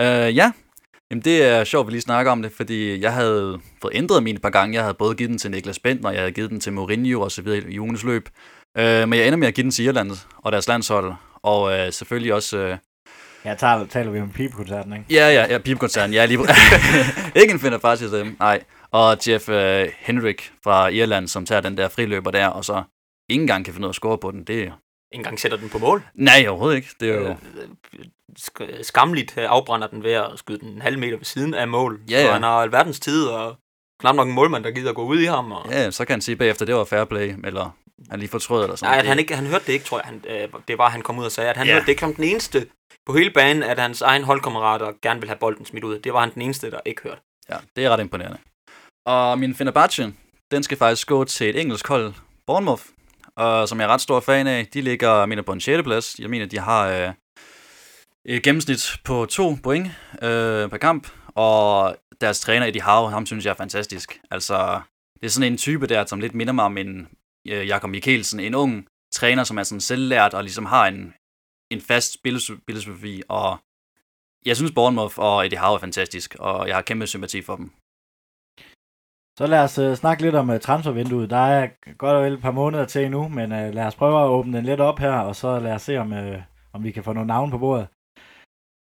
Uh, 0.00 0.36
ja, 0.36 0.52
Jamen, 1.12 1.22
det 1.24 1.44
er 1.46 1.64
sjovt, 1.64 1.84
at 1.84 1.86
vi 1.86 1.92
lige 1.92 2.00
snakker 2.00 2.32
om 2.32 2.42
det, 2.42 2.52
fordi 2.52 3.00
jeg 3.00 3.12
havde 3.12 3.60
fået 3.82 3.94
ændret 3.94 4.22
mine 4.22 4.36
et 4.36 4.42
par 4.42 4.50
gange. 4.50 4.74
Jeg 4.74 4.82
havde 4.82 4.94
både 4.94 5.14
givet 5.14 5.30
den 5.30 5.38
til 5.38 5.50
Niklas 5.50 5.78
Bentner, 5.78 6.10
jeg 6.10 6.20
havde 6.20 6.32
givet 6.32 6.50
den 6.50 6.60
til 6.60 6.72
Mourinho 6.72 7.20
og 7.20 7.30
så 7.30 7.42
videre 7.42 7.70
i 7.70 7.80
ugens 7.80 8.04
løb. 8.04 8.28
Uh, 8.78 8.84
men 8.84 9.12
jeg 9.12 9.26
ender 9.26 9.36
med 9.36 9.48
at 9.48 9.54
give 9.54 9.62
den 9.62 9.70
til 9.70 9.84
Irland 9.84 10.10
og 10.36 10.52
deres 10.52 10.68
landshold. 10.68 11.14
Og 11.42 11.62
uh, 11.62 11.92
selvfølgelig 11.92 12.34
også... 12.34 12.70
Uh, 12.70 12.76
Ja, 13.44 13.54
taler, 13.54 13.86
taler 13.86 14.10
vi 14.10 14.20
om 14.20 14.30
pibekoncerten, 14.30 14.92
ikke? 14.92 15.04
Ja, 15.10 15.28
ja, 15.28 15.52
ja, 15.52 15.58
pibekoncerten. 15.58 16.14
Ja, 16.14 16.24
lige 16.24 16.38
ikke 17.40 17.52
en 17.52 17.60
finder 17.60 17.78
faktisk 17.78 18.12
dem, 18.12 18.36
nej. 18.38 18.62
Og 18.90 19.16
Jeff 19.28 19.48
uh, 19.48 19.92
Henrik 19.98 20.52
fra 20.64 20.88
Irland, 20.88 21.28
som 21.28 21.46
tager 21.46 21.60
den 21.60 21.76
der 21.76 21.88
friløber 21.88 22.30
der, 22.30 22.46
og 22.46 22.64
så 22.64 22.82
ingen 23.30 23.46
gang 23.46 23.64
kan 23.64 23.74
finde 23.74 23.86
ud 23.86 23.88
af 23.88 23.92
at 23.92 23.94
score 23.94 24.18
på 24.18 24.30
den. 24.30 24.44
Det, 24.44 24.72
engang 25.12 25.40
sætter 25.40 25.58
den 25.58 25.68
på 25.68 25.78
mål. 25.78 26.02
Nej, 26.14 26.44
overhovedet 26.48 26.76
ikke. 26.76 26.88
Det 27.00 27.10
er 27.10 27.14
jo... 27.14 27.28
Øh, 27.28 27.36
sk- 28.40 28.82
skamligt 28.82 29.38
øh, 29.38 29.44
afbrænder 29.48 29.86
den 29.86 30.02
ved 30.02 30.12
at 30.12 30.26
skyde 30.36 30.58
den 30.58 30.68
en 30.68 30.82
halv 30.82 30.98
meter 30.98 31.16
ved 31.16 31.24
siden 31.24 31.54
af 31.54 31.68
mål. 31.68 32.00
Ja, 32.10 32.20
Så 32.20 32.26
ja. 32.26 32.32
han 32.32 32.42
har 32.42 32.50
alverdens 32.50 33.00
tid, 33.00 33.26
og 33.26 33.56
knap 34.00 34.14
nok 34.14 34.28
en 34.28 34.34
målmand, 34.34 34.64
der 34.64 34.70
gider 34.70 34.88
at 34.90 34.94
gå 34.96 35.04
ud 35.04 35.18
i 35.20 35.24
ham. 35.24 35.52
Og... 35.52 35.66
Ja, 35.70 35.90
så 35.90 36.04
kan 36.04 36.14
han 36.14 36.20
sige 36.20 36.36
bagefter, 36.36 36.66
det 36.66 36.74
var 36.74 36.84
fair 36.84 37.04
play, 37.04 37.34
eller 37.44 37.76
han 38.10 38.18
lige 38.18 38.28
fortrød 38.28 38.62
eller 38.62 38.76
sådan 38.76 38.86
Nej, 38.90 38.98
at 38.98 38.98
noget. 38.98 39.08
han, 39.08 39.18
ikke, 39.18 39.36
han 39.36 39.46
hørte 39.46 39.64
det 39.66 39.72
ikke, 39.72 39.84
tror 39.84 39.98
jeg. 39.98 40.04
Han, 40.04 40.24
øh, 40.28 40.48
det 40.68 40.78
var, 40.78 40.90
han 40.90 41.02
kom 41.02 41.18
ud 41.18 41.24
og 41.24 41.32
sagde, 41.32 41.50
at 41.50 41.56
han 41.56 41.66
Ja. 41.66 41.72
hørte 41.72 41.86
det 41.86 41.92
ikke 41.92 42.00
som 42.00 42.14
den 42.14 42.24
eneste 42.24 42.66
på 43.06 43.12
hele 43.16 43.30
banen, 43.30 43.62
at 43.62 43.78
hans 43.78 44.02
egen 44.02 44.22
holdkammerater 44.24 44.92
gerne 45.02 45.20
vil 45.20 45.28
have 45.28 45.38
bolden 45.38 45.66
smidt 45.66 45.84
ud. 45.84 45.98
Det 45.98 46.12
var 46.12 46.20
han 46.20 46.34
den 46.34 46.42
eneste, 46.42 46.70
der 46.70 46.80
ikke 46.86 47.02
hørte. 47.02 47.20
Ja, 47.50 47.56
det 47.76 47.84
er 47.84 47.90
ret 47.90 48.00
imponerende. 48.00 48.38
Og 49.06 49.38
min 49.38 49.54
Fenerbahce, 49.54 50.12
den 50.50 50.62
skal 50.62 50.78
faktisk 50.78 51.06
gå 51.08 51.24
til 51.24 51.50
et 51.50 51.60
engelsk 51.60 51.88
hold, 51.88 52.14
Bournemouth, 52.46 52.82
og 53.36 53.68
som 53.68 53.80
jeg 53.80 53.84
er 53.84 53.88
ret 53.88 54.00
stor 54.00 54.20
fan 54.20 54.46
af. 54.46 54.66
De 54.66 54.80
ligger, 54.80 55.18
jeg 55.18 55.28
mener, 55.28 55.42
på 55.42 55.52
en 55.52 55.60
6. 55.60 55.82
plads. 55.82 56.18
Jeg 56.18 56.30
mener, 56.30 56.46
de 56.46 56.58
har 56.58 56.88
øh, 56.88 57.12
et 58.24 58.42
gennemsnit 58.42 58.92
på 59.04 59.26
to 59.26 59.56
point 59.62 59.86
øh, 60.22 60.70
per 60.70 60.76
kamp, 60.80 61.08
og 61.34 61.96
deres 62.20 62.40
træner, 62.40 62.66
Eddie 62.66 62.82
Howe, 62.82 63.10
ham 63.10 63.26
synes 63.26 63.44
jeg 63.44 63.50
er 63.50 63.56
fantastisk. 63.56 64.20
Altså, 64.30 64.80
det 65.20 65.26
er 65.26 65.30
sådan 65.30 65.52
en 65.52 65.58
type 65.58 65.86
der, 65.86 66.06
som 66.06 66.20
lidt 66.20 66.34
minder 66.34 66.52
mig 66.52 66.64
om 66.64 66.78
en 66.78 67.08
øh, 67.48 67.66
Jakob 67.66 67.90
Mikkelsen, 67.90 68.40
en 68.40 68.54
ung 68.54 68.86
træner, 69.12 69.44
som 69.44 69.58
er 69.58 69.62
sådan 69.62 69.80
selvlært 69.80 70.34
og 70.34 70.42
ligesom 70.42 70.66
har 70.66 70.86
en, 70.86 71.14
en 71.70 71.80
fast 71.80 72.14
spillesofi, 72.14 73.22
og 73.28 73.58
jeg 74.46 74.56
synes 74.56 74.72
Bournemouth 74.72 75.18
og 75.18 75.46
Eddie 75.46 75.58
Howe 75.58 75.74
er 75.74 75.78
fantastisk, 75.80 76.36
og 76.38 76.68
jeg 76.68 76.76
har 76.76 76.82
kæmpe 76.82 77.06
sympati 77.06 77.42
for 77.42 77.56
dem. 77.56 77.72
Så 79.42 79.46
lad 79.46 79.64
os 79.64 79.78
uh, 79.78 79.94
snakke 79.94 80.22
lidt 80.22 80.34
om 80.34 80.50
uh, 80.50 80.58
transfervinduet. 80.58 81.30
Der 81.30 81.36
er 81.36 81.68
godt 81.98 82.16
og 82.16 82.24
vel 82.24 82.32
et 82.32 82.42
par 82.42 82.50
måneder 82.50 82.84
til 82.84 83.04
endnu, 83.04 83.28
men 83.28 83.52
uh, 83.52 83.74
lad 83.74 83.86
os 83.86 83.94
prøve 83.94 84.22
at 84.22 84.28
åbne 84.28 84.56
den 84.56 84.64
lidt 84.64 84.80
op 84.80 84.98
her, 84.98 85.12
og 85.12 85.36
så 85.36 85.58
lad 85.58 85.72
os 85.72 85.82
se, 85.82 85.98
om, 85.98 86.12
uh, 86.12 86.34
om 86.72 86.84
vi 86.84 86.90
kan 86.90 87.04
få 87.04 87.12
nogle 87.12 87.26
navn 87.26 87.50
på 87.50 87.58
bordet. 87.58 87.86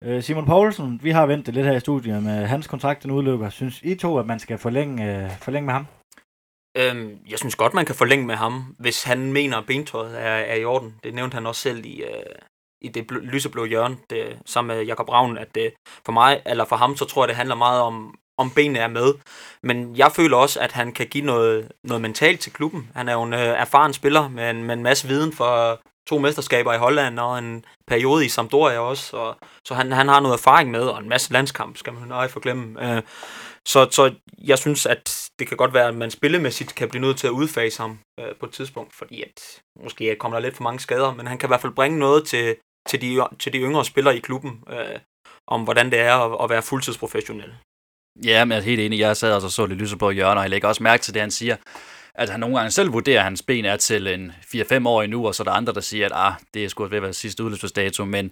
Uh, 0.05 0.21
Simon 0.21 0.45
Poulsen, 0.45 0.99
vi 1.03 1.11
har 1.11 1.25
ventet 1.25 1.53
lidt 1.53 1.65
her 1.65 1.75
i 1.75 1.79
studiet 1.79 2.23
med 2.23 2.45
hans 2.45 2.67
kontrakt, 2.67 3.03
den 3.03 3.11
udløber. 3.11 3.49
Synes 3.49 3.81
I 3.81 3.95
to, 3.95 4.17
at 4.17 4.25
man 4.25 4.39
skal 4.39 4.57
forlænge, 4.57 5.25
uh, 5.25 5.31
forlænge 5.31 5.65
med 5.65 5.73
ham? 5.73 5.87
Øhm, 6.77 7.19
jeg 7.29 7.39
synes 7.39 7.55
godt, 7.55 7.73
man 7.73 7.85
kan 7.85 7.95
forlænge 7.95 8.25
med 8.25 8.35
ham, 8.35 8.75
hvis 8.79 9.03
han 9.03 9.33
mener, 9.33 9.57
at 9.57 9.67
bentøjet 9.67 10.21
er, 10.21 10.35
er 10.51 10.55
i 10.55 10.65
orden. 10.65 10.95
Det 11.03 11.13
nævnte 11.13 11.35
han 11.35 11.47
også 11.47 11.61
selv 11.61 11.85
i, 11.85 12.01
øh, 12.01 12.35
i 12.81 12.87
det 12.87 13.11
bl- 13.11 13.25
lyseblå 13.33 13.65
hjørne, 13.65 13.97
det, 14.09 14.39
sammen 14.45 14.77
med 14.77 14.85
Jakob 14.85 15.09
Ravn, 15.09 15.37
at 15.37 15.55
det, 15.55 15.73
for 16.05 16.11
mig, 16.11 16.41
eller 16.45 16.65
for 16.65 16.75
ham, 16.75 16.95
så 16.95 17.05
tror 17.05 17.23
jeg, 17.23 17.27
det 17.27 17.35
handler 17.35 17.55
meget 17.55 17.81
om, 17.81 18.15
om 18.41 18.51
benene 18.51 18.79
er 18.79 18.87
med. 18.87 19.13
Men 19.63 19.95
jeg 19.97 20.11
føler 20.11 20.37
også, 20.37 20.59
at 20.59 20.71
han 20.71 20.91
kan 20.91 21.07
give 21.07 21.25
noget, 21.25 21.71
noget 21.83 22.01
mentalt 22.01 22.39
til 22.39 22.53
klubben. 22.53 22.89
Han 22.95 23.09
er 23.09 23.13
jo 23.13 23.23
en 23.23 23.33
øh, 23.33 23.39
erfaren 23.39 23.93
spiller 23.93 24.29
med 24.29 24.49
en, 24.49 24.63
med 24.63 24.73
en 24.73 24.83
masse 24.83 25.07
viden 25.07 25.33
for 25.33 25.81
to 26.07 26.17
mesterskaber 26.19 26.73
i 26.73 26.77
Holland 26.77 27.19
og 27.19 27.39
en 27.39 27.65
periode 27.87 28.25
i 28.25 28.29
Sampdoria 28.29 28.79
også. 28.79 29.17
Og, 29.17 29.37
så 29.65 29.73
han, 29.73 29.91
han 29.91 30.07
har 30.07 30.19
noget 30.19 30.37
erfaring 30.37 30.71
med, 30.71 30.81
og 30.81 30.99
en 30.99 31.09
masse 31.09 31.33
landskamp, 31.33 31.77
skal 31.77 31.93
man 31.93 32.23
ikke 32.23 32.33
forglemme. 32.33 32.95
Øh, 32.95 33.01
så, 33.67 33.87
så 33.91 34.13
jeg 34.37 34.57
synes, 34.57 34.85
at 34.85 35.29
det 35.39 35.47
kan 35.47 35.57
godt 35.57 35.73
være, 35.73 35.87
at 35.87 35.95
man 35.95 36.11
spillemæssigt 36.11 36.75
kan 36.75 36.89
blive 36.89 37.01
nødt 37.01 37.17
til 37.17 37.27
at 37.27 37.31
udfase 37.31 37.81
ham 37.81 37.99
øh, 38.19 38.35
på 38.39 38.45
et 38.45 38.51
tidspunkt, 38.51 38.95
fordi 38.95 39.23
at 39.23 39.61
måske 39.83 40.15
kommer 40.15 40.37
der 40.37 40.43
lidt 40.43 40.55
for 40.55 40.63
mange 40.63 40.79
skader, 40.79 41.13
men 41.13 41.27
han 41.27 41.37
kan 41.37 41.47
i 41.47 41.51
hvert 41.51 41.61
fald 41.61 41.73
bringe 41.73 41.99
noget 41.99 42.27
til, 42.27 42.55
til, 42.87 43.01
de, 43.01 43.27
til 43.39 43.53
de 43.53 43.59
yngre 43.59 43.85
spillere 43.85 44.17
i 44.17 44.19
klubben, 44.19 44.63
øh, 44.69 44.99
om 45.47 45.63
hvordan 45.63 45.91
det 45.91 45.99
er 45.99 46.15
at, 46.15 46.43
at 46.43 46.49
være 46.49 46.61
fuldtidsprofessionel. 46.61 47.53
Ja, 48.25 48.45
men 48.45 48.51
jeg 48.51 48.57
er 48.57 48.63
helt 48.63 48.81
enig. 48.81 48.99
Jeg 48.99 49.17
sad 49.17 49.33
også 49.33 49.47
og 49.47 49.51
så 49.51 49.65
lidt 49.65 49.79
lyse 49.79 49.97
på 49.97 50.11
hjørnet, 50.11 50.37
og 50.37 50.43
jeg 50.43 50.49
lægger 50.49 50.67
også 50.67 50.83
mærke 50.83 51.03
til 51.03 51.13
det, 51.13 51.21
han 51.21 51.31
siger. 51.31 51.55
At 52.15 52.29
han 52.29 52.39
nogle 52.39 52.55
gange 52.55 52.71
selv 52.71 52.93
vurderer, 52.93 53.19
at 53.19 53.23
hans 53.23 53.41
ben 53.41 53.65
er 53.65 53.77
til 53.77 54.07
en 54.07 54.31
4-5 54.31 54.87
år 54.87 55.01
endnu, 55.01 55.27
og 55.27 55.35
så 55.35 55.43
er 55.43 55.45
der 55.45 55.51
andre, 55.51 55.73
der 55.73 55.81
siger, 55.81 56.05
at 56.05 56.11
ah, 56.15 56.33
det 56.53 56.65
er 56.65 56.69
sgu 56.69 56.85
ved 56.85 56.97
at 56.97 57.03
være 57.03 57.13
sidste 57.13 57.43
udløbsdato, 57.43 58.05
men 58.05 58.31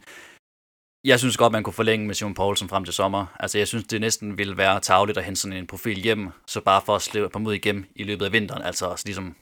jeg 1.04 1.20
synes 1.20 1.38
godt, 1.38 1.54
man 1.54 1.64
kunne 1.64 1.74
forlænge 1.74 2.08
med 2.08 2.16
Simon 2.16 2.34
Poulsen 2.34 2.70
frem 2.70 2.86
til 2.86 2.94
sommer. 2.94 3.26
Altså, 3.40 3.58
jeg 3.58 3.68
synes, 3.68 3.86
det 3.86 4.02
næsten 4.02 4.38
ville 4.38 4.58
være 4.58 4.80
tageligt 4.80 5.18
at 5.18 5.24
hente 5.24 5.42
sådan 5.42 5.58
en 5.58 5.68
profil 5.68 5.98
hjem, 5.98 6.30
så 6.48 6.62
bare 6.62 6.82
for 6.86 6.96
at 6.96 7.02
slippe 7.02 7.30
på 7.30 7.40
mod 7.40 7.54
igennem 7.54 7.86
i 7.96 8.04
løbet 8.04 8.26
af 8.26 8.32
vinteren. 8.32 8.62
Altså, 8.62 8.96
så 8.98 9.04
ligesom, 9.06 9.36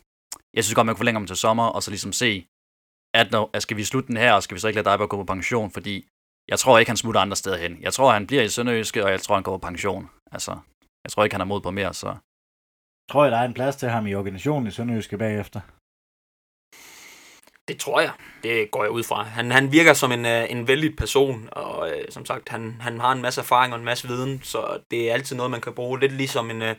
jeg 0.53 0.63
synes 0.63 0.75
godt, 0.75 0.85
man 0.85 0.95
kunne 0.95 0.99
forlænge 0.99 1.19
ham 1.19 1.27
til 1.27 1.35
sommer, 1.35 1.65
og 1.65 1.83
så 1.83 1.91
ligesom 1.91 2.13
se, 2.13 2.47
at, 3.13 3.31
når, 3.31 3.59
skal 3.59 3.77
vi 3.77 3.83
slutte 3.83 4.07
den 4.07 4.17
her, 4.17 4.33
og 4.33 4.43
skal 4.43 4.55
vi 4.55 4.59
så 4.59 4.67
ikke 4.67 4.75
lade 4.75 4.89
dig 4.89 4.97
bare 4.97 5.07
gå 5.07 5.17
på 5.17 5.23
pension, 5.23 5.71
fordi 5.71 6.07
jeg 6.47 6.59
tror 6.59 6.79
ikke, 6.79 6.89
han 6.89 6.97
smutter 6.97 7.21
andre 7.21 7.35
steder 7.35 7.57
hen. 7.57 7.77
Jeg 7.81 7.93
tror, 7.93 8.11
han 8.11 8.27
bliver 8.27 8.43
i 8.43 8.49
Sønderjyske, 8.49 9.03
og 9.05 9.11
jeg 9.11 9.21
tror, 9.21 9.35
han 9.35 9.43
går 9.43 9.57
på 9.57 9.67
pension. 9.67 10.09
Altså, 10.31 10.51
jeg 11.03 11.11
tror 11.11 11.23
ikke, 11.23 11.33
han 11.33 11.41
har 11.41 11.45
mod 11.45 11.61
på 11.61 11.71
mere, 11.71 11.93
så... 11.93 12.15
Tror 13.11 13.23
jeg, 13.23 13.31
der 13.31 13.37
er 13.37 13.45
en 13.45 13.53
plads 13.53 13.75
til 13.75 13.89
ham 13.89 14.07
i 14.07 14.15
organisationen 14.15 14.67
i 14.67 14.71
Sønderjyske 14.71 15.17
bagefter? 15.17 15.61
Det 17.67 17.79
tror 17.79 17.99
jeg. 17.99 18.11
Det 18.43 18.71
går 18.71 18.83
jeg 18.83 18.91
ud 18.91 19.03
fra. 19.03 19.23
Han, 19.23 19.51
han 19.51 19.71
virker 19.71 19.93
som 19.93 20.11
en, 20.11 20.25
øh, 20.25 20.51
en 20.51 20.67
vældig 20.67 20.95
person, 20.95 21.49
og 21.51 21.89
øh, 21.89 22.05
som 22.09 22.25
sagt, 22.25 22.49
han, 22.49 22.77
han 22.81 22.99
har 22.99 23.11
en 23.11 23.21
masse 23.21 23.41
erfaring 23.41 23.73
og 23.73 23.79
en 23.79 23.85
masse 23.85 24.07
viden, 24.07 24.41
så 24.43 24.79
det 24.91 25.09
er 25.09 25.13
altid 25.13 25.35
noget, 25.35 25.51
man 25.51 25.61
kan 25.61 25.73
bruge. 25.73 25.99
Lidt 25.99 26.11
ligesom 26.11 26.51
en, 26.51 26.61
øh, 26.61 26.75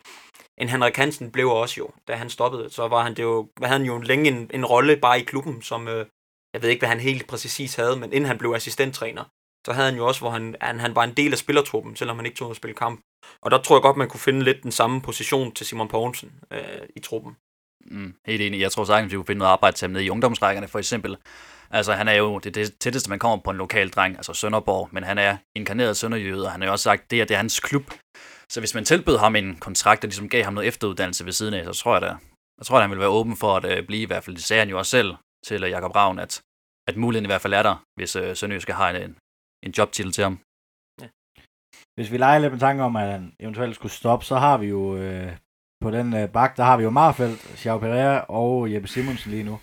en 0.58 0.68
Henrik 0.68 0.96
Hansen 0.96 1.32
blev 1.32 1.48
også 1.50 1.74
jo, 1.78 1.90
da 2.08 2.14
han 2.14 2.30
stoppede. 2.30 2.70
Så 2.70 2.88
var 2.88 3.02
han, 3.02 3.14
det 3.14 3.22
jo, 3.22 3.48
havde 3.62 3.78
han 3.78 3.86
jo 3.86 3.98
længe 3.98 4.28
en, 4.30 4.50
en 4.54 4.64
rolle 4.64 4.96
bare 4.96 5.20
i 5.20 5.24
klubben, 5.24 5.62
som 5.62 5.88
øh, 5.88 6.06
jeg 6.54 6.62
ved 6.62 6.68
ikke, 6.70 6.80
hvad 6.80 6.88
han 6.88 7.00
helt 7.00 7.26
præcis 7.26 7.74
havde, 7.74 7.96
men 7.96 8.12
inden 8.12 8.28
han 8.28 8.38
blev 8.38 8.52
assistenttræner, 8.52 9.24
så 9.68 9.72
havde 9.72 9.88
han 9.88 9.96
jo 9.96 10.06
også, 10.06 10.20
hvor 10.20 10.30
han, 10.30 10.56
han, 10.60 10.80
han 10.80 10.94
var 10.94 11.04
en 11.04 11.14
del 11.14 11.32
af 11.32 11.38
spillertruppen, 11.38 11.96
selvom 11.96 12.16
han 12.16 12.26
ikke 12.26 12.38
tog 12.38 12.50
at 12.50 12.56
spille 12.56 12.74
kamp. 12.74 13.00
Og 13.42 13.50
der 13.50 13.58
tror 13.62 13.76
jeg 13.76 13.82
godt, 13.82 13.96
man 13.96 14.08
kunne 14.08 14.20
finde 14.20 14.44
lidt 14.44 14.62
den 14.62 14.72
samme 14.72 15.02
position 15.02 15.52
til 15.52 15.66
Simon 15.66 15.88
Poulsen 15.88 16.32
øh, 16.50 16.60
i 16.96 17.00
truppen. 17.00 17.36
Mm, 17.90 18.14
helt 18.26 18.42
enig. 18.42 18.60
Jeg 18.60 18.72
tror 18.72 18.84
sagtens, 18.84 19.12
vi 19.12 19.16
kunne 19.16 19.26
finde 19.26 19.38
noget 19.38 19.52
arbejde 19.52 19.76
til 19.76 19.86
ham 19.86 19.92
nede 19.92 20.04
i 20.04 20.10
ungdomsrækkerne, 20.10 20.68
for 20.68 20.78
eksempel. 20.78 21.16
Altså, 21.70 21.92
han 21.92 22.08
er 22.08 22.12
jo 22.12 22.38
det, 22.38 22.54
det 22.54 22.78
tætteste, 22.78 23.10
man 23.10 23.18
kommer 23.18 23.36
på 23.44 23.50
en 23.50 23.56
lokal 23.56 23.88
dreng, 23.88 24.16
altså 24.16 24.32
Sønderborg, 24.32 24.88
men 24.92 25.04
han 25.04 25.18
er 25.18 25.36
inkarneret 25.54 25.96
sønderjyde, 25.96 26.44
og 26.44 26.52
han 26.52 26.60
har 26.60 26.68
jo 26.68 26.72
også 26.72 26.82
sagt, 26.82 27.10
det 27.10 27.20
er, 27.20 27.24
det 27.24 27.34
er 27.34 27.38
hans 27.38 27.60
klub. 27.60 27.84
Så 28.48 28.60
hvis 28.60 28.74
man 28.74 28.84
tilbød 28.84 29.18
ham 29.18 29.36
en 29.36 29.56
kontrakt, 29.56 30.02
der 30.02 30.08
ligesom 30.08 30.28
gav 30.28 30.44
ham 30.44 30.54
noget 30.54 30.68
efteruddannelse 30.68 31.24
ved 31.24 31.32
siden 31.32 31.54
af, 31.54 31.64
så 31.64 31.72
tror 31.72 31.94
jeg 31.94 32.02
da, 32.02 32.16
jeg 32.58 32.66
tror, 32.66 32.76
at 32.76 32.82
han 32.82 32.90
vil 32.90 32.98
være 32.98 33.08
åben 33.08 33.36
for 33.36 33.56
at 33.56 33.64
øh, 33.64 33.86
blive 33.86 34.02
i 34.02 34.06
hvert 34.06 34.24
fald. 34.24 34.36
Det 34.36 34.44
sagde 34.44 34.60
han 34.60 34.70
jo 34.70 34.78
også 34.78 34.90
selv 34.90 35.14
til 35.46 35.64
øh, 35.64 35.70
Jakob 35.70 35.96
Ravn, 35.96 36.18
at, 36.18 36.42
at 36.88 36.96
muligheden 36.96 37.26
i 37.26 37.32
hvert 37.32 37.40
fald 37.40 37.54
er 37.54 37.62
der, 37.62 37.84
hvis 37.96 38.16
øh, 38.16 38.36
Sønderjyske 38.36 38.72
har 38.72 38.90
en, 38.90 39.16
en 39.66 39.72
jobtitel 39.78 40.12
til 40.12 40.24
ham. 40.24 40.38
Hvis 41.94 42.12
vi 42.12 42.16
leger 42.16 42.38
lidt 42.38 42.52
med 42.52 42.60
tanke 42.60 42.82
om, 42.82 42.96
at 42.96 43.06
han 43.12 43.32
eventuelt 43.40 43.74
skulle 43.74 43.92
stoppe, 43.92 44.24
så 44.24 44.36
har 44.36 44.58
vi 44.58 44.66
jo 44.66 44.96
øh, 44.96 45.32
på 45.84 45.90
den 45.90 46.14
øh, 46.14 46.28
bak, 46.28 46.56
der 46.56 46.64
har 46.64 46.76
vi 46.76 46.82
jo 46.82 46.90
Marfeldt, 46.90 47.40
Xiao 47.40 47.78
Pereira 47.78 48.24
og 48.28 48.72
Jeppe 48.72 48.88
Simonsen 48.88 49.30
lige 49.30 49.44
nu. 49.44 49.60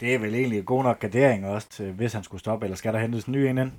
Det 0.00 0.14
er 0.14 0.18
vel 0.18 0.34
egentlig 0.34 0.58
en 0.58 0.64
god 0.64 0.82
nok 0.82 0.98
gardering 0.98 1.46
også, 1.46 1.68
til, 1.68 1.92
hvis 1.92 2.12
han 2.12 2.24
skulle 2.24 2.40
stoppe, 2.40 2.66
eller 2.66 2.76
skal 2.76 2.92
der 2.92 3.00
hentes 3.00 3.24
en 3.24 3.32
ny 3.32 3.36
en 3.36 3.58
ind? 3.58 3.72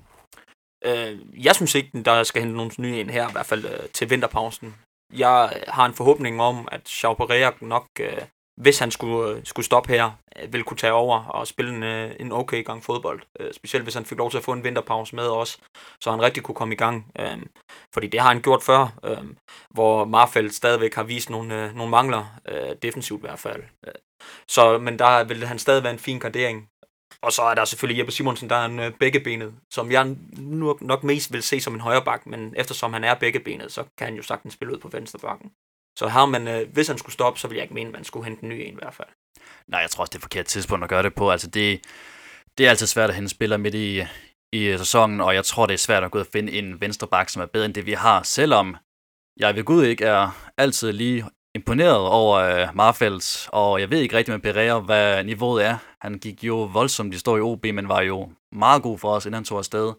Øh, 0.86 1.46
jeg 1.46 1.56
synes 1.56 1.76
ikke, 1.76 2.04
der 2.04 2.24
skal 2.24 2.42
hente 2.42 2.58
nogen 2.58 2.72
nye 2.80 3.00
ind 3.00 3.10
her, 3.10 3.30
i 3.30 3.32
hvert 3.32 3.46
fald 3.46 3.66
øh, 3.66 3.90
til 3.94 4.10
vinterpausen. 4.10 4.76
Jeg 5.14 5.64
har 5.68 5.86
en 5.86 5.94
forhåbning 5.94 6.42
om, 6.42 6.68
at 6.72 6.90
Xiao 6.90 7.14
Pereira 7.14 7.54
nok, 7.62 7.88
øh, 8.00 8.22
hvis 8.58 8.80
han 8.80 8.92
skulle, 8.92 9.30
øh, 9.30 9.42
skulle 9.44 9.66
stoppe 9.66 9.90
her, 9.90 10.12
øh, 10.40 10.54
vil 10.54 10.64
kunne 10.64 10.78
tage 10.78 10.94
over 10.94 11.24
og 11.24 11.48
spille 11.48 11.76
en, 11.76 11.84
øh, 11.84 12.16
en 12.20 12.32
okay 12.32 12.64
gang 12.64 12.84
fodbold. 12.84 13.22
Specielt 13.52 13.86
hvis 13.86 13.94
han 13.94 14.06
fik 14.06 14.18
lov 14.18 14.32
til 14.32 14.38
at 14.38 14.44
få 14.44 14.52
en 14.52 14.64
vinterpause 14.64 15.16
med 15.16 15.28
os, 15.30 15.60
så 16.02 16.12
han 16.12 16.22
rigtig 16.22 16.44
kunne 16.44 16.56
komme 16.56 16.74
i 16.74 16.78
gang. 16.78 17.12
Fordi 17.94 18.08
det 18.08 18.20
har 18.20 18.28
han 18.28 18.42
gjort 18.42 18.64
før, 18.64 18.88
hvor 19.70 20.06
Marfeldt 20.06 20.56
stadigvæk 20.56 20.96
har 20.96 21.04
vist 21.04 21.30
nogle, 21.30 21.74
nogle 21.76 21.92
mangler, 21.92 22.40
defensivt 22.82 23.20
i 23.20 23.28
hvert 23.28 23.40
fald. 23.40 23.64
Så, 24.48 24.78
men 24.78 25.00
der 25.00 25.24
vil 25.24 25.48
han 25.48 25.60
stadig 25.60 25.84
være 25.84 25.94
en 25.94 26.00
fin 26.00 26.20
gardering. 26.20 26.70
Og 27.22 27.32
så 27.32 27.42
er 27.42 27.56
der 27.56 27.66
selvfølgelig 27.66 28.00
Jeppe 28.00 28.12
Simonsen, 28.12 28.50
der 28.50 28.56
er 28.56 28.66
en 28.66 28.80
øh, 28.80 28.92
beggebenet, 29.00 29.54
som 29.72 29.92
jeg 29.92 30.16
nu 30.38 30.78
nok 30.82 31.04
mest 31.04 31.34
vil 31.34 31.44
se 31.44 31.60
som 31.60 31.74
en 31.74 31.80
højreback, 31.80 32.26
men 32.26 32.54
eftersom 32.58 32.94
han 32.94 33.04
er 33.04 33.14
beggebenet, 33.14 33.72
så 33.72 33.84
kan 33.98 34.08
han 34.08 34.16
jo 34.16 34.24
sagtens 34.24 34.54
spille 34.54 34.74
ud 34.74 34.80
på 34.80 34.88
venstrebakken. 34.88 35.52
Så 36.00 36.08
har 36.08 36.26
man, 36.26 36.48
øh, 36.48 36.74
hvis 36.74 36.88
han 36.88 36.98
skulle 36.98 37.14
stoppe, 37.14 37.40
så 37.40 37.48
vil 37.48 37.56
jeg 37.56 37.64
ikke 37.64 37.74
mene, 37.74 37.88
at 37.88 37.94
man 37.94 38.04
skulle 38.04 38.26
hente 38.26 38.44
en 38.44 38.50
ny 38.50 38.54
en 38.54 38.74
i 38.74 38.78
hvert 38.82 38.94
fald. 38.94 39.08
Nej, 39.68 39.80
jeg 39.80 39.90
tror 39.90 40.02
også, 40.02 40.10
det 40.10 40.16
er 40.16 40.20
et 40.20 40.24
forkert 40.24 40.46
tidspunkt 40.46 40.84
at 40.84 40.90
gøre 40.90 41.04
det 41.04 41.16
på. 41.16 41.32
Altså, 41.32 41.48
det, 41.48 41.86
det 42.58 42.66
er 42.66 42.70
altid 42.70 42.88
svært 42.88 43.10
at 43.10 43.16
hente 43.16 43.30
spiller 43.30 43.58
midt 43.58 43.76
i, 43.76 44.04
i 44.54 44.78
sæsonen, 44.78 45.22
og 45.22 45.36
jeg 45.36 45.46
tror, 45.46 45.66
det 45.66 45.74
er 45.74 45.78
svært 45.78 46.04
at 46.04 46.12
gå 46.12 46.18
ud 46.18 46.24
og 46.24 46.32
finde 46.32 46.52
en 46.52 46.82
venstreback, 46.82 47.30
som 47.30 47.42
er 47.42 47.46
bedre 47.46 47.66
end 47.66 47.74
det, 47.74 47.86
vi 47.86 47.94
har, 47.94 48.24
selvom 48.24 48.78
jeg 49.40 49.56
ved 49.56 49.64
Gud 49.64 49.84
ikke 49.84 50.06
er 50.06 50.52
altid 50.58 50.92
lige 50.92 51.26
imponeret 51.56 52.08
over 52.08 52.38
øh, 52.38 52.76
Marfeldt, 52.76 53.50
og 53.52 53.82
jeg 53.82 53.90
ved 53.90 54.00
ikke 54.00 54.18
rigtig 54.18 54.34
med 54.34 54.42
Pereira, 54.42 54.80
hvad 54.80 55.24
niveauet 55.24 55.66
er. 55.66 55.78
Han 56.02 56.20
gik 56.20 56.44
jo 56.44 56.56
voldsomt 56.64 57.14
i 57.14 57.18
står 57.18 57.38
i 57.38 57.42
OB, 57.42 57.66
men 57.66 57.90
var 57.90 58.02
jo 58.02 58.32
meget 58.52 58.84
god 58.84 59.00
for 59.00 59.12
os, 59.12 59.26
inden 59.26 59.34
han 59.34 59.44
tog 59.44 59.58
afsted. 59.58 59.94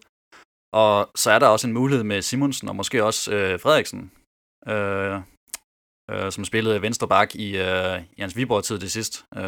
Og 0.73 1.09
så 1.15 1.31
er 1.31 1.39
der 1.39 1.47
også 1.47 1.67
en 1.67 1.73
mulighed 1.73 2.03
med 2.03 2.21
Simonsen, 2.21 2.69
og 2.69 2.75
måske 2.75 3.03
også 3.03 3.33
øh, 3.35 3.59
Frederiksen, 3.59 4.11
øh, 4.67 5.21
uh, 6.13 6.29
som 6.29 6.45
spillede 6.45 6.81
venstreback 6.81 7.35
i, 7.35 7.47
uh, 7.53 8.01
i 8.17 8.21
hans 8.21 8.35
Viborg-tid 8.37 8.79
det 8.79 8.91
sidst. 8.91 9.25
Uh, 9.35 9.41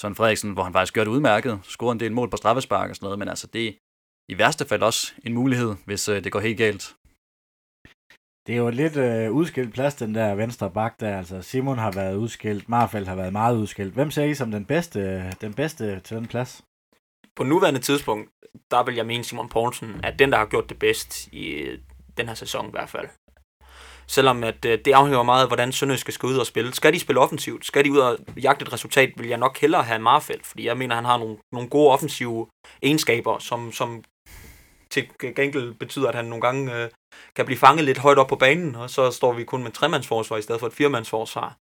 Søren 0.00 0.14
Frederiksen, 0.14 0.52
hvor 0.52 0.62
han 0.62 0.72
faktisk 0.72 0.94
gjorde 0.94 1.10
det 1.10 1.16
udmærket, 1.16 1.60
scorede 1.62 1.92
en 1.92 2.00
del 2.00 2.12
mål 2.12 2.30
på 2.30 2.36
straffespark 2.36 2.90
og 2.90 2.96
sådan 2.96 3.06
noget, 3.06 3.18
men 3.18 3.28
altså 3.28 3.46
det 3.46 3.66
er 3.68 3.72
i 4.28 4.38
værste 4.38 4.64
fald 4.64 4.82
også 4.82 5.12
en 5.24 5.34
mulighed, 5.34 5.74
hvis 5.86 6.08
uh, 6.08 6.16
det 6.16 6.32
går 6.32 6.40
helt 6.40 6.58
galt. 6.58 6.94
Det 8.46 8.52
er 8.52 8.56
jo 8.56 8.68
et 8.68 8.74
lidt 8.74 8.96
øh, 8.96 9.30
udskilt 9.32 9.74
plads, 9.74 9.94
den 9.94 10.14
der 10.14 10.34
venstre 10.34 10.70
bak 10.70 11.00
der. 11.00 11.18
Altså, 11.18 11.42
Simon 11.42 11.78
har 11.78 11.92
været 11.92 12.16
udskilt, 12.16 12.68
Marfeldt 12.68 13.08
har 13.08 13.16
været 13.16 13.32
meget 13.32 13.56
udskilt. 13.56 13.94
Hvem 13.94 14.10
ser 14.10 14.24
I 14.24 14.34
som 14.34 14.50
den 14.50 14.64
bedste, 14.64 15.30
den 15.40 15.54
bedste 15.54 16.00
til 16.00 16.16
den 16.16 16.26
plads? 16.26 16.62
på 17.36 17.44
nuværende 17.44 17.80
tidspunkt, 17.80 18.30
der 18.70 18.84
vil 18.84 18.94
jeg 18.94 19.06
mene 19.06 19.24
Simon 19.24 19.48
Poulsen, 19.48 20.00
at 20.02 20.18
den, 20.18 20.32
der 20.32 20.38
har 20.38 20.46
gjort 20.46 20.68
det 20.68 20.78
bedst 20.78 21.26
i 21.26 21.46
øh, 21.46 21.78
den 22.16 22.28
her 22.28 22.34
sæson 22.34 22.68
i 22.68 22.70
hvert 22.70 22.88
fald. 22.88 23.08
Selvom 24.06 24.44
at, 24.44 24.64
øh, 24.64 24.78
det 24.84 24.92
afhænger 24.92 25.22
meget 25.22 25.42
af, 25.42 25.48
hvordan 25.48 25.72
Sønderjyske 25.72 26.12
skal 26.12 26.26
ud 26.26 26.36
og 26.36 26.46
spille. 26.46 26.74
Skal 26.74 26.92
de 26.92 27.00
spille 27.00 27.20
offensivt? 27.20 27.66
Skal 27.66 27.84
de 27.84 27.92
ud 27.92 27.98
og 27.98 28.18
jagte 28.42 28.62
et 28.62 28.72
resultat? 28.72 29.12
Vil 29.16 29.28
jeg 29.28 29.38
nok 29.38 29.58
hellere 29.58 29.82
have 29.82 29.98
Marfeldt, 29.98 30.46
fordi 30.46 30.66
jeg 30.66 30.76
mener, 30.76 30.94
han 30.94 31.04
har 31.04 31.18
nogle, 31.18 31.36
nogle 31.52 31.68
gode 31.68 31.90
offensive 31.90 32.46
egenskaber, 32.82 33.38
som, 33.38 33.72
som 33.72 34.04
til 34.90 35.08
gengæld 35.18 35.74
betyder, 35.74 36.08
at 36.08 36.14
han 36.14 36.24
nogle 36.24 36.42
gange 36.42 36.76
øh, 36.76 36.90
kan 37.36 37.44
blive 37.44 37.58
fanget 37.58 37.84
lidt 37.84 37.98
højt 37.98 38.18
op 38.18 38.28
på 38.28 38.36
banen, 38.36 38.74
og 38.74 38.90
så 38.90 39.10
står 39.10 39.32
vi 39.32 39.44
kun 39.44 39.62
med 39.62 39.72
tremandsforsvar 39.72 40.36
i 40.36 40.42
stedet 40.42 40.60
for 40.60 40.66
et 40.66 40.72
firemandsforsvar. 40.72 41.56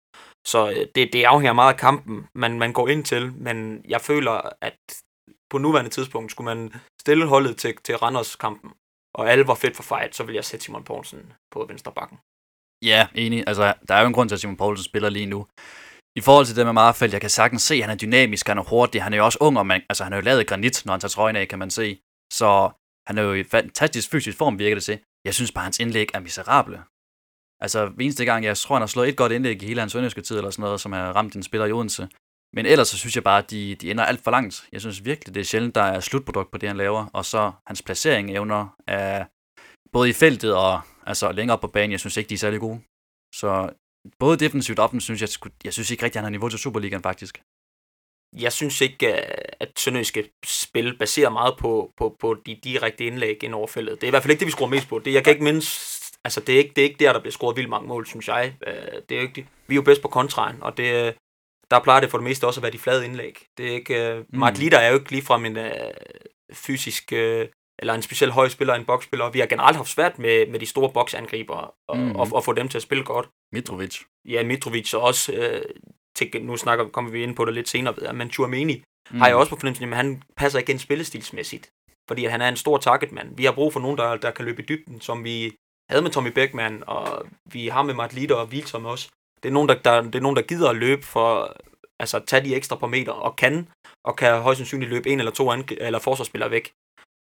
Så 0.47 0.69
øh, 0.69 0.87
det, 0.95 1.13
det 1.13 1.23
afhænger 1.23 1.53
meget 1.53 1.73
af 1.73 1.79
kampen, 1.79 2.27
man, 2.35 2.59
man 2.59 2.73
går 2.73 2.87
ind 2.87 3.03
til, 3.03 3.33
men 3.33 3.85
jeg 3.87 4.01
føler, 4.01 4.41
at 4.61 4.77
på 5.49 5.57
nuværende 5.57 5.89
tidspunkt 5.89 6.31
skulle 6.31 6.55
man 6.55 6.73
stille 7.01 7.25
holdet 7.25 7.57
til, 7.57 7.75
til 7.83 7.97
Randers-kampen, 7.97 8.71
og 9.17 9.31
alle 9.31 9.47
var 9.47 9.55
fedt 9.55 9.75
for 9.75 9.83
fight, 9.83 10.15
så 10.15 10.23
vil 10.23 10.35
jeg 10.35 10.45
sætte 10.45 10.65
Simon 10.65 10.83
Poulsen 10.83 11.33
på 11.51 11.65
venstre 11.65 11.91
bakken. 11.91 12.17
Ja, 12.85 13.07
enig. 13.15 13.43
Altså, 13.47 13.73
der 13.87 13.95
er 13.95 14.01
jo 14.01 14.07
en 14.07 14.13
grund 14.13 14.29
til, 14.29 14.35
at 14.35 14.41
Simon 14.41 14.57
Poulsen 14.57 14.83
spiller 14.83 15.09
lige 15.09 15.25
nu. 15.25 15.47
I 16.15 16.21
forhold 16.21 16.45
til 16.45 16.55
det 16.55 16.65
med 16.65 16.73
Marfeldt, 16.73 17.13
jeg 17.13 17.21
kan 17.21 17.29
sagtens 17.29 17.61
se, 17.61 17.75
at 17.75 17.81
han 17.81 17.89
er 17.89 17.95
dynamisk, 17.95 18.47
han 18.47 18.57
er 18.57 18.63
hurtig, 18.63 19.03
han 19.03 19.13
er 19.13 19.17
jo 19.17 19.25
også 19.25 19.37
ung, 19.41 19.57
og 19.57 19.67
man, 19.67 19.81
altså, 19.89 20.03
han 20.03 20.13
er 20.13 20.17
jo 20.17 20.21
lavet 20.21 20.47
granit, 20.47 20.85
når 20.85 20.93
han 20.93 20.99
tager 20.99 21.09
trøjen 21.09 21.35
af, 21.35 21.47
kan 21.47 21.59
man 21.59 21.69
se. 21.69 21.99
Så 22.33 22.49
han 23.07 23.17
er 23.17 23.21
jo 23.21 23.33
i 23.33 23.43
fantastisk 23.43 24.09
fysisk 24.11 24.37
form, 24.37 24.59
virker 24.59 24.75
det 24.75 24.83
til. 24.83 24.99
Jeg 25.25 25.33
synes 25.33 25.51
bare, 25.51 25.61
at 25.61 25.65
hans 25.65 25.79
indlæg 25.79 26.07
er 26.13 26.19
miserable. 26.19 26.83
Altså, 27.63 27.79
hver 27.85 28.03
eneste 28.05 28.25
gang, 28.25 28.45
jeg 28.45 28.57
tror, 28.57 28.75
han 28.75 28.81
har 28.81 28.87
slået 28.87 29.09
et 29.09 29.17
godt 29.17 29.31
indlæg 29.31 29.63
i 29.63 29.65
hele 29.65 29.79
hans 29.79 29.91
sønderjyske 29.91 30.21
tid, 30.21 30.37
eller 30.37 30.51
sådan 30.51 30.63
noget, 30.63 30.81
som 30.81 30.91
har 30.91 31.13
ramt 31.13 31.35
en 31.35 31.43
spiller 31.43 31.67
i 31.67 31.71
Odense. 31.71 32.09
Men 32.55 32.65
ellers 32.65 32.87
så 32.87 32.97
synes 32.97 33.15
jeg 33.15 33.23
bare, 33.23 33.43
at 33.43 33.51
de, 33.51 33.75
de 33.75 33.91
ender 33.91 34.03
alt 34.05 34.23
for 34.23 34.31
langt. 34.31 34.67
Jeg 34.71 34.81
synes 34.81 35.05
virkelig, 35.05 35.35
det 35.35 35.41
er 35.41 35.45
sjældent, 35.45 35.75
der 35.75 35.81
er 35.81 35.99
slutprodukt 35.99 36.51
på 36.51 36.57
det, 36.57 36.69
han 36.69 36.77
laver. 36.77 37.05
Og 37.13 37.25
så 37.25 37.51
hans 37.67 37.81
placering 37.81 38.31
evner 38.31 38.75
er 38.87 39.25
både 39.91 40.09
i 40.09 40.13
feltet 40.13 40.55
og 40.55 40.81
altså 41.05 41.31
længere 41.31 41.55
op 41.55 41.61
på 41.61 41.67
banen, 41.67 41.91
jeg 41.91 41.99
synes 41.99 42.17
ikke, 42.17 42.29
de 42.29 42.33
er 42.33 42.37
særlig 42.37 42.59
gode. 42.59 42.81
Så 43.35 43.69
både 44.19 44.37
defensivt 44.37 44.79
og 44.79 44.85
offensivt, 44.85 45.17
synes 45.17 45.21
jeg, 45.43 45.51
jeg 45.63 45.73
synes 45.73 45.91
ikke 45.91 46.03
rigtig, 46.03 46.17
at 46.19 46.21
han 46.21 46.23
har 46.23 46.37
niveau 46.37 46.49
til 46.49 46.59
Superligaen 46.59 47.03
faktisk. 47.03 47.41
Jeg 48.37 48.53
synes 48.53 48.81
ikke, 48.81 49.07
øh, 49.07 49.23
at 49.59 49.71
Sønderjyske 49.79 50.29
spil 50.45 50.97
baserer 50.97 51.29
meget 51.29 51.55
på, 51.59 51.93
på, 51.97 52.15
på 52.19 52.33
de 52.45 52.55
direkte 52.63 53.05
indlæg 53.05 53.43
ind 53.43 53.53
over 53.53 53.67
feltet. 53.67 53.95
Det 53.95 54.03
er 54.03 54.07
i 54.07 54.09
hvert 54.09 54.23
fald 54.23 54.31
ikke 54.31 54.39
det, 54.39 54.47
vi 54.47 54.51
skruer 54.51 54.69
mest 54.69 54.89
på. 54.89 54.99
Det, 54.99 55.13
jeg 55.13 55.23
kan 55.23 55.33
ikke 55.33 55.43
mindst 55.43 55.99
altså 56.23 56.39
det 56.39 56.55
er, 56.55 56.59
ikke, 56.59 56.73
det 56.75 56.81
er 56.81 56.85
ikke 56.85 57.03
der, 57.05 57.13
der 57.13 57.19
bliver 57.19 57.31
scoret 57.31 57.57
vildt 57.57 57.69
mange 57.69 57.87
mål, 57.87 58.07
synes 58.07 58.27
jeg. 58.27 58.55
Øh, 58.67 59.01
det 59.09 59.17
er 59.17 59.21
ikke, 59.21 59.47
vi 59.67 59.73
er 59.73 59.75
jo 59.75 59.81
bedst 59.81 60.01
på 60.01 60.07
kontraen, 60.07 60.63
og 60.63 60.77
det, 60.77 61.15
der 61.71 61.79
plejer 61.79 61.99
det 61.99 62.09
for 62.09 62.17
det 62.17 62.23
meste 62.23 62.47
også 62.47 62.59
at 62.59 62.63
være 62.63 62.71
de 62.71 62.79
flade 62.79 63.05
indlæg. 63.05 63.45
Det 63.57 63.67
er 63.67 63.73
ikke, 63.73 64.25
Mark 64.33 64.53
mm. 64.53 64.59
Litter 64.59 64.77
er 64.77 64.89
jo 64.89 64.99
ikke 64.99 65.11
ligefrem 65.11 65.45
en 65.45 65.57
uh, 65.57 65.63
fysisk, 66.53 67.09
uh, 67.13 67.45
eller 67.79 67.93
en 67.93 68.01
speciel 68.01 68.31
høj 68.31 68.49
spiller, 68.49 68.73
en 68.73 68.85
boksspiller. 68.85 69.29
Vi 69.29 69.39
har 69.39 69.47
generelt 69.47 69.77
haft 69.77 69.89
svært 69.89 70.19
med, 70.19 70.47
med 70.47 70.59
de 70.59 70.65
store 70.65 70.89
boksangriber, 70.89 71.73
og, 71.87 71.97
mm. 71.97 72.15
og, 72.15 72.27
og 72.31 72.43
få 72.43 72.53
dem 72.53 72.69
til 72.69 72.77
at 72.77 72.81
spille 72.81 73.03
godt. 73.03 73.29
Mitrovic. 73.53 74.01
Ja, 74.25 74.43
Mitrovic, 74.43 74.93
og 74.93 75.01
også, 75.01 75.33
uh, 75.33 75.81
til, 76.15 76.45
nu 76.45 76.57
snakker, 76.57 76.89
kommer 76.89 77.11
vi 77.11 77.23
ind 77.23 77.35
på 77.35 77.45
det 77.45 77.53
lidt 77.53 77.69
senere, 77.69 78.13
men 78.13 78.31
Chouameni 78.31 78.83
mm. 79.11 79.19
har 79.19 79.27
jeg 79.27 79.35
også 79.35 79.49
på 79.49 79.55
fornemmelsen, 79.55 79.93
at 79.93 79.97
han 79.97 80.23
passer 80.37 80.59
igen 80.59 80.79
spillestilsmæssigt. 80.79 81.69
Fordi 82.07 82.25
han 82.25 82.41
er 82.41 82.49
en 82.49 82.57
stor 82.57 82.77
targetmand. 82.77 83.37
Vi 83.37 83.45
har 83.45 83.51
brug 83.51 83.73
for 83.73 83.79
nogen, 83.79 83.97
der, 83.97 84.15
der 84.15 84.31
kan 84.31 84.45
løbe 84.45 84.61
i 84.61 84.65
dybden, 84.65 85.01
som 85.01 85.23
vi 85.23 85.55
havde 85.89 86.01
med 86.01 86.11
Tommy 86.11 86.31
Beckmann, 86.31 86.83
og 86.87 87.25
vi 87.45 87.67
har 87.67 87.83
med 87.83 87.93
Matt 87.93 88.13
Litter 88.13 88.35
og 88.35 88.47
Wilson 88.47 88.85
også. 88.85 89.09
Det 89.43 89.49
er 89.49 89.53
nogen, 89.53 89.69
der, 89.69 89.75
der, 89.75 90.01
det 90.01 90.15
er 90.15 90.19
nogen, 90.19 90.35
der 90.35 90.41
gider 90.41 90.69
at 90.69 90.75
løbe 90.75 91.05
for 91.05 91.55
altså 91.99 92.19
tage 92.27 92.43
de 92.45 92.55
ekstra 92.55 92.75
par 92.75 92.87
meter, 92.87 93.11
og 93.11 93.35
kan, 93.35 93.67
og 94.05 94.15
kan 94.15 94.41
højst 94.41 94.57
sandsynligt 94.57 94.91
løbe 94.91 95.09
en 95.09 95.19
eller 95.19 95.31
to 95.31 95.51
angri- 95.51 95.77
eller 95.79 95.99
forsvarsspillere 95.99 96.51
væk. 96.51 96.71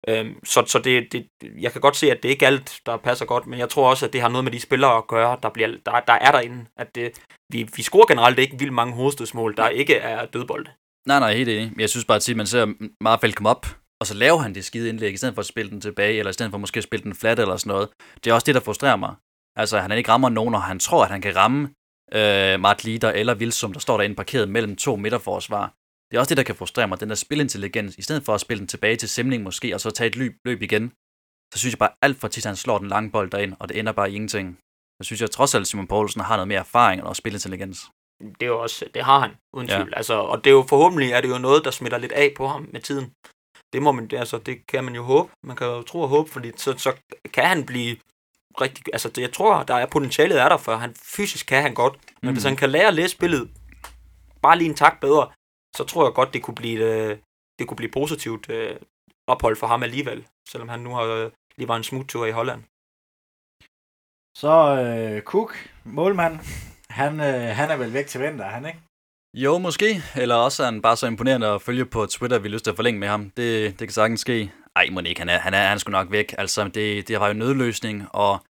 Øhm, 0.09 0.45
så 0.45 0.65
så 0.67 0.79
det, 0.79 1.13
det, 1.13 1.27
jeg 1.61 1.73
kan 1.73 1.81
godt 1.81 1.97
se, 1.97 2.11
at 2.11 2.23
det 2.23 2.29
ikke 2.29 2.45
er 2.45 2.51
alt, 2.51 2.81
der 2.87 2.97
passer 2.97 3.27
godt, 3.27 3.47
men 3.47 3.59
jeg 3.59 3.69
tror 3.69 3.91
også, 3.91 4.07
at 4.07 4.13
det 4.13 4.21
har 4.21 4.29
noget 4.29 4.45
med 4.45 4.53
de 4.53 4.61
spillere 4.61 4.97
at 4.97 5.07
gøre, 5.07 5.39
der, 5.43 5.49
bliver, 5.49 5.69
der, 5.87 6.01
der 6.01 6.13
er 6.13 6.31
derinde. 6.31 6.67
At 6.77 6.95
det, 6.95 7.21
vi, 7.53 7.69
vi 7.77 7.83
scorer 7.83 8.07
generelt 8.07 8.39
ikke 8.39 8.59
vildt 8.59 8.73
mange 8.73 8.95
hovedstødsmål, 8.95 9.57
der 9.57 9.69
ikke 9.69 9.95
er 9.95 10.27
dødbold. 10.27 10.67
Nej, 11.09 11.19
nej, 11.19 11.35
helt 11.35 11.49
enig. 11.49 11.73
Jeg 11.79 11.91
synes 11.91 12.05
bare 12.05 12.17
at 12.17 12.37
man 12.37 12.47
ser 12.47 12.75
Marfald 13.01 13.33
komme 13.33 13.49
op, 13.49 13.67
og 14.01 14.07
så 14.07 14.15
laver 14.15 14.39
han 14.39 14.55
det 14.55 14.65
skide 14.65 14.89
indlæg, 14.89 15.13
i 15.13 15.17
stedet 15.17 15.35
for 15.35 15.41
at 15.41 15.47
spille 15.47 15.71
den 15.71 15.81
tilbage, 15.81 16.19
eller 16.19 16.31
i 16.31 16.33
stedet 16.33 16.53
for 16.53 16.59
måske 16.59 16.79
at 16.79 16.85
spille 16.85 17.05
den 17.05 17.15
flat 17.15 17.39
eller 17.39 17.57
sådan 17.57 17.71
noget. 17.71 17.89
Det 18.25 18.31
er 18.31 18.35
også 18.35 18.45
det, 18.45 18.55
der 18.55 18.61
frustrerer 18.61 18.97
mig. 18.97 19.15
Altså, 19.57 19.79
han 19.79 19.93
ikke 19.93 20.11
rammer 20.11 20.29
nogen, 20.29 20.55
og 20.55 20.63
han 20.63 20.79
tror, 20.79 21.05
at 21.05 21.11
han 21.11 21.21
kan 21.21 21.37
ramme 21.37 21.71
øh, 22.13 22.61
Mart 22.61 22.85
Lider 22.85 23.11
eller 23.11 23.35
Vilsum, 23.35 23.73
der 23.73 23.81
står 23.81 23.97
derinde 23.97 24.17
parkeret 24.17 24.49
mellem 24.49 24.77
to 24.77 24.97
midterforsvar. 24.97 25.75
Det 26.11 26.17
er 26.17 26.21
også 26.21 26.29
det, 26.29 26.37
der 26.37 26.43
kan 26.43 26.55
frustrere 26.55 26.89
mig, 26.89 27.01
den 27.01 27.09
der 27.09 27.15
spilintelligens. 27.15 27.97
I 27.99 28.03
stedet 28.03 28.25
for 28.25 28.35
at 28.35 28.41
spille 28.41 28.59
den 28.59 28.69
tilbage 28.69 28.97
til 28.97 29.09
Simling 29.09 29.43
måske, 29.43 29.75
og 29.75 29.81
så 29.81 29.91
tage 29.91 30.09
et 30.09 30.17
løb, 30.17 30.33
løb 30.45 30.63
igen, 30.63 30.93
så 31.55 31.59
synes 31.59 31.73
jeg 31.73 31.79
bare 31.79 31.93
alt 32.03 32.21
for 32.21 32.29
tit, 32.29 32.45
han 32.45 32.57
slår 32.57 32.79
den 32.79 32.89
lange 32.89 33.11
bold 33.11 33.31
derind, 33.31 33.55
og 33.61 33.69
det 33.69 33.79
ender 33.79 33.93
bare 33.93 34.11
i 34.11 34.15
ingenting. 34.15 34.59
Så 35.03 35.07
synes 35.07 35.21
jeg 35.21 35.31
trods 35.31 35.55
alt, 35.55 35.67
Simon 35.67 35.87
Poulsen 35.87 36.21
har 36.21 36.37
noget 36.37 36.49
mere 36.49 36.59
erfaring 36.59 37.05
og 37.05 37.17
spilintelligens. 37.17 37.91
Det 38.21 38.43
er 38.43 38.47
jo 38.47 38.61
også, 38.61 38.85
det 38.95 39.03
har 39.03 39.19
han, 39.19 39.31
uden 39.53 39.69
tvivl. 39.69 39.89
Ja. 39.93 39.97
Altså, 39.97 40.15
og 40.15 40.45
det 40.45 40.51
er 40.51 40.55
jo 40.55 40.65
forhåbentlig, 40.69 41.13
er 41.13 41.21
det 41.21 41.29
jo 41.29 41.39
noget, 41.39 41.65
der 41.65 41.71
smitter 41.71 41.99
lidt 41.99 42.13
af 42.13 42.33
på 42.37 42.47
ham 42.47 42.69
med 42.73 42.81
tiden 42.81 43.13
det 43.73 43.83
må 43.83 43.93
man, 43.93 44.11
altså, 44.13 44.39
det 44.39 44.67
kan 44.67 44.85
man 44.85 44.95
jo 44.95 45.03
håbe. 45.03 45.31
Man 45.43 45.57
kan 45.57 45.67
jo 45.67 45.83
tro 45.83 46.01
og 46.01 46.09
håbe, 46.09 46.31
fordi 46.31 46.53
så, 46.57 46.79
så 46.79 46.93
kan 47.35 47.45
han 47.45 47.67
blive 47.67 47.97
rigtig, 48.61 48.85
altså 48.93 49.11
jeg 49.19 49.33
tror, 49.33 49.63
der 49.63 49.75
er 49.75 49.87
potentialet 49.87 50.41
er 50.41 50.49
der, 50.49 50.57
for 50.57 50.77
han 50.77 50.95
fysisk 50.95 51.47
kan 51.47 51.63
han 51.63 51.75
godt, 51.75 51.95
men 52.23 52.29
mm. 52.31 52.35
hvis 52.35 52.45
han 52.45 52.57
kan 52.57 52.71
lære 52.71 52.89
at 52.89 52.95
læse 52.95 53.09
spillet 53.09 53.51
bare 54.43 54.59
lige 54.59 54.69
en 54.69 54.75
tak 54.75 55.01
bedre, 55.01 55.31
så 55.77 55.85
tror 55.85 56.05
jeg 56.07 56.15
godt, 56.15 56.35
det 56.35 56.43
kunne 56.43 56.55
blive, 56.55 56.81
øh, 56.91 57.19
det 57.59 57.67
kunne 57.67 57.77
blive 57.77 57.93
positivt 57.93 58.51
øh, 58.51 58.77
ophold 59.27 59.57
for 59.57 59.67
ham 59.67 59.83
alligevel, 59.83 60.27
selvom 60.49 60.69
han 60.69 60.81
nu 60.81 60.91
har 60.95 61.03
øh, 61.03 61.31
lige 61.59 61.69
var 61.69 61.77
en 61.77 61.85
smuttur 61.85 62.27
i 62.27 62.31
Holland. 62.31 62.63
Så 64.37 64.55
øh, 64.83 65.23
Cook, 65.23 65.69
målmand, 65.85 66.39
han, 66.91 67.21
øh, 67.21 67.57
han 67.57 67.71
er 67.71 67.77
vel 67.77 67.93
væk 67.93 68.07
til 68.07 68.21
vinter, 68.21 68.45
han 68.45 68.67
ikke? 68.67 68.81
Jo, 69.35 69.59
måske. 69.59 70.03
Eller 70.17 70.35
også 70.35 70.63
er 70.63 70.67
han 70.67 70.83
bare 70.83 70.97
så 70.97 71.07
imponerende 71.07 71.47
at 71.47 71.63
følge 71.63 71.87
på 71.87 72.07
Twitter, 72.07 72.37
at 72.37 72.43
vi 72.43 72.49
har 72.49 72.53
lyst 72.53 72.65
til 72.65 72.71
at 72.71 72.77
forlænge 72.77 73.01
med 73.01 73.09
ham. 73.09 73.31
Det, 73.31 73.79
det 73.79 73.89
kan 73.89 73.91
sagtens 73.91 74.21
ske. 74.21 74.53
Ej, 74.77 74.89
må 74.91 75.01
ikke. 75.01 75.21
Han 75.21 75.29
er, 75.29 75.39
han 75.39 75.55
er, 75.55 75.63
han 75.63 75.75
er 75.75 75.79
sgu 75.79 75.91
nok 75.91 76.11
væk. 76.11 76.35
Altså, 76.39 76.69
det, 76.69 77.09
det 77.09 77.21
var 77.21 77.27
jo 77.27 77.31
en 77.31 77.39
nødløsning, 77.39 78.07
og 78.11 78.45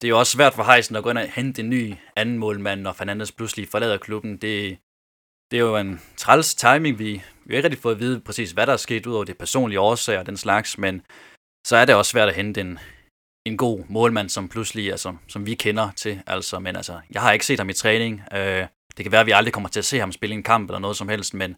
det 0.00 0.04
er 0.04 0.08
jo 0.08 0.18
også 0.18 0.32
svært 0.32 0.54
for 0.54 0.64
Heisen 0.64 0.96
at 0.96 1.02
gå 1.02 1.10
ind 1.10 1.18
og 1.18 1.28
hente 1.28 1.62
en 1.62 1.70
ny 1.70 1.94
anden 2.16 2.38
målmand, 2.38 2.80
når 2.80 2.92
Fernandes 2.92 3.32
pludselig 3.32 3.68
forlader 3.68 3.98
klubben. 3.98 4.32
Det, 4.32 4.78
det 5.50 5.56
er 5.56 5.60
jo 5.60 5.76
en 5.76 6.00
træls 6.16 6.54
timing. 6.54 6.98
Vi, 6.98 7.22
vi 7.44 7.54
har 7.54 7.56
ikke 7.56 7.66
rigtig 7.66 7.82
fået 7.82 7.94
at 7.94 8.00
vide 8.00 8.20
præcis, 8.20 8.50
hvad 8.50 8.66
der 8.66 8.72
er 8.72 8.76
sket, 8.76 9.06
udover 9.06 9.24
det 9.24 9.38
personlige 9.38 9.80
årsager 9.80 10.18
og 10.18 10.26
den 10.26 10.36
slags, 10.36 10.78
men 10.78 11.02
så 11.66 11.76
er 11.76 11.84
det 11.84 11.94
også 11.94 12.10
svært 12.10 12.28
at 12.28 12.34
hente 12.34 12.60
en, 12.60 12.78
en 13.46 13.56
god 13.56 13.84
målmand, 13.88 14.28
som 14.28 14.48
pludselig, 14.48 14.90
altså, 14.90 15.16
som 15.28 15.46
vi 15.46 15.54
kender 15.54 15.90
til. 15.90 16.22
Altså, 16.26 16.58
men 16.58 16.76
altså, 16.76 17.00
jeg 17.10 17.22
har 17.22 17.32
ikke 17.32 17.46
set 17.46 17.58
ham 17.58 17.68
i 17.68 17.72
træning. 17.72 18.22
Øh, 18.32 18.66
det 18.96 19.04
kan 19.04 19.12
være, 19.12 19.20
at 19.20 19.26
vi 19.26 19.32
aldrig 19.32 19.52
kommer 19.52 19.68
til 19.68 19.80
at 19.80 19.84
se 19.84 19.98
ham 19.98 20.12
spille 20.12 20.34
en 20.34 20.42
kamp 20.42 20.70
eller 20.70 20.78
noget 20.78 20.96
som 20.96 21.08
helst, 21.08 21.34
men 21.34 21.56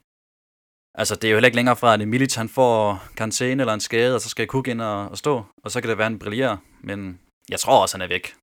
altså, 1.01 1.15
det 1.15 1.25
er 1.25 1.31
jo 1.31 1.37
heller 1.37 1.47
ikke 1.47 1.57
længere 1.57 1.77
fra, 1.77 1.95
at 1.95 2.09
Milic 2.09 2.35
han 2.35 2.49
får 2.49 3.03
karantæne 3.17 3.63
eller 3.63 3.75
en 3.75 3.81
skade, 3.81 4.15
og 4.15 4.21
så 4.21 4.29
skal 4.29 4.47
Cook 4.47 4.69
ind 4.69 4.81
og, 4.81 5.09
og 5.09 5.19
stå, 5.19 5.45
og 5.65 5.71
så 5.71 5.81
kan 5.81 5.91
det 5.91 5.99
være, 5.99 6.07
en 6.07 6.19
brillere, 6.19 6.59
men 6.81 7.21
jeg 7.51 7.61
tror 7.61 7.83
også, 7.83 7.97
han 7.97 8.03
er 8.03 8.09
væk. 8.09 8.35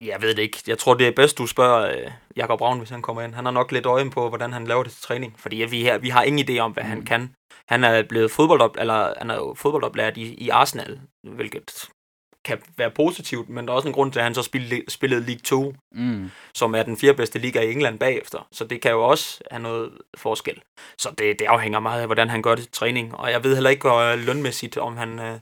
Jeg 0.00 0.22
ved 0.22 0.34
det 0.34 0.42
ikke. 0.42 0.58
Jeg 0.66 0.78
tror, 0.78 0.94
det 0.94 1.06
er 1.06 1.12
bedst, 1.16 1.38
du 1.38 1.46
spørger 1.46 2.06
uh, 2.06 2.12
Jakob 2.36 2.58
Braun, 2.58 2.78
hvis 2.78 2.90
han 2.90 3.02
kommer 3.02 3.22
ind. 3.22 3.34
Han 3.34 3.44
har 3.44 3.52
nok 3.52 3.72
lidt 3.72 3.86
øje 3.86 4.10
på, 4.10 4.28
hvordan 4.28 4.52
han 4.52 4.66
laver 4.66 4.82
det 4.82 4.92
til 4.92 5.02
træning. 5.02 5.34
Fordi 5.38 5.56
vi, 5.56 5.82
her, 5.82 5.98
vi 5.98 6.08
har 6.08 6.22
ingen 6.22 6.48
idé 6.48 6.58
om, 6.58 6.72
hvad 6.72 6.82
mm. 6.82 6.88
han 6.88 7.04
kan. 7.04 7.34
Han 7.68 7.84
er 7.84 8.02
blevet 8.02 8.30
fodboldop, 8.30 8.76
eller 8.78 9.14
han 9.18 9.30
er 9.30 9.34
jo 9.34 9.54
fodboldoplært 9.54 10.16
i, 10.16 10.34
i 10.34 10.48
Arsenal, 10.48 11.00
hvilket 11.22 11.88
kan 12.48 12.62
være 12.76 12.90
positivt, 12.90 13.48
men 13.48 13.66
der 13.66 13.72
er 13.72 13.76
også 13.76 13.88
en 13.88 13.94
grund 13.94 14.12
til, 14.12 14.18
at 14.20 14.24
han 14.24 14.34
så 14.34 14.42
spillede, 14.42 14.82
spillede 14.88 15.26
League 15.26 15.40
2, 15.44 15.74
mm. 15.92 16.30
som 16.54 16.74
er 16.74 16.82
den 16.82 16.96
fjerde 16.96 17.16
bedste 17.16 17.38
liga 17.38 17.60
i 17.60 17.72
England 17.72 17.98
bagefter. 17.98 18.48
Så 18.52 18.64
det 18.64 18.80
kan 18.80 18.90
jo 18.90 19.02
også 19.02 19.40
have 19.50 19.62
noget 19.62 19.92
forskel. 20.16 20.62
Så 20.98 21.10
det, 21.18 21.38
det 21.38 21.46
afhænger 21.46 21.80
meget 21.80 22.00
af, 22.00 22.08
hvordan 22.08 22.28
han 22.28 22.42
gør 22.42 22.54
det 22.54 22.70
træning. 22.70 23.14
Og 23.14 23.30
jeg 23.30 23.44
ved 23.44 23.54
heller 23.54 23.70
ikke 23.70 23.88
uh, 23.88 24.26
lønmæssigt, 24.26 24.78
om 24.78 24.96
han, 24.96 25.18
uh, 25.18 25.38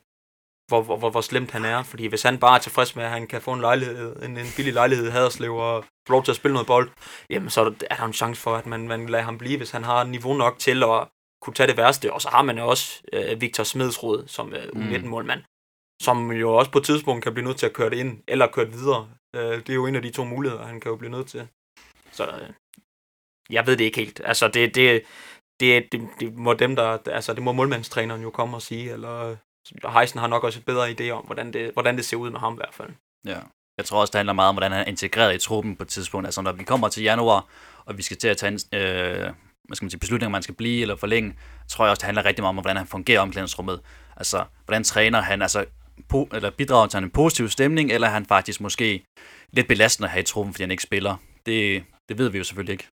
hvor, 0.69 0.83
hvor, 0.83 0.97
hvor, 0.97 1.11
hvor 1.11 1.21
slemt 1.21 1.51
han 1.51 1.65
er. 1.65 1.83
Fordi 1.83 2.07
hvis 2.07 2.23
han 2.23 2.39
bare 2.39 2.55
er 2.57 2.61
tilfreds 2.61 2.97
med, 2.97 3.05
at 3.05 3.11
han 3.11 3.27
kan 3.27 3.41
få 3.41 3.53
en, 3.53 3.61
lejlighed, 3.61 4.23
en, 4.23 4.37
en 4.37 4.47
billig 4.57 4.75
lejlighed 4.75 5.07
i 5.07 5.11
Haderslev 5.11 5.55
og 5.57 5.85
få 6.07 6.13
lov 6.13 6.25
til 6.25 6.33
at 6.33 6.37
spille 6.37 6.53
noget 6.53 6.67
bold, 6.67 6.91
jamen 7.31 7.51
så 7.51 7.61
er 7.61 7.65
der, 7.65 7.87
er 7.91 8.05
en 8.05 8.13
chance 8.13 8.43
for, 8.43 8.57
at 8.57 8.67
man, 8.67 8.89
man 8.89 9.07
lader 9.07 9.25
ham 9.25 9.39
blive, 9.39 9.57
hvis 9.57 9.71
han 9.71 9.85
har 9.85 10.05
niveau 10.05 10.35
nok 10.35 10.59
til 10.59 10.83
at 10.83 11.09
kunne 11.43 11.55
tage 11.55 11.67
det 11.67 11.77
værste. 11.77 12.13
Og 12.13 12.23
så 12.23 12.29
har 12.29 12.43
man 12.43 12.59
jo 12.59 12.69
også 12.69 13.03
uh, 13.17 13.41
Victor 13.41 13.65
Smedsrod 13.65 14.25
som 14.27 14.49
uh, 14.49 14.81
U19-målmand, 14.83 15.43
som 16.03 16.33
jo 16.33 16.55
også 16.55 16.71
på 16.71 16.79
et 16.79 16.85
tidspunkt 16.85 17.25
kan 17.25 17.35
blive 17.35 17.47
nødt 17.47 17.57
til 17.57 17.67
at 17.67 17.73
køre 17.73 17.91
det 17.91 17.97
ind, 17.97 18.23
eller 18.29 18.47
køre 18.47 18.65
det 18.65 18.75
videre. 18.75 19.09
Øh, 19.37 19.59
det 19.59 19.71
er 19.71 19.75
jo 19.75 19.87
en 19.87 19.95
af 19.95 20.03
de 20.03 20.11
to 20.11 20.25
muligheder, 20.25 20.67
han 20.67 20.81
kan 20.81 20.91
jo 20.91 20.97
blive 20.97 21.11
nødt 21.11 21.27
til. 21.27 21.49
Så 22.13 22.27
øh, 22.27 22.51
jeg 23.51 23.67
ved 23.67 23.77
det 23.77 23.85
ikke 23.85 23.99
helt. 23.99 24.21
Altså, 24.25 24.49
det, 24.49 24.75
det, 24.75 25.03
det, 25.61 25.93
det, 25.93 26.09
det 26.21 26.35
må 26.35 26.53
dem, 26.55 26.77
der, 26.77 26.99
altså, 27.07 27.35
det 27.35 27.43
må 27.43 27.53
målmandstræneren 27.53 28.23
jo 28.23 28.31
komme 28.31 28.57
og 28.57 28.63
sige, 28.63 28.93
eller 28.93 29.31
øh, 29.31 29.37
Heisen 29.93 30.21
har 30.21 30.27
nok 30.27 30.45
også 30.45 30.59
et 30.59 30.65
bedre 30.65 30.91
idé 30.91 31.11
om, 31.11 31.25
hvordan 31.25 31.53
det, 31.53 31.73
hvordan 31.73 31.97
det 31.97 32.05
ser 32.05 32.17
ud 32.17 32.31
med 32.31 32.41
ham 32.41 32.53
i 32.53 32.57
hvert 32.57 32.75
fald. 32.75 32.91
Ja. 33.27 33.39
Jeg 33.79 33.85
tror 33.85 34.01
også, 34.01 34.11
det 34.11 34.19
handler 34.19 34.33
meget 34.33 34.49
om, 34.49 34.55
hvordan 34.55 34.73
han 34.73 34.81
er 34.81 34.85
integreret 34.85 35.35
i 35.35 35.39
truppen 35.39 35.77
på 35.77 35.83
et 35.83 35.89
tidspunkt. 35.89 36.27
Altså, 36.27 36.43
når 36.43 36.53
vi 36.53 36.65
kommer 36.65 36.89
til 36.89 37.03
januar, 37.03 37.47
og 37.85 37.97
vi 37.97 38.03
skal 38.03 38.17
til 38.17 38.29
at 38.29 38.37
tage 38.37 38.53
en, 38.53 38.79
øh, 38.79 39.33
hvad 39.65 39.77
skal 39.77 39.85
man 39.85 39.91
sige, 39.91 40.01
beslutninger, 40.01 40.31
man 40.31 40.43
skal 40.43 40.55
blive 40.55 40.83
eller 40.83 40.97
forlænge, 40.97 41.39
tror 41.69 41.85
jeg 41.85 41.91
også, 41.91 42.01
det 42.01 42.07
handler 42.07 42.25
rigtig 42.25 42.43
meget 42.43 42.49
om, 42.49 42.55
hvordan 42.55 42.77
han 42.77 42.87
fungerer 42.87 43.19
i 43.19 43.23
omklædningsrummet. 43.23 43.81
Altså, 44.17 44.45
hvordan 44.65 44.85
træner 44.85 45.21
han, 45.21 45.43
altså, 45.43 45.65
po- 46.13 46.29
eller 46.37 46.51
bidrager 46.51 46.87
til 46.87 46.99
en 46.99 47.11
positiv 47.11 47.49
stemning, 47.49 47.91
eller 47.91 48.07
er 48.07 48.13
han 48.13 48.27
faktisk 48.27 48.61
måske 48.61 49.05
lidt 49.51 49.69
belastende 49.69 50.07
at 50.07 50.11
have 50.11 50.21
i 50.21 50.25
truppen, 50.25 50.55
fordi 50.55 50.63
han 50.63 50.71
ikke 50.71 50.83
spiller. 50.83 51.17
Det, 51.47 51.85
det 52.09 52.19
ved 52.19 52.29
vi 52.29 52.39
jo 52.39 52.45
selvfølgelig 52.45 52.73
ikke. 52.73 52.89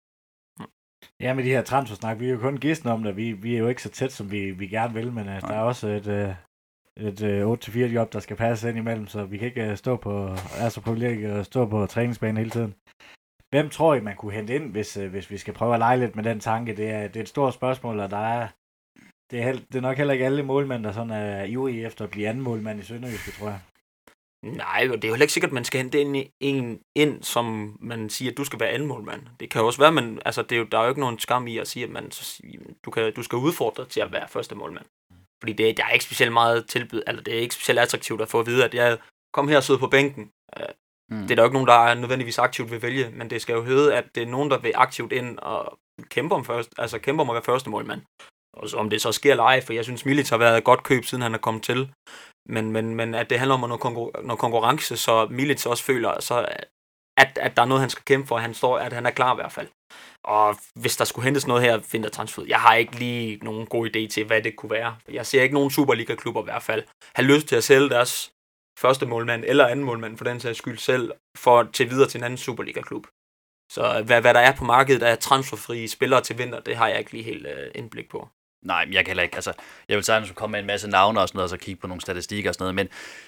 Ja, 1.20 1.34
med 1.34 1.44
de 1.44 1.50
her 1.50 1.62
transfersnak, 1.62 2.20
vi 2.20 2.26
er 2.28 2.32
jo 2.32 2.40
kun 2.40 2.58
gidsne 2.58 2.92
om 2.92 3.04
det. 3.04 3.18
Vi, 3.18 3.32
vi 3.32 3.56
er 3.56 3.60
jo 3.60 3.68
ikke 3.68 3.82
så 3.82 3.90
tæt, 3.90 4.12
som 4.12 4.32
vi, 4.32 4.52
vi 4.52 4.68
gerne 4.68 4.94
vil, 4.94 5.12
men 5.12 5.28
uh, 5.28 5.42
der 5.42 5.54
er 5.54 5.62
også 5.62 5.88
et, 5.88 6.08
uh, 6.08 7.06
et 7.08 7.46
uh, 7.46 7.58
8-4 7.58 7.80
job, 7.80 8.14
der 8.14 8.20
skal 8.20 8.36
passe 8.36 8.70
ind 8.70 8.78
imellem, 8.78 9.08
så 9.08 9.26
vi 9.26 9.38
kan 9.38 9.48
ikke 9.48 9.70
uh, 9.72 9.78
stå 9.78 9.96
på, 9.96 10.36
altså 10.58 10.82
på 10.82 10.92
at 10.94 11.46
stå 11.46 11.66
på 11.66 11.86
træningsbanen 11.86 12.38
hele 12.38 12.50
tiden. 12.50 12.74
Hvem 13.50 13.70
tror 13.70 13.96
I, 13.96 14.02
man 14.02 14.16
kunne 14.16 14.34
hente 14.34 14.56
ind, 14.56 14.72
hvis, 14.72 14.98
uh, 14.98 15.06
hvis 15.06 15.32
vi 15.32 15.38
skal 15.38 15.54
prøve 15.54 15.74
at 15.74 15.80
lege 15.80 16.00
lidt 16.00 16.16
med 16.16 16.24
den 16.24 16.40
tanke? 16.40 16.76
Det 16.76 16.90
er, 16.90 17.08
det 17.08 17.16
er 17.16 17.22
et 17.22 17.30
stort 17.30 17.54
spørgsmål, 17.54 18.00
og 18.00 18.10
der 18.10 18.18
er, 18.18 18.48
det 19.32 19.42
er, 19.42 19.52
det 19.52 19.76
er 19.76 19.82
nok 19.82 19.98
heller 19.98 20.14
ikke 20.14 20.26
alle 20.26 20.44
målmænd, 20.44 20.84
der 20.84 20.92
sådan 20.92 21.12
er 21.12 21.44
ivrige 21.44 21.86
efter 21.86 22.06
at 22.06 22.12
blive 22.12 22.28
anden 22.28 22.44
målmand 22.44 22.80
i 22.80 22.84
Sønderjyske, 22.84 23.32
tror 23.32 23.48
jeg. 23.48 23.60
Nej, 24.44 24.88
og 24.92 24.96
det 24.96 25.04
er 25.04 25.08
jo 25.08 25.14
heller 25.14 25.24
ikke 25.24 25.34
sikkert, 25.34 25.50
at 25.50 25.54
man 25.54 25.66
skal 25.66 25.82
hente 25.82 26.02
en, 26.02 26.28
en 26.40 26.80
ind, 26.96 27.24
som 27.24 27.78
man 27.80 28.10
siger, 28.10 28.32
at 28.32 28.38
du 28.38 28.44
skal 28.44 28.60
være 28.60 28.70
anden 28.70 28.88
målmand. 28.88 29.22
Det 29.40 29.50
kan 29.50 29.62
jo 29.62 29.68
også 29.68 29.80
være, 29.80 29.92
men 29.92 30.20
altså, 30.26 30.42
det 30.42 30.52
er 30.52 30.60
jo, 30.60 30.64
der 30.64 30.78
er 30.78 30.84
jo 30.84 30.90
ikke 30.90 31.02
nogen 31.02 31.20
skam 31.20 31.48
i 31.48 31.58
at 31.58 31.68
sige, 31.68 31.86
at 31.86 31.92
man, 31.92 32.12
så, 32.12 32.42
du, 32.86 32.92
kan, 32.92 33.14
du 33.14 33.24
skal 33.24 33.38
udfordre 33.38 33.86
til 33.86 34.02
at 34.02 34.12
være 34.12 34.28
første 34.28 34.56
målmand. 34.56 34.86
Fordi 35.42 35.54
det, 35.54 35.78
der 35.78 35.86
er 35.86 35.90
ikke 35.90 36.06
specielt 36.06 36.34
meget 36.34 36.68
tilbud, 36.68 37.04
eller 37.08 37.24
det 37.24 37.34
er 37.34 37.40
ikke 37.40 37.56
specielt 37.56 37.80
attraktivt 37.80 38.22
at 38.22 38.30
få 38.30 38.40
at 38.40 38.46
vide, 38.46 38.66
at 38.66 38.74
jeg 38.74 38.98
kom 39.34 39.48
her 39.48 39.58
og 39.58 39.64
sidder 39.64 39.80
på 39.80 39.88
bænken. 39.88 40.32
Mm. 41.10 41.22
Det 41.22 41.32
er 41.32 41.36
der 41.36 41.44
jo 41.44 41.48
ikke 41.48 41.54
nogen, 41.54 41.68
der 41.68 41.74
er 41.74 41.94
nødvendigvis 41.94 42.40
aktivt 42.40 42.72
vil 42.72 42.82
vælge, 42.82 43.10
men 43.12 43.30
det 43.30 43.42
skal 43.42 43.54
jo 43.54 43.64
hedde, 43.64 43.96
at 43.96 44.16
det 44.16 44.24
er 44.24 44.28
nogen, 44.28 44.52
der 44.52 44.58
vil 44.58 44.72
aktivt 44.76 45.12
ind 45.12 45.40
og 45.40 45.80
kæmpe 46.10 46.36
om, 46.36 46.46
først, 46.46 46.74
altså 46.78 47.00
kæmpe 47.00 47.22
om 47.22 47.30
at 47.30 47.34
være 47.34 47.44
første 47.44 47.70
målmand. 47.70 48.02
Og 48.54 48.70
om 48.76 48.90
det 48.90 49.02
så 49.02 49.12
sker 49.12 49.32
eller 49.32 49.44
ej, 49.44 49.62
for 49.62 49.74
jeg 49.74 49.84
synes, 49.84 50.06
Milic 50.06 50.30
har 50.30 50.38
været 50.38 50.58
et 50.58 50.64
godt 50.64 50.84
køb, 50.84 51.06
siden 51.06 51.22
han 51.22 51.34
er 51.34 51.38
kommet 51.38 51.64
til. 51.64 51.94
Men, 52.50 52.72
men, 52.72 52.96
men 52.96 53.16
at 53.16 53.30
det 53.30 53.40
handler 53.40 53.54
om 53.56 53.60
noget, 53.60 53.82
konkur- 53.82 54.22
noget 54.22 54.40
konkurrence, 54.40 54.98
så 54.98 55.28
Milic 55.30 55.66
også 55.66 55.84
føler, 55.84 56.20
så 56.20 56.46
at, 57.18 57.38
at 57.42 57.58
der 57.58 57.62
er 57.62 57.66
noget, 57.66 57.82
han 57.82 57.90
skal 57.90 58.06
kæmpe 58.06 58.28
for, 58.28 58.38
han, 58.38 58.54
står, 58.54 58.78
at 58.78 58.94
han 58.94 59.06
er 59.06 59.12
klar 59.12 59.34
i 59.34 59.36
hvert 59.36 59.52
fald. 59.52 59.68
Og 60.24 60.56
hvis 60.76 60.98
der 60.98 61.06
skulle 61.06 61.26
hentes 61.26 61.48
noget 61.48 61.64
her 61.64 61.80
finder 61.80 62.10
transfer. 62.10 62.44
jeg 62.48 62.60
har 62.60 62.76
ikke 62.76 62.96
lige 62.96 63.38
nogen 63.42 63.66
god 63.66 63.88
idé 63.88 64.08
til, 64.08 64.26
hvad 64.26 64.42
det 64.42 64.56
kunne 64.56 64.72
være. 64.72 64.98
Jeg 65.10 65.26
ser 65.26 65.42
ikke 65.42 65.56
nogen 65.56 65.72
Superliga-klubber 65.72 66.42
i 66.42 66.44
hvert 66.44 66.64
fald 66.64 66.84
have 67.16 67.28
lyst 67.28 67.48
til 67.48 67.56
at 67.56 67.64
sælge 67.64 67.90
deres 67.90 68.32
første 68.80 69.06
målmand 69.06 69.44
eller 69.48 69.68
anden 69.68 69.86
målmand 69.86 70.18
for 70.18 70.26
den 70.26 70.40
sags 70.40 70.58
skyld 70.58 70.78
selv, 70.78 71.12
for 71.38 71.64
til 71.64 71.90
videre 71.90 72.10
til 72.10 72.18
en 72.18 72.24
anden 72.24 72.38
Superliga-klub. 72.38 73.08
Så 73.72 73.98
øh, 74.00 74.06
hvad, 74.06 74.22
hvad 74.22 74.34
der 74.34 74.40
er 74.40 74.56
på 74.56 74.64
markedet 74.64 75.04
af 75.04 75.18
transferfrie 75.18 75.88
spillere 75.88 76.22
til 76.22 76.38
vinter, 76.38 76.60
det 76.60 76.76
har 76.76 76.88
jeg 76.88 77.00
ikke 77.00 77.12
lige 77.12 77.24
helt 77.24 77.48
øh, 77.48 77.72
indblik 77.76 78.10
på. 78.10 78.30
Nej, 78.66 78.88
jeg 78.92 79.06
kan 79.06 79.08
heller 79.08 79.24
ikke. 79.24 79.36
Altså, 79.36 79.54
jeg 79.90 79.96
vil 79.96 80.04
sagtens 80.04 80.32
komme 80.36 80.52
med 80.52 80.60
en 80.60 80.68
masse 80.68 80.90
navne 80.90 81.22
og 81.22 81.28
sådan 81.28 81.38
noget, 81.38 81.44
og 81.44 81.50
så 81.50 81.66
kigge 81.66 81.82
på 81.82 81.88
nogle 81.88 82.02
statistikker 82.02 82.50
og 82.50 82.54
sådan 82.54 82.64
noget, 82.64 82.76
men 82.76 82.88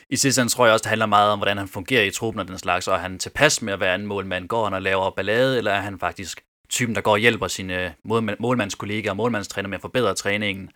i 0.10 0.16
sidste 0.16 0.42
ende 0.42 0.54
tror 0.54 0.66
jeg 0.66 0.74
også, 0.74 0.84
det 0.84 0.90
handler 0.90 1.06
meget 1.06 1.32
om, 1.32 1.40
hvordan 1.40 1.58
han 1.58 1.68
fungerer 1.68 2.04
i 2.04 2.12
truppen 2.12 2.40
og 2.40 2.48
den 2.48 2.58
slags, 2.58 2.88
og 2.88 2.96
er 2.96 3.00
han 3.00 3.20
tilpas 3.20 3.62
med 3.62 3.74
at 3.74 3.80
være 3.80 3.96
en 3.96 4.06
målmand? 4.06 4.48
Går 4.48 4.64
han 4.64 4.74
og 4.74 4.82
laver 4.82 5.10
ballade, 5.10 5.58
eller 5.58 5.72
er 5.72 5.82
han 5.82 6.00
faktisk 6.00 6.42
typen, 6.70 6.96
der 6.96 7.02
går 7.02 7.12
og 7.12 7.20
hjælper 7.20 7.48
sine 7.48 7.94
målmandskollegaer 8.40 9.12
og 9.12 9.18
målmandstræner 9.18 9.70
med 9.70 9.76
at 9.76 9.82
forbedre 9.82 10.16
træningen? 10.16 10.70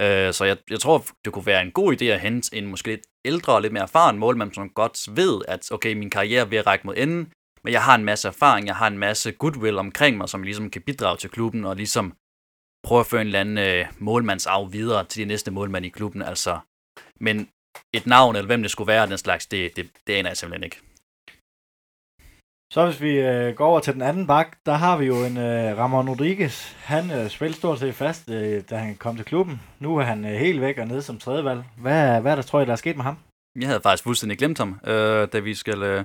Øh, 0.00 0.32
så 0.32 0.44
jeg, 0.44 0.56
jeg 0.70 0.80
tror, 0.80 1.06
det 1.24 1.32
kunne 1.32 1.46
være 1.46 1.62
en 1.62 1.70
god 1.70 2.02
idé 2.02 2.04
at 2.04 2.20
hente 2.20 2.56
en 2.56 2.66
måske 2.66 2.88
lidt 2.88 3.00
ældre 3.24 3.54
og 3.54 3.62
lidt 3.62 3.72
mere 3.72 3.82
erfaren 3.82 4.18
målmand, 4.18 4.54
som 4.54 4.68
godt 4.68 5.16
ved, 5.16 5.42
at 5.48 5.72
okay, 5.72 5.94
min 5.94 6.10
karriere 6.10 6.40
er 6.40 6.44
ved 6.44 6.58
at 6.58 6.66
række 6.66 6.86
mod 6.86 6.94
enden, 6.96 7.32
men 7.64 7.72
jeg 7.72 7.82
har 7.82 7.94
en 7.94 8.04
masse 8.04 8.28
erfaring, 8.28 8.66
jeg 8.66 8.76
har 8.76 8.86
en 8.86 8.98
masse 8.98 9.32
goodwill 9.32 9.78
omkring 9.78 10.16
mig, 10.16 10.28
som 10.28 10.42
ligesom 10.42 10.70
kan 10.70 10.82
bidrage 10.82 11.16
til 11.16 11.30
klubben 11.30 11.64
og 11.64 11.76
ligesom 11.76 12.12
prøve 12.82 13.00
at 13.00 13.06
føre 13.06 13.20
en 13.20 13.26
eller 13.26 13.40
anden 13.40 13.58
øh, 13.58 13.86
målmandsarv 13.98 14.72
videre 14.72 15.04
til 15.04 15.22
de 15.22 15.28
næste 15.28 15.50
målmand 15.50 15.86
i 15.86 15.88
klubben. 15.88 16.22
Altså. 16.22 16.58
Men 17.20 17.48
et 17.92 18.06
navn, 18.06 18.36
eller 18.36 18.46
hvem 18.46 18.62
det 18.62 18.70
skulle 18.70 18.88
være, 18.88 19.06
den 19.06 19.18
slags, 19.18 19.46
det, 19.46 19.76
det, 19.76 19.90
det 20.06 20.12
aner 20.12 20.30
jeg 20.30 20.36
simpelthen 20.36 20.64
ikke. 20.64 20.80
Så 22.72 22.84
hvis 22.86 23.00
vi 23.00 23.10
øh, 23.10 23.54
går 23.54 23.66
over 23.66 23.80
til 23.80 23.94
den 23.94 24.02
anden 24.02 24.26
bak, 24.26 24.56
der 24.66 24.72
har 24.72 24.96
vi 24.98 25.06
jo 25.06 25.24
en 25.24 25.36
øh, 25.36 25.78
Ramon 25.78 26.08
Rodriguez. 26.08 26.72
Han 26.84 27.10
øh, 27.10 27.28
spillede 27.28 27.58
stort 27.58 27.78
set 27.78 27.94
fast, 27.94 28.30
øh, 28.30 28.62
da 28.70 28.76
han 28.76 28.96
kom 28.96 29.16
til 29.16 29.24
klubben. 29.24 29.60
Nu 29.80 29.96
er 29.96 30.02
han 30.02 30.24
øh, 30.24 30.32
helt 30.32 30.60
væk 30.60 30.78
og 30.78 30.86
nede 30.86 31.02
som 31.02 31.18
tredjevalg. 31.18 31.64
Hvad, 31.78 32.20
hvad 32.20 32.32
er 32.32 32.36
der, 32.36 32.42
tror 32.42 32.60
jeg, 32.60 32.66
der 32.66 32.72
er 32.72 32.76
sket 32.76 32.96
med 32.96 33.04
ham? 33.04 33.18
Jeg 33.60 33.68
havde 33.68 33.80
faktisk 33.80 34.04
fuldstændig 34.04 34.38
glemt 34.38 34.58
ham, 34.58 34.80
øh, 34.86 35.28
da 35.32 35.38
vi 35.38 35.54
skal 35.54 35.82
øh, 35.82 36.04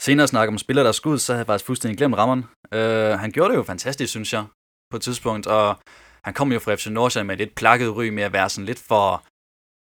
senere 0.00 0.26
snakke 0.26 0.52
om 0.52 0.58
spillere, 0.58 0.84
der 0.84 0.88
er 0.88 0.92
skud, 0.92 1.18
så 1.18 1.32
havde 1.32 1.38
jeg 1.40 1.46
faktisk 1.46 1.66
fuldstændig 1.66 1.98
glemt 1.98 2.16
Ramon. 2.16 2.44
Øh, 2.74 3.18
han 3.18 3.30
gjorde 3.30 3.50
det 3.50 3.56
jo 3.56 3.62
fantastisk, 3.62 4.10
synes 4.10 4.32
jeg, 4.32 4.44
på 4.90 4.96
et 4.96 5.02
tidspunkt, 5.02 5.46
og 5.46 5.78
han 6.24 6.34
kom 6.34 6.52
jo 6.52 6.58
fra 6.58 6.74
FC 6.74 6.86
Nordsjælland 6.86 7.26
med 7.26 7.34
et 7.34 7.38
lidt 7.38 7.54
plakket 7.54 7.96
ry 7.96 8.08
med 8.08 8.22
at 8.22 8.32
være 8.32 8.48
sådan 8.50 8.66
lidt 8.66 8.78
for 8.78 9.24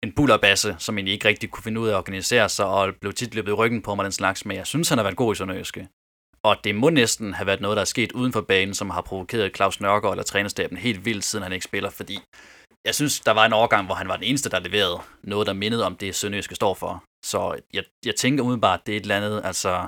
en 0.04 0.12
bullerbasse, 0.16 0.76
som 0.80 0.98
egentlig 0.98 1.14
ikke 1.14 1.28
rigtig 1.28 1.50
kunne 1.50 1.64
finde 1.64 1.82
ud 1.82 1.88
af 1.88 1.92
at 1.92 1.98
organisere 1.98 2.50
sig, 2.50 2.66
og 2.66 2.94
blev 3.02 3.14
tit 3.14 3.36
løbet 3.36 3.52
i 3.52 3.54
ryggen 3.54 3.82
på 3.82 3.96
mig 3.96 4.04
den 4.04 4.12
slags, 4.12 4.46
men 4.46 4.58
jeg 4.58 4.68
synes, 4.68 4.90
han 4.90 4.98
har 4.98 5.04
været 5.04 5.18
god 5.18 5.34
i 5.34 5.38
Sønderjyske. 5.38 5.88
Og 6.44 6.58
det 6.64 6.76
må 6.76 6.90
næsten 6.90 7.34
have 7.34 7.48
været 7.48 7.62
noget, 7.62 7.76
der 7.76 7.82
er 7.82 7.86
sket 7.86 8.12
uden 8.12 8.34
for 8.34 8.42
banen, 8.42 8.74
som 8.74 8.90
har 8.90 9.02
provokeret 9.02 9.56
Claus 9.56 9.80
Nørgaard 9.82 10.14
eller 10.14 10.24
trænerstaben 10.24 10.78
helt 10.78 11.06
vildt, 11.06 11.24
siden 11.24 11.44
han 11.44 11.54
ikke 11.54 11.64
spiller, 11.64 11.90
fordi 11.90 12.20
jeg 12.86 12.96
synes, 12.96 13.20
der 13.20 13.32
var 13.32 13.46
en 13.46 13.54
overgang, 13.54 13.86
hvor 13.86 13.96
han 13.96 14.08
var 14.08 14.16
den 14.16 14.24
eneste, 14.24 14.50
der 14.50 14.60
leverede 14.60 15.02
noget, 15.24 15.48
der 15.48 15.54
mindede 15.54 15.86
om 15.86 15.96
det, 15.96 16.16
Sønderjyske 16.16 16.56
står 16.56 16.74
for. 16.74 17.04
Så 17.26 17.60
jeg, 17.74 17.84
jeg 18.06 18.16
tænker 18.16 18.44
umiddelbart, 18.44 18.86
det 18.86 18.94
er 18.94 18.98
et 18.98 19.02
eller 19.02 19.18
andet, 19.18 19.42
altså... 19.44 19.88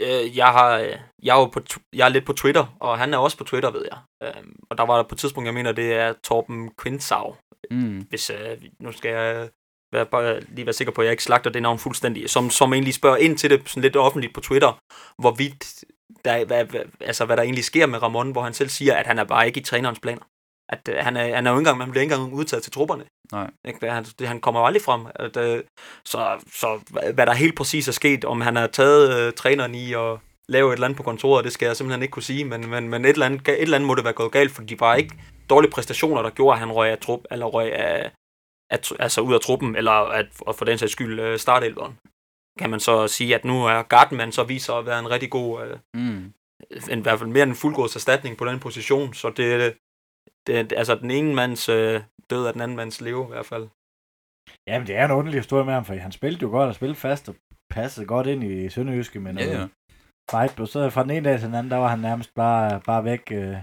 Øh, 0.00 0.36
jeg, 0.36 0.46
har, 0.46 0.76
jeg, 1.22 1.36
er 1.36 1.40
jo 1.40 1.46
på, 1.46 1.60
jeg 1.92 2.04
er 2.04 2.08
lidt 2.08 2.26
på 2.26 2.32
Twitter, 2.32 2.76
og 2.80 2.98
han 2.98 3.14
er 3.14 3.18
også 3.18 3.38
på 3.38 3.44
Twitter, 3.44 3.70
ved 3.70 3.84
jeg. 3.90 3.98
Øhm, 4.22 4.56
og 4.70 4.78
der 4.78 4.86
var 4.86 4.96
der 4.96 5.02
på 5.02 5.14
et 5.14 5.18
tidspunkt, 5.18 5.46
jeg 5.46 5.54
mener, 5.54 5.72
det 5.72 5.92
er 5.92 6.12
Torben 6.24 6.70
Quintzau. 6.82 7.36
Mm. 7.70 8.06
Hvis, 8.08 8.30
øh, 8.30 8.58
nu 8.80 8.92
skal 8.92 9.10
jeg 9.10 9.48
være, 9.92 10.06
bare 10.06 10.40
lige 10.40 10.66
være 10.66 10.72
sikker 10.72 10.92
på, 10.92 11.00
at 11.00 11.04
jeg 11.04 11.12
ikke 11.12 11.22
slagter 11.22 11.50
det 11.50 11.62
navn 11.62 11.78
fuldstændig, 11.78 12.30
som, 12.30 12.50
som 12.50 12.72
egentlig 12.72 12.94
spørger 12.94 13.16
ind 13.16 13.38
til 13.38 13.50
det 13.50 13.68
sådan 13.68 13.82
lidt 13.82 13.96
offentligt 13.96 14.34
på 14.34 14.40
Twitter, 14.40 14.80
hvorvidt 15.18 15.84
der, 16.24 16.44
hvad, 16.44 16.64
hvad, 16.64 16.80
altså, 17.00 17.24
hvad 17.24 17.36
der 17.36 17.42
egentlig 17.42 17.64
sker 17.64 17.86
med 17.86 18.02
Ramon, 18.02 18.32
hvor 18.32 18.42
han 18.42 18.54
selv 18.54 18.68
siger, 18.68 18.94
at 18.94 19.06
han 19.06 19.18
er 19.18 19.24
bare 19.24 19.46
ikke 19.46 19.60
i 19.60 19.62
trænerens 19.62 20.00
planer. 20.00 20.22
At 20.68 20.88
øh, 20.88 20.96
han, 20.98 21.16
er, 21.16 21.34
han 21.34 21.46
er 21.46 21.50
jo 21.50 21.56
ikke 21.56 21.60
engang, 21.60 21.78
man 21.78 21.90
bliver 21.90 22.02
ikke 22.02 22.14
engang 22.14 22.32
udtaget 22.32 22.62
til 22.62 22.72
trupperne. 22.72 23.04
Nej. 23.32 23.50
Ikke? 23.64 23.90
Han, 23.90 24.04
det, 24.18 24.28
han 24.28 24.40
kommer 24.40 24.60
aldrig 24.60 24.82
frem. 24.82 25.06
At, 25.14 25.36
øh, 25.36 25.62
så, 26.04 26.44
så 26.52 26.80
hvad 27.14 27.26
der 27.26 27.32
helt 27.32 27.56
præcis 27.56 27.88
er 27.88 27.92
sket, 27.92 28.24
om 28.24 28.40
han 28.40 28.56
har 28.56 28.66
taget 28.66 29.26
øh, 29.26 29.32
træneren 29.32 29.74
i 29.74 29.92
at 29.92 30.18
lave 30.48 30.68
et 30.68 30.72
eller 30.72 30.86
andet 30.86 30.96
på 30.96 31.02
kontoret, 31.02 31.44
det 31.44 31.52
skal 31.52 31.66
jeg 31.66 31.76
simpelthen 31.76 32.02
ikke 32.02 32.12
kunne 32.12 32.22
sige, 32.22 32.44
men, 32.44 32.70
men, 32.70 32.88
men 32.88 33.04
et, 33.04 33.10
eller 33.10 33.26
andet, 33.26 33.48
et 33.48 33.62
eller 33.62 33.76
andet 33.76 33.86
må 33.86 33.94
det 33.94 34.04
være 34.04 34.12
gået 34.12 34.32
galt, 34.32 34.50
for 34.50 34.62
de 34.62 34.80
var 34.80 34.94
ikke 34.94 35.14
dårlige 35.50 35.70
præstationer, 35.70 36.22
der 36.22 36.30
gjorde, 36.30 36.52
at 36.54 36.58
han 36.58 36.72
røg 36.72 36.90
af 36.90 36.98
trup, 36.98 37.20
eller 37.30 37.46
røg 37.46 37.72
af, 37.72 38.10
at, 38.70 38.92
altså 38.98 39.20
ud 39.20 39.34
af 39.34 39.40
truppen, 39.40 39.76
eller 39.76 39.92
at, 39.92 40.26
at 40.48 40.54
for 40.54 40.64
den 40.64 40.78
sags 40.78 40.92
skyld 40.92 41.20
øh, 41.20 41.38
startelveren. 41.38 41.98
Kan 42.58 42.70
man 42.70 42.80
så 42.80 43.08
sige, 43.08 43.34
at 43.34 43.44
nu 43.44 43.66
er 43.66 43.82
Gartman 43.82 44.32
så 44.32 44.44
viser 44.44 44.74
at 44.74 44.86
være 44.86 44.98
en 44.98 45.10
rigtig 45.10 45.30
god, 45.30 45.62
øh, 45.62 45.76
mm. 45.94 46.32
en, 46.90 46.98
i 46.98 47.02
hvert 47.02 47.18
fald 47.18 47.30
mere 47.30 47.42
end 47.42 47.50
en 47.50 47.56
fuldgårds 47.56 47.96
erstatning 47.96 48.36
på 48.36 48.44
den 48.44 48.60
position, 48.60 49.14
så 49.14 49.30
det, 49.30 49.74
det 50.46 50.72
altså 50.76 50.94
den 50.94 51.10
ene 51.10 51.34
mands 51.34 51.68
øh, 51.68 52.00
død 52.30 52.46
er 52.46 52.52
den 52.52 52.60
anden 52.60 52.76
mands 52.76 53.00
leve 53.00 53.24
i 53.24 53.32
hvert 53.32 53.46
fald. 53.46 53.68
Jamen, 54.66 54.86
det 54.86 54.96
er 54.96 55.04
en 55.04 55.10
underlig 55.10 55.40
historie 55.40 55.64
med 55.64 55.74
ham, 55.74 55.84
for 55.84 55.94
han 55.94 56.12
spillede 56.12 56.42
jo 56.42 56.48
godt 56.48 56.68
og 56.68 56.74
spillede 56.74 56.98
fast 56.98 57.28
og 57.28 57.34
passede 57.70 58.06
godt 58.06 58.26
ind 58.26 58.44
i 58.44 58.68
Sønderjyske, 58.68 59.20
men 59.20 59.38
ja, 59.38 59.44
ja. 59.44 59.66
fight, 60.30 60.60
og 60.60 60.68
så 60.68 60.90
fra 60.90 61.02
den 61.02 61.10
ene 61.10 61.28
dag 61.28 61.38
til 61.38 61.46
den 61.46 61.54
anden, 61.54 61.70
der 61.70 61.76
var 61.76 61.88
han 61.88 61.98
nærmest 61.98 62.34
bare, 62.34 62.80
bare 62.80 63.04
væk. 63.04 63.32
Øh, 63.32 63.56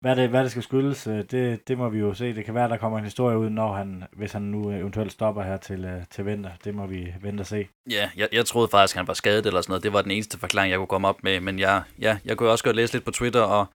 hvad 0.00 0.16
det, 0.16 0.28
hvad 0.28 0.42
det 0.42 0.50
skal 0.50 0.62
skyldes, 0.62 1.06
øh, 1.06 1.24
det, 1.30 1.68
det 1.68 1.78
må 1.78 1.88
vi 1.88 1.98
jo 1.98 2.14
se. 2.14 2.34
Det 2.34 2.44
kan 2.44 2.54
være, 2.54 2.68
der 2.68 2.76
kommer 2.76 2.98
en 2.98 3.04
historie 3.04 3.38
ud, 3.38 3.50
når 3.50 3.72
han, 3.72 4.04
hvis 4.12 4.32
han 4.32 4.42
nu 4.42 4.70
eventuelt 4.70 5.12
stopper 5.12 5.42
her 5.42 5.56
til, 5.56 5.84
øh, 5.84 6.02
til 6.10 6.26
vinter. 6.26 6.50
Det 6.64 6.74
må 6.74 6.86
vi 6.86 7.14
vente 7.20 7.40
og 7.40 7.46
se. 7.46 7.68
Ja, 7.90 8.10
jeg, 8.16 8.28
jeg 8.32 8.46
troede 8.46 8.68
faktisk, 8.68 8.96
han 8.96 9.06
var 9.06 9.14
skadet 9.14 9.46
eller 9.46 9.60
sådan 9.60 9.70
noget. 9.70 9.82
Det 9.82 9.92
var 9.92 10.02
den 10.02 10.10
eneste 10.10 10.38
forklaring, 10.38 10.70
jeg 10.70 10.78
kunne 10.78 10.86
komme 10.86 11.08
op 11.08 11.22
med. 11.22 11.40
Men 11.40 11.58
jeg, 11.58 11.82
ja, 12.00 12.18
jeg 12.24 12.36
kunne 12.36 12.50
også 12.50 12.64
godt 12.64 12.76
læse 12.76 12.92
lidt 12.92 13.04
på 13.04 13.10
Twitter, 13.10 13.42
og 13.42 13.66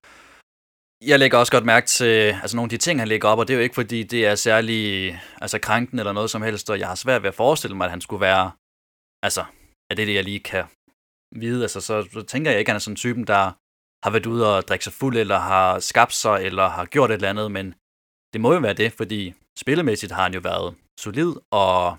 jeg 1.08 1.20
lægger 1.20 1.38
også 1.38 1.52
godt 1.52 1.66
mærke 1.66 1.88
til 1.88 2.06
altså 2.42 2.56
nogle 2.56 2.66
af 2.66 2.70
de 2.70 2.78
ting, 2.78 3.00
han 3.00 3.08
lægger 3.08 3.28
op, 3.28 3.40
og 3.40 3.48
det 3.48 3.54
er 3.54 3.58
jo 3.58 3.64
ikke, 3.64 3.76
fordi 3.76 4.04
det 4.04 4.26
er 4.26 4.36
særlig 4.36 5.12
altså, 5.42 5.60
krænkende 5.60 6.02
eller 6.02 6.14
noget 6.14 6.30
som 6.30 6.42
helst, 6.42 6.70
og 6.70 6.80
jeg 6.80 6.88
har 6.88 6.96
svært 6.96 7.24
ved 7.24 7.30
at 7.30 7.36
forestille 7.36 7.78
mig, 7.78 7.86
at 7.86 7.92
han 7.92 8.02
skulle 8.02 8.22
være, 8.22 8.52
altså, 9.24 9.46
er 9.90 9.96
det 9.96 10.08
det, 10.08 10.16
jeg 10.16 10.24
lige 10.24 10.40
kan 10.40 10.66
vide, 11.36 11.62
altså, 11.62 11.82
så, 11.82 12.08
så 12.14 12.22
tænker 12.22 12.52
jeg 12.52 12.60
ikke, 12.60 12.70
at 12.70 12.74
han 12.74 12.76
er 12.76 12.80
sådan 12.80 12.92
en 12.92 12.96
typen, 12.96 13.28
der 13.28 13.44
har 14.04 14.10
været 14.10 14.26
ude 14.26 14.58
og 14.58 14.68
drikke 14.68 14.84
sig 14.84 14.94
fuld, 14.94 15.18
eller 15.18 15.40
har 15.40 15.80
skabt 15.80 16.14
sig, 16.14 16.44
eller 16.44 16.68
har 16.68 16.86
gjort 16.86 17.12
et 17.12 17.16
eller 17.16 17.30
andet, 17.30 17.52
men 17.52 17.76
det 18.34 18.42
må 18.42 18.54
jo 18.54 18.60
være 18.60 18.74
det, 18.74 18.94
fordi 18.94 19.34
spillemæssigt 19.60 20.12
har 20.12 20.24
han 20.24 20.34
jo 20.34 20.40
været 20.40 20.76
solid 21.00 21.34
og 21.52 21.98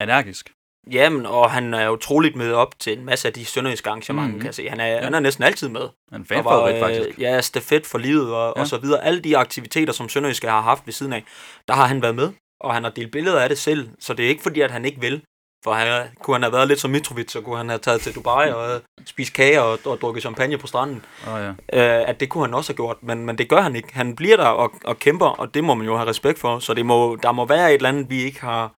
energisk. 0.00 0.55
Jamen, 0.90 1.26
og 1.26 1.50
han 1.50 1.74
er 1.74 1.88
utroligt 1.88 2.36
med 2.36 2.52
op 2.52 2.78
til 2.78 2.98
en 2.98 3.04
masse 3.04 3.28
af 3.28 3.34
de 3.34 3.44
sønderjyske 3.44 3.88
arrangementer, 3.88 4.32
mm. 4.32 4.38
kan 4.38 4.46
jeg 4.46 4.54
se. 4.54 4.68
Han 4.68 4.80
er, 4.80 4.86
ja. 4.86 5.00
han 5.04 5.14
er 5.14 5.20
næsten 5.20 5.44
altid 5.44 5.68
med. 5.68 5.88
Han 6.12 6.20
er 6.20 6.24
fanfavorit, 6.24 6.74
øh, 6.74 6.80
faktisk. 6.80 7.18
Ja, 7.18 7.40
stafet 7.40 7.86
for 7.86 7.98
livet 7.98 8.34
og, 8.34 8.52
ja. 8.56 8.60
og 8.60 8.66
så 8.66 8.78
videre. 8.78 9.04
Alle 9.04 9.20
de 9.20 9.36
aktiviteter, 9.36 9.92
som 9.92 10.08
Sønderjyske 10.08 10.48
har 10.48 10.60
haft 10.60 10.86
ved 10.86 10.92
siden 10.92 11.12
af, 11.12 11.24
der 11.68 11.74
har 11.74 11.86
han 11.86 12.02
været 12.02 12.14
med, 12.14 12.32
og 12.60 12.74
han 12.74 12.84
har 12.84 12.90
delt 12.90 13.12
billeder 13.12 13.40
af 13.40 13.48
det 13.48 13.58
selv. 13.58 13.88
Så 14.00 14.14
det 14.14 14.24
er 14.24 14.28
ikke 14.28 14.42
fordi, 14.42 14.60
at 14.60 14.70
han 14.70 14.84
ikke 14.84 15.00
vil. 15.00 15.22
For 15.64 15.72
han, 15.72 16.08
kunne 16.22 16.34
han 16.34 16.42
have 16.42 16.52
været 16.52 16.68
lidt 16.68 16.80
som 16.80 16.90
Mitrovic, 16.90 17.32
så 17.32 17.40
kunne 17.40 17.56
han 17.56 17.68
have 17.68 17.78
taget 17.78 18.00
til 18.00 18.14
Dubai 18.14 18.50
og 18.50 18.80
spist 19.06 19.32
kage 19.32 19.62
og, 19.62 19.78
og 19.84 20.00
drukket 20.00 20.22
champagne 20.22 20.58
på 20.58 20.66
stranden. 20.66 21.04
Oh, 21.26 21.40
ja. 21.40 21.48
Øh, 21.48 22.08
at 22.08 22.20
det 22.20 22.28
kunne 22.28 22.44
han 22.44 22.54
også 22.54 22.72
have 22.72 22.76
gjort, 22.76 22.96
men, 23.02 23.26
men 23.26 23.38
det 23.38 23.48
gør 23.48 23.60
han 23.60 23.76
ikke. 23.76 23.94
Han 23.94 24.16
bliver 24.16 24.36
der 24.36 24.46
og, 24.46 24.72
og 24.84 24.98
kæmper, 24.98 25.26
og 25.26 25.54
det 25.54 25.64
må 25.64 25.74
man 25.74 25.86
jo 25.86 25.96
have 25.96 26.08
respekt 26.08 26.38
for. 26.38 26.58
Så 26.58 26.74
det 26.74 26.86
må, 26.86 27.16
der 27.22 27.32
må 27.32 27.46
være 27.46 27.68
et 27.68 27.74
eller 27.74 27.88
andet, 27.88 28.10
vi 28.10 28.22
ikke 28.22 28.40
har, 28.40 28.72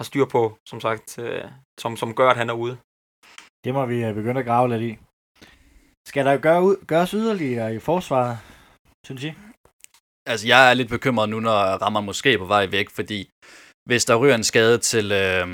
har 0.00 0.04
styr 0.04 0.24
på, 0.24 0.42
som 0.68 0.80
sagt, 0.80 1.18
øh, 1.18 1.44
som, 1.80 1.96
som 1.96 2.14
gør, 2.14 2.28
at 2.30 2.36
han 2.36 2.50
er 2.50 2.54
ude. 2.64 2.76
Det 3.64 3.74
må 3.74 3.86
vi 3.86 4.04
øh, 4.04 4.14
begynde 4.14 4.40
at 4.40 4.46
grave 4.46 4.68
lidt 4.68 4.82
i. 4.82 4.92
Skal 6.08 6.26
der 6.26 6.36
gøre 6.36 6.62
ud, 6.62 6.76
gøres 6.86 7.10
yderligere 7.10 7.74
i 7.74 7.78
forsvaret, 7.78 8.38
synes 9.06 9.24
I? 9.24 9.32
Altså, 10.26 10.46
jeg 10.46 10.70
er 10.70 10.74
lidt 10.74 10.88
bekymret 10.88 11.28
nu, 11.28 11.40
når 11.40 11.58
Rammer 11.82 12.00
måske 12.00 12.32
er 12.32 12.38
på 12.38 12.44
vej 12.44 12.66
væk, 12.66 12.90
fordi 12.90 13.28
hvis 13.88 14.04
der 14.04 14.16
ryger 14.16 14.34
en 14.34 14.44
skade 14.44 14.78
til 14.78 15.12
øh, 15.12 15.48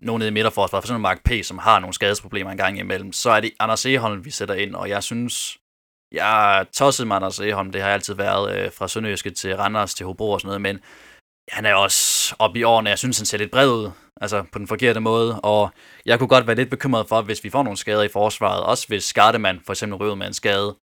nogen 0.00 0.18
nede 0.18 0.28
i 0.28 0.32
midterforsvaret, 0.32 0.82
for 0.82 0.86
eksempel 0.86 1.08
Mark 1.08 1.20
P., 1.24 1.30
som 1.44 1.58
har 1.58 1.78
nogle 1.78 1.94
skadesproblemer 1.94 2.50
en 2.50 2.62
gang 2.64 2.78
imellem, 2.78 3.12
så 3.12 3.30
er 3.30 3.40
det 3.40 3.52
Anders 3.58 3.86
Eholm, 3.86 4.24
vi 4.24 4.30
sætter 4.30 4.54
ind, 4.54 4.74
og 4.74 4.88
jeg 4.88 5.02
synes, 5.02 5.58
jeg 6.12 6.58
er 6.58 6.64
tosset 6.64 7.06
med 7.06 7.16
Anders 7.16 7.40
Eholm, 7.40 7.72
det 7.72 7.80
har 7.80 7.88
jeg 7.88 7.94
altid 7.94 8.14
været 8.14 8.56
øh, 8.56 8.72
fra 8.72 8.88
Sønderjyske 8.88 9.30
til 9.30 9.56
Randers 9.56 9.94
til 9.94 10.06
Hobro 10.06 10.30
og 10.30 10.40
sådan 10.40 10.48
noget, 10.48 10.60
men 10.60 10.80
han 11.48 11.66
er 11.66 11.74
også 11.74 12.34
oppe 12.38 12.58
i 12.58 12.62
årene, 12.62 12.90
jeg 12.90 12.98
synes, 12.98 13.18
han 13.18 13.26
ser 13.26 13.38
lidt 13.38 13.50
bred 13.50 13.68
ud, 13.68 13.90
altså 14.20 14.42
på 14.52 14.58
den 14.58 14.68
forkerte 14.68 15.00
måde, 15.00 15.40
og 15.40 15.70
jeg 16.06 16.18
kunne 16.18 16.28
godt 16.28 16.46
være 16.46 16.56
lidt 16.56 16.70
bekymret 16.70 17.08
for, 17.08 17.22
hvis 17.22 17.44
vi 17.44 17.50
får 17.50 17.62
nogle 17.62 17.76
skader 17.76 18.02
i 18.02 18.08
forsvaret, 18.08 18.64
også 18.64 18.88
hvis 18.88 19.04
Skardemann 19.04 19.60
for 19.66 19.72
eksempel 19.72 19.96
ryger 19.96 20.14
med 20.14 20.26
en 20.26 20.34
skade, 20.34 20.76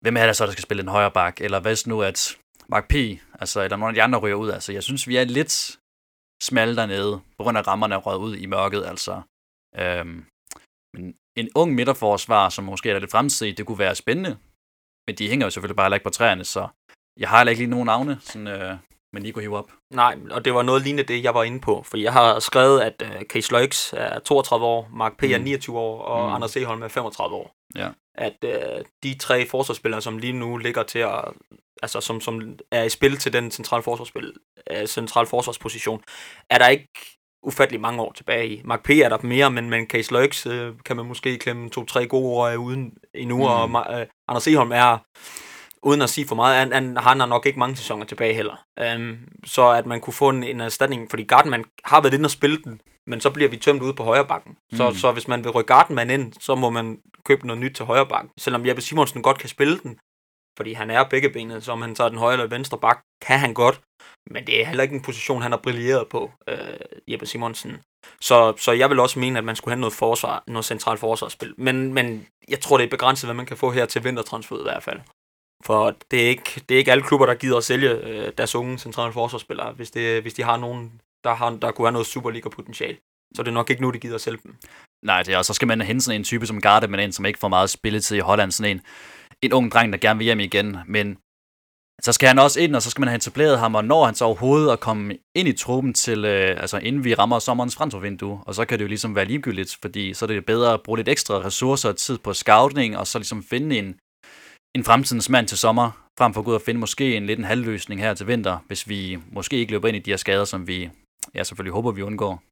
hvem 0.00 0.16
er 0.16 0.26
det 0.26 0.36
så, 0.36 0.46
der 0.46 0.52
skal 0.52 0.62
spille 0.62 0.82
en 0.82 0.88
højre 0.88 1.10
bak, 1.10 1.40
eller 1.40 1.60
hvis 1.60 1.86
nu, 1.86 2.02
at 2.02 2.36
Mark 2.68 2.88
P., 2.88 2.94
altså, 3.40 3.60
eller 3.60 3.76
nogle 3.76 3.90
af 3.90 3.94
de 3.94 4.02
andre 4.02 4.18
ryger 4.18 4.36
ud, 4.36 4.50
altså, 4.50 4.72
jeg 4.72 4.82
synes, 4.82 5.08
vi 5.08 5.16
er 5.16 5.24
lidt 5.24 5.78
smalle 6.42 6.76
dernede, 6.76 7.20
på 7.36 7.42
grund 7.42 7.58
af 7.58 7.66
rammerne 7.66 7.94
er 7.94 7.98
røget 7.98 8.18
ud 8.18 8.36
i 8.36 8.46
mørket, 8.46 8.86
altså. 8.86 9.22
Øhm, 9.76 10.24
men 10.94 11.14
en 11.36 11.48
ung 11.54 11.74
midterforsvar, 11.74 12.48
som 12.48 12.64
måske 12.64 12.90
er 12.90 12.98
lidt 12.98 13.10
fremtid, 13.10 13.54
det 13.54 13.66
kunne 13.66 13.78
være 13.78 13.94
spændende, 13.94 14.38
men 15.06 15.16
de 15.18 15.28
hænger 15.28 15.46
jo 15.46 15.50
selvfølgelig 15.50 15.76
bare 15.76 15.94
ikke 15.94 16.04
på 16.04 16.10
træerne, 16.10 16.44
så 16.44 16.68
jeg 17.20 17.28
har 17.28 17.38
heller 17.38 17.50
ikke 17.50 17.62
lige 17.62 17.70
nogen 17.70 17.86
navne, 17.86 18.20
sådan, 18.20 18.48
øh, 18.48 18.76
men 19.12 19.22
lige 19.22 19.32
kunne 19.32 19.42
hive 19.42 19.58
op. 19.58 19.70
Nej, 19.90 20.18
og 20.30 20.44
det 20.44 20.54
var 20.54 20.62
noget 20.62 20.82
lignende 20.82 21.14
det, 21.14 21.24
jeg 21.24 21.34
var 21.34 21.42
inde 21.42 21.60
på. 21.60 21.82
For 21.86 21.96
jeg 21.96 22.12
har 22.12 22.38
skrevet, 22.38 22.80
at 22.80 23.02
uh, 23.02 23.22
Case 23.22 23.52
Løjks 23.52 23.94
er 23.96 24.18
32 24.18 24.66
år, 24.66 24.88
Mark 24.92 25.16
P. 25.16 25.22
Mm. 25.22 25.32
er 25.32 25.38
29 25.38 25.78
år, 25.78 26.02
og 26.02 26.28
mm. 26.28 26.34
Anders 26.34 26.56
Eholm 26.56 26.82
er 26.82 26.88
35 26.88 27.36
år. 27.36 27.54
Ja. 27.76 27.88
At 28.14 28.36
uh, 28.44 28.84
de 29.02 29.18
tre 29.18 29.46
forsvarsspillere, 29.46 30.02
som 30.02 30.18
lige 30.18 30.32
nu 30.32 30.56
ligger 30.56 30.82
til 30.82 30.98
at... 30.98 31.24
Altså, 31.82 32.00
som, 32.00 32.20
som 32.20 32.58
er 32.70 32.82
i 32.82 32.88
spil 32.88 33.16
til 33.16 33.32
den 33.32 33.50
centrale 33.50 33.82
forsvarsspil, 33.82 34.32
uh, 34.70 34.86
centrale 34.86 35.26
forsvarsposition, 35.26 36.02
er 36.50 36.58
der 36.58 36.68
ikke 36.68 36.88
ufattelig 37.42 37.80
mange 37.80 38.02
år 38.02 38.12
tilbage 38.12 38.48
i. 38.48 38.62
Mark 38.64 38.82
P. 38.82 38.90
er 38.90 39.08
der 39.08 39.18
mere, 39.22 39.50
men, 39.50 39.70
men 39.70 39.86
Case 39.86 40.12
Løjks 40.12 40.46
uh, 40.46 40.52
kan 40.84 40.96
man 40.96 41.06
måske 41.06 41.38
klemme 41.38 41.70
to-tre 41.70 42.06
gode 42.06 42.26
år 42.26 42.56
uden 42.56 42.92
endnu, 43.14 43.36
mm. 43.36 43.42
og 43.42 43.64
uh, 43.64 44.00
Anders 44.28 44.46
Eholm 44.46 44.72
er 44.72 44.98
uden 45.82 46.02
at 46.02 46.10
sige 46.10 46.26
for 46.26 46.34
meget, 46.34 46.58
han, 46.58 46.72
han, 46.72 46.96
han 46.96 47.20
har 47.20 47.26
nok 47.26 47.46
ikke 47.46 47.58
mange 47.58 47.76
sæsoner 47.76 48.04
tilbage 48.04 48.34
heller. 48.34 48.64
Um, 48.96 49.18
så 49.44 49.68
at 49.68 49.86
man 49.86 50.00
kunne 50.00 50.14
få 50.14 50.28
en, 50.28 50.44
en 50.44 50.60
erstatning, 50.60 51.10
fordi 51.10 51.22
Gardenman 51.24 51.64
har 51.84 52.00
været 52.00 52.14
inde 52.14 52.26
og 52.26 52.30
spille 52.30 52.62
den, 52.62 52.80
men 53.06 53.20
så 53.20 53.30
bliver 53.30 53.50
vi 53.50 53.56
tømt 53.56 53.82
ude 53.82 53.94
på 53.94 54.02
højre 54.04 54.26
bakken. 54.26 54.56
Mm. 54.70 54.76
Så, 54.76 54.94
så 54.94 55.12
hvis 55.12 55.28
man 55.28 55.44
vil 55.44 55.52
rykke 55.52 55.74
Gardenman 55.74 56.10
ind, 56.10 56.32
så 56.40 56.54
må 56.54 56.70
man 56.70 56.98
købe 57.24 57.46
noget 57.46 57.60
nyt 57.60 57.74
til 57.74 57.84
højre 57.84 58.06
bakken. 58.06 58.30
Selvom 58.38 58.66
Jeppe 58.66 58.82
Simonsen 58.82 59.22
godt 59.22 59.38
kan 59.38 59.48
spille 59.48 59.78
den, 59.78 59.98
fordi 60.56 60.72
han 60.72 60.90
er 60.90 61.04
begge 61.04 61.30
benet, 61.30 61.64
så 61.64 61.72
om 61.72 61.82
han 61.82 61.94
tager 61.94 62.08
den 62.08 62.18
højre 62.18 62.32
eller 62.32 62.46
venstre 62.46 62.78
bak, 62.78 63.02
kan 63.22 63.38
han 63.38 63.54
godt. 63.54 63.80
Men 64.30 64.46
det 64.46 64.60
er 64.60 64.66
heller 64.66 64.82
ikke 64.82 64.94
en 64.94 65.02
position, 65.02 65.42
han 65.42 65.52
har 65.52 65.58
brilleret 65.58 66.08
på, 66.08 66.30
øh, 66.48 66.58
Jeppe 67.08 67.26
Simonsen. 67.26 67.78
Så, 68.20 68.54
så 68.56 68.72
jeg 68.72 68.90
vil 68.90 69.00
også 69.00 69.18
mene, 69.18 69.38
at 69.38 69.44
man 69.44 69.56
skulle 69.56 69.72
have 69.72 69.80
noget 69.80 69.92
forsvar, 69.92 70.42
noget 70.46 70.64
centralt 70.64 71.00
forsvarsspil. 71.00 71.54
Men, 71.58 71.94
men 71.94 72.26
jeg 72.48 72.60
tror, 72.60 72.76
det 72.76 72.84
er 72.84 72.90
begrænset, 72.90 73.26
hvad 73.26 73.34
man 73.34 73.46
kan 73.46 73.56
få 73.56 73.70
her 73.70 73.86
til 73.86 74.04
vintertransferet 74.04 74.60
i 74.60 74.62
hvert 74.62 74.82
fald. 74.82 75.00
For 75.64 75.96
det 76.10 76.24
er 76.24 76.28
ikke, 76.28 76.62
det 76.68 76.74
er 76.74 76.78
ikke 76.78 76.92
alle 76.92 77.04
klubber, 77.04 77.26
der 77.26 77.34
gider 77.34 77.56
at 77.56 77.64
sælge 77.64 77.90
øh, 77.90 78.32
deres 78.38 78.54
unge 78.54 78.78
centrale 78.78 79.12
forsvarsspillere, 79.12 79.72
hvis, 79.72 79.90
det, 79.90 80.22
hvis 80.22 80.34
de 80.34 80.42
har 80.42 80.56
nogen, 80.56 81.00
der, 81.24 81.34
har, 81.34 81.50
der 81.50 81.70
kunne 81.70 81.86
have 81.86 81.92
noget 81.92 82.06
Superliga-potentiale. 82.06 82.96
Så 83.34 83.42
det 83.42 83.48
er 83.48 83.52
nok 83.52 83.70
ikke 83.70 83.82
nu, 83.82 83.90
de 83.90 83.98
gider 83.98 84.14
at 84.14 84.20
sælge 84.20 84.38
dem. 84.44 84.56
Nej, 85.02 85.22
det 85.22 85.34
er, 85.34 85.38
og 85.38 85.44
så 85.44 85.54
skal 85.54 85.68
man 85.68 85.80
hente 85.80 86.04
sådan 86.04 86.20
en 86.20 86.24
type 86.24 86.46
som 86.46 86.60
Garde, 86.60 86.88
men 86.88 87.00
en, 87.00 87.12
som 87.12 87.26
ikke 87.26 87.38
får 87.38 87.48
meget 87.48 87.70
spilletid 87.70 88.16
i 88.16 88.20
Holland. 88.20 88.52
Sådan 88.52 88.76
en, 88.76 88.82
en 89.42 89.52
ung 89.52 89.72
dreng, 89.72 89.92
der 89.92 89.98
gerne 89.98 90.18
vil 90.18 90.24
hjem 90.24 90.40
igen. 90.40 90.76
Men 90.86 91.18
så 92.02 92.12
skal 92.12 92.28
han 92.28 92.38
også 92.38 92.60
ind, 92.60 92.76
og 92.76 92.82
så 92.82 92.90
skal 92.90 93.00
man 93.00 93.08
have 93.08 93.16
etableret 93.16 93.58
ham, 93.58 93.74
og 93.74 93.84
når 93.84 94.04
han 94.04 94.14
så 94.14 94.24
overhovedet 94.24 94.72
at 94.72 94.80
komme 94.80 95.16
ind 95.34 95.48
i 95.48 95.52
truppen 95.52 95.94
til, 95.94 96.24
øh, 96.24 96.60
altså 96.60 96.78
inden 96.78 97.04
vi 97.04 97.14
rammer 97.14 97.38
sommerens 97.38 97.74
transfervindue, 97.74 98.40
og 98.46 98.54
så 98.54 98.64
kan 98.64 98.78
det 98.78 98.82
jo 98.82 98.88
ligesom 98.88 99.14
være 99.14 99.24
ligegyldigt, 99.24 99.78
fordi 99.82 100.14
så 100.14 100.24
er 100.24 100.26
det 100.26 100.46
bedre 100.46 100.74
at 100.74 100.82
bruge 100.82 100.98
lidt 100.98 101.08
ekstra 101.08 101.34
ressourcer 101.34 101.88
og 101.88 101.96
tid 101.96 102.18
på 102.18 102.32
scouting, 102.32 102.96
og 102.98 103.06
så 103.06 103.18
ligesom 103.18 103.42
finde 103.42 103.78
en, 103.78 103.94
en 104.76 104.84
fremtidens 104.84 105.28
mand 105.30 105.46
til 105.48 105.58
sommer, 105.58 105.88
frem 106.18 106.32
for 106.32 106.40
at 106.40 106.44
gå 106.44 106.50
ud 106.50 106.54
og 106.54 106.66
finde 106.66 106.80
måske 106.80 107.16
en 107.16 107.26
lidt 107.26 107.38
en 107.38 107.44
halvløsning 107.44 108.00
her 108.00 108.14
til 108.14 108.26
vinter, 108.26 108.58
hvis 108.66 108.88
vi 108.88 109.18
måske 109.32 109.56
ikke 109.56 109.72
løber 109.72 109.88
ind 109.88 109.96
i 109.96 110.00
de 110.00 110.10
her 110.10 110.16
skader, 110.16 110.44
som 110.44 110.66
vi 110.66 110.90
ja, 111.34 111.42
selvfølgelig 111.44 111.72
håber, 111.72 111.90
vi 111.92 112.02
undgår. 112.02 112.42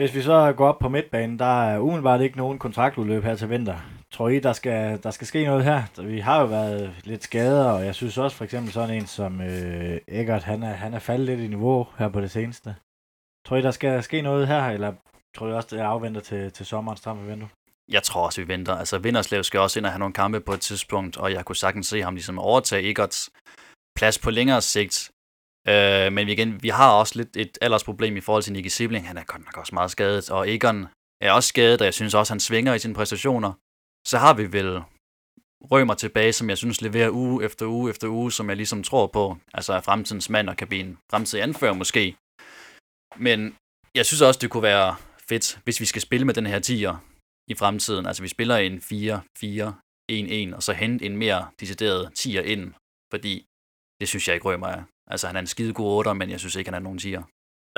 Hvis 0.00 0.14
vi 0.14 0.22
så 0.22 0.54
går 0.56 0.68
op 0.68 0.78
på 0.78 0.88
midtbanen, 0.88 1.38
der 1.38 1.62
er 1.70 1.78
umiddelbart 1.78 2.20
ikke 2.20 2.36
nogen 2.36 2.58
kontraktudløb 2.58 3.22
her 3.22 3.36
til 3.36 3.50
vinter. 3.50 3.78
Tror 4.10 4.28
I, 4.28 4.38
der 4.38 4.52
skal, 4.52 5.02
der 5.02 5.10
skal 5.10 5.26
ske 5.26 5.44
noget 5.44 5.64
her? 5.64 6.02
Vi 6.02 6.18
har 6.18 6.40
jo 6.40 6.46
været 6.46 6.94
lidt 7.04 7.22
skader, 7.22 7.70
og 7.70 7.84
jeg 7.84 7.94
synes 7.94 8.18
også 8.18 8.36
for 8.36 8.44
eksempel 8.44 8.72
sådan 8.72 8.96
en 8.96 9.06
som 9.06 9.40
øh, 9.40 10.00
Eggert, 10.08 10.42
han 10.42 10.62
er, 10.62 10.72
han 10.72 10.94
er 10.94 10.98
faldet 10.98 11.26
lidt 11.26 11.40
i 11.40 11.48
niveau 11.48 11.86
her 11.98 12.08
på 12.08 12.20
det 12.20 12.30
seneste. 12.30 12.76
Tror 13.46 13.56
I, 13.56 13.62
der 13.62 13.70
skal 13.70 14.02
ske 14.02 14.22
noget 14.22 14.46
her, 14.46 14.66
eller 14.66 14.92
tror 15.36 15.48
I 15.48 15.52
også, 15.52 15.76
det 15.76 15.82
afventer 15.82 16.20
til, 16.20 16.52
til 16.52 16.66
sommerens 16.66 17.00
transfervindue? 17.00 17.48
Jeg 17.88 18.02
tror 18.02 18.26
også, 18.26 18.40
vi 18.40 18.48
venter. 18.48 18.74
Altså, 18.74 18.98
Vinderslev 18.98 19.44
skal 19.44 19.60
også 19.60 19.78
ind 19.78 19.86
og 19.86 19.92
have 19.92 19.98
nogle 19.98 20.14
kampe 20.14 20.40
på 20.40 20.52
et 20.52 20.60
tidspunkt, 20.60 21.16
og 21.16 21.32
jeg 21.32 21.44
kunne 21.44 21.56
sagtens 21.56 21.86
se 21.86 22.02
ham 22.02 22.14
ligesom 22.14 22.38
overtage 22.38 22.90
Egerts 22.90 23.30
plads 23.96 24.18
på 24.18 24.30
længere 24.30 24.62
sigt. 24.62 25.10
Øh, 25.68 26.12
men 26.12 26.28
igen, 26.28 26.62
vi 26.62 26.68
har 26.68 26.92
også 26.92 27.12
lidt 27.16 27.36
et 27.36 27.58
aldersproblem 27.60 28.16
i 28.16 28.20
forhold 28.20 28.42
til 28.42 28.52
Nicky 28.52 28.68
Sibling. 28.68 29.06
Han 29.06 29.16
er 29.16 29.24
godt 29.24 29.44
nok 29.44 29.56
også 29.56 29.74
meget 29.74 29.90
skadet, 29.90 30.30
og 30.30 30.50
Egon 30.54 30.86
er 31.20 31.32
også 31.32 31.48
skadet, 31.48 31.80
og 31.80 31.84
jeg 31.84 31.94
synes 31.94 32.14
også, 32.14 32.32
han 32.32 32.40
svinger 32.40 32.74
i 32.74 32.78
sine 32.78 32.94
præstationer. 32.94 33.52
Så 34.06 34.18
har 34.18 34.34
vi 34.34 34.52
vel 34.52 34.82
Rømer 35.70 35.94
tilbage, 35.94 36.32
som 36.32 36.48
jeg 36.48 36.58
synes 36.58 36.80
leverer 36.80 37.10
uge 37.10 37.44
efter 37.44 37.66
uge 37.66 37.90
efter 37.90 38.08
uge, 38.08 38.32
som 38.32 38.48
jeg 38.48 38.56
ligesom 38.56 38.82
tror 38.82 39.06
på, 39.06 39.36
altså 39.54 39.72
er 39.72 39.80
fremtidens 39.80 40.30
mand 40.30 40.48
og 40.48 40.56
kan 40.56 40.68
blive 40.68 40.82
en 40.82 40.98
fremtidig 41.10 41.42
anfører 41.42 41.72
måske. 41.72 42.16
Men 43.16 43.56
jeg 43.94 44.06
synes 44.06 44.20
også, 44.20 44.40
det 44.42 44.50
kunne 44.50 44.62
være 44.62 44.96
fedt, 45.28 45.58
hvis 45.64 45.80
vi 45.80 45.84
skal 45.84 46.02
spille 46.02 46.26
med 46.26 46.34
den 46.34 46.46
her 46.46 46.58
tiger, 46.58 46.96
i 47.48 47.54
fremtiden. 47.54 48.06
Altså 48.06 48.22
vi 48.22 48.28
spiller 48.28 48.56
en 48.56 48.78
4-4-1-1, 50.52 50.56
og 50.56 50.62
så 50.62 50.72
hente 50.72 51.04
en 51.04 51.16
mere 51.16 51.46
decideret 51.60 52.12
10'er 52.18 52.40
ind, 52.40 52.74
fordi 53.12 53.46
det 54.00 54.08
synes 54.08 54.28
jeg 54.28 54.34
ikke 54.34 54.48
rømer 54.48 54.66
af. 54.66 54.82
Altså 55.10 55.26
han 55.26 55.36
er 55.36 55.40
en 55.40 55.46
skide 55.46 55.72
god 55.72 56.06
8'er, 56.06 56.12
men 56.12 56.30
jeg 56.30 56.40
synes 56.40 56.56
ikke, 56.56 56.70
han 56.70 56.80
er 56.80 56.84
nogen 56.84 56.98
10'er. 56.98 57.22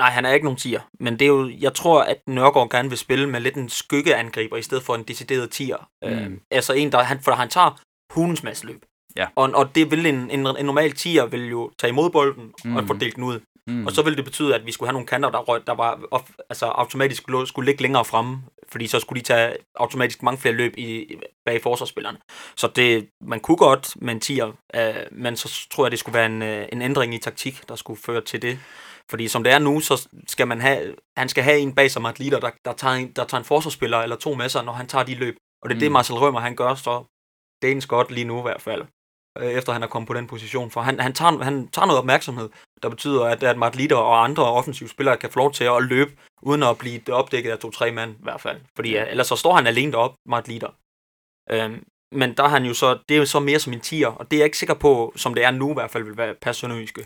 Nej, 0.01 0.09
han 0.09 0.25
er 0.25 0.33
ikke 0.33 0.43
nogen 0.45 0.59
10'er, 0.59 0.81
men 0.99 1.13
det 1.13 1.21
er 1.21 1.33
jo, 1.37 1.49
jeg 1.49 1.73
tror, 1.73 2.03
at 2.03 2.27
Nørgaard 2.27 2.69
gerne 2.69 2.89
vil 2.89 2.97
spille 2.97 3.29
med 3.29 3.39
lidt 3.39 3.55
en 3.55 3.69
skyggeangriber, 3.69 4.57
i 4.57 4.61
stedet 4.61 4.83
for 4.83 4.95
en 4.95 5.03
decideret 5.03 5.61
10'er. 5.61 5.85
Mm. 6.01 6.09
Øh, 6.09 6.31
altså 6.51 6.73
en, 6.73 6.91
der, 6.91 7.03
han, 7.03 7.19
for 7.19 7.31
han 7.31 7.49
tager 7.49 7.81
hundens 8.13 8.43
masse 8.43 8.65
løb. 8.65 8.85
Ja. 9.15 9.27
Og, 9.35 9.51
og 9.53 9.75
det 9.75 9.91
vil 9.91 10.05
en, 10.05 10.15
en, 10.15 10.47
en 10.47 10.65
normal 10.65 10.91
10'er 10.91 11.25
vil 11.25 11.49
jo 11.49 11.71
tage 11.79 11.91
imod 11.91 12.09
bolden 12.09 12.53
mm. 12.65 12.75
og 12.75 12.87
få 12.87 12.93
delt 12.93 13.15
den 13.15 13.23
ud. 13.23 13.39
Mm. 13.69 13.85
Og 13.85 13.91
så 13.91 14.01
ville 14.01 14.17
det 14.17 14.25
betyde, 14.25 14.55
at 14.55 14.65
vi 14.65 14.71
skulle 14.71 14.87
have 14.87 14.93
nogle 14.93 15.07
kanter, 15.07 15.29
der, 15.29 15.39
røg, 15.39 15.61
der 15.67 15.73
var 15.73 15.99
of, 16.11 16.29
altså 16.49 16.65
automatisk 16.65 17.23
skulle 17.45 17.65
ligge 17.65 17.81
længere 17.81 18.05
fremme, 18.05 18.41
fordi 18.71 18.87
så 18.87 18.99
skulle 18.99 19.21
de 19.21 19.25
tage 19.25 19.55
automatisk 19.75 20.23
mange 20.23 20.37
flere 20.37 20.55
løb 20.55 20.73
i, 20.77 21.15
bag 21.45 21.61
forsvarsspillerne. 21.63 22.17
Så 22.55 22.67
det, 22.75 23.09
man 23.21 23.39
kunne 23.39 23.57
godt 23.57 23.95
med 24.01 24.13
en 24.13 24.19
tier, 24.19 24.51
øh, 24.75 24.93
men 25.11 25.35
så 25.37 25.67
tror 25.71 25.85
jeg, 25.85 25.91
det 25.91 25.99
skulle 25.99 26.13
være 26.13 26.25
en, 26.25 26.41
øh, 26.41 26.67
en 26.71 26.81
ændring 26.81 27.15
i 27.15 27.17
taktik, 27.17 27.69
der 27.69 27.75
skulle 27.75 28.01
føre 28.01 28.21
til 28.21 28.41
det. 28.41 28.59
Fordi 29.09 29.27
som 29.27 29.43
det 29.43 29.53
er 29.53 29.59
nu, 29.59 29.79
så 29.79 30.09
skal 30.27 30.47
man 30.47 30.61
have, 30.61 30.95
han 31.17 31.29
skal 31.29 31.43
have 31.43 31.59
en 31.59 31.75
bag 31.75 31.91
som 31.91 32.05
atleter, 32.05 32.39
der, 32.39 32.51
der, 32.65 32.73
tager 32.73 32.95
en, 32.95 33.11
der 33.11 33.25
tager 33.25 33.39
en 33.39 33.45
forsvarsspiller 33.45 33.97
eller 33.97 34.15
to 34.15 34.33
med 34.33 34.49
sig, 34.49 34.63
når 34.63 34.73
han 34.73 34.87
tager 34.87 35.05
de 35.05 35.15
løb. 35.15 35.35
Og 35.61 35.69
det 35.69 35.75
er 35.75 35.77
mm. 35.77 35.79
det, 35.79 35.91
Marcel 35.91 36.15
Rømer 36.15 36.39
han 36.39 36.55
gør, 36.55 36.75
så 36.75 37.03
det 37.61 37.67
er 37.67 37.71
en 37.71 37.81
godt 37.81 38.11
lige 38.11 38.25
nu 38.25 38.39
i 38.39 38.41
hvert 38.41 38.61
fald 38.61 38.83
øh, 39.37 39.51
efter 39.51 39.73
han 39.73 39.83
er 39.83 39.87
kommet 39.87 40.07
på 40.07 40.13
den 40.13 40.27
position. 40.27 40.71
For 40.71 40.81
han, 40.81 40.99
han, 40.99 41.13
tager, 41.13 41.43
han 41.43 41.67
tager 41.67 41.85
noget 41.85 41.99
opmærksomhed, 41.99 42.49
der 42.83 42.89
betyder, 42.89 43.23
at, 43.25 43.43
at 43.43 43.57
Matt 43.57 43.75
Litter 43.75 43.97
og 43.97 44.23
andre 44.23 44.43
offensive 44.43 44.89
spillere 44.89 45.17
kan 45.17 45.29
få 45.29 45.39
lov 45.39 45.51
til 45.51 45.63
at 45.63 45.83
løbe, 45.83 46.11
uden 46.41 46.63
at 46.63 46.77
blive 46.77 47.01
opdækket 47.11 47.51
af 47.51 47.59
to-tre 47.59 47.91
mand 47.91 48.11
i 48.11 48.23
hvert 48.23 48.41
fald. 48.41 48.61
Fordi 48.75 48.91
ja, 48.91 49.05
ellers 49.09 49.27
så 49.27 49.35
står 49.35 49.55
han 49.55 49.67
alene 49.67 49.91
deroppe, 49.91 50.17
Matt 50.29 50.47
Litter. 50.47 50.69
Øhm, 51.51 51.83
men 52.11 52.33
der 52.37 52.43
er 52.43 52.47
han 52.47 52.65
jo 52.65 52.73
så, 52.73 52.97
det 53.09 53.15
er 53.15 53.19
jo 53.19 53.25
så 53.25 53.39
mere 53.39 53.59
som 53.59 53.73
en 53.73 53.79
tier, 53.79 54.07
og 54.07 54.31
det 54.31 54.37
er 54.37 54.39
jeg 54.39 54.45
ikke 54.45 54.57
sikker 54.57 54.73
på, 54.73 55.13
som 55.15 55.33
det 55.33 55.43
er 55.43 55.51
nu 55.51 55.71
i 55.71 55.73
hvert 55.73 55.91
fald, 55.91 56.03
vil 56.03 56.17
være 56.17 56.35
personøjske. 56.41 57.05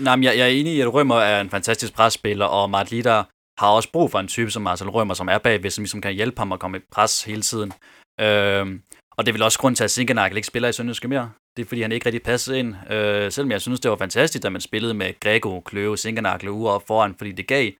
Nej, 0.00 0.16
men 0.16 0.24
jeg, 0.24 0.38
jeg 0.38 0.44
er 0.44 0.50
enig 0.50 0.72
i, 0.72 0.80
at 0.80 0.94
Rømer 0.94 1.16
er 1.16 1.40
en 1.40 1.50
fantastisk 1.50 1.94
presspiller, 1.94 2.46
og 2.46 2.70
Matt 2.70 2.90
Litter 2.90 3.24
har 3.58 3.68
også 3.68 3.92
brug 3.92 4.10
for 4.10 4.18
en 4.18 4.28
type 4.28 4.50
som 4.50 4.62
Marcel 4.62 4.90
Rømer, 4.90 5.14
som 5.14 5.28
er 5.28 5.38
bagved, 5.38 5.70
som 5.70 5.82
ligesom 5.82 6.00
kan 6.00 6.14
hjælpe 6.14 6.38
ham 6.38 6.52
at 6.52 6.60
komme 6.60 6.78
i 6.78 6.80
pres 6.92 7.24
hele 7.24 7.42
tiden. 7.42 7.72
Øhm, 8.20 8.82
og 9.16 9.26
det 9.26 9.28
er 9.28 9.32
vel 9.32 9.42
også 9.42 9.58
grund 9.58 9.76
til, 9.76 9.84
at 9.84 9.90
Sinkenak 9.90 10.34
ikke 10.34 10.46
spiller 10.46 10.68
i 10.68 10.72
Sønderjyske 10.72 11.08
mere. 11.08 11.30
Det 11.56 11.62
er, 11.62 11.66
fordi 11.66 11.82
han 11.82 11.92
ikke 11.92 12.06
rigtig 12.06 12.22
passede 12.22 12.58
ind. 12.58 12.74
Øh, 12.92 13.32
selvom 13.32 13.50
jeg 13.50 13.60
synes, 13.60 13.80
det 13.80 13.90
var 13.90 13.96
fantastisk, 13.96 14.44
at 14.44 14.52
man 14.52 14.60
spillede 14.60 14.94
med 14.94 15.20
Grego, 15.20 15.60
Kløve, 15.60 15.98
Sinkernakle 15.98 16.52
ude 16.52 16.70
op 16.70 16.86
foran, 16.86 17.14
fordi 17.14 17.32
det 17.32 17.46
gav 17.46 17.72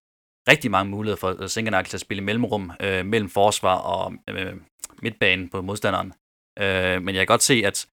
rigtig 0.49 0.71
mange 0.71 0.91
muligheder 0.91 1.17
for 1.17 1.43
øh, 1.43 1.49
Sinkernakle 1.49 1.89
til 1.89 1.97
at 1.97 2.01
spille 2.01 2.23
i 2.23 2.25
mellemrum 2.25 2.73
øh, 2.81 3.07
mellem 3.07 3.31
forsvar 3.31 3.77
og 3.77 4.15
øh, 4.31 4.55
midtbanen 5.03 5.49
på 5.49 5.63
modstanderen. 5.63 6.13
Øh, 6.59 7.03
men 7.03 7.15
jeg 7.15 7.21
kan 7.21 7.27
godt 7.27 7.43
se, 7.43 7.63
at 7.67 7.87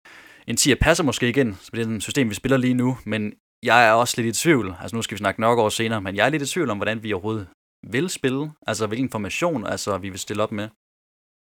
en 0.47 0.57
10 0.57 0.75
passer 0.75 1.05
måske 1.05 1.27
ikke 1.27 1.41
ind, 1.41 1.55
så 1.55 1.71
det 1.75 1.81
er 1.81 1.85
den 1.85 2.01
system, 2.01 2.31
vi 2.31 2.35
spiller 2.35 2.57
lige 2.59 2.75
nu, 2.75 2.99
men 3.07 3.33
jeg 3.63 3.89
er 3.89 3.93
også 3.93 4.23
lidt 4.23 4.37
i 4.37 4.43
tvivl. 4.43 4.75
Altså 4.81 4.97
nu 4.97 5.03
skal 5.03 5.15
vi 5.15 5.19
snakke 5.19 5.41
nok 5.41 5.59
over 5.59 5.69
senere, 5.69 6.01
men 6.01 6.17
jeg 6.17 6.27
er 6.27 6.31
lidt 6.31 6.43
i 6.43 6.47
tvivl 6.47 6.71
om, 6.71 6.79
hvordan 6.79 7.03
vi 7.03 7.13
overhovedet 7.13 7.49
vil 7.87 8.11
spille. 8.11 8.53
Altså 8.67 8.87
hvilken 8.87 9.11
formation 9.11 9.67
altså, 9.67 9.99
vi 9.99 10.09
vil 10.09 10.19
stille 10.19 10.43
op 10.43 10.53
med. 10.53 10.69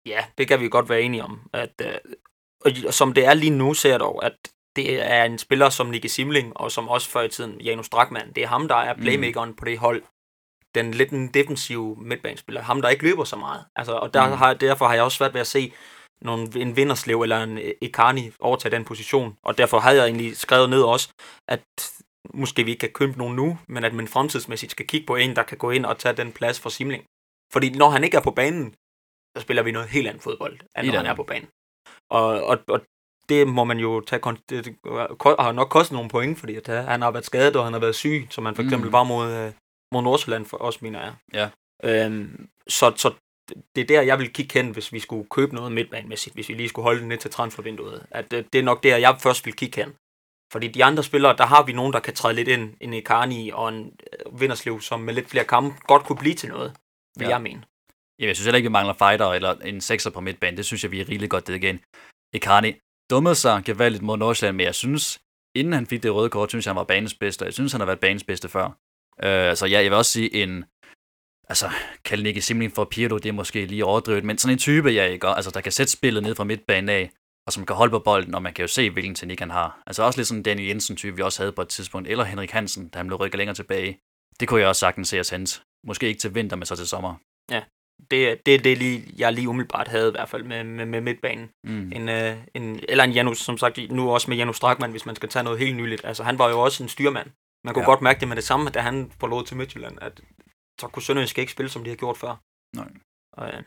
Ja, 0.05 0.25
det 0.37 0.47
kan 0.47 0.59
vi 0.59 0.69
godt 0.69 0.89
være 0.89 1.01
enige 1.01 1.23
om. 1.23 1.49
At, 1.53 1.81
øh, 1.81 1.95
og 2.65 2.93
som 2.93 3.13
det 3.13 3.25
er 3.25 3.33
lige 3.33 3.49
nu, 3.49 3.73
ser 3.73 3.89
jeg 3.89 3.99
dog, 3.99 4.25
at 4.25 4.33
det 4.75 5.11
er 5.11 5.23
en 5.23 5.37
spiller 5.37 5.69
som 5.69 5.87
Nicky 5.87 6.05
Simling, 6.05 6.57
og 6.57 6.71
som 6.71 6.89
også 6.89 7.09
før 7.09 7.21
i 7.21 7.29
tiden 7.29 7.61
Janus 7.61 7.89
Drakman. 7.89 8.31
Det 8.35 8.43
er 8.43 8.47
ham, 8.47 8.67
der 8.67 8.75
er 8.75 8.93
mm. 8.93 9.01
playmakeren 9.01 9.49
mm. 9.49 9.55
på 9.55 9.65
det 9.65 9.77
hold. 9.77 10.03
Den 10.75 10.91
lidt 10.91 11.09
en 11.09 11.27
defensiv 11.27 11.97
midtbanespiller. 12.01 12.61
Ham, 12.61 12.81
der 12.81 12.89
ikke 12.89 13.03
løber 13.03 13.23
så 13.23 13.35
meget. 13.35 13.65
Altså, 13.75 13.93
og 13.93 14.13
der 14.13 14.27
mm. 14.27 14.37
har, 14.37 14.53
derfor 14.53 14.87
har 14.87 14.93
jeg 14.93 15.03
også 15.03 15.17
svært 15.17 15.33
ved 15.33 15.41
at 15.41 15.47
se 15.47 15.73
nogle, 16.21 16.49
en 16.55 16.75
Vinderslev 16.75 17.21
eller 17.21 17.43
en 17.43 17.59
Ekani 17.81 18.31
overtage 18.39 18.75
den 18.75 18.85
position. 18.85 19.37
Og 19.43 19.57
derfor 19.57 19.79
havde 19.79 19.97
jeg 19.97 20.05
egentlig 20.05 20.37
skrevet 20.37 20.69
ned 20.69 20.81
også, 20.81 21.09
at 21.47 21.63
måske 22.33 22.63
vi 22.63 22.71
ikke 22.71 22.79
kan 22.79 22.91
købe 22.93 23.17
nogen 23.17 23.35
nu, 23.35 23.59
men 23.67 23.83
at 23.83 23.93
man 23.93 24.07
fremtidsmæssigt 24.07 24.71
skal 24.71 24.87
kigge 24.87 25.07
på 25.07 25.15
en, 25.15 25.35
der 25.35 25.43
kan 25.43 25.57
gå 25.57 25.69
ind 25.69 25.85
og 25.85 25.97
tage 25.97 26.15
den 26.15 26.31
plads 26.31 26.59
for 26.59 26.69
Simling. 26.69 27.05
Fordi 27.53 27.69
når 27.69 27.89
han 27.89 28.03
ikke 28.03 28.17
er 28.17 28.21
på 28.21 28.31
banen, 28.31 28.75
så 29.37 29.41
spiller 29.41 29.63
vi 29.63 29.71
noget 29.71 29.89
helt 29.89 30.07
andet 30.07 30.23
fodbold, 30.23 30.59
end 30.77 30.87
når 30.87 30.97
han 30.97 31.05
er 31.05 31.15
på 31.15 31.23
banen. 31.23 31.47
Og, 32.09 32.43
og, 32.43 32.57
og 32.67 32.81
det 33.29 33.47
må 33.47 33.63
man 33.63 33.79
jo 33.79 34.01
tage, 34.01 34.21
det, 34.49 34.65
det 34.65 34.75
har 35.39 35.51
nok 35.51 35.69
kostet 35.69 35.93
nogle 35.93 36.09
point, 36.09 36.39
fordi 36.39 36.55
at, 36.55 36.67
han 36.67 37.01
har 37.01 37.11
været 37.11 37.25
skadet, 37.25 37.55
og 37.55 37.63
han 37.63 37.73
har 37.73 37.79
været 37.79 37.95
syg, 37.95 38.27
som 38.29 38.45
han 38.45 38.55
for 38.55 38.63
eksempel 38.63 38.87
mm. 38.87 38.93
var 38.93 39.03
mod, 39.03 39.31
øh, 39.31 39.51
mod 39.91 40.01
Nordsjælland 40.01 40.45
for 40.45 40.57
os, 40.57 40.81
mener 40.81 41.01
jeg. 41.01 41.13
Ja. 41.33 41.49
Øhm, 41.83 42.49
så, 42.67 42.93
så 42.95 43.13
det 43.75 43.81
er 43.81 43.85
der, 43.85 44.01
jeg 44.01 44.19
vil 44.19 44.33
kigge 44.33 44.53
hen, 44.53 44.69
hvis 44.69 44.93
vi 44.93 44.99
skulle 44.99 45.27
købe 45.31 45.55
noget 45.55 45.71
midtbanemæssigt, 45.71 46.35
hvis 46.35 46.49
vi 46.49 46.53
lige 46.53 46.69
skulle 46.69 46.83
holde 46.83 46.99
det 46.99 47.07
ned 47.07 47.17
til 47.17 47.31
transfervinduet. 47.31 48.05
At 48.11 48.31
det, 48.31 48.53
det 48.53 48.59
er 48.59 48.63
nok 48.63 48.83
der, 48.83 48.97
jeg 48.97 49.17
først 49.19 49.45
vil 49.45 49.55
kigge 49.55 49.81
hen. 49.81 49.93
Fordi 50.51 50.67
de 50.67 50.83
andre 50.83 51.03
spillere, 51.03 51.37
der 51.37 51.45
har 51.45 51.63
vi 51.63 51.73
nogen, 51.73 51.93
der 51.93 51.99
kan 51.99 52.15
træde 52.15 52.33
lidt 52.35 52.47
ind, 52.47 52.73
en 52.81 52.93
Ekani 52.93 53.49
og 53.53 53.69
en 53.69 53.91
øh, 54.13 54.41
Vinderslev, 54.41 54.81
som 54.81 54.99
med 54.99 55.13
lidt 55.13 55.29
flere 55.29 55.45
kampe 55.45 55.75
godt 55.87 56.03
kunne 56.03 56.17
blive 56.17 56.35
til 56.35 56.49
noget, 56.49 56.73
vil 57.17 57.25
ja. 57.25 57.29
jeg 57.29 57.41
mene. 57.41 57.63
Jeg 58.19 58.35
synes 58.35 58.45
heller 58.45 58.57
ikke, 58.57 58.69
vi 58.69 58.71
mangler 58.71 58.93
fighter 58.93 59.25
eller 59.25 59.55
en 59.55 59.81
sekser 59.81 60.09
på 60.09 60.21
midtbanen. 60.21 60.57
Det 60.57 60.65
synes 60.65 60.83
jeg, 60.83 60.91
vi 60.91 61.01
er 61.01 61.09
rigeligt 61.09 61.31
godt 61.31 61.47
det 61.47 61.55
igen. 61.55 61.79
Ekani 62.33 62.73
dummede 63.09 63.35
sig 63.35 63.61
gevaldigt 63.65 64.03
mod 64.03 64.17
Nordsjælland, 64.17 64.57
men 64.57 64.65
jeg 64.65 64.75
synes, 64.75 65.19
inden 65.55 65.73
han 65.73 65.87
fik 65.87 66.03
det 66.03 66.13
røde 66.13 66.29
kort, 66.29 66.49
synes 66.49 66.65
jeg, 66.65 66.71
han 66.71 66.77
var 66.77 66.83
banens 66.83 67.13
bedste, 67.13 67.43
og 67.43 67.45
jeg 67.45 67.53
synes, 67.53 67.71
han 67.71 67.81
har 67.81 67.85
været 67.85 67.99
banens 67.99 68.23
bedste 68.23 68.49
før. 68.49 68.65
Øh, 69.23 69.55
så 69.55 69.65
ja, 69.65 69.81
jeg 69.81 69.91
vil 69.91 69.93
også 69.93 70.11
sige, 70.11 70.43
en, 70.43 70.65
altså, 71.49 71.69
kalde 72.05 72.23
Nicky 72.23 72.39
Simling 72.39 72.75
for 72.75 72.85
Pirlo, 72.85 73.17
det 73.17 73.29
er 73.29 73.33
måske 73.33 73.65
lige 73.65 73.85
overdrevet, 73.85 74.23
men 74.23 74.37
sådan 74.37 74.53
en 74.55 74.59
type, 74.59 74.93
jeg 74.93 75.11
ikke, 75.11 75.27
altså, 75.27 75.51
der 75.51 75.61
kan 75.61 75.71
sætte 75.71 75.91
spillet 75.91 76.23
ned 76.23 76.35
fra 76.35 76.43
midtbanen 76.43 76.89
af, 76.89 77.11
og 77.47 77.53
som 77.53 77.65
kan 77.65 77.75
holde 77.75 77.91
på 77.91 77.99
bolden, 77.99 78.35
og 78.35 78.41
man 78.41 78.53
kan 78.53 78.63
jo 78.63 78.67
se, 78.67 78.89
hvilken 78.89 79.15
teknik 79.15 79.39
han 79.39 79.51
har. 79.51 79.83
Altså 79.87 80.03
også 80.03 80.19
lidt 80.19 80.27
sådan 80.27 80.43
Danny 80.43 80.67
Jensen-type, 80.67 81.15
vi 81.15 81.21
også 81.21 81.41
havde 81.41 81.51
på 81.51 81.61
et 81.61 81.69
tidspunkt, 81.69 82.07
eller 82.07 82.23
Henrik 82.23 82.51
Hansen, 82.51 82.89
da 82.89 82.99
han 82.99 83.07
blev 83.07 83.17
rykket 83.17 83.37
længere 83.37 83.55
tilbage. 83.55 83.99
Det 84.39 84.47
kunne 84.47 84.59
jeg 84.59 84.69
også 84.69 84.79
sagtens 84.79 85.09
se 85.09 85.19
os 85.19 85.29
hente. 85.29 85.61
Måske 85.87 86.07
ikke 86.07 86.19
til 86.19 86.35
vinter, 86.35 86.55
men 86.55 86.65
så 86.65 86.75
til 86.75 86.87
sommer. 86.87 87.15
Ja, 87.51 87.63
det 88.11 88.29
er 88.29 88.35
det, 88.45 88.63
det 88.63 88.77
lige, 88.77 89.13
jeg 89.17 89.33
lige 89.33 89.49
umiddelbart 89.49 89.87
havde 89.87 90.07
i 90.07 90.11
hvert 90.11 90.29
fald 90.29 90.43
med, 90.43 90.63
med, 90.63 90.85
med 90.85 91.01
midtbanen. 91.01 91.49
Mm. 91.63 91.91
En, 91.91 92.09
uh, 92.09 92.43
en, 92.53 92.79
eller 92.89 93.03
en 93.03 93.11
Janus, 93.11 93.37
som 93.37 93.57
sagt, 93.57 93.79
nu 93.89 94.11
også 94.11 94.29
med 94.29 94.37
Janus 94.37 94.57
Strakman, 94.57 94.91
hvis 94.91 95.05
man 95.05 95.15
skal 95.15 95.29
tage 95.29 95.43
noget 95.43 95.59
helt 95.59 95.75
nyligt. 95.75 96.05
Altså 96.05 96.23
han 96.23 96.39
var 96.39 96.49
jo 96.49 96.59
også 96.59 96.83
en 96.83 96.89
styrmand. 96.89 97.29
Man 97.65 97.73
kunne 97.73 97.83
ja. 97.83 97.89
godt 97.89 98.01
mærke 98.01 98.19
det 98.19 98.27
med 98.27 98.35
det 98.35 98.43
samme, 98.43 98.69
da 98.69 98.79
han 98.79 99.11
forlod 99.19 99.45
til 99.45 99.57
Midtjylland, 99.57 99.97
at 100.01 100.21
så 100.81 100.87
kunne 100.87 101.03
Sønderjysk 101.03 101.37
ikke 101.37 101.51
spille, 101.51 101.69
som 101.69 101.83
de 101.83 101.89
har 101.89 101.97
gjort 101.97 102.17
før. 102.17 102.35
Nej. 102.75 102.89
Og, 103.33 103.47
uh, 103.47 103.63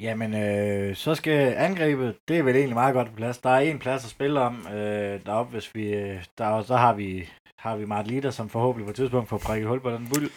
Jamen, 0.00 0.34
øh, 0.34 0.96
så 0.96 1.14
skal 1.14 1.54
angrebet, 1.56 2.16
det 2.28 2.38
er 2.38 2.42
vel 2.42 2.56
egentlig 2.56 2.74
meget 2.74 2.94
godt 2.94 3.08
på 3.08 3.14
plads. 3.14 3.38
Der 3.38 3.50
er 3.50 3.58
en 3.58 3.78
plads 3.78 4.04
at 4.04 4.10
spille 4.10 4.40
om 4.40 4.66
øh, 4.66 5.26
deroppe, 5.26 5.52
hvis 5.52 5.74
vi, 5.74 5.94
øh, 5.94 6.24
der, 6.38 6.62
så 6.62 6.76
har 6.76 6.94
vi, 6.94 7.28
har 7.58 7.76
vi 7.76 7.84
Mart 7.84 8.06
Litter, 8.06 8.30
som 8.30 8.48
forhåbentlig 8.48 8.86
på 8.86 8.90
et 8.90 8.96
tidspunkt 8.96 9.28
får 9.28 9.38
prikket 9.38 9.68
hul 9.68 9.80
på 9.80 9.90
den 9.90 10.08
buld. 10.08 10.30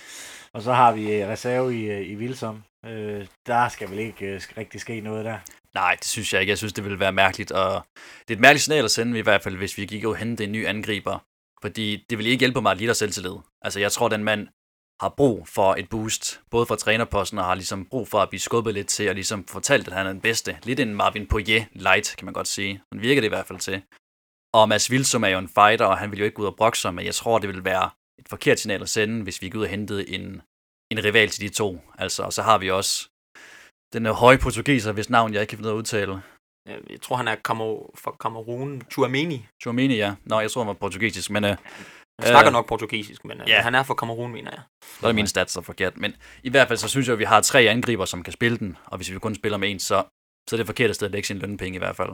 Og 0.56 0.62
så 0.62 0.74
har 0.74 0.92
vi 0.92 1.14
øh, 1.14 1.28
reserve 1.28 1.80
i, 1.80 1.92
øh, 1.92 2.10
i 2.10 2.16
Vilsom. 2.16 2.64
Øh, 2.86 3.28
der 3.48 3.70
skal 3.70 3.90
vel 3.90 4.00
ikke 4.00 4.26
øh, 4.26 4.42
rigtig 4.58 4.82
ske 4.82 5.02
noget 5.02 5.26
der. 5.26 5.38
Nej, 5.74 5.96
det 6.00 6.08
synes 6.08 6.34
jeg 6.34 6.42
ikke. 6.42 6.52
Jeg 6.52 6.58
synes, 6.58 6.74
det 6.74 6.84
ville 6.84 7.00
være 7.00 7.12
mærkeligt. 7.12 7.52
Og 7.52 7.86
det 8.28 8.34
er 8.34 8.38
et 8.38 8.40
mærkeligt 8.40 8.64
signal 8.64 8.86
at 8.86 8.92
sende, 8.92 9.20
i 9.20 9.22
hvert 9.22 9.44
fald, 9.44 9.58
hvis 9.58 9.78
vi 9.78 9.86
gik 9.86 10.06
og 10.06 10.16
hente 10.16 10.44
en 10.44 10.52
ny 10.52 10.68
angriber. 10.68 11.20
Fordi 11.62 12.06
det 12.10 12.18
vil 12.18 12.28
ikke 12.28 12.40
hjælpe 12.40 12.62
mig 12.62 12.76
Litter 12.76 12.94
selvtillid. 12.94 13.36
Altså, 13.62 13.80
jeg 13.80 13.92
tror, 13.92 14.10
den 14.10 14.24
mand 14.24 14.48
har 15.02 15.14
brug 15.18 15.48
for 15.48 15.76
et 15.76 15.90
boost, 15.90 16.42
både 16.52 16.66
fra 16.66 16.76
trænerposten 16.76 17.40
og 17.40 17.46
har 17.46 17.56
ligesom 17.56 17.86
brug 17.86 18.08
for 18.08 18.20
at 18.20 18.30
blive 18.30 18.40
skubbet 18.40 18.74
lidt 18.74 18.88
til 18.88 19.10
og 19.10 19.16
ligesom 19.16 19.48
fortalt, 19.48 19.88
at 19.88 19.94
han 19.94 20.06
er 20.06 20.12
den 20.12 20.22
bedste. 20.22 20.58
Lidt 20.64 20.80
en 20.80 20.96
Marvin 20.96 21.28
Poirier 21.28 21.66
light, 21.72 22.16
kan 22.18 22.26
man 22.26 22.34
godt 22.34 22.48
sige. 22.48 22.82
Han 22.94 23.02
virker 23.02 23.22
det 23.22 23.28
i 23.28 23.36
hvert 23.36 23.46
fald 23.46 23.60
til. 23.60 23.82
Og 24.54 24.70
Mads 24.70 24.92
Vilsum 24.92 25.24
er 25.24 25.28
jo 25.28 25.40
en 25.40 25.50
fighter, 25.50 25.86
og 25.86 25.98
han 25.98 26.12
vil 26.12 26.20
jo 26.20 26.26
ikke 26.26 26.36
gå 26.36 26.42
ud 26.42 26.48
og 26.48 26.56
brokse 26.56 26.82
sig, 26.82 26.94
men 26.94 27.06
jeg 27.06 27.16
tror, 27.16 27.40
det 27.40 27.50
vil 27.50 27.66
være 27.66 27.90
et 28.22 28.30
forkert 28.30 28.60
signal 28.60 28.82
at 28.82 28.90
sende, 28.90 29.24
hvis 29.24 29.42
vi 29.42 29.46
gik 29.46 29.56
ud 29.56 29.64
og 29.64 29.70
hentede 29.70 30.10
en, 30.10 30.42
en 30.92 31.04
rival 31.04 31.30
til 31.30 31.42
de 31.42 31.50
to. 31.50 31.82
Altså, 31.98 32.24
og 32.24 32.34
så 32.34 32.42
har 32.42 32.58
vi 32.58 32.72
også 32.72 33.10
den 33.94 34.06
høje 34.06 34.38
portugiser, 34.38 34.92
hvis 34.92 35.10
navn 35.10 35.34
jeg 35.34 35.42
ikke 35.42 35.50
kan 35.50 35.58
finde 35.58 35.68
ud 35.68 35.72
af 35.72 35.76
at 35.76 35.80
udtale. 35.80 36.22
Jeg 36.66 37.02
tror, 37.02 37.16
han 37.16 37.28
er 37.28 37.36
fra 38.04 38.16
Cameroon. 38.24 38.82
Tuameni. 38.82 39.46
Tuameni, 39.62 39.96
ja. 39.96 40.16
Nå, 40.26 40.40
jeg 40.40 40.52
tror, 40.52 40.62
han 40.62 40.68
var 40.68 40.74
portugisisk, 40.74 41.30
men... 41.30 41.44
Uh, 41.44 41.50
han 42.20 42.28
snakker 42.28 42.48
øh, 42.48 42.54
nok 42.54 42.68
portugisisk, 42.68 43.26
men 43.26 43.42
ja. 43.48 43.62
han 43.62 43.76
er 43.76 43.84
fra 43.84 43.94
Cameroon, 43.94 44.32
mener 44.32 44.52
jeg. 44.52 44.62
Så 45.00 45.08
er 45.08 45.14
mine 45.14 45.28
stats 45.28 45.54
så 45.54 45.62
forkert. 45.62 45.98
Men 45.98 46.16
i 46.44 46.50
hvert 46.50 46.68
fald, 46.68 46.80
så 46.80 46.88
synes 46.88 47.08
jeg, 47.08 47.14
at 47.14 47.20
vi 47.20 47.24
har 47.24 47.42
tre 47.42 47.60
angriber, 47.62 48.06
som 48.06 48.24
kan 48.24 48.34
spille 48.34 48.58
den. 48.58 48.78
Og 48.86 48.98
hvis 48.98 49.12
vi 49.12 49.20
kun 49.20 49.36
spiller 49.36 49.58
med 49.58 49.72
en, 49.72 49.80
så, 49.80 50.04
så 50.50 50.56
er 50.56 50.58
det 50.58 50.66
forkert 50.66 50.96
sted 50.96 51.08
at 51.08 51.12
lægge 51.12 51.28
sin 51.28 51.38
lønpenge 51.38 51.76
i 51.76 51.80
hvert 51.80 51.96
fald. 51.96 52.12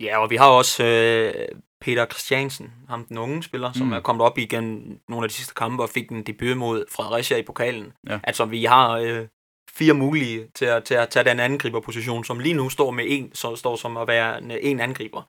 Ja, 0.00 0.18
og 0.18 0.30
vi 0.30 0.36
har 0.36 0.48
også 0.48 0.84
øh, 0.84 1.48
Peter 1.80 2.06
Christiansen, 2.06 2.72
ham 2.88 3.04
den 3.04 3.18
unge 3.18 3.42
spiller, 3.42 3.72
som 3.72 3.86
mm. 3.86 3.92
er 3.92 4.00
kommet 4.00 4.26
op 4.26 4.38
igen 4.38 4.98
nogle 5.08 5.24
af 5.24 5.28
de 5.28 5.34
sidste 5.34 5.54
kampe 5.54 5.82
og 5.82 5.88
fik 5.88 6.10
en 6.10 6.22
debut 6.22 6.56
mod 6.56 6.84
Fredericia 6.92 7.36
i 7.36 7.42
pokalen. 7.42 7.92
Ja. 8.10 8.18
Altså, 8.24 8.44
vi 8.44 8.64
har 8.64 8.90
øh, 8.90 9.26
fire 9.70 9.94
mulige 9.94 10.46
til 10.54 10.64
at, 10.64 10.84
til 10.84 10.94
at 10.94 11.08
tage 11.08 11.24
den 11.24 11.40
angriberposition, 11.40 12.24
som 12.24 12.38
lige 12.38 12.54
nu 12.54 12.68
står 12.68 12.90
med 12.90 13.04
en, 13.08 13.34
så 13.34 13.56
står 13.56 13.76
som 13.76 13.96
at 13.96 14.08
være 14.08 14.42
en, 14.42 14.50
en 14.50 14.80
angriber 14.80 15.22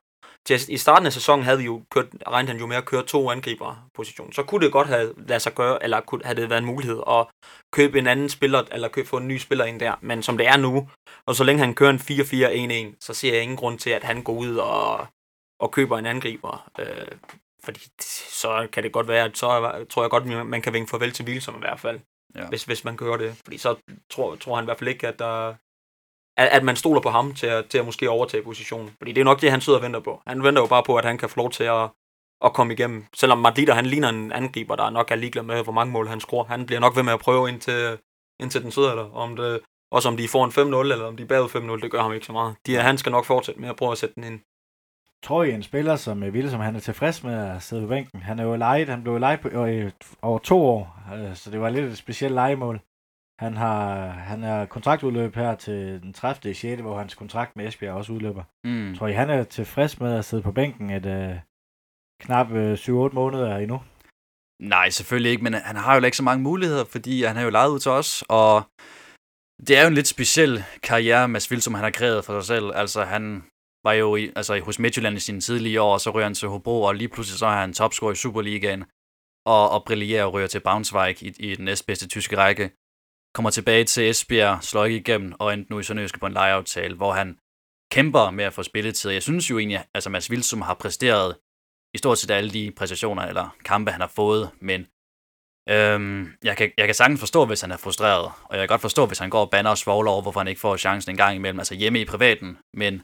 til, 0.46 0.60
i 0.68 0.76
starten 0.76 1.06
af 1.06 1.12
sæsonen 1.12 1.44
havde 1.44 1.58
vi 1.58 1.64
jo 1.64 1.82
kørt, 1.90 2.06
regnet 2.28 2.48
han 2.48 2.58
jo 2.58 2.66
med 2.66 2.76
at 2.76 2.84
køre 2.84 3.02
to 3.02 3.30
angriber 3.30 3.88
position. 3.94 4.32
Så 4.32 4.42
kunne 4.42 4.64
det 4.64 4.72
godt 4.72 4.88
have 4.88 5.14
ladet 5.16 5.42
sig 5.42 5.54
gøre, 5.54 5.82
eller 5.82 6.00
kunne, 6.00 6.20
havde 6.24 6.40
det 6.40 6.50
været 6.50 6.60
en 6.60 6.66
mulighed 6.66 7.00
at 7.08 7.26
købe 7.72 7.98
en 7.98 8.06
anden 8.06 8.28
spiller, 8.28 8.62
eller 8.72 8.88
købe, 8.88 9.08
få 9.08 9.16
en 9.16 9.28
ny 9.28 9.38
spiller 9.38 9.64
ind 9.64 9.80
der. 9.80 9.94
Men 10.00 10.22
som 10.22 10.36
det 10.38 10.46
er 10.46 10.56
nu, 10.56 10.88
og 11.26 11.34
så 11.34 11.44
længe 11.44 11.64
han 11.64 11.74
kører 11.74 11.90
en 11.90 12.92
4-4-1-1, 12.92 12.96
så 13.00 13.14
ser 13.14 13.32
jeg 13.32 13.42
ingen 13.42 13.56
grund 13.56 13.78
til, 13.78 13.90
at 13.90 14.04
han 14.04 14.22
går 14.22 14.32
ud 14.32 14.56
og, 14.56 15.06
og 15.60 15.70
køber 15.70 15.98
en 15.98 16.06
angriber. 16.06 16.70
Øh, 16.78 17.18
fordi 17.64 17.80
så 18.00 18.68
kan 18.72 18.82
det 18.82 18.92
godt 18.92 19.08
være, 19.08 19.24
at 19.24 19.38
så 19.38 19.84
tror 19.90 20.02
jeg 20.02 20.10
godt, 20.10 20.26
man 20.26 20.62
kan 20.62 20.72
vinke 20.72 20.90
farvel 20.90 21.12
til 21.12 21.24
Wilson 21.24 21.56
i 21.56 21.58
hvert 21.58 21.80
fald. 21.80 22.00
Ja. 22.34 22.48
Hvis, 22.48 22.64
hvis 22.64 22.84
man 22.84 22.96
kører 22.96 23.16
det. 23.16 23.36
Fordi 23.44 23.58
så 23.58 23.76
tror, 24.10 24.36
tror 24.36 24.54
han 24.54 24.64
i 24.64 24.66
hvert 24.66 24.78
fald 24.78 24.88
ikke, 24.88 25.08
at 25.08 25.18
der, 25.18 25.54
at, 26.36 26.48
at 26.48 26.64
man 26.64 26.76
stoler 26.76 27.00
på 27.00 27.10
ham 27.10 27.34
til 27.34 27.46
at, 27.46 27.66
til 27.66 27.78
at 27.78 27.86
måske 27.86 28.10
overtage 28.10 28.42
positionen. 28.42 28.90
Fordi 28.98 29.12
det 29.12 29.20
er 29.20 29.24
nok 29.24 29.40
det, 29.40 29.50
han 29.50 29.60
sidder 29.60 29.78
og 29.78 29.82
venter 29.82 30.00
på. 30.00 30.22
Han 30.26 30.42
venter 30.42 30.62
jo 30.62 30.66
bare 30.66 30.82
på, 30.82 30.96
at 30.96 31.04
han 31.04 31.18
kan 31.18 31.28
få 31.28 31.36
lov 31.36 31.50
til 31.50 31.64
at, 31.64 31.88
at 32.44 32.52
komme 32.52 32.72
igennem. 32.72 33.04
Selvom 33.16 33.38
Madlida, 33.38 33.72
han 33.72 33.86
ligner 33.86 34.08
en 34.08 34.32
angriber, 34.32 34.76
der 34.76 34.90
nok 34.90 35.10
er 35.10 35.16
ligeglad 35.16 35.42
med, 35.42 35.62
hvor 35.62 35.72
mange 35.72 35.92
mål 35.92 36.08
han 36.08 36.20
scorer. 36.20 36.44
Han 36.44 36.66
bliver 36.66 36.80
nok 36.80 36.96
ved 36.96 37.02
med 37.02 37.12
at 37.12 37.20
prøve 37.20 37.48
indtil, 37.48 37.98
indtil 38.40 38.62
den 38.62 38.70
sidder 38.70 38.94
der. 38.94 39.10
Om 39.14 39.36
det, 39.36 39.60
også 39.90 40.08
om 40.08 40.16
de 40.16 40.28
får 40.28 40.44
en 40.44 40.50
5-0, 40.50 40.92
eller 40.92 41.04
om 41.04 41.16
de 41.16 41.22
er 41.22 41.26
bagud 41.26 41.48
5-0, 41.48 41.82
det 41.82 41.90
gør 41.90 42.02
ham 42.02 42.12
ikke 42.12 42.26
så 42.26 42.32
meget. 42.32 42.54
De, 42.66 42.74
han 42.74 42.98
skal 42.98 43.12
nok 43.12 43.24
fortsætte 43.24 43.60
med 43.60 43.68
at 43.68 43.76
prøve 43.76 43.92
at 43.92 43.98
sætte 43.98 44.14
den 44.14 44.24
ind. 44.24 44.40
Tror 45.22 45.42
I, 45.42 45.52
en 45.52 45.62
spiller 45.62 45.96
som 45.96 46.32
Ville, 46.32 46.50
som 46.50 46.60
han 46.60 46.76
er 46.76 46.80
tilfreds 46.80 47.24
med 47.24 47.34
at 47.34 47.62
sidde 47.62 47.82
på 47.82 47.88
bænken? 47.88 48.22
Han 48.22 48.38
er 48.38 48.44
jo 48.44 48.56
lejet, 48.56 48.88
han 48.88 49.02
blev 49.02 49.18
lejet 49.18 49.40
på, 49.40 49.48
øh, 49.48 49.90
over 50.22 50.38
to 50.38 50.66
år, 50.66 50.98
øh, 51.14 51.36
så 51.36 51.50
det 51.50 51.60
var 51.60 51.70
lidt 51.70 51.84
et 51.84 51.98
specielt 51.98 52.34
legemål. 52.34 52.80
Han 53.38 53.56
har 53.56 54.06
han 54.08 54.44
er 54.44 54.66
kontraktudløb 54.66 55.34
her 55.34 55.54
til 55.54 56.02
den 56.02 56.12
30. 56.12 56.54
6., 56.54 56.80
hvor 56.80 56.98
hans 56.98 57.14
kontrakt 57.14 57.56
med 57.56 57.68
Esbjerg 57.68 57.94
også 57.94 58.12
udløber. 58.12 58.44
Mm. 58.64 58.94
Tror 58.94 59.06
I, 59.06 59.12
han 59.12 59.30
er 59.30 59.44
tilfreds 59.44 60.00
med 60.00 60.14
at 60.18 60.24
sidde 60.24 60.42
på 60.42 60.52
bænken 60.52 60.90
et 60.90 61.06
uh, 61.06 61.36
knap 62.22 62.50
øh, 62.50 62.74
7-8 62.74 62.88
måneder 63.14 63.56
endnu? 63.56 63.80
Nej, 64.62 64.90
selvfølgelig 64.90 65.30
ikke, 65.30 65.44
men 65.44 65.54
han 65.54 65.76
har 65.76 65.96
jo 65.96 66.04
ikke 66.04 66.16
så 66.16 66.22
mange 66.22 66.42
muligheder, 66.42 66.84
fordi 66.84 67.22
han 67.22 67.36
har 67.36 67.42
jo 67.42 67.50
lejet 67.50 67.70
ud 67.70 67.78
til 67.78 67.90
os, 67.90 68.24
og 68.28 68.62
det 69.66 69.76
er 69.76 69.82
jo 69.82 69.88
en 69.88 69.94
lidt 69.94 70.08
speciel 70.08 70.64
karriere, 70.82 71.28
Mads 71.28 71.50
Vildt, 71.50 71.64
som 71.64 71.74
han 71.74 71.84
har 71.84 71.90
kreeret 71.90 72.24
for 72.24 72.40
sig 72.40 72.46
selv. 72.46 72.72
Altså, 72.74 73.04
han 73.04 73.44
var 73.84 73.92
jo 73.92 74.16
i, 74.16 74.32
altså, 74.36 74.60
hos 74.60 74.78
Midtjylland 74.78 75.16
i 75.16 75.20
sine 75.20 75.40
tidlige 75.40 75.80
år, 75.80 75.92
og 75.92 76.00
så 76.00 76.10
ryger 76.10 76.26
han 76.26 76.34
til 76.34 76.48
Hobro, 76.48 76.82
og 76.82 76.94
lige 76.94 77.08
pludselig 77.08 77.38
så 77.38 77.46
er 77.46 77.60
han 77.60 77.72
topscorer 77.72 78.12
i 78.12 78.14
Superligaen, 78.14 78.84
og, 79.46 79.70
og 79.70 79.84
brillerer 79.84 80.24
og 80.24 80.32
ryger 80.32 80.46
til 80.46 80.60
Braunschweig 80.60 81.22
i, 81.22 81.34
i 81.38 81.54
den 81.54 81.64
næstbedste 81.64 82.08
tyske 82.08 82.36
række 82.36 82.70
kommer 83.36 83.50
tilbage 83.50 83.84
til 83.84 84.10
Esbjerg, 84.10 84.64
slår 84.64 84.84
ikke 84.84 84.98
igennem, 84.98 85.32
og 85.38 85.54
endte 85.54 85.72
nu 85.72 85.78
i 85.78 85.82
Sønderjyske 85.82 86.18
på 86.18 86.26
en 86.26 86.32
lejeaftale, 86.32 86.96
hvor 86.96 87.12
han 87.12 87.38
kæmper 87.92 88.30
med 88.30 88.44
at 88.44 88.52
få 88.52 88.62
spilletid. 88.62 89.10
Jeg 89.10 89.22
synes 89.22 89.50
jo 89.50 89.58
egentlig, 89.58 89.84
altså 89.94 90.10
Mads 90.10 90.30
Vilsum 90.30 90.62
har 90.62 90.74
præsteret 90.74 91.36
i 91.94 91.98
stort 91.98 92.18
set 92.18 92.30
alle 92.30 92.50
de 92.50 92.72
præstationer 92.76 93.22
eller 93.22 93.56
kampe, 93.64 93.90
han 93.90 94.00
har 94.00 94.12
fået, 94.16 94.50
men 94.60 94.80
øhm, 95.68 96.32
jeg, 96.44 96.56
kan, 96.56 96.72
jeg 96.78 96.86
kan 96.86 96.94
sagtens 96.94 97.20
forstå, 97.20 97.46
hvis 97.46 97.60
han 97.60 97.72
er 97.72 97.76
frustreret, 97.76 98.32
og 98.44 98.56
jeg 98.56 98.60
kan 98.60 98.68
godt 98.68 98.80
forstå, 98.80 99.06
hvis 99.06 99.18
han 99.18 99.30
går 99.30 99.40
og 99.40 99.50
banner 99.50 99.70
og 99.70 99.78
svogler 99.78 100.10
over, 100.10 100.22
hvorfor 100.22 100.40
han 100.40 100.48
ikke 100.48 100.60
får 100.60 100.76
chancen 100.76 101.10
en 101.10 101.16
gang 101.16 101.36
imellem, 101.36 101.60
altså 101.60 101.74
hjemme 101.74 102.00
i 102.00 102.04
privaten, 102.04 102.58
men 102.74 103.02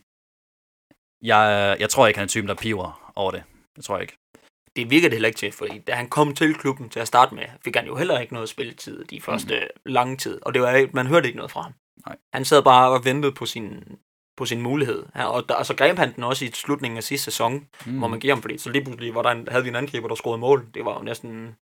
jeg, 1.22 1.76
jeg 1.80 1.90
tror 1.90 2.06
ikke, 2.06 2.18
han 2.18 2.24
er 2.24 2.28
typen, 2.28 2.48
der 2.48 2.54
piver 2.54 3.12
over 3.16 3.30
det. 3.30 3.42
Det 3.76 3.84
tror 3.84 3.96
jeg 3.96 4.02
ikke. 4.02 4.21
Det 4.76 4.90
virker 4.90 5.08
det 5.08 5.16
heller 5.16 5.28
ikke 5.28 5.38
til, 5.38 5.52
fordi 5.52 5.78
da 5.78 5.92
han 5.92 6.08
kom 6.08 6.34
til 6.34 6.54
klubben 6.54 6.88
til 6.88 7.00
at 7.00 7.08
starte 7.08 7.34
med, 7.34 7.44
fik 7.64 7.76
han 7.76 7.86
jo 7.86 7.96
heller 7.96 8.18
ikke 8.18 8.34
noget 8.34 8.48
spilletid 8.48 9.04
de 9.04 9.20
første 9.20 9.54
mm. 9.54 9.92
lange 9.92 10.16
tid, 10.16 10.38
og 10.42 10.54
det 10.54 10.62
var, 10.62 10.88
man 10.92 11.06
hørte 11.06 11.26
ikke 11.26 11.36
noget 11.36 11.50
fra 11.50 11.62
ham. 11.62 11.72
Nej. 12.06 12.16
Han 12.32 12.44
sad 12.44 12.62
bare 12.62 12.90
og 12.90 13.04
ventede 13.04 13.32
på 13.32 13.46
sin, 13.46 13.84
på 14.36 14.44
sin 14.44 14.62
mulighed. 14.62 15.06
Ja, 15.16 15.24
og 15.24 15.48
der, 15.48 15.62
så 15.62 15.74
greb 15.74 15.98
han 15.98 16.14
den 16.14 16.24
også 16.24 16.44
i 16.44 16.50
slutningen 16.50 16.96
af 16.96 17.02
sidste 17.04 17.24
sæson, 17.24 17.66
mm. 17.86 17.98
hvor 17.98 18.08
man 18.08 18.20
giver 18.20 18.34
ham, 18.34 18.42
fordi 18.42 18.58
så 18.58 18.70
lige 18.70 18.84
pludselig 18.84 19.14
var 19.14 19.22
der 19.22 19.30
en, 19.30 19.48
havde 19.50 19.64
vi 19.64 19.68
en 19.68 19.76
angriber, 19.76 20.08
der 20.08 20.14
scorede 20.14 20.38
mål. 20.38 20.66
Det 20.74 20.84
var 20.84 20.98
jo 20.98 21.02
næsten 21.02 21.56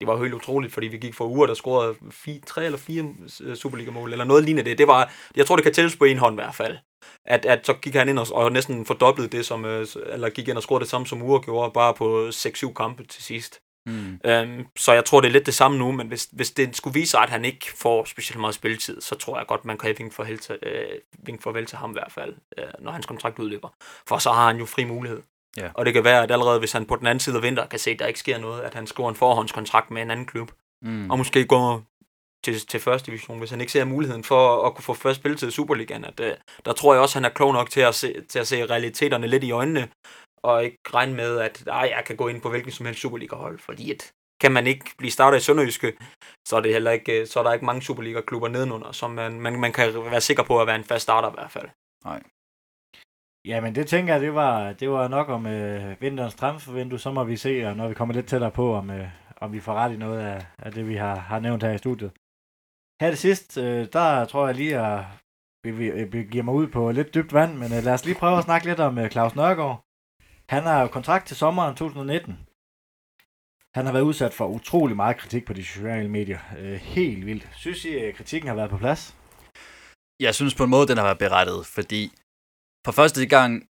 det 0.00 0.06
var 0.06 0.16
jo 0.16 0.22
helt 0.22 0.34
utroligt, 0.34 0.72
fordi 0.72 0.86
vi 0.86 0.98
gik 0.98 1.14
for 1.14 1.24
uger, 1.24 1.46
der 1.46 1.54
scorede 1.54 1.94
fire, 2.10 2.40
tre 2.46 2.64
eller 2.64 2.78
fire 2.78 3.14
øh, 3.42 3.56
Superliga-mål, 3.56 4.12
eller 4.12 4.24
noget 4.24 4.44
lignende 4.44 4.70
det. 4.70 4.78
det 4.78 4.86
var, 4.86 5.12
jeg 5.36 5.46
tror, 5.46 5.56
det 5.56 5.62
kan 5.62 5.72
tælles 5.74 5.96
på 5.96 6.04
en 6.04 6.18
hånd 6.18 6.34
i 6.34 6.42
hvert 6.42 6.54
fald. 6.54 6.78
At, 7.24 7.44
at 7.44 7.66
så 7.66 7.74
gik 7.74 7.94
han 7.94 8.08
ind 8.08 8.18
og, 8.18 8.26
og 8.32 8.52
næsten 8.52 8.86
fordoblede 8.86 9.28
det, 9.28 9.46
som, 9.46 9.64
øh, 9.64 9.86
eller 10.06 10.28
gik 10.28 10.48
ind 10.48 10.56
og 10.56 10.62
scorede 10.62 10.80
det 10.80 10.90
samme, 10.90 11.06
som 11.06 11.22
Ure 11.22 11.40
gjorde, 11.40 11.70
bare 11.70 11.94
på 11.94 12.28
6-7 12.28 12.72
kampe 12.72 13.04
til 13.04 13.22
sidst. 13.22 13.60
Mm. 13.86 14.20
Øhm, 14.24 14.66
så 14.76 14.92
jeg 14.92 15.04
tror, 15.04 15.20
det 15.20 15.28
er 15.28 15.32
lidt 15.32 15.46
det 15.46 15.54
samme 15.54 15.78
nu, 15.78 15.92
men 15.92 16.08
hvis, 16.08 16.28
hvis 16.32 16.50
det 16.50 16.76
skulle 16.76 16.94
vise 16.94 17.10
sig, 17.10 17.20
at 17.20 17.30
han 17.30 17.44
ikke 17.44 17.66
får 17.76 18.04
specielt 18.04 18.40
meget 18.40 18.54
spilletid, 18.54 19.00
så 19.00 19.14
tror 19.14 19.38
jeg 19.38 19.46
godt, 19.46 19.64
man 19.64 19.78
kan 19.78 19.94
vinke 19.98 20.14
farvel 20.14 20.38
til, 20.38 20.58
øh, 20.62 20.98
vinke 21.18 21.42
farvel 21.42 21.66
til 21.66 21.78
ham 21.78 21.90
i 21.90 21.92
hvert 21.92 22.12
fald, 22.12 22.34
øh, 22.58 22.64
når 22.78 22.92
hans 22.92 23.06
kontrakt 23.06 23.38
udløber. 23.38 23.68
For 24.08 24.18
så 24.18 24.32
har 24.32 24.46
han 24.46 24.56
jo 24.56 24.66
fri 24.66 24.84
mulighed. 24.84 25.22
Ja. 25.56 25.70
Og 25.74 25.86
det 25.86 25.94
kan 25.94 26.04
være, 26.04 26.22
at 26.22 26.30
allerede 26.30 26.58
hvis 26.58 26.72
han 26.72 26.86
på 26.86 26.96
den 26.96 27.06
anden 27.06 27.20
side 27.20 27.36
af 27.36 27.42
vinter 27.42 27.66
kan 27.66 27.78
se, 27.78 27.90
at 27.90 27.98
der 27.98 28.06
ikke 28.06 28.18
sker 28.18 28.38
noget, 28.38 28.62
at 28.62 28.74
han 28.74 28.86
skriver 28.86 29.08
en 29.08 29.16
forhåndskontrakt 29.16 29.90
med 29.90 30.02
en 30.02 30.10
anden 30.10 30.26
klub, 30.26 30.50
mm. 30.82 31.10
og 31.10 31.18
måske 31.18 31.44
går 31.44 31.82
til, 32.44 32.66
til 32.66 32.80
første 32.80 33.06
division, 33.06 33.38
hvis 33.38 33.50
han 33.50 33.60
ikke 33.60 33.72
ser 33.72 33.84
muligheden 33.84 34.24
for 34.24 34.60
at 34.60 34.66
at 34.66 34.74
kunne 34.74 34.84
få 34.84 34.94
først 34.94 35.20
spilletid 35.20 35.48
i 35.48 35.50
Superligaen. 35.50 36.04
At, 36.04 36.20
uh, 36.20 36.26
der 36.64 36.72
tror 36.72 36.94
jeg 36.94 37.02
også, 37.02 37.18
at 37.18 37.22
han 37.22 37.30
er 37.30 37.34
klog 37.34 37.52
nok 37.52 37.70
til 37.70 37.80
at, 37.80 37.94
se, 37.94 38.22
til 38.28 38.38
at 38.38 38.46
se 38.46 38.66
realiteterne 38.66 39.26
lidt 39.26 39.44
i 39.44 39.50
øjnene, 39.50 39.88
og 40.42 40.64
ikke 40.64 40.78
regne 40.94 41.14
med, 41.14 41.38
at 41.38 41.64
ej, 41.66 41.92
jeg 41.96 42.04
kan 42.06 42.16
gå 42.16 42.28
ind 42.28 42.40
på 42.40 42.50
hvilken 42.50 42.72
som 42.72 42.86
helst 42.86 43.00
Superliga-hold, 43.00 43.58
fordi 43.58 43.90
at, 43.90 44.12
kan 44.40 44.52
man 44.52 44.66
ikke 44.66 44.84
blive 44.98 45.10
startet 45.10 45.38
i 45.38 45.44
Sønderjyske, 45.44 45.92
så 46.48 46.56
er, 46.56 46.60
det 46.60 46.72
heller 46.72 46.90
ikke, 46.90 47.20
øh, 47.20 47.26
så 47.26 47.38
er 47.38 47.44
der 47.44 47.52
ikke 47.52 47.66
mange 47.66 47.82
Superliga-klubber 47.82 48.48
nedenunder, 48.48 48.92
som 48.92 49.10
man, 49.10 49.40
man, 49.40 49.60
man 49.60 49.72
kan 49.72 49.94
være 49.94 50.20
sikker 50.20 50.42
på 50.42 50.60
at 50.60 50.66
være 50.66 50.76
en 50.76 50.84
fast 50.84 51.02
starter 51.02 51.30
i 51.30 51.34
hvert 51.34 51.50
fald. 51.50 51.68
Nej. 52.04 52.22
Jamen 53.44 53.74
det 53.74 53.86
tænker 53.86 54.12
jeg, 54.12 54.22
det 54.22 54.34
var, 54.34 54.72
det 54.72 54.90
var 54.90 55.08
nok 55.08 55.28
om 55.28 55.46
øh, 55.46 56.00
vinterens 56.00 56.34
transfervindue. 56.34 56.98
Så 56.98 57.10
må 57.10 57.24
vi 57.24 57.36
se, 57.36 57.64
og 57.64 57.76
når 57.76 57.88
vi 57.88 57.94
kommer 57.94 58.14
lidt 58.14 58.28
tættere 58.28 58.50
på, 58.50 58.74
om, 58.74 58.90
øh, 58.90 59.08
om 59.40 59.52
vi 59.52 59.60
får 59.60 59.74
ret 59.74 59.92
i 59.92 59.96
noget 59.96 60.20
af, 60.20 60.46
af 60.58 60.72
det, 60.72 60.88
vi 60.88 60.94
har, 60.94 61.16
har 61.16 61.40
nævnt 61.40 61.62
her 61.62 61.72
i 61.72 61.78
studiet. 61.78 62.10
Her 63.00 63.10
det 63.10 63.18
sidst, 63.18 63.58
øh, 63.58 63.86
der 63.92 64.24
tror 64.24 64.46
jeg 64.46 64.56
lige, 64.56 64.78
at 64.78 65.04
øh, 65.66 66.12
vi 66.12 66.24
giver 66.24 66.44
mig 66.44 66.54
ud 66.54 66.66
på 66.66 66.90
lidt 66.90 67.14
dybt 67.14 67.32
vand, 67.32 67.54
men 67.54 67.72
øh, 67.72 67.84
lad 67.84 67.94
os 67.94 68.04
lige 68.04 68.18
prøve 68.18 68.38
at 68.38 68.44
snakke 68.44 68.66
lidt 68.66 68.80
om 68.80 68.98
øh, 68.98 69.10
Claus 69.10 69.34
Nørgaard. 69.34 69.84
Han 70.48 70.62
har 70.62 70.80
jo 70.80 70.86
kontrakt 70.86 71.26
til 71.26 71.36
sommeren 71.36 71.76
2019. 71.76 72.38
Han 73.74 73.86
har 73.86 73.92
været 73.92 74.02
udsat 74.02 74.34
for 74.34 74.46
utrolig 74.46 74.96
meget 74.96 75.16
kritik 75.16 75.44
på 75.44 75.52
de 75.52 75.64
sociale 75.64 76.08
medier. 76.08 76.38
Øh, 76.58 76.74
helt 76.74 77.26
vildt. 77.26 77.48
Synes 77.56 77.84
I, 77.84 77.96
at 77.96 78.14
kritikken 78.14 78.48
har 78.48 78.56
været 78.56 78.70
på 78.70 78.78
plads? 78.78 79.16
Jeg 80.20 80.34
synes 80.34 80.54
på 80.54 80.64
en 80.64 80.70
måde, 80.70 80.88
den 80.88 80.96
har 80.96 81.04
været 81.04 81.18
berettet, 81.18 81.66
fordi 81.66 82.12
for 82.86 82.92
første 82.92 83.26
gang 83.26 83.68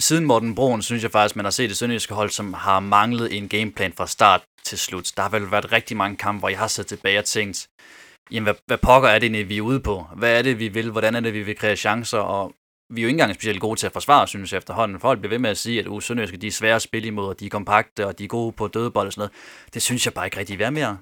siden 0.00 0.24
Morten 0.24 0.54
Broen, 0.54 0.82
synes 0.82 1.02
jeg 1.02 1.10
faktisk, 1.10 1.36
man 1.36 1.44
har 1.44 1.50
set 1.50 1.68
det 1.68 1.76
sønderjyske 1.76 2.14
hold, 2.14 2.30
som 2.30 2.54
har 2.54 2.80
manglet 2.80 3.36
en 3.36 3.48
gameplan 3.48 3.92
fra 3.92 4.06
start 4.06 4.42
til 4.64 4.78
slut. 4.78 5.12
Der 5.16 5.22
har 5.22 5.28
vel 5.28 5.50
været 5.50 5.72
rigtig 5.72 5.96
mange 5.96 6.16
kampe, 6.16 6.38
hvor 6.38 6.48
jeg 6.48 6.58
har 6.58 6.66
siddet 6.66 6.88
tilbage 6.88 7.18
og 7.18 7.24
tænkt, 7.24 7.68
jamen 8.30 8.44
hvad, 8.44 8.54
hvad 8.66 8.78
pokker 8.78 9.08
er 9.08 9.18
det, 9.18 9.48
vi 9.48 9.56
er 9.56 9.62
ude 9.62 9.80
på? 9.80 10.06
Hvad 10.16 10.38
er 10.38 10.42
det, 10.42 10.58
vi 10.58 10.68
vil? 10.68 10.90
Hvordan 10.90 11.14
er 11.14 11.20
det, 11.20 11.34
vi 11.34 11.42
vil 11.42 11.56
kreere 11.56 11.76
chancer? 11.76 12.18
Og 12.18 12.52
vi 12.90 13.00
er 13.00 13.02
jo 13.02 13.06
ikke 13.06 13.14
engang 13.14 13.34
specielt 13.34 13.60
gode 13.60 13.80
til 13.80 13.86
at 13.86 13.92
forsvare, 13.92 14.28
synes 14.28 14.52
jeg 14.52 14.58
efterhånden. 14.58 15.00
Folk 15.00 15.18
bliver 15.18 15.30
ved 15.30 15.38
med 15.38 15.50
at 15.50 15.58
sige, 15.58 15.80
at 15.80 15.86
uh, 15.86 16.02
Sønderjyske 16.02 16.36
de 16.36 16.46
er 16.46 16.50
svære 16.50 16.76
at 16.76 16.82
spille 16.82 17.08
imod, 17.08 17.26
og 17.26 17.40
de 17.40 17.46
er 17.46 17.50
kompakte, 17.50 18.06
og 18.06 18.18
de 18.18 18.24
er 18.24 18.28
gode 18.28 18.52
på 18.52 18.68
dødebold 18.68 19.06
og 19.06 19.12
sådan 19.12 19.20
noget. 19.20 19.72
Det 19.74 19.82
synes 19.82 20.06
jeg 20.06 20.14
bare 20.14 20.26
ikke 20.26 20.36
rigtig 20.36 20.60
er 20.60 20.70
mere. 20.70 20.98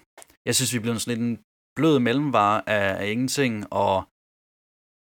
Jeg 0.46 0.54
synes, 0.54 0.72
vi 0.72 0.76
er 0.78 0.82
blevet 0.82 1.00
sådan 1.00 1.18
lidt 1.18 1.30
en 1.30 1.38
blød 1.76 1.98
mellemvare 1.98 2.68
af, 2.68 3.04
af 3.04 3.10
ingenting, 3.10 3.66
og 3.70 4.04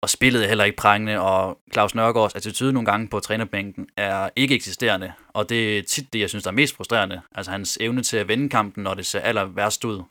og 0.04 0.10
spillet 0.10 0.44
er 0.44 0.48
heller 0.48 0.64
ikke 0.64 0.78
prængende, 0.78 1.20
og 1.20 1.58
Claus 1.74 1.96
Nørgaards 1.96 2.36
attitude 2.36 2.74
nogle 2.74 2.86
gange 2.86 3.08
på 3.08 3.20
trænerbænken 3.20 3.88
er 3.98 4.30
ikke 4.36 4.56
eksisterende, 4.56 5.14
og 5.34 5.50
det 5.50 5.78
er 5.78 5.84
tit 5.84 6.14
det, 6.14 6.20
jeg 6.20 6.30
synes, 6.30 6.44
der 6.44 6.52
er 6.52 6.56
mest 6.56 6.76
frustrerende. 6.76 7.22
Altså 7.36 7.52
hans 7.52 7.78
evne 7.82 8.04
til 8.04 8.18
at 8.18 8.28
vende 8.28 8.50
kampen, 8.50 8.84
når 8.84 8.94
det 8.94 9.06
ser 9.06 9.20
aller 9.20 9.46
værst 9.46 9.86
ud. 9.86 10.04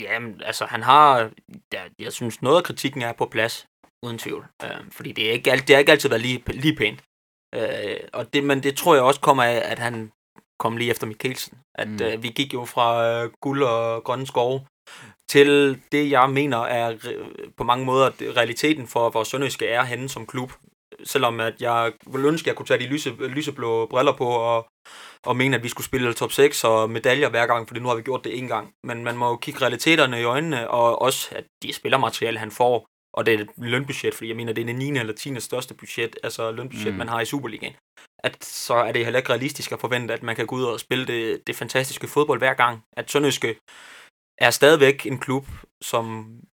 Jamen, 0.00 0.42
altså 0.44 0.64
han 0.64 0.82
har, 0.82 1.30
ja, 1.72 1.82
jeg 1.98 2.12
synes 2.12 2.42
noget 2.42 2.56
af 2.56 2.64
kritikken 2.64 3.02
er 3.02 3.12
på 3.12 3.26
plads, 3.26 3.66
uden 4.02 4.18
tvivl. 4.18 4.46
Øh, 4.64 4.90
fordi 4.90 5.12
det 5.12 5.28
er 5.28 5.32
ikke, 5.32 5.50
det 5.50 5.70
har 5.70 5.78
ikke 5.78 5.92
altid 5.92 6.08
været 6.08 6.22
lige, 6.22 6.42
lige 6.46 6.76
pænt. 6.76 7.04
Øh, 7.54 7.96
og 8.12 8.32
det, 8.34 8.44
men 8.44 8.62
det 8.62 8.76
tror 8.76 8.94
jeg 8.94 9.04
også 9.04 9.20
kommer 9.20 9.42
af, 9.42 9.62
at 9.64 9.78
han 9.78 10.12
kom 10.58 10.76
lige 10.76 10.90
efter 10.90 11.06
Mikkelsen. 11.06 11.58
At 11.74 11.88
mm. 11.88 12.02
øh, 12.02 12.22
vi 12.22 12.28
gik 12.28 12.54
jo 12.54 12.64
fra 12.64 13.08
øh, 13.08 13.30
guld 13.40 13.62
og 13.62 14.04
grønne 14.04 14.26
skove 14.26 14.66
til 15.28 15.80
det, 15.92 16.10
jeg 16.10 16.30
mener 16.30 16.58
er 16.58 16.96
på 17.56 17.64
mange 17.64 17.84
måder 17.84 18.10
realiteten 18.36 18.86
for, 18.86 19.10
hvor 19.10 19.24
Sønderjyske 19.24 19.68
er 19.68 19.82
henne 19.82 20.08
som 20.08 20.26
klub. 20.26 20.52
Selvom 21.04 21.40
at 21.40 21.54
jeg 21.60 21.92
ville 22.06 22.28
ønske, 22.28 22.44
at 22.44 22.46
jeg 22.46 22.56
kunne 22.56 22.66
tage 22.66 22.80
de 22.80 22.86
lyse, 22.86 23.10
lyseblå 23.10 23.86
briller 23.86 24.12
på 24.12 24.26
og, 24.26 24.68
og 25.26 25.36
mene, 25.36 25.56
at 25.56 25.62
vi 25.62 25.68
skulle 25.68 25.86
spille 25.86 26.14
top 26.14 26.32
6 26.32 26.64
og 26.64 26.90
medaljer 26.90 27.28
hver 27.28 27.46
gang, 27.46 27.68
for 27.68 27.74
nu 27.74 27.88
har 27.88 27.96
vi 27.96 28.02
gjort 28.02 28.24
det 28.24 28.38
en 28.38 28.48
gang. 28.48 28.72
Men 28.84 29.04
man 29.04 29.16
må 29.16 29.28
jo 29.28 29.36
kigge 29.36 29.62
realiteterne 29.62 30.20
i 30.20 30.24
øjnene, 30.24 30.70
og 30.70 31.02
også, 31.02 31.28
at 31.32 31.44
de 31.62 31.72
spillermateriale, 31.72 32.38
han 32.38 32.50
får, 32.50 32.86
og 33.16 33.26
det 33.26 33.34
er 33.34 33.38
et 33.38 33.50
lønbudget, 33.56 34.14
fordi 34.14 34.28
jeg 34.28 34.36
mener, 34.36 34.52
det 34.52 34.62
er 34.62 34.66
det 34.66 34.74
9. 34.74 34.98
eller 34.98 35.14
10. 35.14 35.40
største 35.40 35.74
budget, 35.74 36.16
altså 36.22 36.50
lønbudget, 36.50 36.92
mm. 36.92 36.98
man 36.98 37.08
har 37.08 37.20
i 37.20 37.24
Superligaen. 37.24 37.72
At 38.18 38.44
så 38.44 38.74
er 38.74 38.92
det 38.92 39.04
heller 39.04 39.18
ikke 39.18 39.30
realistisk 39.30 39.72
at 39.72 39.80
forvente, 39.80 40.14
at 40.14 40.22
man 40.22 40.36
kan 40.36 40.46
gå 40.46 40.56
ud 40.56 40.64
og 40.64 40.80
spille 40.80 41.06
det, 41.06 41.46
det 41.46 41.56
fantastiske 41.56 42.08
fodbold 42.08 42.40
hver 42.40 42.54
gang. 42.54 42.82
At 42.96 43.10
Sønderjyske 43.10 43.56
er 44.38 44.50
stadigvæk 44.50 45.06
en 45.06 45.18
klub, 45.18 45.46
som 45.82 46.04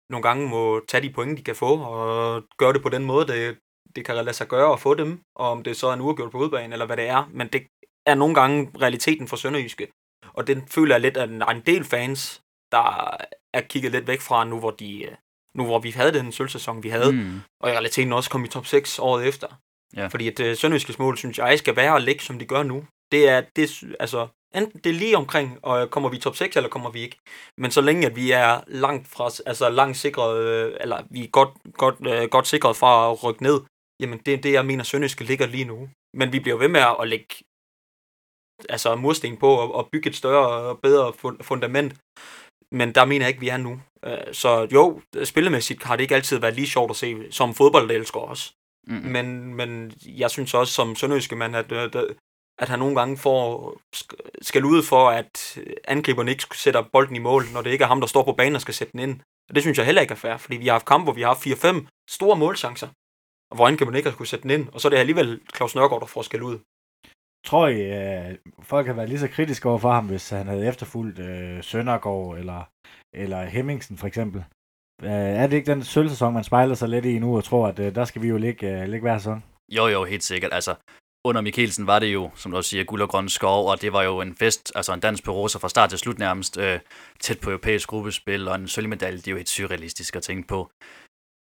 nogle 0.09 0.23
gange 0.23 0.49
må 0.49 0.85
tage 0.87 1.03
de 1.07 1.13
point, 1.13 1.37
de 1.37 1.43
kan 1.43 1.55
få, 1.55 1.77
og 1.77 2.43
gøre 2.57 2.73
det 2.73 2.81
på 2.81 2.89
den 2.89 3.03
måde, 3.03 3.27
det, 3.27 3.57
det 3.95 4.05
kan 4.05 4.15
lade 4.15 4.33
sig 4.33 4.47
gøre 4.47 4.73
at 4.73 4.79
få 4.79 4.93
dem, 4.93 5.21
og 5.35 5.51
om 5.51 5.63
det 5.63 5.77
så 5.77 5.87
er 5.87 5.93
en 5.93 6.01
uafgjort 6.01 6.31
på 6.31 6.37
udbanen, 6.37 6.73
eller 6.73 6.85
hvad 6.85 6.97
det 6.97 7.07
er. 7.07 7.29
Men 7.31 7.47
det 7.47 7.67
er 8.05 8.15
nogle 8.15 8.35
gange 8.35 8.71
realiteten 8.81 9.27
for 9.27 9.35
Sønderjyske. 9.35 9.87
Og 10.33 10.47
den 10.47 10.67
føler 10.67 10.95
jeg 10.95 11.01
lidt, 11.01 11.17
at 11.17 11.29
der 11.29 11.45
er 11.45 11.51
en 11.51 11.61
del 11.65 11.83
fans, 11.83 12.41
der 12.71 13.17
er 13.53 13.61
kigget 13.61 13.91
lidt 13.91 14.07
væk 14.07 14.21
fra 14.21 14.45
nu, 14.45 14.59
hvor 14.59 14.71
de 14.71 15.15
nu 15.57 15.65
hvor 15.65 15.79
vi 15.79 15.89
havde 15.89 16.13
den 16.13 16.31
sølvsæson, 16.31 16.83
vi 16.83 16.89
havde, 16.89 17.11
mm. 17.11 17.41
og 17.61 17.69
i 17.69 17.73
realiteten 17.73 18.13
også 18.13 18.29
kom 18.29 18.45
i 18.45 18.47
top 18.47 18.65
6 18.65 18.99
året 18.99 19.27
efter. 19.27 19.47
Ja. 19.95 20.07
Fordi 20.07 20.27
at 20.27 20.39
uh, 20.39 20.57
Sønderjyskes 20.57 20.99
mål, 20.99 21.17
synes 21.17 21.37
jeg, 21.37 21.59
skal 21.59 21.75
være 21.75 21.95
at 21.95 22.03
ligge, 22.03 22.23
som 22.23 22.39
de 22.39 22.45
gør 22.45 22.63
nu. 22.63 22.85
Det 23.11 23.29
er, 23.29 23.41
det, 23.55 23.83
altså, 23.99 24.27
enten 24.55 24.79
det 24.83 24.89
er 24.89 24.93
lige 24.93 25.17
omkring, 25.17 25.59
og 25.61 25.89
kommer 25.89 26.09
vi 26.09 26.17
i 26.17 26.19
top 26.19 26.35
6, 26.35 26.55
eller 26.55 26.69
kommer 26.69 26.89
vi 26.89 26.99
ikke. 26.99 27.17
Men 27.57 27.71
så 27.71 27.81
længe, 27.81 28.07
at 28.07 28.15
vi 28.15 28.31
er 28.31 28.61
langt 28.67 29.07
fra, 29.07 29.29
altså 29.45 29.69
langt 29.69 29.97
sikret, 29.97 30.37
øh, 30.37 30.77
eller 30.81 31.03
vi 31.09 31.23
er 31.23 31.27
godt, 31.27 31.49
godt, 31.73 31.95
øh, 32.07 32.29
godt 32.29 32.47
sikret 32.47 32.75
fra 32.75 33.11
at 33.11 33.23
rykke 33.23 33.43
ned, 33.43 33.59
jamen 33.99 34.19
det 34.25 34.33
er 34.33 34.41
det, 34.41 34.51
jeg 34.51 34.65
mener, 34.65 34.83
Sønderjyske 34.83 35.23
ligger 35.23 35.47
lige 35.47 35.65
nu. 35.65 35.89
Men 36.13 36.33
vi 36.33 36.39
bliver 36.39 36.57
ved 36.57 36.67
med 36.67 36.81
at 37.01 37.07
lægge 37.07 37.35
altså 38.69 38.95
mursten 38.95 39.37
på 39.37 39.47
og, 39.47 39.75
og 39.75 39.89
bygge 39.91 40.09
et 40.09 40.15
større 40.15 40.47
og 40.47 40.79
bedre 40.79 41.13
fundament. 41.43 41.95
Men 42.71 42.95
der 42.95 43.05
mener 43.05 43.25
jeg 43.25 43.29
ikke, 43.29 43.39
vi 43.39 43.49
er 43.49 43.57
nu. 43.57 43.81
Øh, 44.05 44.33
så 44.33 44.67
jo, 44.73 45.01
spillemæssigt 45.23 45.83
har 45.83 45.95
det 45.95 46.03
ikke 46.03 46.15
altid 46.15 46.37
været 46.37 46.55
lige 46.55 46.67
sjovt 46.67 46.89
at 46.89 46.95
se, 46.95 47.31
som 47.31 47.53
fodboldelsker 47.53 48.19
også. 48.19 48.53
Mm. 48.87 48.95
Men, 48.95 49.55
men 49.55 49.93
jeg 50.05 50.31
synes 50.31 50.53
også 50.53 50.73
som 50.73 50.95
sønderjyske 50.95 51.35
mand, 51.35 51.55
at, 51.55 51.71
at, 51.71 51.95
at 52.59 52.69
han 52.69 52.79
nogle 52.79 52.95
gange 52.95 53.17
får 53.17 53.77
skal 54.41 54.65
ud 54.65 54.83
for, 54.83 55.09
at 55.09 55.59
angriberne 55.87 56.31
ikke 56.31 56.57
sætter 56.57 56.81
bolden 56.93 57.15
i 57.15 57.19
mål, 57.19 57.43
når 57.53 57.61
det 57.61 57.71
ikke 57.71 57.83
er 57.83 57.87
ham, 57.87 57.99
der 57.99 58.07
står 58.07 58.23
på 58.23 58.33
banen 58.33 58.55
og 58.55 58.61
skal 58.61 58.73
sætte 58.73 58.91
den 58.91 58.99
ind. 58.99 59.19
Og 59.49 59.55
det 59.55 59.63
synes 59.63 59.77
jeg 59.77 59.85
heller 59.85 60.01
ikke 60.01 60.11
er 60.11 60.15
fair, 60.15 60.37
fordi 60.37 60.57
vi 60.57 60.65
har 60.65 60.73
haft 60.73 60.85
kampe, 60.85 61.03
hvor 61.03 61.13
vi 61.13 61.21
har 61.21 61.27
haft 61.27 61.47
4-5 61.47 62.05
store 62.09 62.37
målchancer, 62.37 62.87
hvor 63.55 63.67
angriberne 63.67 63.97
ikke 63.97 64.09
har 64.09 64.17
kunne 64.17 64.27
sætte 64.27 64.43
den 64.43 64.51
ind, 64.51 64.69
og 64.73 64.81
så 64.81 64.87
er 64.87 64.89
det 64.89 64.97
alligevel 64.97 65.39
Claus 65.55 65.75
Nørgaard, 65.75 66.01
der 66.01 66.07
får 66.07 66.21
skal 66.21 66.43
ud. 66.43 66.59
Tror 67.45 67.67
I, 67.67 67.81
at 67.81 68.37
folk 68.61 68.87
har 68.87 68.93
været 68.93 69.09
lige 69.09 69.19
så 69.19 69.27
kritiske 69.27 69.69
over 69.69 69.77
for 69.77 69.91
ham, 69.91 70.07
hvis 70.07 70.29
han 70.29 70.47
havde 70.47 70.67
efterfulgt 70.67 71.19
øh, 71.19 71.63
Søndergaard 71.63 72.37
eller, 72.37 72.69
eller 73.13 73.43
Hemmingsen 73.43 73.97
for 73.97 74.07
eksempel? 74.07 74.43
Øh, 75.03 75.09
er 75.09 75.47
det 75.47 75.57
ikke 75.57 75.71
den 75.71 75.83
sølvsæson, 75.83 76.33
man 76.33 76.43
spejler 76.43 76.75
sig 76.75 76.89
lidt 76.89 77.05
i 77.05 77.19
nu 77.19 77.37
og 77.37 77.43
tror, 77.43 77.67
at 77.67 77.79
øh, 77.79 77.95
der 77.95 78.05
skal 78.05 78.21
vi 78.21 78.27
jo 78.27 78.37
ligge, 78.37 78.81
øh, 78.81 78.89
ligge 78.89 79.01
hver 79.01 79.17
sæson? 79.17 79.43
Jo, 79.71 79.87
jo, 79.87 80.03
helt 80.03 80.23
sikkert. 80.23 80.53
Altså, 80.53 80.75
under 81.25 81.41
Mikkelsen 81.41 81.87
var 81.87 81.99
det 81.99 82.13
jo, 82.13 82.31
som 82.35 82.51
du 82.51 82.57
også 82.57 82.69
siger, 82.69 82.83
guld 82.83 83.01
og 83.01 83.09
grøn 83.09 83.29
skov, 83.29 83.69
og 83.69 83.81
det 83.81 83.93
var 83.93 84.03
jo 84.03 84.21
en 84.21 84.35
fest, 84.35 84.71
altså 84.75 84.93
en 84.93 84.99
dans 84.99 85.21
på 85.21 85.31
roser 85.31 85.59
fra 85.59 85.69
start 85.69 85.89
til 85.89 85.99
slut 85.99 86.19
nærmest, 86.19 86.57
øh, 86.57 86.79
tæt 87.19 87.39
på 87.39 87.49
europæisk 87.49 87.89
gruppespil, 87.89 88.47
og 88.47 88.55
en 88.55 88.67
sølvmedalje, 88.67 89.17
det 89.17 89.27
er 89.27 89.31
jo 89.31 89.37
helt 89.37 89.49
surrealistisk 89.49 90.15
at 90.15 90.23
tænke 90.23 90.47
på. 90.47 90.69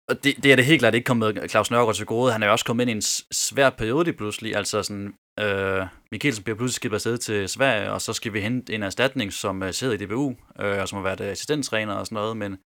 Og 0.10 0.24
det, 0.24 0.44
det 0.44 0.52
er 0.52 0.56
det 0.56 0.66
helt 0.66 0.80
klart 0.80 0.96
ikke 0.96 1.06
kommet 1.06 1.52
Claus 1.52 1.72
Nørgaard 1.72 1.96
til 1.96 2.06
gode. 2.06 2.32
Han 2.32 2.44
er 2.44 2.48
jo 2.48 2.52
også 2.52 2.66
kommet 2.66 2.82
ind 2.82 2.90
i 2.90 2.94
en 2.94 3.02
svær 3.32 3.70
periode 3.70 4.04
lige 4.04 4.18
pludselig. 4.18 4.56
Altså 4.56 4.84
sådan, 4.84 5.14
øh, 5.40 5.88
Mikkelsen 6.12 6.44
bliver 6.44 6.58
pludselig 6.58 6.76
skibet 6.76 6.96
afsted 6.96 7.18
til 7.18 7.50
Sverige, 7.50 7.92
og 7.92 8.02
så 8.02 8.14
skal 8.14 8.34
vi 8.34 8.42
hente 8.42 8.74
en 8.74 8.84
erstatning, 8.84 9.34
som 9.34 9.62
uh, 9.62 9.72
sidder 9.72 9.94
i 9.94 10.06
DBU, 10.06 10.36
øh, 10.60 10.82
og 10.82 10.88
som 10.88 10.96
har 10.98 11.04
været 11.04 11.22
øh, 11.22 11.28
assistenttræner 11.28 11.94
og 11.94 12.06
sådan 12.06 12.16
noget. 12.16 12.38
Men, 12.38 12.58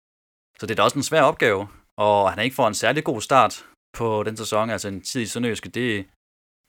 så 0.60 0.66
det 0.66 0.72
er 0.72 0.76
da 0.76 0.84
også 0.84 1.00
en 1.00 1.04
svær 1.04 1.22
opgave, 1.22 1.68
og 1.98 2.30
han 2.30 2.38
har 2.38 2.44
ikke 2.44 2.56
fået 2.56 2.68
en 2.68 2.74
særlig 2.74 3.04
god 3.04 3.22
start 3.22 3.66
på 3.98 4.24
den 4.24 4.38
sæson. 4.38 4.70
Altså 4.70 4.88
en 4.88 5.02
tid 5.02 5.22
i 5.22 5.26
Sønderjyske, 5.26 5.70
det, 5.70 6.06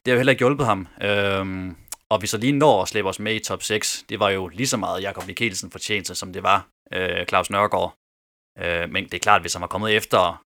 det 0.04 0.10
har 0.10 0.12
jo 0.12 0.18
heller 0.18 0.30
ikke 0.30 0.40
hjulpet 0.40 0.66
ham. 0.66 0.88
Øh, 1.02 1.72
og 2.10 2.22
vi 2.22 2.26
så 2.26 2.38
lige 2.38 2.52
når 2.52 2.82
at 2.82 2.88
slæbe 2.88 3.08
os 3.08 3.18
med 3.18 3.34
i 3.34 3.38
top 3.38 3.62
6, 3.62 4.04
det 4.08 4.20
var 4.20 4.30
jo 4.30 4.48
lige 4.48 4.66
så 4.66 4.76
meget 4.76 5.02
Jakob 5.02 5.26
Mikkelsen 5.26 5.70
fortjente, 5.70 6.14
som 6.14 6.32
det 6.32 6.42
var 6.42 6.68
øh, 6.92 7.26
Claus 7.26 7.50
Nørgaard. 7.50 7.94
Øh, 8.58 8.90
men 8.90 9.04
det 9.04 9.14
er 9.14 9.18
klart, 9.18 9.38
at 9.38 9.42
hvis 9.42 9.54
han 9.54 9.60
var 9.60 9.66
kommet 9.66 9.96
efter 9.96 10.44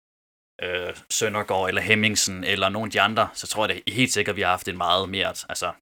øh, 0.62 0.96
Søndergaard 1.10 1.68
eller 1.68 1.82
Hemmingsen 1.82 2.44
eller 2.44 2.68
nogle 2.68 2.86
af 2.86 2.92
de 2.92 3.00
andre, 3.00 3.28
så 3.34 3.46
tror 3.46 3.66
jeg 3.66 3.82
det 3.86 3.94
helt 3.94 4.12
sikkert, 4.12 4.32
at 4.32 4.36
vi 4.36 4.42
har 4.42 4.50
haft 4.50 4.68
en 4.68 4.76
meget 4.76 5.08
mere 5.08 5.28
altså, 5.28 5.72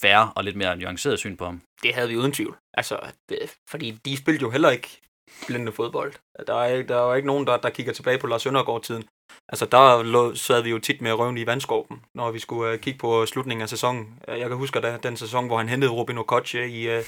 færre 0.00 0.32
og 0.36 0.44
lidt 0.44 0.56
mere 0.56 0.76
nuanceret 0.76 1.18
syn 1.18 1.36
på 1.36 1.44
ham. 1.44 1.62
Det 1.82 1.94
havde 1.94 2.08
vi 2.08 2.16
uden 2.16 2.32
tvivl. 2.32 2.56
Altså, 2.74 3.12
det, 3.28 3.38
fordi 3.70 3.90
de 3.90 4.16
spillede 4.16 4.42
jo 4.42 4.50
heller 4.50 4.70
ikke 4.70 5.00
blændende 5.46 5.72
fodbold. 5.72 6.12
Der 6.46 6.54
er, 6.54 6.82
der 6.82 6.96
er 6.96 7.06
jo 7.06 7.14
ikke 7.14 7.26
nogen, 7.26 7.46
der, 7.46 7.56
der 7.56 7.70
kigger 7.70 7.92
tilbage 7.92 8.18
på 8.18 8.26
Lars 8.26 8.42
Søndergaard-tiden. 8.42 9.04
Altså, 9.48 9.66
der 9.66 10.02
lå, 10.02 10.34
sad 10.34 10.62
vi 10.62 10.70
jo 10.70 10.78
tit 10.78 11.00
med 11.00 11.12
røven 11.12 11.38
i 11.38 11.46
vandskorpen, 11.46 12.02
når 12.14 12.30
vi 12.30 12.38
skulle 12.38 12.74
uh, 12.74 12.80
kigge 12.80 12.98
på 12.98 13.26
slutningen 13.26 13.62
af 13.62 13.68
sæsonen. 13.68 14.18
Jeg 14.28 14.48
kan 14.48 14.56
huske, 14.56 14.78
at 14.78 15.02
den 15.02 15.16
sæson, 15.16 15.46
hvor 15.46 15.58
han 15.58 15.68
hentede 15.68 15.92
Robin 15.92 16.18
Okoche 16.18 16.68
i, 16.68 16.98
uh, 16.98 17.04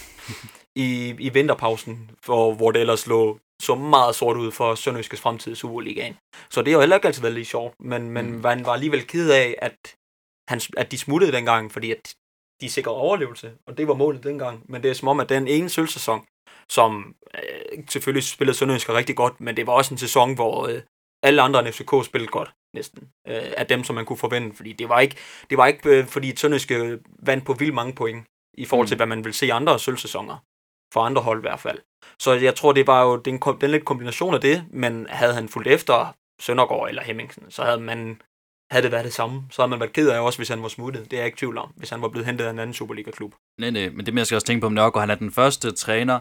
i, 0.76 1.14
i 1.18 1.28
vinterpausen, 1.28 2.10
hvor, 2.24 2.54
hvor 2.54 2.70
det 2.70 2.80
ellers 2.80 3.06
lå 3.06 3.38
så 3.62 3.74
meget 3.74 4.14
sort 4.14 4.36
ud 4.36 4.52
for 4.52 4.74
Sønderjyskes 4.74 5.20
fremtid 5.20 5.52
i 5.52 5.54
Superligaen. 5.54 6.16
Så 6.50 6.62
det 6.62 6.68
har 6.68 6.76
jo 6.76 6.80
heller 6.80 6.96
ikke 6.96 7.06
altid 7.06 7.22
været 7.22 7.34
lige 7.34 7.44
sjovt, 7.44 7.74
men, 7.80 8.10
men 8.10 8.32
mm. 8.32 8.40
man 8.40 8.66
var 8.66 8.72
alligevel 8.72 9.06
ked 9.06 9.30
af, 9.30 9.54
at, 9.58 9.76
han, 10.48 10.60
at 10.76 10.90
de 10.90 10.98
smuttede 10.98 11.32
dengang, 11.32 11.72
fordi 11.72 11.90
at 11.90 12.14
de 12.60 12.70
sikrede 12.70 12.96
overlevelse, 12.96 13.52
og 13.66 13.78
det 13.78 13.88
var 13.88 13.94
målet 13.94 14.24
dengang. 14.24 14.62
Men 14.68 14.82
det 14.82 14.90
er 14.90 14.94
som 14.94 15.08
om, 15.08 15.20
at 15.20 15.28
den 15.28 15.48
ene 15.48 15.68
sølvsæson, 15.68 16.26
som 16.68 17.14
øh, 17.34 17.84
selvfølgelig 17.88 18.24
spillede 18.24 18.56
Sønderjysk 18.56 18.88
rigtig 18.88 19.16
godt, 19.16 19.40
men 19.40 19.56
det 19.56 19.66
var 19.66 19.72
også 19.72 19.94
en 19.94 19.98
sæson, 19.98 20.34
hvor 20.34 20.66
øh, 20.66 20.80
alle 21.22 21.42
andre 21.42 21.60
end 21.60 21.72
FCK 21.72 22.04
spillede 22.04 22.30
godt, 22.30 22.50
næsten, 22.74 23.08
øh, 23.28 23.52
af 23.56 23.66
dem, 23.66 23.84
som 23.84 23.94
man 23.94 24.04
kunne 24.04 24.16
forvente, 24.16 24.56
fordi 24.56 24.72
det 24.72 24.88
var 24.88 25.00
ikke, 25.00 25.16
det 25.50 25.58
var 25.58 25.66
ikke 25.66 25.88
øh, 25.88 26.06
fordi 26.06 26.36
Sønderjysk 26.36 26.72
vandt 27.18 27.46
på 27.46 27.52
vildt 27.52 27.74
mange 27.74 27.94
point, 27.94 28.26
i 28.58 28.64
forhold 28.64 28.88
til, 28.88 28.94
mm. 28.94 28.98
hvad 28.98 29.06
man 29.06 29.24
vil 29.24 29.34
se 29.34 29.46
i 29.46 29.50
andre 29.50 29.78
sølvsæsoner 29.78 30.36
for 30.92 31.00
andre 31.00 31.22
hold 31.22 31.38
i 31.38 31.40
hvert 31.40 31.60
fald. 31.60 31.78
Så 32.18 32.32
jeg 32.32 32.54
tror, 32.54 32.72
det 32.72 32.86
var 32.86 33.02
jo 33.02 33.16
det 33.16 33.30
er 33.30 33.52
en, 33.52 33.60
den 33.60 33.70
lidt 33.70 33.84
kombination 33.84 34.34
af 34.34 34.40
det, 34.40 34.64
men 34.70 35.06
havde 35.10 35.34
han 35.34 35.48
fulgt 35.48 35.68
efter 35.68 36.16
Søndergaard 36.40 36.88
eller 36.88 37.02
Hemmingsen, 37.02 37.50
så 37.50 37.64
havde 37.64 37.80
man 37.80 38.20
havde 38.70 38.82
det 38.82 38.92
været 38.92 39.04
det 39.04 39.12
samme. 39.12 39.42
Så 39.50 39.62
havde 39.62 39.70
man 39.70 39.80
været 39.80 39.92
ked 39.92 40.08
af 40.10 40.20
også, 40.20 40.38
hvis 40.38 40.48
han 40.48 40.62
var 40.62 40.68
smuttet. 40.68 41.04
Det 41.04 41.12
er 41.12 41.20
jeg 41.20 41.26
ikke 41.26 41.38
tvivl 41.38 41.58
om, 41.58 41.72
hvis 41.76 41.90
han 41.90 42.02
var 42.02 42.08
blevet 42.08 42.26
hentet 42.26 42.44
af 42.44 42.50
en 42.50 42.58
anden 42.58 42.74
Superliga-klub. 42.74 43.34
Nej, 43.60 43.70
nej, 43.70 43.88
men 43.88 44.06
det 44.06 44.16
jeg 44.16 44.26
skal 44.26 44.34
også 44.34 44.46
tænke 44.46 44.60
på 44.60 44.66
om 44.66 44.72
Nørgaard, 44.72 45.02
han 45.02 45.10
er 45.10 45.14
den 45.14 45.32
første 45.32 45.72
træner 45.72 46.20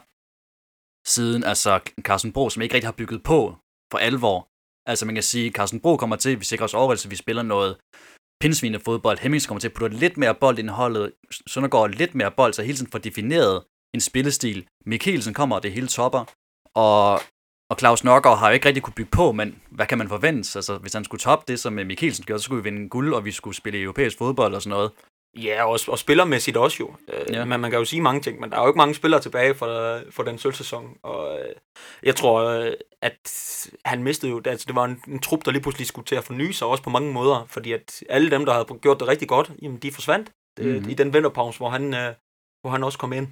siden, 1.08 1.44
altså 1.44 1.80
Carsten 2.02 2.34
Bro, 2.34 2.50
som 2.50 2.62
ikke 2.62 2.76
rigtig 2.76 2.88
har 2.88 3.00
bygget 3.02 3.24
på 3.24 3.56
for 3.92 3.98
alvor. 3.98 4.48
Altså 4.86 5.06
man 5.06 5.16
kan 5.16 5.24
sige, 5.24 5.48
at 5.48 5.54
Carsten 5.54 5.80
Bro 5.80 5.98
kommer 5.98 6.16
til, 6.16 6.40
vi 6.40 6.46
sikrer 6.46 6.66
os 6.66 6.74
overholdelse, 6.74 7.10
vi 7.10 7.16
spiller 7.16 7.44
noget 7.44 7.78
pindsvine 8.42 8.80
fodbold. 8.80 9.20
Hemmings 9.20 9.46
kommer 9.48 9.60
til 9.60 9.68
at 9.68 9.74
putte 9.74 9.98
lidt 9.98 10.18
mere 10.18 10.36
bold 10.36 10.60
i 10.60 10.68
holdet. 10.68 11.12
Søndergaard 11.48 11.90
lidt 11.90 12.16
mere 12.16 12.32
bold, 12.32 12.54
så 12.54 12.62
hele 12.64 12.78
tiden 12.78 12.92
får 12.92 13.00
defineret 13.00 13.64
en 13.96 14.02
spillestil. 14.02 14.68
Mikkelsen 14.86 15.34
kommer, 15.34 15.56
og 15.56 15.64
det 15.64 15.72
hele 15.72 15.88
topper. 15.88 16.26
Og, 16.76 17.14
og 17.72 17.80
Claus 17.80 18.04
Nørgaard 18.04 18.38
har 18.38 18.48
jo 18.48 18.54
ikke 18.54 18.68
rigtig 18.68 18.84
kunne 18.84 18.94
bygge 18.94 19.12
på, 19.12 19.32
men 19.32 19.62
hvad 19.72 19.86
kan 19.86 19.98
man 19.98 20.10
forvente? 20.10 20.58
Altså, 20.58 20.78
hvis 20.78 20.94
han 20.94 21.04
skulle 21.04 21.22
toppe 21.22 21.46
det, 21.48 21.60
som 21.60 21.74
Mikkelsen 21.74 22.26
gjorde, 22.26 22.40
så 22.40 22.44
skulle 22.44 22.64
vi 22.64 22.70
vinde 22.70 22.90
guld, 22.90 23.14
og 23.14 23.26
vi 23.26 23.32
skulle 23.32 23.56
spille 23.56 23.82
europæisk 23.82 24.18
fodbold 24.18 24.56
og 24.56 24.62
sådan 24.62 24.78
noget. 24.78 24.92
Ja, 25.38 25.66
og, 25.66 25.80
og 25.88 26.00
spillermæssigt 26.00 26.58
også 26.58 26.78
jo. 26.80 26.94
Øh, 27.14 27.34
ja. 27.36 27.46
Man, 27.46 27.60
man 27.60 27.72
kan 27.72 27.80
jo 27.80 27.86
sige 27.86 28.02
mange 28.02 28.22
ting, 28.22 28.40
men 28.40 28.50
der 28.50 28.58
er 28.58 28.62
jo 28.62 28.68
ikke 28.68 28.78
mange 28.78 28.96
spillere 28.96 29.22
tilbage 29.22 29.56
for, 29.56 30.02
for 30.12 30.24
den 30.24 30.38
sølvsæson. 30.38 30.98
Og 31.04 31.40
øh, 31.40 31.56
jeg 32.04 32.16
tror, 32.16 32.44
øh, 32.44 32.74
at 33.02 33.20
han 33.86 34.04
mistede 34.04 34.32
jo, 34.32 34.42
altså 34.46 34.66
det 34.68 34.76
var 34.76 34.86
en, 34.86 35.02
en 35.08 35.20
trup, 35.20 35.46
der 35.46 35.52
lige 35.52 35.62
pludselig 35.62 35.88
skulle 35.88 36.06
til 36.06 36.16
at 36.16 36.24
forny 36.24 36.52
sig 36.52 36.68
også 36.68 36.84
på 36.84 36.90
mange 36.90 37.14
måder, 37.14 37.46
fordi 37.50 37.72
at 37.72 38.04
alle 38.10 38.32
dem, 38.32 38.46
der 38.46 38.54
havde 38.54 38.80
gjort 38.82 39.00
det 39.00 39.08
rigtig 39.08 39.28
godt, 39.28 39.52
jamen 39.62 39.78
de 39.78 39.92
forsvandt 39.92 40.32
mm-hmm. 40.60 40.90
i 40.90 40.94
den 40.94 41.14
vinterpause, 41.14 41.60
hvor 41.60 41.70
han, 41.70 41.84
hvor 42.62 42.70
han 42.70 42.84
også 42.84 42.98
kom 42.98 43.14
ind. 43.14 43.28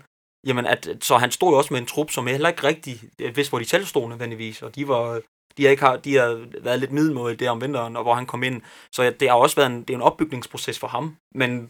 Jamen, 0.48 0.66
at, 0.66 0.90
så 1.02 1.18
han 1.18 1.32
stod 1.32 1.52
jo 1.52 1.58
også 1.58 1.74
med 1.74 1.82
en 1.82 1.88
trup, 1.88 2.12
som 2.12 2.28
heller 2.28 2.50
ikke 2.50 2.64
rigtig 2.64 3.02
vidste, 3.20 3.50
hvor 3.50 3.60
de 3.60 3.66
selv 3.66 3.86
stod 3.86 4.10
nødvendigvis, 4.10 4.62
og 4.62 4.76
de 4.76 4.88
var, 4.88 5.22
de 5.58 5.64
har, 5.64 5.70
ikke 5.70 5.84
har, 5.84 5.98
de 5.98 6.16
har 6.16 6.48
været 6.62 6.80
lidt 6.80 6.92
middelmåde 6.92 7.36
der 7.36 7.52
om 7.52 7.62
vinteren, 7.62 7.98
og 7.98 8.04
hvor 8.04 8.14
han 8.14 8.26
kom 8.26 8.44
ind. 8.44 8.62
Så 8.92 9.14
det 9.20 9.30
har 9.30 9.36
også 9.36 9.56
været 9.56 9.72
en, 9.72 9.80
det 9.80 9.90
er 9.90 9.98
en 9.98 10.02
opbygningsproces 10.02 10.80
for 10.80 10.88
ham. 10.88 11.18
Men 11.36 11.70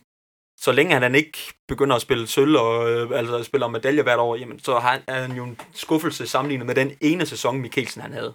så 0.62 0.72
længe 0.72 0.93
han 0.93 1.16
ikke 1.16 1.38
begynder 1.68 1.95
at 1.95 2.01
spille 2.01 2.28
sølv 2.28 2.55
og 2.55 2.89
øh, 2.91 3.10
altså 3.14 3.43
spiller 3.43 3.68
medalje 3.68 4.03
hvert 4.03 4.20
år, 4.20 4.36
jamen, 4.36 4.60
så 4.60 4.80
har 4.80 4.91
han, 4.91 5.01
er 5.07 5.22
han 5.22 5.32
jo 5.32 5.43
en 5.43 5.60
skuffelse 5.74 6.28
sammenlignet 6.28 6.68
med 6.68 6.76
den 6.76 6.91
ene 7.01 7.26
sæson, 7.26 7.62
Mikkelsen 7.62 8.01
han 8.01 8.14
havde. 8.14 8.34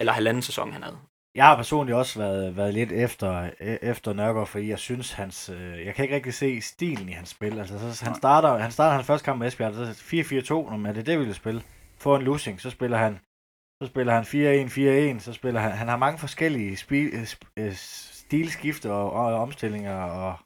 Eller 0.00 0.12
halvanden 0.12 0.42
sæson, 0.42 0.72
han 0.72 0.82
havde. 0.82 0.98
Jeg 1.34 1.44
har 1.44 1.56
personligt 1.56 1.96
også 1.96 2.18
været, 2.18 2.56
været 2.56 2.74
lidt 2.74 2.92
efter, 2.92 3.50
e, 3.60 3.84
efter 3.84 4.12
Nørgaard, 4.12 4.46
fordi 4.46 4.68
jeg 4.68 4.78
synes, 4.78 5.12
hans, 5.12 5.48
øh, 5.48 5.86
jeg 5.86 5.94
kan 5.94 6.04
ikke 6.04 6.14
rigtig 6.14 6.34
se 6.34 6.60
stilen 6.60 7.08
i 7.08 7.12
hans 7.12 7.28
spil. 7.28 7.58
Altså, 7.58 7.94
så, 7.94 8.04
han 8.04 8.14
starter, 8.14 8.58
han 8.58 8.70
starter 8.70 8.94
hans 8.94 9.06
første 9.06 9.24
kamp 9.24 9.38
med 9.38 9.48
Esbjerg, 9.48 9.74
så 9.74 10.64
4-4-2, 10.70 10.76
når 10.76 10.88
er 10.88 10.92
det 10.92 11.06
det, 11.06 11.18
vi 11.18 11.24
vil 11.24 11.34
spille. 11.34 11.62
Få 11.98 12.16
en 12.16 12.22
losing, 12.22 12.60
så 12.60 12.70
spiller 12.70 12.96
han 12.96 13.18
så 13.82 13.86
spiller 13.86 14.12
han 14.12 14.24
4-1, 14.24 15.16
4-1, 15.16 15.20
så 15.20 15.32
spiller 15.32 15.60
han, 15.60 15.72
han 15.72 15.88
har 15.88 15.96
mange 15.96 16.18
forskellige 16.18 16.76
spil, 16.76 17.10
øh, 17.14 17.26
øh, 17.56 17.72
stilskifter 17.74 18.92
og, 18.92 19.12
og 19.12 19.34
omstillinger, 19.34 20.02
og 20.02 20.38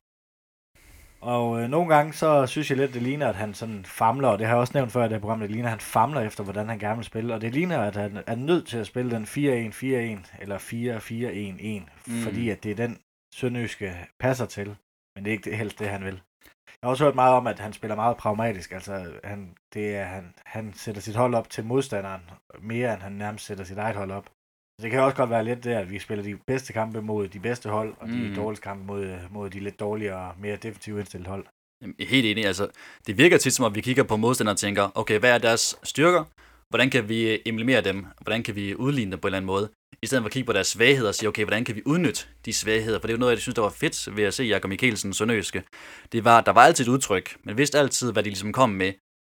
og 1.20 1.62
øh, 1.62 1.68
nogle 1.68 1.94
gange, 1.94 2.12
så 2.12 2.46
synes 2.46 2.70
jeg 2.70 2.78
lidt, 2.78 2.94
det 2.94 3.02
ligner, 3.02 3.28
at 3.28 3.36
han 3.36 3.54
sådan 3.54 3.84
famler, 3.84 4.28
og 4.28 4.38
det 4.38 4.46
har 4.46 4.54
jeg 4.54 4.60
også 4.60 4.72
nævnt 4.74 4.92
før 4.92 5.04
i 5.04 5.08
det 5.08 5.20
program, 5.20 5.40
det 5.40 5.50
ligner, 5.50 5.68
at 5.68 5.70
han 5.70 5.80
famler 5.80 6.20
efter, 6.20 6.44
hvordan 6.44 6.68
han 6.68 6.78
gerne 6.78 6.96
vil 6.96 7.04
spille, 7.04 7.34
og 7.34 7.40
det 7.40 7.54
ligner, 7.54 7.78
at 7.78 7.96
han 7.96 8.22
er 8.26 8.34
nødt 8.34 8.66
til 8.66 8.78
at 8.78 8.86
spille 8.86 9.10
den 9.10 9.24
4-1-4-1, 9.24 10.42
eller 10.42 10.58
4-4-1-1, 10.58 12.12
mm. 12.12 12.22
fordi 12.22 12.50
at 12.50 12.62
det 12.62 12.70
er 12.70 12.76
den 12.76 12.98
sønderjyske 13.34 14.08
passer 14.20 14.46
til, 14.46 14.76
men 15.14 15.24
det 15.24 15.30
er 15.30 15.32
ikke 15.32 15.50
det, 15.50 15.58
helst 15.58 15.78
det, 15.78 15.88
han 15.88 16.04
vil. 16.04 16.20
Jeg 16.66 16.86
har 16.86 16.90
også 16.90 17.04
hørt 17.04 17.14
meget 17.14 17.34
om, 17.34 17.46
at 17.46 17.58
han 17.58 17.72
spiller 17.72 17.96
meget 17.96 18.16
pragmatisk, 18.16 18.72
altså 18.72 19.12
han, 19.24 19.54
det 19.74 19.96
er, 19.96 20.04
han, 20.04 20.34
han 20.44 20.72
sætter 20.74 21.00
sit 21.00 21.16
hold 21.16 21.34
op 21.34 21.50
til 21.50 21.64
modstanderen, 21.64 22.30
mere 22.60 22.94
end 22.94 23.02
han 23.02 23.12
nærmest 23.12 23.46
sætter 23.46 23.64
sit 23.64 23.78
eget 23.78 23.96
hold 23.96 24.10
op. 24.10 24.30
Det 24.82 24.90
kan 24.90 25.00
også 25.00 25.16
godt 25.16 25.30
være 25.30 25.44
lidt 25.44 25.64
der, 25.64 25.78
at 25.78 25.90
vi 25.90 25.98
spiller 25.98 26.24
de 26.24 26.36
bedste 26.46 26.72
kampe 26.72 27.02
mod 27.02 27.28
de 27.28 27.40
bedste 27.40 27.68
hold, 27.68 27.94
og 28.00 28.08
de 28.08 28.28
mm. 28.28 28.34
dårligste 28.34 28.62
kampe 28.64 28.84
mod, 28.84 29.16
mod 29.30 29.50
de 29.50 29.60
lidt 29.60 29.80
dårligere, 29.80 30.32
mere 30.40 30.56
defensivt 30.56 30.98
indstillede 30.98 31.30
hold. 31.30 31.46
Helt 32.00 32.26
enig. 32.26 32.46
Altså, 32.46 32.68
det 33.06 33.18
virker 33.18 33.38
tit 33.38 33.52
som, 33.52 33.64
at 33.64 33.74
vi 33.74 33.80
kigger 33.80 34.02
på 34.02 34.16
modstandere 34.16 34.54
og 34.54 34.58
tænker, 34.58 34.90
okay, 34.94 35.18
hvad 35.18 35.30
er 35.30 35.38
deres 35.38 35.76
styrker? 35.82 36.24
Hvordan 36.68 36.90
kan 36.90 37.08
vi 37.08 37.40
eliminere 37.46 37.80
dem? 37.80 38.06
Hvordan 38.20 38.42
kan 38.42 38.56
vi 38.56 38.74
udligne 38.74 39.12
dem 39.12 39.20
på 39.20 39.28
en 39.28 39.28
eller 39.28 39.36
anden 39.36 39.46
måde? 39.46 39.70
I 40.02 40.06
stedet 40.06 40.22
for 40.22 40.26
at 40.26 40.32
kigge 40.32 40.46
på 40.46 40.52
deres 40.52 40.66
svagheder 40.66 41.08
og 41.08 41.14
sige, 41.14 41.28
okay, 41.28 41.44
hvordan 41.44 41.64
kan 41.64 41.76
vi 41.76 41.82
udnytte 41.86 42.26
de 42.44 42.52
svagheder? 42.52 43.00
For 43.00 43.06
det 43.06 43.12
er 43.12 43.16
jo 43.16 43.20
noget, 43.20 43.32
jeg 43.32 43.40
synes, 43.40 43.54
der 43.54 43.62
var 43.62 43.70
fedt 43.70 44.16
ved 44.16 44.24
at 44.24 44.34
se 44.34 44.44
Jakob 44.44 44.68
Mikkelsen 44.68 45.12
Sønderjyske. 45.12 45.62
Det 46.12 46.24
var, 46.24 46.40
der 46.40 46.52
var 46.52 46.60
altid 46.60 46.84
et 46.84 46.90
udtryk. 46.90 47.36
Man 47.44 47.58
vidste 47.58 47.78
altid, 47.78 48.12
hvad 48.12 48.22
de 48.22 48.28
ligesom 48.28 48.52
kom 48.52 48.70
med. 48.70 48.92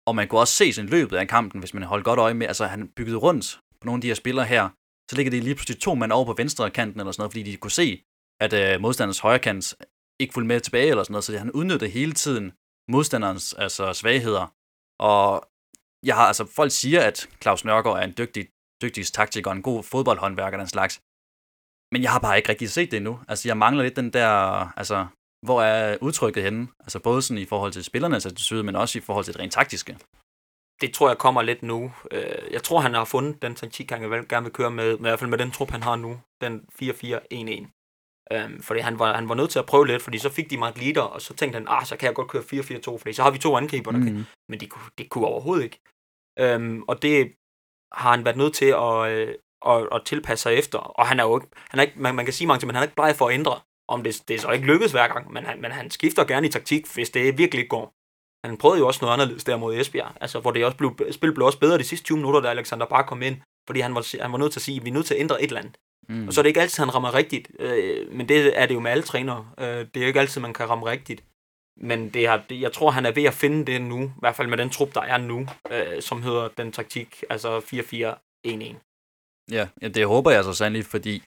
Og 0.06 0.16
man 0.16 0.28
kunne 0.28 0.40
også 0.40 0.54
se 0.54 0.72
sin 0.72 0.86
løbet 0.86 1.16
af 1.16 1.28
kampen, 1.28 1.58
hvis 1.60 1.74
man 1.74 1.82
holdt 1.82 2.04
godt 2.04 2.18
øje 2.18 2.34
med. 2.34 2.46
Altså, 2.46 2.66
han 2.66 2.88
byggede 2.96 3.16
rundt 3.16 3.58
på 3.80 3.86
nogle 3.86 3.98
af 3.98 4.00
de 4.00 4.08
her 4.08 4.14
spillere 4.14 4.44
her, 4.44 4.68
så 5.10 5.16
ligger 5.16 5.30
de 5.30 5.40
lige 5.40 5.54
pludselig 5.54 5.80
to 5.80 5.94
mand 5.94 6.12
over 6.12 6.24
på 6.24 6.32
venstre 6.32 6.70
kanten 6.70 7.00
eller 7.00 7.12
sådan 7.12 7.20
noget, 7.22 7.32
fordi 7.32 7.42
de 7.42 7.56
kunne 7.56 7.70
se, 7.70 8.02
at 8.40 8.52
øh, 8.52 8.80
modstanders 8.80 9.18
højre 9.18 9.38
kant 9.38 9.74
ikke 10.20 10.34
fulgte 10.34 10.48
med 10.48 10.60
tilbage 10.60 10.90
eller 10.90 11.04
sådan 11.04 11.12
noget, 11.12 11.24
så 11.24 11.38
han 11.38 11.52
udnyttede 11.52 11.90
hele 11.90 12.12
tiden 12.12 12.52
modstanderens 12.88 13.52
altså, 13.52 13.92
svagheder. 13.92 14.54
Og 15.00 15.48
jeg 16.06 16.14
har, 16.14 16.26
altså, 16.26 16.44
folk 16.46 16.70
siger, 16.72 17.00
at 17.02 17.28
Claus 17.42 17.64
Nørgaard 17.64 17.98
er 17.98 18.02
en 18.02 18.14
dygtig, 18.18 18.48
dygtig 18.82 19.06
taktiker 19.06 19.50
og 19.50 19.56
en 19.56 19.62
god 19.62 19.82
fodboldhåndværker 19.82 20.58
den 20.58 20.68
slags. 20.68 21.00
Men 21.92 22.02
jeg 22.02 22.12
har 22.12 22.20
bare 22.20 22.36
ikke 22.36 22.48
rigtig 22.48 22.70
set 22.70 22.90
det 22.90 22.96
endnu. 22.96 23.20
Altså, 23.28 23.48
jeg 23.48 23.56
mangler 23.56 23.82
lidt 23.82 23.96
den 23.96 24.12
der, 24.12 24.28
altså, 24.78 25.06
hvor 25.46 25.62
er 25.62 25.98
udtrykket 26.00 26.42
henne? 26.42 26.68
Altså, 26.80 26.98
både 27.00 27.22
sådan 27.22 27.42
i 27.42 27.44
forhold 27.44 27.72
til 27.72 27.84
spillernes 27.84 28.26
attitude, 28.26 28.62
men 28.62 28.76
også 28.76 28.98
i 28.98 29.00
forhold 29.00 29.24
til 29.24 29.34
det 29.34 29.40
rent 29.40 29.52
taktiske 29.52 29.98
det 30.80 30.94
tror 30.94 31.08
jeg 31.08 31.18
kommer 31.18 31.42
lidt 31.42 31.62
nu. 31.62 31.92
Øh, 32.10 32.52
jeg 32.52 32.62
tror, 32.62 32.80
han 32.80 32.94
har 32.94 33.04
fundet 33.04 33.42
den 33.42 33.54
taktik, 33.54 33.90
han 33.90 34.26
gerne 34.28 34.44
vil 34.44 34.52
køre 34.52 34.70
med, 34.70 34.90
med, 34.90 34.98
i 34.98 35.02
hvert 35.02 35.18
fald 35.18 35.30
med 35.30 35.38
den 35.38 35.50
trup, 35.50 35.70
han 35.70 35.82
har 35.82 35.96
nu, 35.96 36.20
den 36.40 36.64
4-4-1-1. 36.82 37.66
Øhm, 38.32 38.62
fordi 38.62 38.80
han 38.80 38.98
var, 38.98 39.14
han 39.14 39.28
var 39.28 39.34
nødt 39.34 39.50
til 39.50 39.58
at 39.58 39.66
prøve 39.66 39.86
lidt, 39.86 40.02
fordi 40.02 40.18
så 40.18 40.30
fik 40.30 40.50
de 40.50 40.58
meget 40.58 40.78
leader, 40.78 41.02
og 41.02 41.22
så 41.22 41.34
tænkte 41.34 41.56
han, 41.56 41.66
ah, 41.68 41.86
så 41.86 41.96
kan 41.96 42.06
jeg 42.06 42.14
godt 42.14 42.28
køre 42.28 42.42
4-4-2, 42.42 42.98
fordi 42.98 43.12
så 43.12 43.22
har 43.22 43.30
vi 43.30 43.38
to 43.38 43.56
angriber, 43.56 43.90
der 43.90 43.98
mm. 43.98 44.04
kan. 44.04 44.26
Men 44.48 44.60
det, 44.60 44.72
det 44.98 45.08
kunne 45.08 45.26
overhovedet 45.26 45.64
ikke. 45.64 45.80
Øhm, 46.38 46.82
og 46.82 47.02
det 47.02 47.32
har 47.92 48.10
han 48.10 48.24
været 48.24 48.36
nødt 48.36 48.54
til 48.54 48.70
at, 48.86 49.10
øh, 49.12 49.34
at, 49.66 49.88
at 49.92 50.02
tilpasse 50.04 50.42
sig 50.42 50.54
efter. 50.54 50.78
Og 50.78 51.06
han 51.06 51.20
er 51.20 51.24
jo 51.24 51.36
ikke, 51.38 51.48
han 51.70 51.78
er 51.80 51.82
ikke 51.82 52.00
man, 52.00 52.14
man 52.14 52.24
kan 52.24 52.34
sige 52.34 52.48
mange 52.48 52.60
ting, 52.60 52.66
men 52.66 52.74
han 52.74 52.82
er 52.82 52.86
ikke 52.86 52.94
bleg 52.94 53.14
for 53.16 53.28
at 53.28 53.34
ændre. 53.34 53.60
Om 53.88 54.02
det, 54.02 54.22
det 54.28 54.34
er 54.34 54.38
så 54.38 54.50
ikke 54.50 54.66
lykkedes 54.66 54.92
hver 54.92 55.08
gang, 55.08 55.32
men 55.32 55.44
han, 55.44 55.60
men 55.60 55.70
han 55.70 55.90
skifter 55.90 56.24
gerne 56.24 56.46
i 56.46 56.50
taktik, 56.50 56.94
hvis 56.94 57.10
det 57.10 57.38
virkelig 57.38 57.68
går. 57.68 57.94
Han 58.44 58.56
prøvede 58.56 58.78
jo 58.78 58.86
også 58.86 58.98
noget 59.02 59.12
anderledes 59.12 59.44
der 59.44 59.56
mod 59.56 59.76
Esbjerg, 59.76 60.12
altså, 60.20 60.40
hvor 60.40 60.50
det 60.50 60.64
også 60.64 60.76
blev, 60.76 60.96
spillet 61.12 61.34
blev 61.34 61.46
også 61.46 61.58
bedre 61.58 61.78
de 61.78 61.84
sidste 61.84 62.04
20 62.04 62.18
minutter, 62.18 62.40
da 62.40 62.48
Alexander 62.48 62.86
bare 62.86 63.04
kom 63.04 63.22
ind, 63.22 63.36
fordi 63.66 63.80
han 63.80 63.94
var, 63.94 64.22
han 64.22 64.32
var 64.32 64.38
nødt 64.38 64.52
til 64.52 64.58
at 64.58 64.64
sige, 64.64 64.76
at 64.76 64.84
vi 64.84 64.90
er 64.90 64.94
nødt 64.94 65.06
til 65.06 65.14
at 65.14 65.20
ændre 65.20 65.42
et 65.42 65.48
eller 65.48 65.60
andet. 65.60 65.76
Mm. 66.08 66.28
Og 66.28 66.34
så 66.34 66.40
er 66.40 66.42
det 66.42 66.48
ikke 66.48 66.60
altid, 66.60 66.84
han 66.84 66.94
rammer 66.94 67.14
rigtigt, 67.14 67.48
øh, 67.58 68.12
men 68.12 68.28
det 68.28 68.60
er 68.60 68.66
det 68.66 68.74
jo 68.74 68.80
med 68.80 68.90
alle 68.90 69.02
trænere. 69.02 69.46
Øh, 69.58 69.66
det 69.66 69.96
er 69.96 70.00
jo 70.00 70.06
ikke 70.06 70.20
altid, 70.20 70.40
man 70.40 70.54
kan 70.54 70.70
ramme 70.70 70.86
rigtigt. 70.86 71.24
Men 71.76 72.08
det 72.08 72.28
har, 72.28 72.44
det, 72.48 72.60
jeg 72.60 72.72
tror, 72.72 72.90
han 72.90 73.06
er 73.06 73.12
ved 73.12 73.24
at 73.24 73.34
finde 73.34 73.72
det 73.72 73.82
nu, 73.82 74.04
i 74.04 74.20
hvert 74.20 74.36
fald 74.36 74.48
med 74.48 74.58
den 74.58 74.70
trup, 74.70 74.94
der 74.94 75.00
er 75.00 75.18
nu, 75.18 75.46
øh, 75.70 76.02
som 76.02 76.22
hedder 76.22 76.48
den 76.48 76.72
taktik, 76.72 77.24
altså 77.30 77.58
4-4-1-1. 77.58 78.74
Ja, 79.50 79.68
ja, 79.82 79.88
det 79.88 80.06
håber 80.06 80.30
jeg 80.30 80.44
så 80.44 80.52
sandelig, 80.52 80.86
fordi 80.86 81.22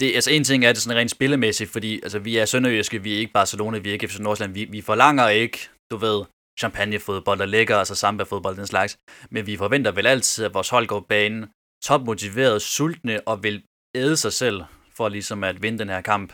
det, 0.00 0.14
altså 0.14 0.30
en 0.30 0.44
ting 0.44 0.64
er 0.64 0.72
det 0.72 0.82
sådan 0.82 0.98
rent 0.98 1.10
spillemæssigt, 1.10 1.70
fordi 1.70 2.00
altså, 2.02 2.18
vi 2.18 2.36
er 2.36 2.44
sønderjyske, 2.44 3.02
vi 3.02 3.14
er 3.14 3.18
ikke 3.18 3.32
Barcelona, 3.32 3.78
vi 3.78 3.88
er 3.88 3.92
ikke 3.92 4.08
FC 4.08 4.18
Nordsjælland, 4.18 4.54
vi, 4.54 4.64
vi 4.64 4.80
forlanger 4.80 5.28
ikke, 5.28 5.58
du 5.90 5.96
ved, 5.96 6.24
champagnefodbold, 6.60 7.40
og 7.40 7.48
lækker, 7.48 7.76
altså 7.76 7.94
samba-fodbold, 7.94 8.56
den 8.56 8.66
slags. 8.66 8.98
Men 9.30 9.46
vi 9.46 9.56
forventer 9.56 9.92
vel 9.92 10.06
altid, 10.06 10.44
at 10.44 10.54
vores 10.54 10.68
hold 10.68 10.86
går 10.86 11.00
banen 11.00 11.50
topmotiveret, 11.82 12.62
sultne 12.62 13.28
og 13.28 13.42
vil 13.42 13.64
æde 13.94 14.16
sig 14.16 14.32
selv 14.32 14.62
for 14.90 15.08
ligesom 15.08 15.44
at 15.44 15.62
vinde 15.62 15.78
den 15.78 15.88
her 15.88 16.00
kamp. 16.00 16.32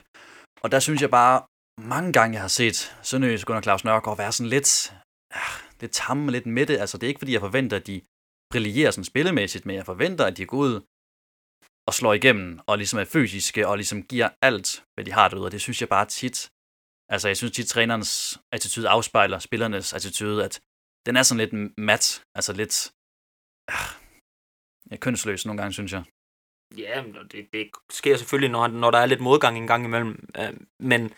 Og 0.62 0.72
der 0.72 0.80
synes 0.80 1.02
jeg 1.02 1.10
bare, 1.10 1.42
mange 1.80 2.12
gange 2.12 2.34
jeg 2.34 2.40
har 2.40 2.48
set 2.48 2.96
Sønderjysk 3.02 3.46
Gunnar 3.46 3.62
Claus 3.62 3.84
Nørgaard 3.84 4.16
være 4.16 4.32
sådan 4.32 4.50
lidt, 4.50 4.94
ah, 5.30 5.54
lidt 5.80 5.92
tamme, 5.92 6.32
lidt 6.32 6.46
midte. 6.46 6.80
Altså 6.80 6.98
det 6.98 7.06
er 7.06 7.08
ikke 7.08 7.18
fordi, 7.18 7.32
jeg 7.32 7.40
forventer, 7.40 7.76
at 7.76 7.86
de 7.86 8.00
brillerer 8.52 8.90
sådan 8.90 9.04
spillemæssigt, 9.04 9.66
men 9.66 9.76
jeg 9.76 9.86
forventer, 9.86 10.24
at 10.24 10.36
de 10.36 10.46
går 10.46 10.56
ud 10.56 10.80
og 11.88 11.94
slår 11.94 12.14
igennem, 12.14 12.60
og 12.66 12.78
ligesom 12.78 12.98
er 12.98 13.04
fysiske, 13.04 13.68
og 13.68 13.76
ligesom 13.76 14.02
giver 14.02 14.28
alt, 14.42 14.82
hvad 14.94 15.04
de 15.04 15.12
har 15.12 15.28
derude. 15.28 15.46
Og 15.46 15.52
det 15.52 15.60
synes 15.60 15.80
jeg 15.80 15.88
bare 15.88 16.06
tit, 16.06 16.50
altså 17.09 17.28
jeg 17.28 17.36
synes 17.36 17.52
tit, 17.52 17.68
trænerens 17.68 18.38
attitude 18.52 18.88
afspejler 18.88 19.38
spillernes 19.38 19.92
attitude, 19.92 20.44
at 20.44 20.61
den 21.06 21.16
er 21.16 21.22
sådan 21.22 21.38
lidt 21.44 21.78
mat, 21.78 22.22
altså 22.34 22.52
lidt 22.52 22.92
ja, 24.90 24.96
kønsløs 24.96 25.46
nogle 25.46 25.61
gange, 25.62 25.72
synes 25.72 25.92
jeg. 25.92 26.04
Ja, 26.76 27.02
det, 27.32 27.48
det 27.52 27.70
sker 27.90 28.16
selvfølgelig, 28.16 28.50
når, 28.50 28.66
når 28.66 28.90
der 28.90 28.98
er 28.98 29.06
lidt 29.06 29.20
modgang 29.20 29.56
en 29.56 29.66
gang 29.66 29.84
imellem. 29.84 30.28
Øh, 30.38 30.52
men 30.80 31.12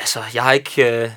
altså, 0.00 0.20
jeg 0.34 0.42
har 0.42 0.52
ikke... 0.52 1.02
Øh, 1.04 1.10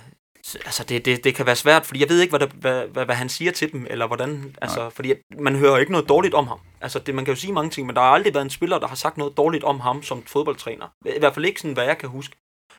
altså, 0.66 0.84
det, 0.84 1.06
det, 1.06 1.24
det 1.24 1.36
kan 1.36 1.46
være 1.46 1.56
svært, 1.56 1.86
fordi 1.86 2.00
jeg 2.00 2.10
ved 2.10 2.22
ikke, 2.22 2.32
hvad, 2.32 2.40
der, 2.40 2.48
hvad, 2.48 2.88
hvad, 2.88 3.06
hvad 3.06 3.16
han 3.16 3.30
siger 3.30 3.52
til 3.52 3.72
dem, 3.72 3.88
eller 3.90 4.08
hvordan... 4.08 4.56
Altså, 4.62 4.80
Nej. 4.80 4.90
fordi 4.90 5.14
man 5.40 5.56
hører 5.56 5.78
ikke 5.78 5.92
noget 5.92 6.10
dårligt 6.10 6.34
om 6.34 6.48
ham. 6.48 6.60
Altså, 6.82 7.00
det, 7.00 7.16
man 7.16 7.26
kan 7.26 7.34
jo 7.34 7.40
sige 7.40 7.54
mange 7.54 7.70
ting, 7.70 7.88
men 7.88 7.96
der 7.96 8.02
har 8.02 8.10
aldrig 8.10 8.34
været 8.34 8.46
en 8.46 8.50
spiller, 8.50 8.80
der 8.80 8.88
har 8.88 8.96
sagt 8.96 9.18
noget 9.18 9.38
dårligt 9.38 9.64
om 9.64 9.80
ham 9.80 10.04
som 10.04 10.24
fodboldtræner. 10.24 10.88
I 11.06 11.20
hvert 11.20 11.34
fald 11.34 11.46
ikke 11.46 11.62
sådan, 11.62 11.74
hvad 11.74 11.86
jeg 11.86 11.98
kan 11.98 12.10
huske. 12.10 12.36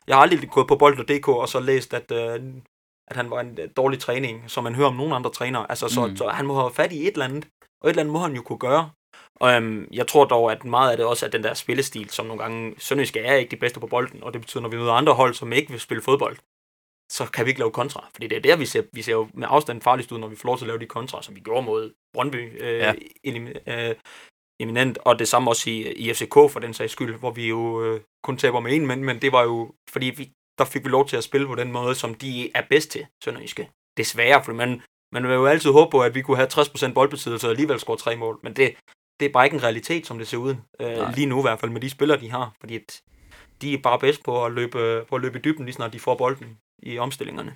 Jeg 0.07 0.15
har 0.15 0.21
aldrig 0.21 0.49
gået 0.49 0.67
på 0.67 0.75
bold.dk 0.75 1.27
og 1.27 1.49
så 1.49 1.59
læst, 1.59 1.93
at, 1.93 2.11
øh, 2.11 2.43
at 3.07 3.15
han 3.15 3.29
var 3.29 3.39
en 3.39 3.59
øh, 3.59 3.69
dårlig 3.77 3.99
træning, 3.99 4.51
som 4.51 4.63
man 4.63 4.75
hører 4.75 4.87
om 4.87 4.95
nogle 4.95 5.15
andre 5.15 5.29
trænere. 5.29 5.65
Altså, 5.69 5.87
så, 5.87 6.07
mm. 6.07 6.15
så 6.15 6.27
han 6.27 6.45
må 6.45 6.53
have 6.53 6.73
fat 6.73 6.91
i 6.91 7.07
et 7.07 7.11
eller 7.11 7.25
andet, 7.25 7.47
og 7.81 7.89
et 7.89 7.91
eller 7.91 8.01
andet 8.01 8.13
må 8.13 8.19
han 8.19 8.35
jo 8.35 8.41
kunne 8.41 8.59
gøre. 8.59 8.89
Og 9.35 9.53
øhm, 9.53 9.87
jeg 9.91 10.07
tror 10.07 10.25
dog, 10.25 10.51
at 10.51 10.65
meget 10.65 10.91
af 10.91 10.97
det 10.97 11.05
også 11.05 11.25
er 11.25 11.29
den 11.29 11.43
der 11.43 11.53
spillestil, 11.53 12.09
som 12.09 12.25
nogle 12.25 12.41
gange, 12.41 12.75
Sønderjyske 12.77 13.19
er 13.19 13.35
ikke 13.35 13.51
de 13.51 13.59
bedste 13.59 13.79
på 13.79 13.87
bolden, 13.87 14.23
og 14.23 14.33
det 14.33 14.41
betyder, 14.41 14.61
når 14.61 14.69
vi 14.69 14.77
møder 14.77 14.93
andre 14.93 15.13
hold, 15.13 15.33
som 15.33 15.53
ikke 15.53 15.71
vil 15.71 15.79
spille 15.79 16.03
fodbold, 16.03 16.37
så 17.11 17.31
kan 17.33 17.45
vi 17.45 17.49
ikke 17.49 17.59
lave 17.59 17.71
kontra. 17.71 18.09
Fordi 18.13 18.27
det 18.27 18.37
er 18.37 18.41
der, 18.41 18.55
vi 18.55 18.65
ser, 18.65 18.83
vi 18.93 19.01
ser 19.01 19.11
jo 19.11 19.27
med 19.33 19.47
afstand 19.51 19.81
farligst 19.81 20.11
ud, 20.11 20.19
når 20.19 20.27
vi 20.27 20.35
får 20.35 20.49
lov 20.49 20.57
til 20.57 20.65
at 20.65 20.67
lave 20.67 20.79
de 20.79 20.85
kontra, 20.85 21.23
som 21.23 21.35
vi 21.35 21.39
gjorde 21.39 21.65
mod 21.65 21.93
Brøndby 22.13 22.63
øh, 22.63 22.79
ja. 22.79 22.93
elim, 23.23 23.47
øh, 23.47 23.95
eminent, 24.59 24.97
og 24.97 25.19
det 25.19 25.27
samme 25.27 25.51
også 25.51 25.69
i, 25.69 25.93
i 25.93 26.13
FCK 26.13 26.33
for 26.33 26.59
den 26.59 26.73
sags 26.73 26.91
skyld, 26.91 27.15
hvor 27.15 27.31
vi 27.31 27.47
jo 27.47 27.83
øh, 27.83 28.01
kun 28.23 28.37
taber 28.37 28.59
med 28.59 28.75
en, 28.75 28.87
men, 28.87 29.03
men 29.03 29.21
det 29.21 29.31
var 29.31 29.43
jo, 29.43 29.71
fordi 29.89 30.05
vi, 30.05 30.31
der 30.57 30.65
fik 30.65 30.83
vi 30.83 30.89
lov 30.89 31.07
til 31.07 31.17
at 31.17 31.23
spille 31.23 31.47
på 31.47 31.55
den 31.55 31.71
måde, 31.71 31.95
som 31.95 32.15
de 32.15 32.51
er 32.55 32.63
bedst 32.69 32.91
til, 32.91 33.05
Sønderjyske. 33.23 33.69
Desværre, 33.97 34.43
fordi 34.43 34.57
man, 34.57 34.81
man 35.13 35.23
vil 35.23 35.33
jo 35.33 35.45
altid 35.45 35.71
håbe 35.71 35.91
på, 35.91 36.01
at 36.01 36.15
vi 36.15 36.21
kunne 36.21 36.37
have 36.37 36.49
60% 36.53 36.93
boldbesiddelse 36.93 37.47
og 37.47 37.51
alligevel 37.51 37.79
score 37.79 37.97
tre 37.97 38.15
mål, 38.15 38.39
men 38.43 38.53
det, 38.53 38.75
det 39.19 39.25
er 39.25 39.31
bare 39.31 39.45
ikke 39.45 39.55
en 39.55 39.63
realitet, 39.63 40.07
som 40.07 40.17
det 40.17 40.27
ser 40.27 40.37
ud. 40.37 40.55
Øh, 40.81 41.15
lige 41.15 41.27
nu 41.27 41.39
i 41.39 41.41
hvert 41.41 41.59
fald 41.59 41.71
med 41.71 41.81
de 41.81 41.89
spillere, 41.89 42.19
de 42.19 42.31
har. 42.31 42.55
Fordi 42.59 42.75
at 42.75 43.01
de 43.61 43.73
er 43.73 43.77
bare 43.77 43.99
bedst 43.99 44.23
på 44.23 44.45
at 44.45 44.51
løbe, 44.51 45.05
på 45.09 45.15
at 45.15 45.21
løbe 45.21 45.39
i 45.39 45.41
dybden, 45.41 45.65
lige 45.65 45.75
snart 45.75 45.93
de 45.93 45.99
får 45.99 46.15
bolden 46.15 46.57
i 46.83 46.97
omstillingerne. 46.97 47.55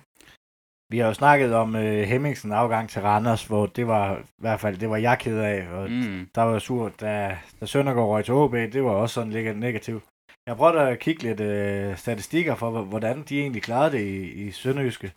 Vi 0.90 0.98
har 0.98 1.06
jo 1.06 1.14
snakket 1.14 1.54
om 1.54 1.76
øh, 1.76 2.02
Hemmingsen 2.02 2.52
afgang 2.52 2.88
til 2.88 3.02
Randers, 3.02 3.44
hvor 3.44 3.66
det 3.66 3.86
var 3.86 4.18
i 4.18 4.22
hvert 4.38 4.60
fald, 4.60 4.76
det 4.76 4.90
var 4.90 4.96
jeg 4.96 5.18
ked 5.18 5.38
af, 5.38 5.68
og 5.68 5.90
mm. 5.90 6.28
der 6.34 6.42
var 6.42 6.58
surt, 6.58 7.00
da, 7.00 7.38
da 7.60 7.66
Søndergaard 7.66 8.08
røg 8.08 8.24
til 8.24 8.34
OB, 8.34 8.52
det 8.52 8.84
var 8.84 8.90
også 8.90 9.14
sådan 9.14 9.32
lidt 9.32 9.58
negativt. 9.58 10.04
Jeg 10.46 10.56
prøvede 10.56 10.88
at 10.88 10.98
kigge 10.98 11.22
lidt 11.22 11.40
øh, 11.40 11.96
statistikker 11.96 12.54
for, 12.54 12.82
hvordan 12.82 13.22
de 13.22 13.40
egentlig 13.40 13.62
klarede 13.62 13.92
det 13.92 14.00
i, 14.00 14.46
i 14.46 14.50
Sønderjyske. 14.50 15.12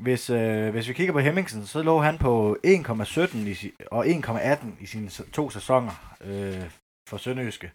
Hvis, 0.00 0.30
øh, 0.30 0.70
hvis 0.70 0.88
vi 0.88 0.92
kigger 0.92 1.12
på 1.12 1.18
Hemmingsen, 1.18 1.66
så 1.66 1.82
lå 1.82 1.98
han 1.98 2.18
på 2.18 2.56
1,17 2.66 3.86
og 3.90 4.06
1,18 4.06 4.66
i 4.80 4.86
sine 4.86 5.08
to 5.08 5.50
sæsoner 5.50 6.16
øh, 6.24 6.70
for 7.08 7.16
Sønderjyske. 7.16 7.70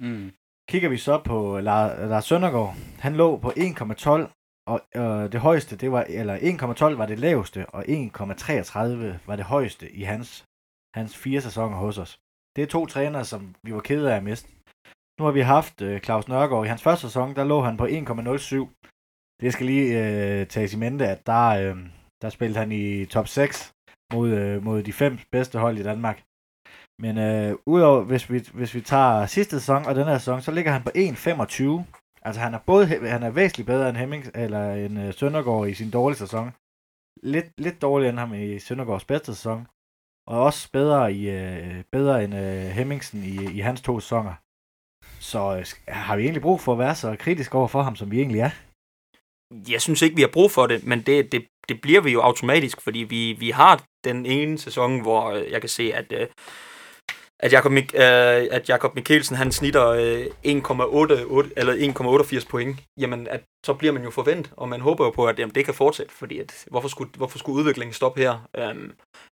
Mm. 0.00 0.32
Kigger 0.68 0.88
vi 0.88 0.96
så 0.96 1.18
på 1.18 1.60
Lars 1.60 2.24
Søndergaard, 2.24 2.74
han 2.98 3.16
lå 3.16 3.36
på 3.36 3.50
1,12, 3.50 4.41
og 4.66 4.80
øh, 4.96 5.32
det 5.32 5.40
højeste, 5.40 5.76
det 5.76 5.92
var, 5.92 6.04
eller 6.08 6.36
1,12 6.38 6.96
var 6.96 7.06
det 7.06 7.18
laveste, 7.18 7.66
og 7.66 7.84
1,33 7.88 8.78
var 9.26 9.36
det 9.36 9.44
højeste 9.44 9.90
i 9.90 10.02
hans, 10.02 10.44
hans 10.94 11.16
fire 11.16 11.40
sæsoner 11.40 11.76
hos 11.76 11.98
os. 11.98 12.18
Det 12.56 12.62
er 12.62 12.66
to 12.66 12.86
trænere, 12.86 13.24
som 13.24 13.54
vi 13.62 13.74
var 13.74 13.80
kede 13.80 14.12
af 14.12 14.16
at 14.16 14.24
miste. 14.24 14.48
Nu 15.18 15.24
har 15.24 15.32
vi 15.32 15.40
haft 15.40 15.82
øh, 15.82 16.00
Claus 16.00 16.28
Nørgaard 16.28 16.64
i 16.64 16.68
hans 16.68 16.82
første 16.82 17.06
sæson, 17.06 17.36
der 17.36 17.44
lå 17.44 17.60
han 17.60 17.76
på 17.76 17.86
1,07, 17.86 18.82
det 19.42 19.52
skal 19.52 19.66
lige 19.66 19.88
øh, 20.04 20.46
tages 20.46 20.74
i 20.74 20.78
mente, 20.78 21.06
at 21.06 21.26
der, 21.26 21.48
øh, 21.48 21.76
der 22.22 22.28
spillede 22.28 22.58
han 22.58 22.72
i 22.72 23.06
top 23.06 23.28
6 23.28 23.72
mod, 24.14 24.30
øh, 24.30 24.64
mod 24.64 24.82
de 24.82 24.92
fem 24.92 25.18
bedste 25.32 25.58
hold 25.58 25.78
i 25.78 25.82
Danmark. 25.82 26.22
Men 27.02 27.18
øh, 27.18 27.56
udover, 27.66 28.02
hvis 28.04 28.30
vi, 28.30 28.38
hvis 28.54 28.74
vi 28.74 28.80
tager 28.80 29.26
sidste 29.26 29.60
sæson 29.60 29.86
og 29.86 29.94
den 29.94 30.06
her 30.06 30.18
sæson, 30.18 30.42
så 30.42 30.50
ligger 30.52 30.72
han 30.72 30.82
på 30.82 30.90
1,25. 30.96 32.01
Altså 32.24 32.40
han 32.40 32.54
er 32.54 32.58
både 32.66 32.86
han 32.86 33.22
er 33.22 33.30
væsentligt 33.30 33.66
bedre 33.66 33.88
end 33.88 33.96
Hemmings, 33.96 34.30
eller 34.34 34.74
en 34.74 34.96
øh, 34.96 35.14
Søndergaard 35.14 35.68
i 35.68 35.74
sin 35.74 35.90
dårlige 35.90 36.18
sæson. 36.18 36.50
Lidt, 37.22 37.46
lidt 37.58 37.82
dårligere 37.82 38.10
end 38.10 38.18
ham 38.18 38.34
i 38.34 38.58
Søndergaards 38.58 39.04
bedste 39.04 39.34
sæson. 39.34 39.66
Og 40.26 40.42
også 40.42 40.68
bedre, 40.72 41.12
i, 41.12 41.30
øh, 41.30 41.84
bedre 41.92 42.24
end 42.24 42.34
øh, 42.34 42.70
Hemmingsen 42.78 43.24
i, 43.24 43.52
i 43.52 43.60
hans 43.60 43.80
to 43.80 44.00
sæsoner. 44.00 44.34
Så 45.20 45.56
øh, 45.58 45.94
har 45.94 46.16
vi 46.16 46.22
egentlig 46.22 46.42
brug 46.42 46.60
for 46.60 46.72
at 46.72 46.78
være 46.78 46.94
så 46.94 47.16
kritisk 47.18 47.54
over 47.54 47.68
for 47.68 47.82
ham, 47.82 47.96
som 47.96 48.10
vi 48.10 48.18
egentlig 48.18 48.40
er? 48.40 48.50
jeg 49.68 49.82
synes 49.82 50.02
ikke, 50.02 50.16
vi 50.16 50.22
har 50.22 50.30
brug 50.32 50.50
for 50.50 50.66
det, 50.66 50.86
men 50.86 51.02
det, 51.02 51.32
det, 51.32 51.46
det 51.68 51.80
bliver 51.80 52.00
vi 52.00 52.12
jo 52.12 52.20
automatisk, 52.20 52.80
fordi 52.80 52.98
vi, 52.98 53.32
vi 53.32 53.50
har 53.50 53.84
den 54.04 54.26
ene 54.26 54.58
sæson, 54.58 55.00
hvor 55.00 55.30
øh, 55.30 55.50
jeg 55.50 55.60
kan 55.60 55.68
se, 55.68 55.94
at, 55.94 56.12
øh, 56.12 56.26
at 57.42 57.52
Jakob, 57.52 57.72
Mik- 57.72 57.94
øh, 57.94 58.48
at 58.50 58.68
Jakob 58.68 58.94
Mikkelsen, 58.94 59.36
han 59.36 59.52
snitter 59.52 59.88
øh, 59.88 60.26
1,88 60.26 61.50
eller 61.56 61.74
1,88 62.42 62.48
point, 62.48 62.80
jamen 63.00 63.28
at, 63.28 63.42
så 63.66 63.74
bliver 63.74 63.92
man 63.92 64.04
jo 64.04 64.10
forventet, 64.10 64.52
og 64.56 64.68
man 64.68 64.80
håber 64.80 65.04
jo 65.04 65.10
på, 65.10 65.26
at 65.26 65.38
jamen, 65.38 65.54
det 65.54 65.64
kan 65.64 65.74
fortsætte, 65.74 66.12
fordi 66.14 66.38
at, 66.38 66.64
hvorfor, 66.70 66.88
skulle, 66.88 67.10
hvorfor 67.16 67.38
skulle 67.38 67.58
udviklingen 67.58 67.94
stoppe 67.94 68.20
her? 68.20 68.48
Um, 68.70 68.92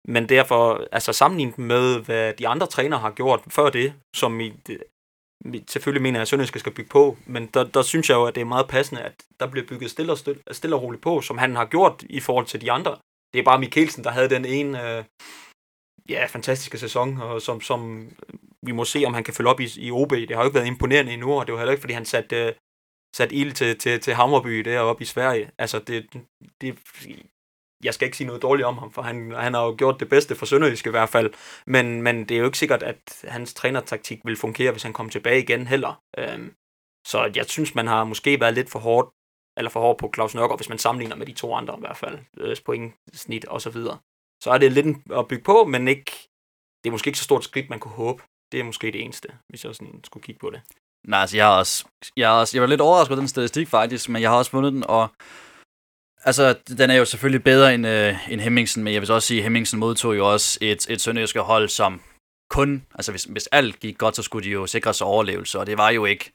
men 0.09 0.29
derfor, 0.29 0.87
altså 0.93 1.13
sammenlignet 1.13 1.59
med, 1.59 2.01
hvad 2.01 2.33
de 2.33 2.49
andre 2.49 2.67
trænere 2.67 3.01
har 3.01 3.11
gjort 3.11 3.41
før 3.51 3.71
det, 3.71 3.93
som 4.17 4.41
i, 4.41 4.53
selvfølgelig 5.71 6.03
mener 6.03 6.18
jeg, 6.18 6.22
at 6.22 6.29
Sønderjyske 6.29 6.59
skal 6.59 6.72
bygge 6.75 6.91
på, 6.91 7.17
men 7.26 7.47
der, 7.47 7.64
der 7.64 7.83
synes 7.83 8.09
jeg 8.11 8.17
jo, 8.17 8.25
at 8.25 8.35
det 8.35 8.41
er 8.41 8.45
meget 8.45 8.68
passende, 8.68 9.03
at 9.03 9.14
der 9.41 9.47
bliver 9.47 9.67
bygget 9.67 9.91
stille 9.91 10.13
og, 10.13 10.18
stille, 10.18 10.41
stille 10.51 10.76
og 10.76 10.83
roligt 10.83 11.03
på, 11.03 11.21
som 11.21 11.39
han 11.39 11.57
har 11.57 11.64
gjort 11.64 12.05
i 12.11 12.21
forhold 12.21 12.47
til 12.47 12.61
de 12.61 12.72
andre. 12.72 12.97
Det 13.33 13.39
er 13.39 13.45
bare 13.45 13.61
Mikkelsen, 13.61 14.05
der 14.05 14.11
havde 14.11 14.30
den 14.30 14.45
ene 14.45 14.99
øh, 14.99 15.05
ja, 16.09 16.26
fantastiske 16.26 16.79
sæson, 16.79 17.21
og 17.21 17.43
som, 17.43 17.61
som 17.61 18.11
vi 18.63 18.72
må 18.72 18.85
se, 18.85 19.05
om 19.07 19.14
han 19.14 19.25
kan 19.25 19.35
følge 19.35 19.51
op 19.51 19.61
i, 19.61 19.68
i 19.76 19.91
OB. 19.91 20.11
Det 20.11 20.30
har 20.30 20.43
jo 20.43 20.49
ikke 20.49 20.55
været 20.55 20.67
imponerende 20.67 21.13
endnu, 21.13 21.33
og 21.33 21.47
det 21.47 21.53
var 21.53 21.59
heller 21.59 21.72
ikke, 21.72 21.80
fordi 21.80 21.95
han 21.95 22.05
satte, 22.05 22.37
øh, 22.37 22.53
sat 23.17 23.33
ild 23.33 23.53
til, 23.53 23.79
til, 23.79 24.01
til 24.01 24.14
Hammerby 24.14 24.61
deroppe 24.61 25.03
i 25.03 25.07
Sverige. 25.07 25.51
Altså, 25.59 25.79
det, 25.79 26.07
det, 26.61 26.79
jeg 27.85 27.95
skal 27.95 28.07
ikke 28.07 28.17
sige 28.17 28.26
noget 28.26 28.43
dårligt 28.43 28.67
om 28.67 28.79
ham, 28.79 28.93
for 28.93 29.03
han, 29.03 29.33
han 29.33 29.55
har 29.55 29.64
jo 29.64 29.75
gjort 29.79 30.01
det 30.01 30.09
bedste 30.09 30.35
for 30.35 30.47
Sønderjysk 30.47 30.87
i 30.87 30.91
hvert 30.91 31.09
fald. 31.09 31.30
Men, 31.67 32.03
men 32.03 32.29
det 32.29 32.35
er 32.35 32.39
jo 32.39 32.45
ikke 32.45 32.59
sikkert, 32.59 32.83
at 32.83 33.25
hans 33.25 33.55
trænertaktik 33.55 34.21
vil 34.25 34.37
fungere, 34.37 34.72
hvis 34.72 34.83
han 34.83 34.93
kommer 34.93 35.11
tilbage 35.11 35.43
igen 35.43 35.67
heller. 35.67 36.03
Øhm, 36.18 36.55
så 37.07 37.33
jeg 37.37 37.47
synes, 37.47 37.75
man 37.75 37.87
har 37.87 38.05
måske 38.05 38.41
været 38.41 38.55
lidt 38.55 38.71
for 38.71 38.79
hårdt, 38.79 39.09
eller 39.57 39.71
for 39.71 39.80
hårdt 39.80 40.01
på 40.01 40.11
Claus 40.14 40.35
Nørgaard, 40.35 40.59
hvis 40.59 40.68
man 40.68 40.79
sammenligner 40.79 41.17
med 41.17 41.26
de 41.26 41.33
to 41.33 41.55
andre 41.55 41.75
i 41.76 41.80
hvert 41.80 41.97
fald, 41.97 42.18
øh, 42.41 42.57
pointsnit 42.64 43.45
og 43.45 43.61
så 43.61 43.71
videre. 43.71 43.99
Så 44.43 44.51
er 44.51 44.59
det 44.59 44.73
lidt 44.73 44.97
at 45.11 45.29
bygge 45.29 45.45
på, 45.45 45.65
men 45.65 45.89
ikke, 45.89 46.13
det 46.85 46.91
er 46.91 46.91
måske 46.91 47.09
ikke 47.09 47.19
så 47.19 47.25
stort 47.25 47.45
skridt, 47.45 47.71
man 47.71 47.81
kunne 47.81 47.95
håbe. 47.95 48.23
Det 48.53 48.61
er 48.61 48.65
måske 48.65 48.87
det 48.93 49.03
eneste, 49.03 49.29
hvis 49.49 49.65
jeg 49.65 49.75
sådan 49.75 50.01
skulle 50.05 50.25
kigge 50.25 50.39
på 50.39 50.51
det. 50.51 50.61
Nej, 51.07 51.21
altså 51.21 51.37
jeg 51.37 51.47
har 51.47 51.59
også, 51.59 51.85
jeg, 52.17 52.29
har 52.29 52.41
også, 52.41 52.57
jeg 52.57 52.63
var 52.63 52.69
lidt 52.69 52.81
overrasket 52.81 53.13
over 53.13 53.21
den 53.21 53.29
statistik 53.29 53.69
faktisk, 53.69 54.09
men 54.09 54.23
jeg 54.23 54.31
har 54.31 54.39
også 54.39 54.51
fundet 54.51 54.73
den, 54.73 54.85
og 54.87 55.09
Altså, 56.25 56.57
den 56.79 56.91
er 56.91 56.95
jo 56.95 57.05
selvfølgelig 57.05 57.45
bedre 57.45 57.75
end, 57.75 57.87
øh, 57.87 58.33
end 58.33 58.41
Hemmingsen, 58.41 58.85
men 58.85 58.93
jeg 58.93 59.03
vil 59.03 59.11
også 59.11 59.29
sige, 59.29 59.39
at 59.39 59.43
Hemmingsen 59.43 59.79
modtog 59.79 60.17
jo 60.17 60.33
også 60.33 60.59
et, 60.61 60.91
et 60.91 61.01
sønderjyske 61.01 61.41
hold, 61.41 61.69
som 61.69 62.03
kun, 62.51 62.87
altså 62.95 63.13
hvis, 63.13 63.25
hvis 63.25 63.47
alt 63.47 63.81
gik 63.81 63.99
godt, 63.99 64.17
så 64.17 64.23
skulle 64.23 64.45
de 64.45 64.51
jo 64.51 64.67
sikre 64.67 64.95
sig 64.95 65.07
overlevelse, 65.07 65.59
og 65.59 65.67
det 65.67 65.79
var 65.79 65.91
jo 65.91 66.05
ikke 66.05 66.33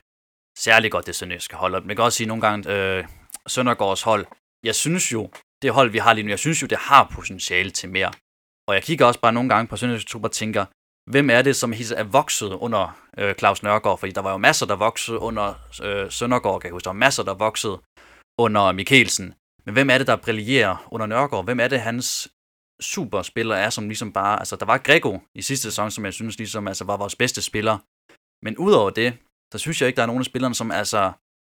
særlig 0.58 0.92
godt, 0.92 1.08
det 1.08 1.16
sønderjyske 1.16 1.56
hold. 1.56 1.76
Og 1.76 1.86
man 1.86 1.96
kan 1.96 2.06
også 2.06 2.18
sige 2.18 2.28
nogle 2.28 2.42
gange, 2.42 2.72
øh, 2.72 3.06
Søndergaards 3.48 4.02
hold, 4.02 4.26
jeg 4.64 4.76
synes 4.76 5.12
jo, 5.12 5.30
det 5.64 5.74
hold, 5.74 5.90
vi 5.92 5.98
har 5.98 6.14
lige 6.14 6.24
nu, 6.24 6.30
jeg 6.30 6.40
synes 6.40 6.62
jo, 6.62 6.68
det 6.68 6.78
har 6.78 7.12
potentiale 7.16 7.72
til 7.72 7.90
mere. 7.90 8.12
Og 8.68 8.76
jeg 8.76 8.84
kigger 8.84 9.06
også 9.06 9.20
bare 9.20 9.34
nogle 9.34 9.50
gange 9.50 9.68
på 9.68 9.78
Sønderjyske 9.78 10.20
og 10.24 10.32
tænker, 10.32 10.66
hvem 11.12 11.30
er 11.30 11.42
det, 11.42 11.56
som 11.56 11.74
er 11.74 12.04
vokset 12.04 12.54
under 12.66 12.84
øh, 13.18 13.36
Claus 13.36 13.64
Nørgaard? 13.64 14.00
Fordi 14.00 14.12
der 14.12 14.22
var 14.22 14.32
jo 14.32 14.38
masser, 14.38 14.66
der 14.66 14.76
voksede 14.76 15.20
under 15.20 15.48
øh, 15.84 16.12
Søndergaard, 16.12 16.62
kan 16.62 16.68
jeg 16.68 16.74
huske. 16.74 16.84
Der 16.84 16.90
var 16.90 17.06
masser, 17.06 17.24
der 17.24 17.34
voksede 17.34 17.82
under 18.40 18.72
Mikkelsen. 18.72 19.34
Men 19.66 19.74
hvem 19.74 19.90
er 19.90 19.98
det, 19.98 20.08
der 20.08 20.16
brillerer 20.16 20.88
under 20.92 21.08
Nørgaard? 21.08 21.46
Hvem 21.46 21.60
er 21.60 21.68
det, 21.68 21.82
hans 21.82 22.30
superspiller 22.82 23.56
er, 23.56 23.70
som 23.70 23.88
ligesom 23.88 24.14
bare... 24.14 24.40
Altså, 24.40 24.56
der 24.56 24.66
var 24.66 24.78
Grego 24.78 25.20
i 25.36 25.42
sidste 25.42 25.64
sæson, 25.64 25.92
som 25.92 26.06
jeg 26.06 26.14
synes 26.14 26.38
ligesom 26.38 26.68
altså, 26.68 26.86
var 26.86 26.98
vores 26.98 27.16
bedste 27.16 27.42
spiller. 27.42 27.78
Men 28.46 28.58
udover 28.58 28.90
det, 28.90 29.18
så 29.54 29.58
synes 29.58 29.82
jeg 29.82 29.88
ikke, 29.88 29.98
der 29.98 30.04
er 30.04 30.08
nogen 30.08 30.22
af 30.22 30.26
spillerne, 30.26 30.56
som 30.56 30.72
altså 30.72 31.12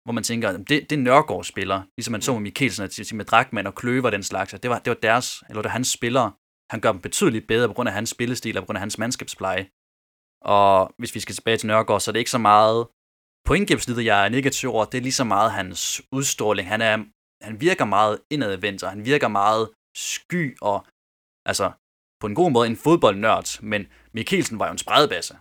hvor 0.06 0.12
man 0.12 0.24
tænker, 0.24 0.52
det, 0.52 0.68
det 0.68 0.92
er 0.92 0.96
Nørgaard 0.96 1.44
spiller, 1.44 1.82
ligesom 1.96 2.12
man 2.12 2.22
så 2.22 2.32
med 2.32 2.40
Mikkelsen, 2.40 3.16
med 3.16 3.24
Drakman 3.24 3.66
og 3.66 3.74
Kløver 3.74 4.10
den 4.10 4.22
slags, 4.22 4.54
det 4.62 4.70
var, 4.70 4.78
det 4.78 4.90
var 4.90 5.00
deres, 5.02 5.42
eller 5.48 5.62
det 5.62 5.68
var 5.68 5.78
hans 5.78 5.88
spillere. 5.88 6.32
Han 6.70 6.80
gør 6.80 6.92
dem 6.92 7.00
betydeligt 7.00 7.46
bedre 7.46 7.68
på 7.68 7.74
grund 7.74 7.88
af 7.88 7.94
hans 7.94 8.10
spillestil 8.10 8.56
og 8.56 8.62
på 8.62 8.66
grund 8.66 8.76
af 8.76 8.80
hans 8.80 8.98
mandskabspleje. 8.98 9.68
Og 10.44 10.94
hvis 10.98 11.14
vi 11.14 11.20
skal 11.20 11.34
tilbage 11.34 11.56
til 11.56 11.66
Nørgaard, 11.66 12.00
så 12.00 12.10
er 12.10 12.12
det 12.12 12.18
ikke 12.18 12.30
så 12.30 12.38
meget 12.38 12.86
pointgennemsnittet, 13.46 14.04
jeg 14.04 14.24
er 14.24 14.28
negativ 14.28 14.70
over, 14.70 14.84
det 14.84 14.98
er 14.98 15.02
lige 15.02 15.20
så 15.22 15.24
meget 15.24 15.52
hans 15.52 16.02
udstråling. 16.12 16.68
Han, 16.68 16.80
er, 16.80 16.96
han 17.42 17.60
virker 17.60 17.84
meget 17.84 18.18
indadvendt, 18.30 18.82
og 18.82 18.90
han 18.90 19.04
virker 19.04 19.28
meget 19.28 19.70
sky 19.96 20.56
og 20.60 20.86
altså 21.46 21.72
på 22.20 22.26
en 22.26 22.34
god 22.34 22.50
måde 22.50 22.66
en 22.68 22.76
fodboldnørd, 22.76 23.62
men 23.62 23.86
Mikkelsen 24.14 24.58
var 24.58 24.66
jo 24.66 24.72
en 24.72 24.78
spredbasse. 24.78 25.34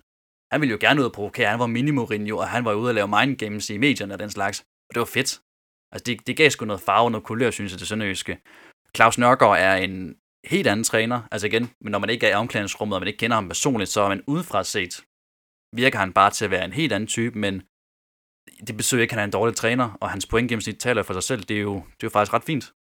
Han 0.56 0.62
ville 0.62 0.72
jo 0.72 0.78
gerne 0.82 1.02
ud 1.02 1.06
og 1.06 1.12
provokere, 1.12 1.50
han 1.50 1.60
var 1.60 1.68
mini 1.68 1.92
Mourinho, 1.92 2.38
og 2.38 2.48
han 2.48 2.66
var 2.66 2.74
ude 2.74 2.90
og 2.90 2.96
lave 2.96 3.08
mind 3.08 3.38
games 3.38 3.70
i 3.70 3.78
medierne 3.78 4.14
og 4.14 4.20
den 4.20 4.30
slags. 4.30 4.60
Og 4.60 4.94
det 4.94 5.00
var 5.00 5.06
fedt. 5.06 5.42
Altså 5.92 6.04
det, 6.06 6.28
det 6.28 6.38
gav 6.38 6.50
sgu 6.50 6.66
noget 6.66 6.82
farve, 6.82 7.12
noget 7.12 7.26
kulør, 7.26 7.52
synes 7.52 7.72
jeg, 7.72 7.80
det 7.80 7.88
Sønderjyske. 7.88 8.38
Claus 8.96 9.18
Nørgaard 9.18 9.58
er 9.60 9.76
en 9.76 10.16
helt 10.46 10.68
anden 10.68 10.84
træner, 10.84 11.22
altså 11.32 11.48
igen, 11.48 11.70
men 11.82 11.92
når 11.92 12.00
man 12.00 12.10
ikke 12.10 12.28
er 12.28 12.32
i 12.32 12.34
omklædningsrummet, 12.34 12.96
og 12.96 13.02
man 13.02 13.08
ikke 13.08 13.18
kender 13.18 13.36
ham 13.36 13.48
personligt, 13.48 13.90
så 13.90 14.02
er 14.02 14.10
man 14.10 14.24
udefra 14.28 14.64
set, 14.64 15.04
virker 15.74 16.00
han 16.00 16.14
bare 16.14 16.32
til 16.32 16.46
at 16.46 16.52
være 16.52 16.66
en 16.66 16.74
helt 16.74 16.94
anden 16.94 17.08
type, 17.08 17.40
men 17.40 17.62
det 18.68 18.78
betyder 18.78 19.02
ikke, 19.02 19.12
at 19.12 19.16
han 19.16 19.20
er 19.20 19.26
en 19.26 19.32
dårlig 19.32 19.56
træner, 19.56 19.98
og 20.02 20.10
hans 20.10 20.26
pointgennemsnit 20.26 20.80
taler 20.80 21.04
for 21.04 21.14
sig 21.14 21.24
selv. 21.24 21.44
Det 21.44 21.58
er 21.58 21.62
jo, 21.62 21.76
det 21.76 22.04
er 22.04 22.08
jo 22.08 22.10
faktisk 22.10 22.34
ret 22.34 22.44
fint. 22.44 22.74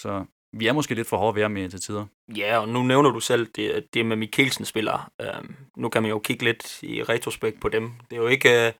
Så 0.00 0.24
vi 0.52 0.66
er 0.66 0.72
måske 0.72 0.94
lidt 0.94 1.08
for 1.08 1.16
hårde 1.16 1.34
ved 1.34 1.42
ham 1.42 1.70
til 1.70 1.80
tider. 1.80 2.06
Ja, 2.36 2.58
og 2.58 2.68
nu 2.68 2.82
nævner 2.82 3.10
du 3.10 3.20
selv 3.20 3.46
det, 3.56 3.94
det 3.94 4.06
med 4.06 4.16
Mikkelsen 4.16 4.64
spiller. 4.64 5.10
Øhm, 5.20 5.56
nu 5.76 5.88
kan 5.88 6.02
man 6.02 6.10
jo 6.10 6.18
kigge 6.18 6.44
lidt 6.44 6.82
i 6.82 7.02
retrospekt 7.02 7.60
på 7.60 7.68
dem. 7.68 7.92
Det 8.10 8.16
er 8.16 8.20
jo 8.20 8.26
ikke, 8.26 8.48
øh, 8.48 8.72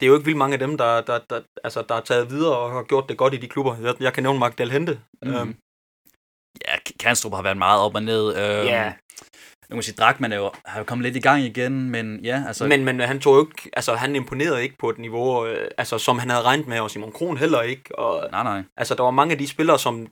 det 0.00 0.02
er 0.02 0.06
jo 0.06 0.14
ikke 0.14 0.24
vildt 0.24 0.38
mange 0.38 0.52
af 0.52 0.58
dem, 0.58 0.78
der, 0.78 1.00
der, 1.00 1.18
der, 1.30 1.40
altså, 1.64 1.84
der 1.88 1.94
er 1.94 2.00
taget 2.00 2.30
videre 2.30 2.56
og 2.56 2.72
har 2.72 2.82
gjort 2.82 3.08
det 3.08 3.16
godt 3.16 3.34
i 3.34 3.36
de 3.36 3.48
klubber. 3.48 3.76
Jeg, 3.76 3.94
jeg 4.00 4.12
kan 4.12 4.22
nævne 4.22 4.38
Magdal 4.38 4.70
Hente. 4.70 5.00
Mm. 5.22 5.34
Øhm. 5.34 5.56
Ja, 6.68 6.74
Kanstrup 7.00 7.34
har 7.34 7.42
været 7.42 7.56
meget 7.56 7.80
op 7.80 7.94
og 7.94 8.02
ned. 8.02 8.36
Øhm, 8.36 8.66
ja. 8.66 8.92
Nu 9.62 9.68
kan 9.68 9.76
man 9.76 9.82
sige, 9.82 9.94
Drakman 9.94 10.32
er 10.32 10.36
jo, 10.36 10.50
har 10.64 10.78
jo 10.78 10.84
kommet 10.84 11.04
lidt 11.04 11.16
i 11.16 11.20
gang 11.20 11.42
igen, 11.42 11.90
men 11.90 12.20
ja, 12.24 12.44
altså... 12.46 12.66
Men, 12.66 12.84
men 12.84 13.00
han 13.00 13.20
tog 13.20 13.40
ikke, 13.40 13.70
altså 13.72 13.94
han 13.94 14.16
imponerede 14.16 14.62
ikke 14.62 14.78
på 14.78 14.90
et 14.90 14.98
niveau, 14.98 15.46
øh, 15.46 15.68
altså 15.78 15.98
som 15.98 16.18
han 16.18 16.30
havde 16.30 16.42
regnet 16.42 16.66
med, 16.66 16.80
og 16.80 16.90
Simon 16.90 17.12
Kron 17.12 17.36
heller 17.36 17.62
ikke. 17.62 17.98
Og, 17.98 18.30
nej, 18.30 18.42
nej. 18.42 18.62
Altså 18.76 18.94
der 18.94 19.02
var 19.02 19.10
mange 19.10 19.32
af 19.32 19.38
de 19.38 19.48
spillere, 19.48 19.78
som 19.78 20.06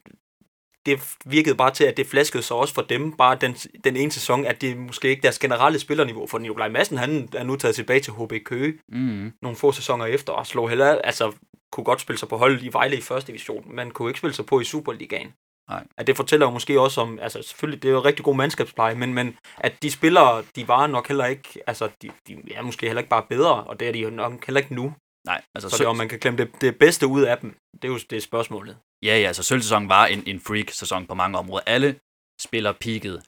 det 0.87 1.17
virkede 1.25 1.55
bare 1.55 1.71
til, 1.71 1.85
at 1.85 1.97
det 1.97 2.07
flaskede 2.07 2.43
sig 2.43 2.57
også 2.57 2.75
for 2.75 2.83
dem, 2.83 3.13
bare 3.13 3.39
den, 3.41 3.53
den 3.85 3.97
ene 3.97 4.13
sæson, 4.13 4.45
at 4.45 4.61
det 4.61 4.77
måske 4.77 5.09
ikke 5.09 5.23
deres 5.23 5.39
generelle 5.39 5.79
spillerniveau, 5.79 6.27
for 6.27 6.39
Nikolaj 6.39 6.69
Madsen, 6.69 6.99
han 6.99 7.29
er 7.33 7.45
nu 7.45 7.57
taget 7.57 7.75
tilbage 7.75 8.01
til 8.01 8.13
HB 8.13 8.33
Køge, 8.45 8.79
mm. 8.89 9.33
nogle 9.43 9.57
få 9.57 9.73
sæsoner 9.73 10.07
efter, 10.07 10.33
og 10.33 10.47
slog 10.47 10.69
heller, 10.69 10.87
altså 10.87 11.33
kunne 11.73 11.85
godt 11.85 12.01
spille 12.01 12.19
sig 12.19 12.29
på 12.29 12.37
holdet 12.37 12.63
i 12.63 12.73
Vejle 12.73 12.97
i 12.97 13.01
første 13.01 13.27
division, 13.27 13.77
men 13.77 13.91
kunne 13.91 14.11
ikke 14.11 14.19
spille 14.19 14.35
sig 14.35 14.47
på 14.47 14.61
i 14.61 14.65
Superligaen. 14.65 15.33
Nej. 15.69 15.85
At 15.99 16.07
det 16.07 16.17
fortæller 16.17 16.47
jo 16.47 16.51
måske 16.51 16.81
også 16.81 17.01
om, 17.01 17.19
altså 17.23 17.43
selvfølgelig, 17.43 17.83
det 17.83 17.89
er 17.89 17.93
jo 17.93 18.01
rigtig 18.01 18.25
god 18.25 18.37
mandskabspleje, 18.37 18.95
men, 18.95 19.15
men 19.15 19.37
at 19.57 19.83
de 19.83 19.91
spillere, 19.91 20.45
de 20.57 20.69
var 20.69 20.87
nok 20.87 21.09
heller 21.09 21.27
ikke, 21.27 21.49
altså 21.67 21.89
de, 22.03 22.11
de 22.29 22.55
er 22.55 22.63
måske 22.63 22.87
heller 22.87 23.01
ikke 23.01 23.11
bare 23.11 23.27
bedre, 23.29 23.65
og 23.65 23.81
det 23.81 23.89
er 23.89 23.93
de 23.93 23.99
jo 23.99 24.11
nok 24.11 24.47
heller 24.47 24.61
ikke 24.61 24.75
nu. 24.75 24.95
Nej, 25.27 25.43
altså 25.55 25.69
så 25.69 25.77
det, 25.79 25.87
om 25.87 25.97
man 25.97 26.09
kan 26.09 26.21
klemme 26.21 26.39
det, 26.39 26.61
det 26.61 26.79
bedste 26.79 27.07
ud 27.07 27.23
af 27.23 27.39
dem, 27.39 27.57
det 27.75 27.85
er 27.85 27.89
jo 27.89 27.99
det 28.11 28.17
er 28.17 28.21
spørgsmålet. 28.21 28.79
Ja, 29.03 29.19
ja, 29.19 29.27
altså 29.27 29.43
sølvsæsonen 29.43 29.89
var 29.89 30.07
en, 30.07 30.23
en 30.27 30.41
freak-sæson 30.41 31.07
på 31.07 31.15
mange 31.15 31.39
områder. 31.39 31.65
Alle 31.67 32.01
spiller 32.41 32.73
peaked. 32.73 33.19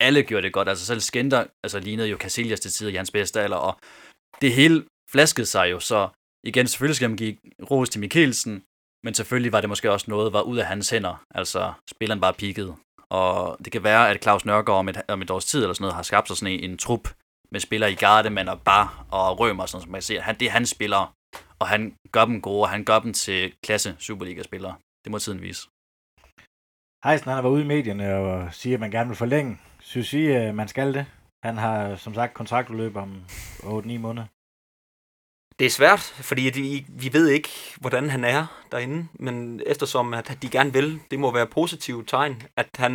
Alle 0.00 0.22
gjorde 0.22 0.42
det 0.42 0.52
godt. 0.52 0.68
Altså 0.68 0.86
selv 0.86 1.00
Skender 1.00 1.46
altså, 1.64 1.78
lignede 1.80 2.08
jo 2.08 2.16
Casillas 2.16 2.60
til 2.60 2.70
tider 2.70 2.90
i 2.90 2.94
hans 2.94 3.10
bedste 3.10 3.40
alder, 3.40 3.56
og 3.56 3.80
det 4.40 4.52
hele 4.52 4.84
flaskede 5.10 5.46
sig 5.46 5.70
jo, 5.70 5.80
så 5.80 6.08
igen, 6.44 6.66
selvfølgelig 6.66 6.96
skal 6.96 7.10
man 7.10 7.16
give 7.16 7.36
ros 7.70 7.90
til 7.90 8.00
Mikkelsen, 8.00 8.62
men 9.04 9.14
selvfølgelig 9.14 9.52
var 9.52 9.60
det 9.60 9.68
måske 9.68 9.92
også 9.92 10.06
noget, 10.08 10.32
der 10.32 10.38
var 10.38 10.42
ud 10.42 10.58
af 10.58 10.66
hans 10.66 10.90
hænder. 10.90 11.24
Altså, 11.34 11.72
spilleren 11.90 12.20
var 12.20 12.32
peaked. 12.32 12.72
Og 13.08 13.56
det 13.64 13.72
kan 13.72 13.84
være, 13.84 14.10
at 14.10 14.22
Claus 14.22 14.44
Nørgaard 14.44 14.78
om 14.78 14.88
et, 14.88 15.02
om 15.08 15.22
et 15.22 15.30
års 15.30 15.44
tid 15.44 15.62
eller 15.62 15.74
sådan 15.74 15.82
noget 15.82 15.94
har 15.94 16.02
skabt 16.02 16.28
sig 16.28 16.36
sådan 16.36 16.54
en, 16.54 16.70
en 16.70 16.78
trup 16.78 17.08
med 17.52 17.60
spillere 17.60 17.92
i 17.92 17.94
Gardemann 17.94 18.48
og 18.48 18.62
Bar 18.62 19.06
og 19.10 19.40
Rømer, 19.40 19.66
sådan 19.66 19.82
som 19.82 19.90
man 19.90 19.98
kan 19.98 20.02
se. 20.02 20.20
Han, 20.20 20.38
det 20.40 20.46
er 20.46 20.50
hans 20.50 20.68
spillere, 20.68 21.08
og 21.58 21.68
han 21.68 21.96
gør 22.12 22.24
dem 22.24 22.40
gode, 22.40 22.62
og 22.62 22.68
han 22.68 22.84
gør 22.84 22.98
dem 22.98 23.12
til 23.12 23.54
klasse 23.62 23.96
Superliga-spillere. 23.98 24.76
Det 25.04 25.10
må 25.12 25.18
tiden 25.18 25.42
vise. 25.42 25.68
Heisen 27.04 27.28
han 27.28 27.34
har 27.34 27.42
været 27.42 27.52
ude 27.52 27.62
i 27.62 27.66
medierne 27.66 28.14
og 28.14 28.54
siger, 28.54 28.76
at 28.76 28.80
man 28.80 28.90
gerne 28.90 29.08
vil 29.08 29.16
forlænge. 29.16 29.60
Synes 29.80 30.12
I, 30.12 30.26
at 30.26 30.54
man 30.54 30.68
skal 30.68 30.94
det? 30.94 31.06
Han 31.44 31.56
har 31.56 31.96
som 31.96 32.14
sagt 32.14 32.34
kontraktudløb 32.34 32.96
om 32.96 33.24
8-9 33.58 33.98
måneder. 33.98 34.26
Det 35.58 35.66
er 35.66 35.70
svært, 35.70 36.00
fordi 36.00 36.42
vi, 36.54 36.86
vi 36.88 37.12
ved 37.12 37.28
ikke, 37.28 37.48
hvordan 37.80 38.10
han 38.10 38.24
er 38.24 38.64
derinde, 38.72 39.08
men 39.14 39.60
eftersom 39.66 40.14
at 40.14 40.38
de 40.42 40.48
gerne 40.48 40.72
vil, 40.72 41.00
det 41.10 41.18
må 41.18 41.32
være 41.32 41.46
positivt 41.46 42.08
tegn, 42.08 42.42
at 42.56 42.68
han 42.78 42.94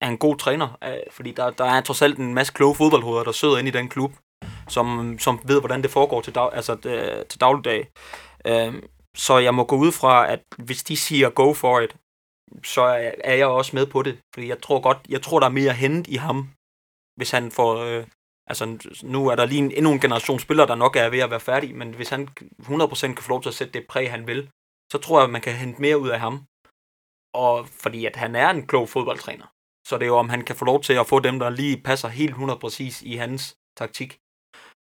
er 0.00 0.08
en 0.08 0.18
god 0.18 0.36
træner, 0.36 0.78
øh, 0.84 0.96
fordi 1.10 1.30
der, 1.32 1.50
der 1.50 1.64
er 1.64 1.80
trods 1.80 2.02
alt 2.02 2.18
en 2.18 2.34
masse 2.34 2.52
kloge 2.52 2.74
fodboldhoveder, 2.74 3.24
der 3.24 3.32
sidder 3.32 3.58
inde 3.58 3.68
i 3.68 3.72
den 3.72 3.88
klub, 3.88 4.12
som, 4.68 5.18
som 5.18 5.40
ved, 5.44 5.60
hvordan 5.60 5.82
det 5.82 5.90
foregår 5.90 6.20
til, 6.20 6.34
dag, 6.34 6.50
altså, 6.52 6.74
det, 6.74 7.26
til 7.28 7.40
dagligdag. 7.40 7.88
Øhm, 8.46 8.82
så 9.16 9.38
jeg 9.38 9.54
må 9.54 9.64
gå 9.64 9.76
ud 9.76 9.92
fra, 9.92 10.32
at 10.32 10.42
hvis 10.58 10.82
de 10.84 10.96
siger 10.96 11.30
go 11.30 11.54
for 11.54 11.80
it, 11.80 11.96
så 12.64 12.82
er 13.24 13.34
jeg 13.34 13.46
også 13.46 13.76
med 13.76 13.86
på 13.86 14.02
det. 14.02 14.18
Fordi 14.34 14.48
jeg 14.48 14.62
tror 14.62 14.80
godt, 14.80 14.98
jeg 15.08 15.22
tror, 15.22 15.40
der 15.40 15.46
er 15.46 15.50
mere 15.50 15.72
hent 15.72 16.06
i 16.06 16.16
ham, 16.16 16.50
hvis 17.16 17.30
han 17.30 17.50
får... 17.50 17.76
Øh, 17.76 18.06
altså, 18.46 18.78
nu 19.02 19.28
er 19.28 19.34
der 19.34 19.46
lige 19.46 19.58
en, 19.58 19.70
endnu 19.70 19.92
en 19.92 20.00
generation 20.00 20.40
spillere, 20.40 20.66
der 20.66 20.74
nok 20.74 20.96
er 20.96 21.08
ved 21.08 21.18
at 21.18 21.30
være 21.30 21.40
færdig, 21.40 21.74
men 21.74 21.94
hvis 21.94 22.08
han 22.08 22.28
100% 22.60 23.06
kan 23.06 23.22
få 23.22 23.28
lov 23.28 23.42
til 23.42 23.48
at 23.48 23.54
sætte 23.54 23.72
det 23.72 23.86
præg, 23.88 24.10
han 24.10 24.26
vil, 24.26 24.50
så 24.92 24.98
tror 24.98 25.18
jeg, 25.18 25.24
at 25.24 25.30
man 25.30 25.40
kan 25.40 25.52
hente 25.52 25.80
mere 25.80 25.98
ud 25.98 26.08
af 26.08 26.20
ham. 26.20 26.44
Og 27.34 27.68
fordi 27.68 28.06
at 28.06 28.16
han 28.16 28.36
er 28.36 28.50
en 28.50 28.66
klog 28.66 28.88
fodboldtræner. 28.88 29.46
Så 29.86 29.96
det 29.98 30.02
er 30.02 30.06
jo, 30.06 30.16
om 30.16 30.28
han 30.28 30.44
kan 30.44 30.56
få 30.56 30.64
lov 30.64 30.82
til 30.82 30.92
at 30.92 31.06
få 31.06 31.20
dem, 31.20 31.38
der 31.38 31.50
lige 31.50 31.82
passer 31.82 32.08
helt 32.08 32.30
100 32.30 32.58
præcis 32.58 33.02
i 33.02 33.16
hans 33.16 33.56
taktik 33.76 34.18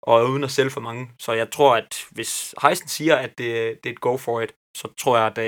og 0.07 0.31
uden 0.31 0.45
at 0.45 0.51
sælge 0.51 0.71
for 0.71 0.81
mange. 0.81 1.11
Så 1.19 1.33
jeg 1.33 1.51
tror, 1.51 1.77
at 1.77 1.97
hvis 2.11 2.55
Heisen 2.63 2.89
siger, 2.89 3.17
at 3.17 3.39
det, 3.39 3.49
det 3.85 3.91
er 3.91 3.95
et 3.95 4.01
go 4.01 4.17
for 4.17 4.41
it, 4.41 4.53
så 4.77 4.89
tror 4.99 5.17
jeg, 5.17 5.27
at, 5.27 5.37
det, 5.37 5.45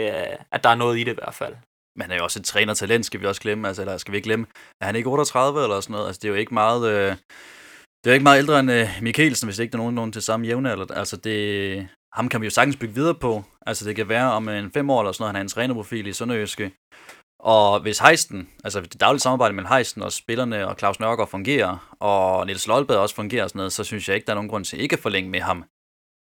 at 0.53 0.65
der 0.65 0.70
er 0.70 0.74
noget 0.74 0.99
i 0.99 1.05
det 1.05 1.12
i 1.12 1.15
hvert 1.15 1.35
fald. 1.35 1.55
Men 1.97 2.03
han 2.03 2.11
er 2.11 2.16
jo 2.16 2.24
også 2.24 2.39
et 2.39 2.45
trænertalent, 2.45 3.07
skal 3.07 3.20
vi 3.20 3.27
også 3.27 3.41
glemme. 3.41 3.69
Altså, 3.69 3.83
eller 3.83 3.97
skal 3.97 4.12
vi 4.12 4.16
ikke 4.16 4.27
glemme, 4.27 4.47
er 4.81 4.87
han 4.87 4.97
ikke 4.97 5.09
38 5.09 5.62
eller 5.62 5.81
sådan 5.81 5.93
noget? 5.93 6.07
Altså, 6.07 6.20
det 6.20 6.28
er 6.28 6.33
jo 6.33 6.39
ikke 6.39 6.55
meget... 6.55 6.91
Øh, 6.91 7.16
det 8.05 8.11
er 8.11 8.15
jo 8.15 8.19
ikke 8.19 8.23
meget 8.23 8.39
ældre 8.39 8.61
end 8.61 8.73
øh, 8.73 8.89
Mikkelsen, 9.03 9.47
hvis 9.47 9.59
ikke 9.59 9.73
der 9.73 9.78
er 9.78 9.83
nogen, 9.83 9.95
nogen 9.95 10.12
til 10.12 10.23
samme 10.23 10.47
jævne. 10.47 10.73
Eller, 10.73 10.95
altså, 10.95 11.16
det, 11.16 11.89
ham 12.12 12.28
kan 12.28 12.41
vi 12.41 12.47
jo 12.47 12.51
sagtens 12.51 12.77
bygge 12.77 12.95
videre 12.95 13.15
på. 13.15 13.45
Altså, 13.66 13.85
det 13.85 13.97
kan 13.97 14.09
være 14.09 14.33
om 14.33 14.49
en 14.49 14.73
fem 14.73 14.91
år 14.91 15.01
eller 15.01 15.12
sådan 15.12 15.23
noget, 15.23 15.28
han 15.28 15.37
har 15.37 15.43
en 15.43 15.49
trænerprofil 15.49 16.07
i 16.07 16.12
Sønderjyske. 16.12 16.73
Og 17.41 17.81
hvis 17.81 17.99
Heisten, 17.99 18.49
altså 18.65 18.81
det 18.81 19.01
daglige 19.01 19.21
samarbejde 19.21 19.55
mellem 19.55 19.73
Heisten 19.73 20.03
og 20.03 20.13
spillerne 20.13 20.69
og 20.69 20.79
Claus 20.79 21.01
Nørgaard 21.01 21.29
fungerer, 21.31 21.97
og 22.01 22.47
Niels 22.47 22.67
Lolberg 22.67 22.99
også 22.99 23.15
fungerer 23.15 23.45
og 23.45 23.51
sådan 23.51 23.59
noget, 23.59 23.73
så 23.73 23.85
synes 23.85 24.09
jeg 24.09 24.15
ikke, 24.17 24.27
der 24.27 24.33
er 24.33 24.35
nogen 24.35 24.51
grund 24.51 24.65
til 24.65 24.81
ikke 24.81 24.93
at 24.93 25.03
forlænge 25.03 25.31
med 25.31 25.41
ham. 25.41 25.65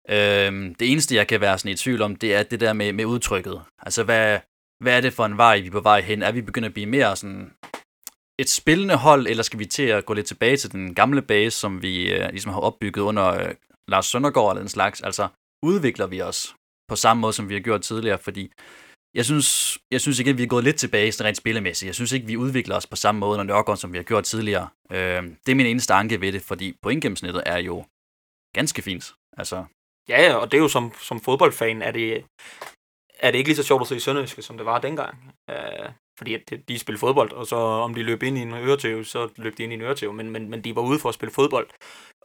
Øhm, 0.09 0.75
det 0.75 0.91
eneste, 0.91 1.15
jeg 1.15 1.27
kan 1.27 1.41
være 1.41 1.57
sådan 1.57 1.71
i 1.71 1.75
tvivl 1.75 2.01
om, 2.01 2.15
det 2.15 2.35
er 2.35 2.43
det 2.43 2.59
der 2.59 2.73
med, 2.73 2.93
med 2.93 3.05
udtrykket. 3.05 3.61
Altså, 3.79 4.03
hvad, 4.03 4.39
hvad 4.83 4.97
er 4.97 5.01
det 5.01 5.13
for 5.13 5.25
en 5.25 5.37
vej, 5.37 5.59
vi 5.59 5.67
er 5.67 5.71
på 5.71 5.79
vej 5.79 6.01
hen? 6.01 6.21
Er 6.21 6.31
vi 6.31 6.41
begyndt 6.41 6.65
at 6.65 6.73
blive 6.73 6.85
mere 6.85 7.15
sådan 7.15 7.53
et 8.39 8.49
spillende 8.49 8.95
hold, 8.95 9.27
eller 9.27 9.43
skal 9.43 9.59
vi 9.59 9.65
til 9.65 9.83
at 9.83 10.05
gå 10.05 10.13
lidt 10.13 10.27
tilbage 10.27 10.57
til 10.57 10.71
den 10.71 10.95
gamle 10.95 11.21
base, 11.21 11.57
som 11.57 11.81
vi 11.81 12.13
øh, 12.13 12.29
ligesom 12.29 12.51
har 12.51 12.59
opbygget 12.59 13.01
under 13.01 13.27
øh, 13.27 13.55
Lars 13.87 14.05
Søndergaard 14.05 14.51
eller 14.51 14.61
den 14.61 14.69
slags? 14.69 15.01
Altså, 15.01 15.27
udvikler 15.63 16.07
vi 16.07 16.21
os 16.21 16.55
på 16.89 16.95
samme 16.95 17.21
måde, 17.21 17.33
som 17.33 17.49
vi 17.49 17.53
har 17.53 17.61
gjort 17.61 17.81
tidligere? 17.81 18.17
Fordi 18.17 18.51
jeg 19.13 19.25
synes, 19.25 19.77
jeg 19.91 20.01
synes 20.01 20.19
igen, 20.19 20.37
vi 20.37 20.43
er 20.43 20.47
gået 20.47 20.63
lidt 20.63 20.75
tilbage 20.75 21.23
rent 21.23 21.37
spillemæssigt. 21.37 21.87
Jeg 21.87 21.95
synes 21.95 22.11
ikke, 22.11 22.27
vi 22.27 22.37
udvikler 22.37 22.75
os 22.75 22.87
på 22.87 22.95
samme 22.95 23.19
måde, 23.19 23.37
når 23.37 23.43
Nørgaard, 23.43 23.77
som 23.77 23.93
vi 23.93 23.97
har 23.97 24.03
gjort 24.03 24.23
tidligere. 24.23 24.69
Øh, 24.91 25.23
det 25.45 25.51
er 25.51 25.55
min 25.55 25.65
eneste 25.65 25.93
anke 25.93 26.21
ved 26.21 26.31
det, 26.31 26.41
fordi 26.41 26.77
pointgennemsnittet 26.81 27.43
er 27.45 27.57
jo 27.57 27.85
ganske 28.53 28.81
fint. 28.81 29.13
Altså. 29.37 29.65
Ja, 30.09 30.35
og 30.35 30.51
det 30.51 30.57
er 30.57 30.61
jo 30.61 30.67
som, 30.67 30.93
som 31.01 31.21
fodboldfan, 31.21 31.81
er 31.81 31.91
det, 31.91 32.25
er 33.19 33.31
det 33.31 33.37
ikke 33.37 33.49
lige 33.49 33.55
så 33.55 33.63
sjovt 33.63 33.81
at 33.81 33.87
se 33.87 33.95
i 33.95 33.99
Sønderjyske, 33.99 34.41
som 34.41 34.57
det 34.57 34.65
var 34.65 34.79
dengang. 34.79 35.33
Øh, 35.49 35.89
fordi 36.19 36.33
at 36.33 36.53
de 36.67 36.79
spillede 36.79 36.99
fodbold, 36.99 37.31
og 37.31 37.47
så 37.47 37.55
om 37.55 37.93
de 37.93 38.03
løb 38.03 38.23
ind 38.23 38.37
i 38.37 38.41
en 38.41 38.53
øretæve, 38.53 39.05
så 39.05 39.29
løb 39.37 39.57
de 39.57 39.63
ind 39.63 39.71
i 39.71 39.75
en 39.75 39.81
øretæve, 39.81 40.13
men, 40.13 40.29
men, 40.29 40.49
men 40.49 40.63
de 40.63 40.75
var 40.75 40.81
ude 40.81 40.99
for 40.99 41.09
at 41.09 41.15
spille 41.15 41.33
fodbold. 41.33 41.67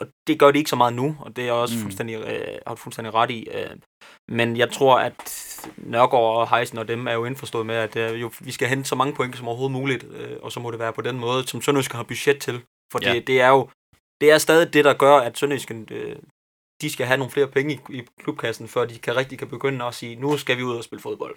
Og 0.00 0.06
det 0.26 0.38
gør 0.38 0.50
de 0.50 0.58
ikke 0.58 0.70
så 0.70 0.76
meget 0.76 0.94
nu, 0.94 1.16
og 1.20 1.36
det 1.36 1.48
er 1.48 1.52
også 1.52 1.74
mm. 1.76 1.82
fuldstændig, 1.82 2.16
øh, 2.16 2.58
har 2.66 2.74
fuldstændig 2.74 3.14
ret 3.14 3.30
i. 3.30 3.48
Øh. 3.54 3.76
Men 4.28 4.56
jeg 4.56 4.72
tror, 4.72 4.98
at 4.98 5.14
Nørgaard 5.76 6.36
og 6.36 6.56
Heisen 6.56 6.78
og 6.78 6.88
dem 6.88 7.06
er 7.06 7.12
jo 7.12 7.24
indforstået 7.24 7.66
med, 7.66 7.74
at 7.74 7.96
øh, 7.96 8.20
jo, 8.20 8.30
vi 8.40 8.52
skal 8.52 8.68
hente 8.68 8.88
så 8.88 8.94
mange 8.94 9.14
point 9.14 9.36
som 9.36 9.48
overhovedet 9.48 9.72
muligt, 9.72 10.04
øh, 10.04 10.36
og 10.42 10.52
så 10.52 10.60
må 10.60 10.70
det 10.70 10.78
være 10.78 10.92
på 10.92 11.02
den 11.02 11.18
måde, 11.18 11.46
som 11.46 11.62
Sønderjyske 11.62 11.96
har 11.96 12.02
budget 12.02 12.40
til. 12.40 12.62
For 12.92 12.98
ja. 13.02 13.12
det, 13.12 13.26
det 13.26 13.40
er 13.40 13.48
jo 13.48 13.68
det 14.20 14.32
er 14.32 14.38
stadig 14.38 14.72
det, 14.72 14.84
der 14.84 14.94
gør, 14.94 15.16
at 15.16 15.38
Sønderjyske, 15.38 15.86
øh, 15.90 16.16
de 16.80 16.90
skal 16.90 17.06
have 17.06 17.18
nogle 17.18 17.30
flere 17.30 17.48
penge 17.48 17.74
i, 17.74 17.98
i 17.98 18.02
klubkassen, 18.20 18.68
før 18.68 18.84
de 18.84 18.98
kan 18.98 19.16
rigtig 19.16 19.38
kan 19.38 19.48
begynde 19.48 19.84
at 19.84 19.94
sige, 19.94 20.16
nu 20.16 20.36
skal 20.36 20.56
vi 20.56 20.62
ud 20.62 20.76
og 20.76 20.84
spille 20.84 21.02
fodbold. 21.02 21.36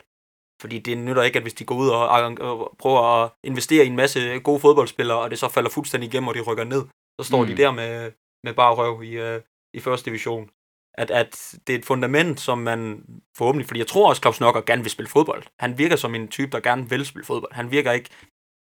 Fordi 0.61 0.79
det 0.79 0.97
nytter 0.97 1.23
ikke, 1.23 1.38
at 1.38 1.43
hvis 1.43 1.53
de 1.53 1.65
går 1.65 1.75
ud 1.75 1.89
og, 1.89 2.07
og, 2.09 2.38
og 2.39 2.75
prøver 2.79 3.23
at 3.23 3.31
investere 3.43 3.85
i 3.85 3.88
en 3.88 3.95
masse 3.95 4.39
gode 4.39 4.59
fodboldspillere, 4.59 5.17
og 5.17 5.31
det 5.31 5.39
så 5.39 5.49
falder 5.49 5.69
fuldstændig 5.69 6.07
igennem, 6.07 6.27
og 6.27 6.35
de 6.35 6.41
rykker 6.41 6.63
ned, 6.63 6.85
så 7.21 7.27
står 7.27 7.41
mm. 7.41 7.47
de 7.47 7.57
der 7.57 7.71
med, 7.71 8.11
med 8.43 8.53
bare 8.53 8.75
røv 8.75 9.03
i, 9.03 9.35
uh, 9.35 9.41
i 9.73 9.79
første 9.79 10.05
division. 10.05 10.49
At, 10.93 11.11
at 11.11 11.55
det 11.67 11.75
er 11.75 11.79
et 11.79 11.85
fundament, 11.85 12.39
som 12.39 12.57
man 12.57 13.03
forhåbentlig, 13.38 13.67
fordi 13.67 13.79
jeg 13.79 13.88
tror 13.88 14.09
også, 14.09 14.21
Claus 14.21 14.39
Nokker 14.39 14.61
gerne 14.61 14.81
vil 14.81 14.91
spille 14.91 15.09
fodbold. 15.09 15.43
Han 15.59 15.77
virker 15.77 15.95
som 15.95 16.15
en 16.15 16.27
type, 16.27 16.51
der 16.51 16.59
gerne 16.59 16.89
vil 16.89 17.05
spille 17.05 17.25
fodbold. 17.25 17.53
Han 17.53 17.71
virker 17.71 17.91
ikke 17.91 18.09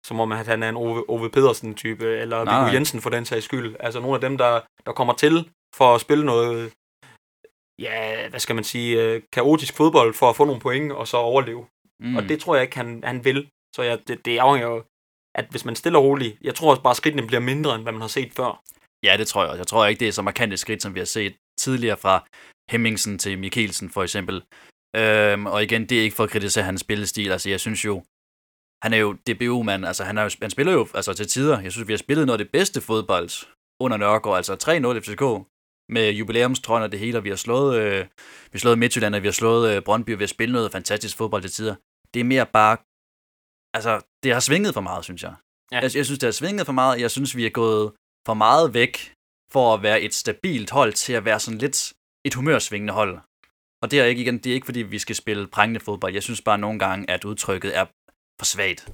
som 0.06 0.20
om 0.20 0.32
at 0.32 0.47
han 0.47 0.62
er 0.62 0.69
en 0.69 0.77
Ove, 0.77 1.10
Ove 1.10 1.31
Pedersen-type, 1.31 2.06
eller 2.06 2.39
Viggo 2.39 2.74
Jensen 2.74 3.01
for 3.01 3.10
den 3.10 3.24
sags 3.24 3.44
skyld. 3.44 3.77
Altså 3.81 4.01
nogle 4.01 4.14
af 4.14 4.20
dem, 4.20 4.39
der, 4.39 4.60
der 4.86 4.93
kommer 4.93 5.14
til 5.14 5.51
for 5.74 5.94
at 5.94 6.01
spille 6.01 6.24
noget, 6.27 6.73
ja, 7.78 8.28
hvad 8.28 8.40
skal 8.40 8.55
man 8.55 8.64
sige, 8.64 9.02
øh, 9.02 9.23
kaotisk 9.32 9.77
fodbold 9.77 10.14
for 10.14 10.31
at 10.31 10.36
få 10.36 10.44
nogle 10.44 10.60
point, 10.60 10.93
og 10.93 11.09
så 11.09 11.16
overleve. 11.16 11.66
Mm. 12.03 12.16
Og 12.16 12.23
det 12.23 12.41
tror 12.41 12.55
jeg 12.55 12.62
ikke, 12.62 12.77
han, 12.77 13.05
han 13.05 13.24
vil. 13.24 13.49
Så 13.74 13.83
jeg, 13.83 13.99
det, 14.09 14.24
det 14.24 14.39
afhænger 14.39 14.69
jo, 14.69 14.85
at 15.35 15.47
hvis 15.51 15.65
man 15.65 15.77
stiller 15.77 15.99
roligt, 15.99 16.39
jeg 16.43 16.55
tror 16.55 16.70
også 16.70 16.83
bare, 16.83 16.91
at 16.91 16.97
skridtene 16.97 17.27
bliver 17.27 17.41
mindre, 17.41 17.74
end 17.74 17.83
hvad 17.83 17.93
man 17.93 18.01
har 18.01 18.09
set 18.09 18.33
før. 18.33 18.62
Ja, 19.03 19.16
det 19.16 19.27
tror 19.27 19.43
jeg 19.43 19.51
også. 19.51 19.61
Jeg 19.61 19.66
tror 19.66 19.87
ikke, 19.87 20.01
det 20.01 20.09
er 20.09 20.12
så 20.12 20.23
markant 20.23 20.53
et 20.53 20.59
skridt, 20.59 20.83
som 20.83 20.95
vi 20.95 21.01
har 21.01 21.05
set 21.05 21.35
tidligere 21.59 21.97
fra 21.97 22.24
Hemmingsen 22.70 23.19
til 23.19 23.39
Mikkelsen, 23.39 23.91
for 23.91 24.03
eksempel. 24.03 24.43
Øhm, 24.97 25.47
og 25.47 25.62
igen, 25.62 25.87
det 25.87 25.99
er 25.99 26.03
ikke 26.03 26.16
for 26.16 26.24
at 26.24 26.31
kritisere 26.31 26.65
hans 26.65 26.81
spillestil. 26.81 27.33
Altså, 27.33 27.51
jeg 27.51 27.61
synes 27.61 27.85
jo, 27.85 28.03
han 28.83 28.93
er 28.93 28.97
jo 28.97 29.12
DBU-mand. 29.12 29.87
Altså, 29.87 30.05
han, 30.05 30.19
er 30.19 30.23
jo, 30.23 30.31
han 30.43 30.51
spiller 30.51 30.73
jo 30.73 30.89
altså, 30.95 31.15
til 31.15 31.29
tider. 31.29 31.61
Jeg 31.61 31.73
synes, 31.73 31.89
vi 31.89 31.93
har 31.93 31.99
spillet 31.99 32.27
noget 32.27 32.41
af 32.41 32.45
det 32.45 32.53
bedste 32.53 32.81
fodbold 32.81 33.31
under 33.81 33.97
Nørgaard. 33.97 34.37
Altså 34.37 34.55
3-0 34.55 35.01
FCK 35.01 35.23
med 35.89 36.11
jubilæumstrøjen 36.11 36.85
og 36.85 36.93
det 36.93 37.01
hele, 37.01 37.19
og 37.19 37.24
vi 37.24 37.29
har 37.29 37.37
slået, 37.37 37.81
øh, 37.81 37.99
vi 38.45 38.53
har 38.53 38.59
slået 38.59 38.79
Midtjylland, 38.79 39.15
og 39.15 39.23
vi 39.23 39.27
har 39.27 39.33
slået 39.33 39.77
øh, 39.77 39.83
Brøndby, 39.83 40.12
og 40.12 40.19
vi 40.19 40.24
har 40.24 40.29
spillet 40.37 40.53
noget 40.55 40.73
fantastisk 40.73 41.16
fodbold 41.16 41.43
til 41.43 41.51
tider. 41.51 41.74
Det 42.14 42.20
er 42.20 42.24
mere 42.24 42.47
bare, 42.47 42.76
altså, 43.74 44.01
det 44.22 44.32
har 44.32 44.40
svinget 44.40 44.74
for 44.74 44.80
meget, 44.80 45.05
synes 45.05 45.22
jeg. 45.22 45.34
Ja. 45.72 45.76
Jeg, 45.76 45.97
jeg 45.97 46.05
synes, 46.05 46.18
det 46.18 46.26
har 46.26 46.32
svinget 46.32 46.66
for 46.66 46.72
meget. 46.72 47.01
Jeg 47.01 47.10
synes, 47.10 47.36
vi 47.36 47.47
er 47.47 47.51
gået 47.51 47.93
for 48.26 48.34
meget 48.34 48.74
væk 48.74 49.14
for 49.52 49.74
at 49.74 49.82
være 49.82 50.01
et 50.01 50.14
stabilt 50.14 50.70
hold 50.70 50.93
til 50.93 51.12
at 51.12 51.24
være 51.24 51.40
sådan 51.40 51.59
lidt 51.59 51.93
et 52.24 52.34
humørsvingende 52.34 52.93
hold. 52.93 53.18
Og 53.82 53.90
det 53.90 54.01
er 54.01 54.05
ikke 54.05 54.22
igen, 54.22 54.39
det 54.39 54.47
er 54.51 54.55
ikke 54.55 54.64
fordi, 54.64 54.82
vi 54.82 54.98
skal 54.98 55.16
spille 55.16 55.47
prængende 55.47 55.80
fodbold. 55.80 56.12
Jeg 56.12 56.22
synes 56.22 56.40
bare 56.40 56.59
nogle 56.59 56.78
gange, 56.78 57.10
at 57.10 57.24
udtrykket 57.24 57.76
er 57.76 57.84
for 58.39 58.44
svagt. 58.44 58.89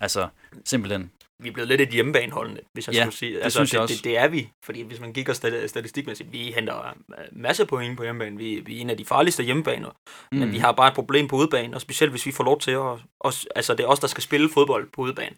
Altså, 0.00 0.28
simpelthen. 0.64 1.12
Vi 1.42 1.48
er 1.48 1.52
blevet 1.52 1.68
lidt 1.68 1.80
et 1.80 1.88
hjemmebaneholdende, 1.88 2.60
hvis 2.72 2.86
jeg 2.86 2.94
ja, 2.94 3.02
skulle 3.02 3.16
sige. 3.16 3.34
Det 3.34 3.42
altså, 3.42 3.58
synes 3.58 3.72
jeg 3.72 3.78
det, 3.78 3.82
også. 3.82 3.94
det, 3.94 4.04
det, 4.04 4.18
er 4.18 4.28
vi, 4.28 4.50
fordi 4.64 4.82
hvis 4.82 5.00
man 5.00 5.12
kigger 5.12 5.32
statistikmæssigt, 5.66 6.32
vi 6.32 6.52
henter 6.52 6.86
øh, 6.88 6.94
masser 7.32 7.64
point 7.64 7.96
på 7.96 8.02
hjemmebane. 8.02 8.36
Vi, 8.36 8.60
vi 8.60 8.76
er 8.76 8.80
en 8.80 8.90
af 8.90 8.96
de 8.96 9.04
farligste 9.04 9.42
hjemmebaner, 9.42 9.90
mm. 10.32 10.38
men 10.38 10.52
vi 10.52 10.58
har 10.58 10.72
bare 10.72 10.88
et 10.88 10.94
problem 10.94 11.28
på 11.28 11.36
udebane, 11.36 11.76
og 11.76 11.80
specielt 11.80 12.12
hvis 12.12 12.26
vi 12.26 12.32
får 12.32 12.44
lov 12.44 12.60
til 12.60 12.70
at... 12.70 12.98
Os, 13.20 13.46
altså, 13.56 13.74
det 13.74 13.84
er 13.84 13.88
os, 13.88 13.98
der 13.98 14.06
skal 14.06 14.22
spille 14.22 14.48
fodbold 14.48 14.90
på 14.92 15.02
udebane. 15.02 15.36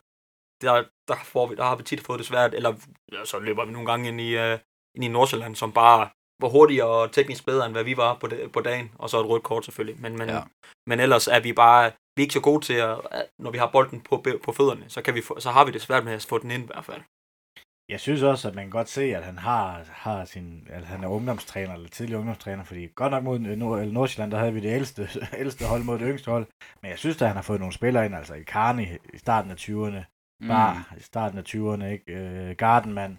Der, 0.62 0.84
der, 1.08 1.16
får 1.24 1.46
vi, 1.46 1.54
der 1.54 1.64
har 1.64 1.76
vi 1.76 1.82
tit 1.82 2.00
fået 2.00 2.18
det 2.18 2.26
svært, 2.26 2.54
eller 2.54 2.74
ja, 3.12 3.24
så 3.24 3.38
løber 3.38 3.64
vi 3.64 3.72
nogle 3.72 3.86
gange 3.86 4.08
ind 4.08 4.20
i, 4.20 4.36
uh, 4.36 4.58
ind 4.94 5.04
i 5.04 5.08
Nordsjælland, 5.08 5.54
som 5.56 5.72
bare 5.72 6.08
var 6.42 6.48
hurtigere 6.48 6.88
og 6.88 7.12
teknisk 7.12 7.46
bedre, 7.46 7.66
end 7.66 7.74
hvad 7.74 7.84
vi 7.84 7.96
var 7.96 8.14
på, 8.14 8.26
de, 8.26 8.48
på 8.52 8.60
dagen, 8.60 8.90
og 8.98 9.10
så 9.10 9.20
et 9.20 9.28
rødt 9.28 9.42
kort 9.42 9.64
selvfølgelig. 9.64 10.02
Men, 10.02 10.18
men, 10.18 10.28
ja. 10.28 10.40
men 10.86 11.00
ellers 11.00 11.28
er 11.28 11.40
vi 11.40 11.52
bare 11.52 11.90
vi 12.16 12.22
er 12.22 12.24
ikke 12.24 12.34
så 12.34 12.40
gode 12.40 12.64
til, 12.64 12.74
at, 12.74 12.98
når 13.38 13.50
vi 13.50 13.58
har 13.58 13.70
bolden 13.72 14.00
på, 14.00 14.24
på 14.44 14.52
fødderne, 14.52 14.84
så, 14.88 15.02
kan 15.02 15.14
vi 15.14 15.22
få, 15.22 15.40
så 15.40 15.50
har 15.50 15.64
vi 15.64 15.70
det 15.72 15.82
svært 15.82 16.04
med 16.04 16.12
at 16.12 16.26
få 16.28 16.38
den 16.38 16.50
ind 16.50 16.62
i 16.62 16.66
hvert 16.66 16.84
fald. 16.84 17.02
Jeg 17.88 18.00
synes 18.00 18.22
også, 18.22 18.48
at 18.48 18.54
man 18.54 18.64
kan 18.64 18.70
godt 18.70 18.88
se, 18.88 19.16
at 19.16 19.24
han 19.24 19.38
har, 19.38 19.84
har 19.90 20.24
sin, 20.24 20.66
at 20.70 20.84
han 20.84 21.04
er 21.04 21.08
ungdomstræner, 21.08 21.74
eller 21.74 21.88
tidlig 21.88 22.16
ungdomstræner, 22.16 22.64
fordi 22.64 22.86
godt 22.86 23.10
nok 23.10 23.24
mod 23.24 23.38
Nord- 23.38 23.86
Nordsjælland, 23.86 24.30
der 24.30 24.38
havde 24.38 24.52
vi 24.52 24.60
det 24.60 24.74
ældste, 24.74 25.08
ældste 25.42 25.66
hold 25.66 25.82
mod 25.82 25.98
det 25.98 26.08
yngste 26.08 26.30
hold, 26.30 26.46
men 26.82 26.90
jeg 26.90 26.98
synes, 26.98 27.22
at 27.22 27.28
han 27.28 27.36
har 27.36 27.42
fået 27.42 27.60
nogle 27.60 27.72
spillere 27.74 28.06
ind, 28.06 28.14
altså 28.14 28.34
i 28.34 28.42
Karni 28.42 28.86
i 29.14 29.18
starten 29.18 29.50
af 29.50 29.56
20'erne, 29.56 30.02
mm. 30.40 30.48
Bar 30.48 30.94
i 30.98 31.02
starten 31.02 31.38
af 31.38 31.54
20'erne, 31.54 31.84
ikke? 31.84 32.12
Øh, 32.12 32.56
Gardenman, 32.56 33.18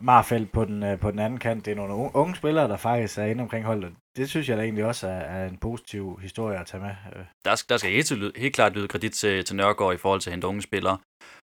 Marfeldt 0.00 0.52
på 0.52 0.64
den, 0.64 0.82
øh, 0.82 1.00
på 1.00 1.10
den 1.10 1.18
anden 1.18 1.38
kant. 1.38 1.64
Det 1.64 1.72
er 1.72 1.76
nogle 1.76 1.94
unge, 1.94 2.10
unge 2.14 2.36
spillere, 2.36 2.68
der 2.68 2.76
faktisk 2.76 3.18
er 3.18 3.24
inde 3.24 3.42
omkring 3.42 3.64
holdet. 3.64 3.94
Det 4.16 4.30
synes 4.30 4.48
jeg 4.48 4.56
da 4.56 4.62
egentlig 4.62 4.84
også 4.84 5.06
er, 5.06 5.20
er 5.20 5.48
en 5.48 5.56
positiv 5.56 6.18
historie 6.22 6.58
at 6.58 6.66
tage 6.66 6.82
med. 6.82 6.90
Øh. 7.16 7.24
Der, 7.44 7.64
der 7.68 7.76
skal 7.76 7.90
helt, 7.90 8.36
helt 8.36 8.54
klart 8.54 8.72
lyde 8.72 8.88
kredit 8.88 9.12
til, 9.12 9.44
til 9.44 9.56
Nørgaard 9.56 9.94
i 9.94 9.96
forhold 9.96 10.20
til 10.20 10.30
at 10.30 10.32
hente 10.32 10.46
unge 10.46 10.62
spillere. 10.62 10.98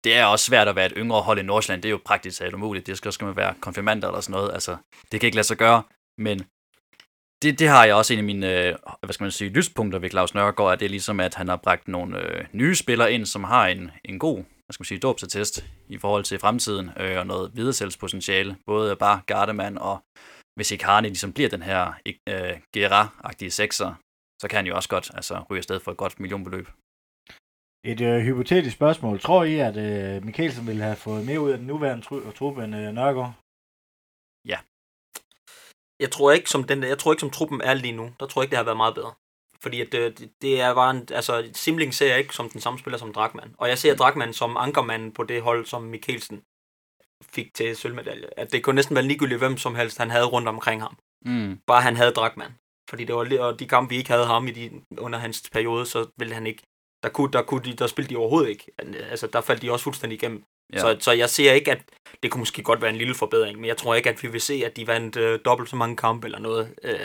Det 0.03 0.17
er 0.17 0.25
også 0.25 0.45
svært 0.45 0.67
at 0.67 0.75
være 0.75 0.85
et 0.85 0.93
yngre 0.97 1.21
hold 1.21 1.39
i 1.39 1.43
Nordsjælland. 1.43 1.81
Det 1.81 1.89
er 1.89 1.91
jo 1.91 1.99
praktisk 2.05 2.37
talt 2.37 2.53
umuligt. 2.53 2.87
Det 2.87 2.97
skal, 2.97 3.11
skal 3.11 3.25
man 3.25 3.35
være 3.35 3.53
konfirmander 3.61 4.07
eller 4.07 4.21
sådan 4.21 4.31
noget. 4.31 4.53
Altså, 4.53 4.77
det 5.11 5.19
kan 5.19 5.27
ikke 5.27 5.35
lade 5.35 5.47
sig 5.47 5.57
gøre. 5.57 5.83
Men 6.17 6.39
det, 7.41 7.59
det 7.59 7.67
har 7.67 7.85
jeg 7.85 7.95
også 7.95 8.13
en 8.13 8.19
af 8.19 8.25
mine 8.25 8.67
øh, 8.67 8.75
hvad 9.03 9.13
skal 9.13 9.23
man 9.23 9.31
sige, 9.31 9.49
lyspunkter 9.49 9.99
ved 9.99 10.09
Claus 10.09 10.33
Nørgaard, 10.33 10.73
at 10.73 10.79
det 10.79 10.85
er 10.85 10.89
ligesom, 10.89 11.19
at 11.19 11.35
han 11.35 11.47
har 11.47 11.55
bragt 11.55 11.87
nogle 11.87 12.19
øh, 12.19 12.45
nye 12.51 12.75
spillere 12.75 13.13
ind, 13.13 13.25
som 13.25 13.43
har 13.43 13.67
en, 13.67 13.91
en 14.05 14.19
god 14.19 14.43
hvad 14.65 14.73
skal 14.73 14.81
man 14.81 14.85
sige, 14.85 14.99
dåbsattest 14.99 15.65
i 15.89 15.97
forhold 15.97 16.23
til 16.23 16.39
fremtiden, 16.39 16.89
øh, 16.99 17.17
og 17.19 17.27
noget 17.27 17.51
videresælgspotentiale, 17.53 18.55
både 18.65 18.95
bare 18.95 19.21
Gardeman 19.25 19.77
og 19.77 20.03
hvis 20.55 20.71
Icardi 20.71 21.07
ligesom 21.07 21.33
bliver 21.33 21.49
den 21.49 21.61
her 21.61 21.93
øh, 22.29 22.55
Gera-agtige 22.73 23.49
sekser, 23.49 23.89
så 24.41 24.47
kan 24.47 24.57
han 24.57 24.67
jo 24.67 24.75
også 24.75 24.89
godt 24.89 25.11
altså, 25.13 25.35
ryge 25.49 25.57
afsted 25.57 25.79
for 25.79 25.91
et 25.91 25.97
godt 25.97 26.19
millionbeløb. 26.19 26.67
Et 27.91 28.01
øh, 28.01 28.19
hypotetisk 28.27 28.75
spørgsmål. 28.75 29.19
Tror 29.19 29.43
I, 29.43 29.55
at 29.69 29.77
øh, 29.77 30.25
Mikkelsen 30.25 30.67
ville 30.67 30.83
have 30.83 30.95
fået 30.95 31.25
mere 31.25 31.39
ud 31.39 31.51
af 31.51 31.57
den 31.57 31.67
nuværende 31.67 32.05
tru- 32.05 32.31
truppe 32.31 32.63
end 32.63 32.75
øh, 32.75 32.93
Nørgaard? 32.93 33.33
Ja. 34.51 34.59
Jeg 36.03 36.11
tror 36.11 36.31
ikke, 36.31 36.49
som 36.49 36.63
den, 36.63 36.83
jeg 36.83 36.97
tror 36.99 37.11
ikke, 37.11 37.25
som 37.25 37.35
truppen 37.37 37.61
er 37.61 37.73
lige 37.73 37.97
nu. 37.99 38.05
Der 38.19 38.25
tror 38.27 38.41
jeg 38.41 38.45
ikke, 38.45 38.51
det 38.51 38.57
har 38.57 38.71
været 38.71 38.83
meget 38.83 38.95
bedre. 38.95 39.13
Fordi 39.63 39.81
at 39.81 39.91
det, 39.91 39.99
øh, 39.99 40.27
det 40.41 40.61
er 40.61 40.73
bare 40.73 40.91
en, 40.95 41.07
altså 41.11 41.49
Simling 41.53 41.93
ser 41.93 42.09
jeg 42.09 42.19
ikke 42.19 42.35
som 42.35 42.49
den 42.49 42.61
samme 42.61 42.79
spiller 42.79 42.97
som 42.97 43.13
Drakman. 43.13 43.55
Og 43.57 43.69
jeg 43.69 43.77
ser 43.77 43.95
Drakman 43.95 44.33
som 44.33 44.57
ankermand 44.57 45.13
på 45.13 45.23
det 45.23 45.41
hold, 45.41 45.65
som 45.65 45.81
Mikkelsen 45.83 46.43
fik 47.23 47.53
til 47.53 47.75
sølvmedalje. 47.75 48.27
At 48.37 48.51
det 48.51 48.63
kunne 48.63 48.75
næsten 48.75 48.95
være 48.95 49.05
ligegyldigt, 49.05 49.39
hvem 49.39 49.57
som 49.57 49.75
helst 49.75 49.97
han 49.97 50.09
havde 50.09 50.25
rundt 50.25 50.47
omkring 50.47 50.81
ham. 50.81 50.97
Mm. 51.25 51.59
Bare 51.67 51.81
han 51.81 51.95
havde 51.95 52.11
Drakman. 52.11 52.51
Fordi 52.89 53.03
det 53.03 53.15
var 53.15 53.39
og 53.39 53.59
de 53.59 53.67
kampe, 53.67 53.89
vi 53.89 53.97
ikke 53.97 54.11
havde 54.11 54.25
ham 54.25 54.47
i 54.47 54.51
de, 54.51 54.81
under 54.97 55.19
hans 55.19 55.43
periode, 55.51 55.85
så 55.85 56.07
ville 56.17 56.33
han 56.33 56.47
ikke. 56.47 56.63
Der, 57.03 57.09
kunne, 57.09 57.31
der, 57.31 57.41
kunne 57.41 57.63
de, 57.63 57.73
der 57.73 57.87
spillede 57.87 58.13
de 58.13 58.19
overhovedet 58.19 58.49
ikke. 58.49 58.71
Altså, 59.09 59.27
der 59.27 59.41
faldt 59.41 59.61
de 59.61 59.71
også 59.71 59.83
fuldstændig 59.83 60.17
igennem. 60.17 60.43
Ja. 60.73 60.79
Så, 60.79 60.97
så 60.99 61.11
jeg 61.11 61.29
ser 61.29 61.53
ikke, 61.53 61.71
at 61.71 61.81
det 62.23 62.31
kunne 62.31 62.39
måske 62.39 62.63
godt 62.63 62.81
være 62.81 62.89
en 62.89 62.97
lille 62.97 63.15
forbedring, 63.15 63.59
men 63.59 63.67
jeg 63.67 63.77
tror 63.77 63.95
ikke, 63.95 64.09
at 64.09 64.23
vi 64.23 64.27
vil 64.27 64.41
se, 64.41 64.61
at 64.65 64.77
de 64.77 64.87
vandt 64.87 65.17
øh, 65.17 65.39
dobbelt 65.45 65.69
så 65.69 65.75
mange 65.75 65.95
kampe 65.95 66.27
eller 66.27 66.39
noget. 66.39 66.73
Øh, 66.83 66.99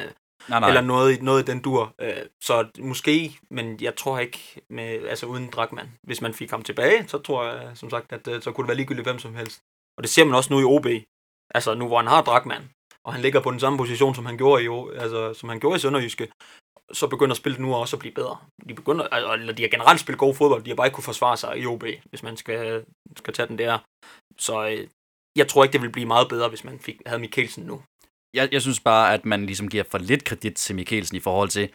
nej, 0.49 0.61
nej. 0.61 0.69
Eller 0.69 0.81
noget, 0.81 1.23
noget 1.23 1.49
i 1.49 1.53
den 1.53 1.63
dur. 1.63 1.95
Øh, 2.01 2.13
så 2.41 2.69
måske, 2.79 3.39
men 3.51 3.79
jeg 3.81 3.97
tror 3.97 4.19
ikke, 4.19 4.61
med, 4.71 5.09
altså 5.09 5.27
uden 5.27 5.51
Drakman. 5.51 5.89
Hvis 6.03 6.21
man 6.21 6.35
fik 6.35 6.51
ham 6.51 6.63
tilbage, 6.63 7.09
så 7.09 7.19
tror 7.19 7.45
jeg, 7.45 7.71
som 7.75 7.91
sagt, 7.91 8.13
at 8.13 8.29
øh, 8.29 8.43
så 8.43 8.53
kunne 8.53 8.65
det 8.65 8.69
være 8.69 8.77
ligegyldigt 8.77 9.07
hvem 9.07 9.19
som 9.19 9.35
helst. 9.35 9.61
Og 10.01 10.05
det 10.05 10.11
ser 10.11 10.25
man 10.25 10.35
også 10.35 10.53
nu 10.53 10.61
i 10.61 10.65
OB. 10.65 10.87
Altså 11.55 11.75
nu, 11.75 11.87
hvor 11.87 11.97
han 11.97 12.07
har 12.07 12.23
Drakman, 12.23 12.71
og 13.05 13.13
han 13.13 13.23
ligger 13.23 13.41
på 13.41 13.51
den 13.51 13.61
samme 13.61 13.79
position, 13.79 14.15
som 14.15 14.27
han 14.27 14.37
gjorde 14.37 14.65
i, 14.65 14.69
altså, 14.99 15.35
som 15.35 15.49
han 15.49 15.61
gjorde 15.61 15.77
i 15.77 15.79
Sønderjyske, 15.79 16.29
så 16.93 17.07
begynder 17.07 17.35
spillet 17.35 17.61
nu 17.61 17.75
også 17.75 17.97
at 17.97 18.01
blive 18.01 18.15
bedre. 18.15 18.37
De 18.69 18.75
begynder, 18.75 19.05
eller 19.33 19.53
de 19.53 19.63
har 19.63 19.69
generelt 19.69 20.01
spillet 20.01 20.19
god 20.19 20.35
fodbold, 20.35 20.63
de 20.63 20.71
har 20.71 20.75
bare 20.75 20.87
ikke 20.87 20.95
kunne 20.95 21.13
forsvare 21.13 21.37
sig 21.37 21.59
i 21.59 21.67
OB, 21.67 21.85
hvis 22.11 22.23
man 22.23 22.37
skal, 22.37 22.85
skal 23.17 23.35
tage 23.35 23.49
den 23.49 23.59
der. 23.59 23.79
Så 24.39 24.69
øh, 24.69 24.89
jeg 25.37 25.49
tror 25.49 25.65
ikke, 25.65 25.73
det 25.73 25.83
vil 25.83 25.93
blive 25.93 26.07
meget 26.07 26.29
bedre, 26.29 26.49
hvis 26.49 26.65
man 26.65 26.79
fik, 26.79 26.97
havde 27.07 27.21
Mikkelsen 27.21 27.65
nu. 27.65 27.83
Jeg, 28.35 28.49
jeg 28.53 28.63
synes 28.63 28.81
bare, 28.81 29.15
at 29.15 29.25
man 29.25 29.47
ligesom 29.47 29.69
giver 29.69 29.85
for 29.91 29.99
lidt 29.99 30.25
kredit 30.25 30.55
til 30.55 30.77
Mikkelsen 30.77 31.17
i 31.17 31.21
forhold 31.21 31.49
til, 31.49 31.73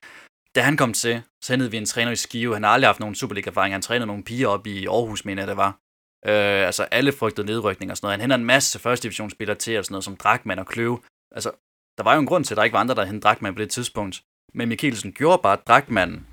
da 0.55 0.61
han 0.61 0.77
kom 0.77 0.93
til, 0.93 1.21
så 1.43 1.53
hentede 1.53 1.71
vi 1.71 1.77
en 1.77 1.85
træner 1.85 2.11
i 2.11 2.15
Skive. 2.15 2.53
Han 2.53 2.63
har 2.63 2.69
aldrig 2.69 2.87
haft 2.87 2.99
nogen 2.99 3.15
Superliga-erfaring. 3.15 3.73
Han 3.73 3.81
trænede 3.81 4.07
nogle 4.07 4.23
piger 4.23 4.47
op 4.47 4.67
i 4.67 4.85
Aarhus, 4.85 5.25
mener 5.25 5.41
jeg, 5.41 5.47
det 5.47 5.57
var. 5.57 5.77
Øh, 6.25 6.65
altså 6.65 6.83
alle 6.83 7.11
frygtede 7.11 7.47
nedrykning 7.47 7.91
og 7.91 7.97
sådan 7.97 8.05
noget. 8.05 8.13
Han 8.13 8.21
henter 8.21 8.35
en 8.35 8.45
masse 8.45 8.79
første 8.79 9.03
divisionsspillere 9.03 9.57
til, 9.57 9.77
og 9.77 9.85
sådan 9.85 9.93
noget 9.93 10.03
som 10.03 10.15
Drakman 10.15 10.59
og 10.59 10.65
Kløve. 10.65 10.99
Altså, 11.35 11.51
der 11.97 12.03
var 12.03 12.13
jo 12.13 12.19
en 12.19 12.25
grund 12.25 12.45
til, 12.45 12.53
at 12.53 12.57
der 12.57 12.63
ikke 12.63 12.73
var 12.73 12.79
andre, 12.79 12.95
der 12.95 13.05
hentede 13.05 13.21
Drakman 13.21 13.55
på 13.55 13.61
det 13.61 13.69
tidspunkt. 13.69 14.21
Men 14.53 14.69
Mikkelsen 14.69 15.13
gjorde 15.13 15.41
bare 15.43 15.57
Drakman 15.67 16.27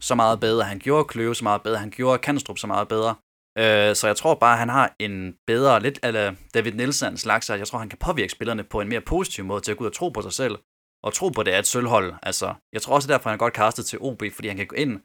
så 0.00 0.14
meget 0.14 0.40
bedre. 0.40 0.64
Han 0.64 0.78
gjorde 0.78 1.04
Kløve 1.04 1.34
så 1.34 1.44
meget 1.44 1.62
bedre. 1.62 1.78
Han 1.78 1.90
gjorde 1.90 2.18
Kanstrup 2.18 2.58
så 2.58 2.66
meget 2.66 2.88
bedre. 2.88 3.14
Øh, 3.58 3.96
så 3.96 4.06
jeg 4.06 4.16
tror 4.16 4.34
bare, 4.34 4.52
at 4.52 4.58
han 4.58 4.68
har 4.68 4.94
en 4.98 5.34
bedre, 5.46 5.80
lidt 5.80 5.98
eller 6.02 6.34
David 6.54 6.72
Nielsen 6.72 7.16
slags, 7.16 7.50
at 7.50 7.58
jeg 7.58 7.66
tror, 7.66 7.78
han 7.78 7.88
kan 7.88 7.98
påvirke 7.98 8.32
spillerne 8.32 8.64
på 8.64 8.80
en 8.80 8.88
mere 8.88 9.00
positiv 9.00 9.44
måde 9.44 9.60
til 9.60 9.72
at 9.72 9.78
gå 9.78 9.84
ud 9.84 9.88
og 9.88 9.94
tro 9.94 10.08
på 10.08 10.22
sig 10.22 10.32
selv. 10.32 10.58
Og 11.02 11.14
tro 11.14 11.28
på, 11.28 11.40
at 11.40 11.46
det 11.46 11.54
er 11.54 11.58
et 11.58 11.66
sølvhold. 11.66 12.14
Altså, 12.22 12.54
jeg 12.72 12.82
tror 12.82 12.94
også, 12.94 13.08
derfor 13.08 13.30
han 13.30 13.36
er 13.36 13.38
godt 13.38 13.54
kastet 13.54 13.86
til 13.86 13.98
OB, 14.00 14.22
fordi 14.34 14.48
han 14.48 14.56
kan 14.56 14.66
gå 14.66 14.76
ind 14.76 15.00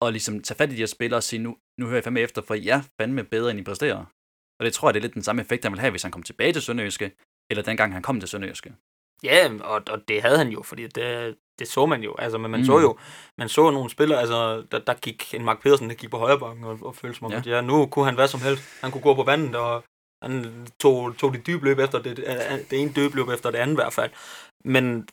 og 0.00 0.12
ligesom 0.12 0.42
tage 0.42 0.58
fat 0.58 0.72
i 0.72 0.74
de 0.74 0.78
her 0.78 0.86
spillere 0.86 1.18
og 1.18 1.22
sige, 1.22 1.42
nu, 1.42 1.56
nu 1.78 1.86
hører 1.86 1.96
jeg 1.96 2.04
fandme 2.04 2.20
efter, 2.20 2.42
for 2.42 2.54
jeg 2.54 2.78
er 2.78 2.82
fandme 3.00 3.24
bedre, 3.24 3.50
end 3.50 3.60
I 3.60 3.62
præsterer. 3.62 4.04
Og 4.58 4.64
det 4.64 4.72
tror 4.72 4.88
jeg, 4.88 4.94
det 4.94 5.00
er 5.00 5.02
lidt 5.02 5.14
den 5.14 5.22
samme 5.22 5.42
effekt, 5.42 5.64
han 5.64 5.72
vil 5.72 5.80
have, 5.80 5.90
hvis 5.90 6.02
han 6.02 6.12
kom 6.12 6.22
tilbage 6.22 6.52
til 6.52 6.62
Sønderjyske, 6.62 7.12
eller 7.50 7.62
dengang 7.62 7.92
han 7.92 8.02
kom 8.02 8.20
til 8.20 8.28
Sønderjyske. 8.28 8.74
Ja, 9.22 9.50
og, 9.60 9.82
og 9.90 10.08
det 10.08 10.22
havde 10.22 10.38
han 10.38 10.48
jo, 10.48 10.62
fordi 10.62 10.86
det, 10.86 11.36
det 11.58 11.68
så 11.68 11.86
man 11.86 12.02
jo. 12.02 12.14
Altså, 12.18 12.38
men 12.38 12.50
man 12.50 12.60
mm. 12.60 12.66
så 12.66 12.80
jo, 12.80 12.98
man 13.38 13.48
så 13.48 13.70
nogle 13.70 13.90
spillere, 13.90 14.20
altså, 14.20 14.62
der, 14.72 14.78
der 14.78 14.94
gik 14.94 15.34
en 15.34 15.44
Mark 15.44 15.62
Pedersen, 15.62 15.88
der 15.88 15.94
gik 15.94 16.10
på 16.10 16.18
højre 16.18 16.38
bakken 16.38 16.64
og, 16.64 16.78
og 16.82 16.96
følte 16.96 17.18
som 17.18 17.24
om, 17.24 17.32
ja. 17.32 17.42
ja, 17.46 17.60
nu 17.60 17.86
kunne 17.86 18.04
han 18.04 18.14
hvad 18.14 18.28
som 18.28 18.40
helst. 18.40 18.62
Han 18.80 18.90
kunne 18.90 19.02
gå 19.02 19.14
på 19.14 19.22
vandet, 19.22 19.56
og 19.56 19.84
Han 20.22 20.66
tog, 20.80 21.16
tog 21.16 21.34
de 21.34 21.38
dybe 21.38 21.64
løb 21.64 21.78
efter 21.78 22.02
det, 22.02 22.16
det 22.70 22.80
ene 22.80 22.92
dybe 22.96 23.16
løb 23.16 23.28
efter 23.28 23.50
det 23.50 23.58
andet 23.58 23.74
i 23.74 23.82
hvert 23.82 23.92
fald. 23.92 24.10
Men 24.64 25.08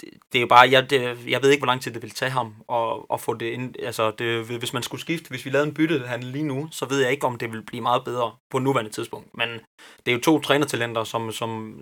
det, 0.00 0.08
det 0.32 0.38
er 0.38 0.40
jo 0.40 0.46
bare, 0.46 0.70
jeg, 0.70 0.90
det, 0.90 1.18
jeg 1.26 1.42
ved 1.42 1.50
ikke, 1.50 1.60
hvor 1.60 1.66
lang 1.66 1.82
tid 1.82 1.92
det 1.92 2.02
vil 2.02 2.10
tage 2.10 2.30
ham 2.30 2.54
at, 2.72 2.96
at 3.12 3.20
få 3.20 3.34
det 3.34 3.46
ind. 3.46 3.74
Altså, 3.78 4.10
det, 4.10 4.44
hvis 4.44 4.72
man 4.72 4.82
skulle 4.82 5.00
skifte, 5.00 5.28
hvis 5.28 5.44
vi 5.44 5.50
lavede 5.50 5.68
en 5.68 5.74
bytte 5.74 6.06
han 6.06 6.22
lige 6.22 6.44
nu, 6.44 6.68
så 6.70 6.86
ved 6.86 7.00
jeg 7.00 7.10
ikke, 7.10 7.26
om 7.26 7.38
det 7.38 7.52
vil 7.52 7.62
blive 7.62 7.82
meget 7.82 8.04
bedre 8.04 8.32
på 8.50 8.58
nuværende 8.58 8.90
tidspunkt. 8.90 9.36
Men 9.36 9.48
det 10.06 10.12
er 10.12 10.12
jo 10.12 10.20
to 10.20 10.40
trænertalenter, 10.40 11.04
som, 11.04 11.32
som, 11.32 11.80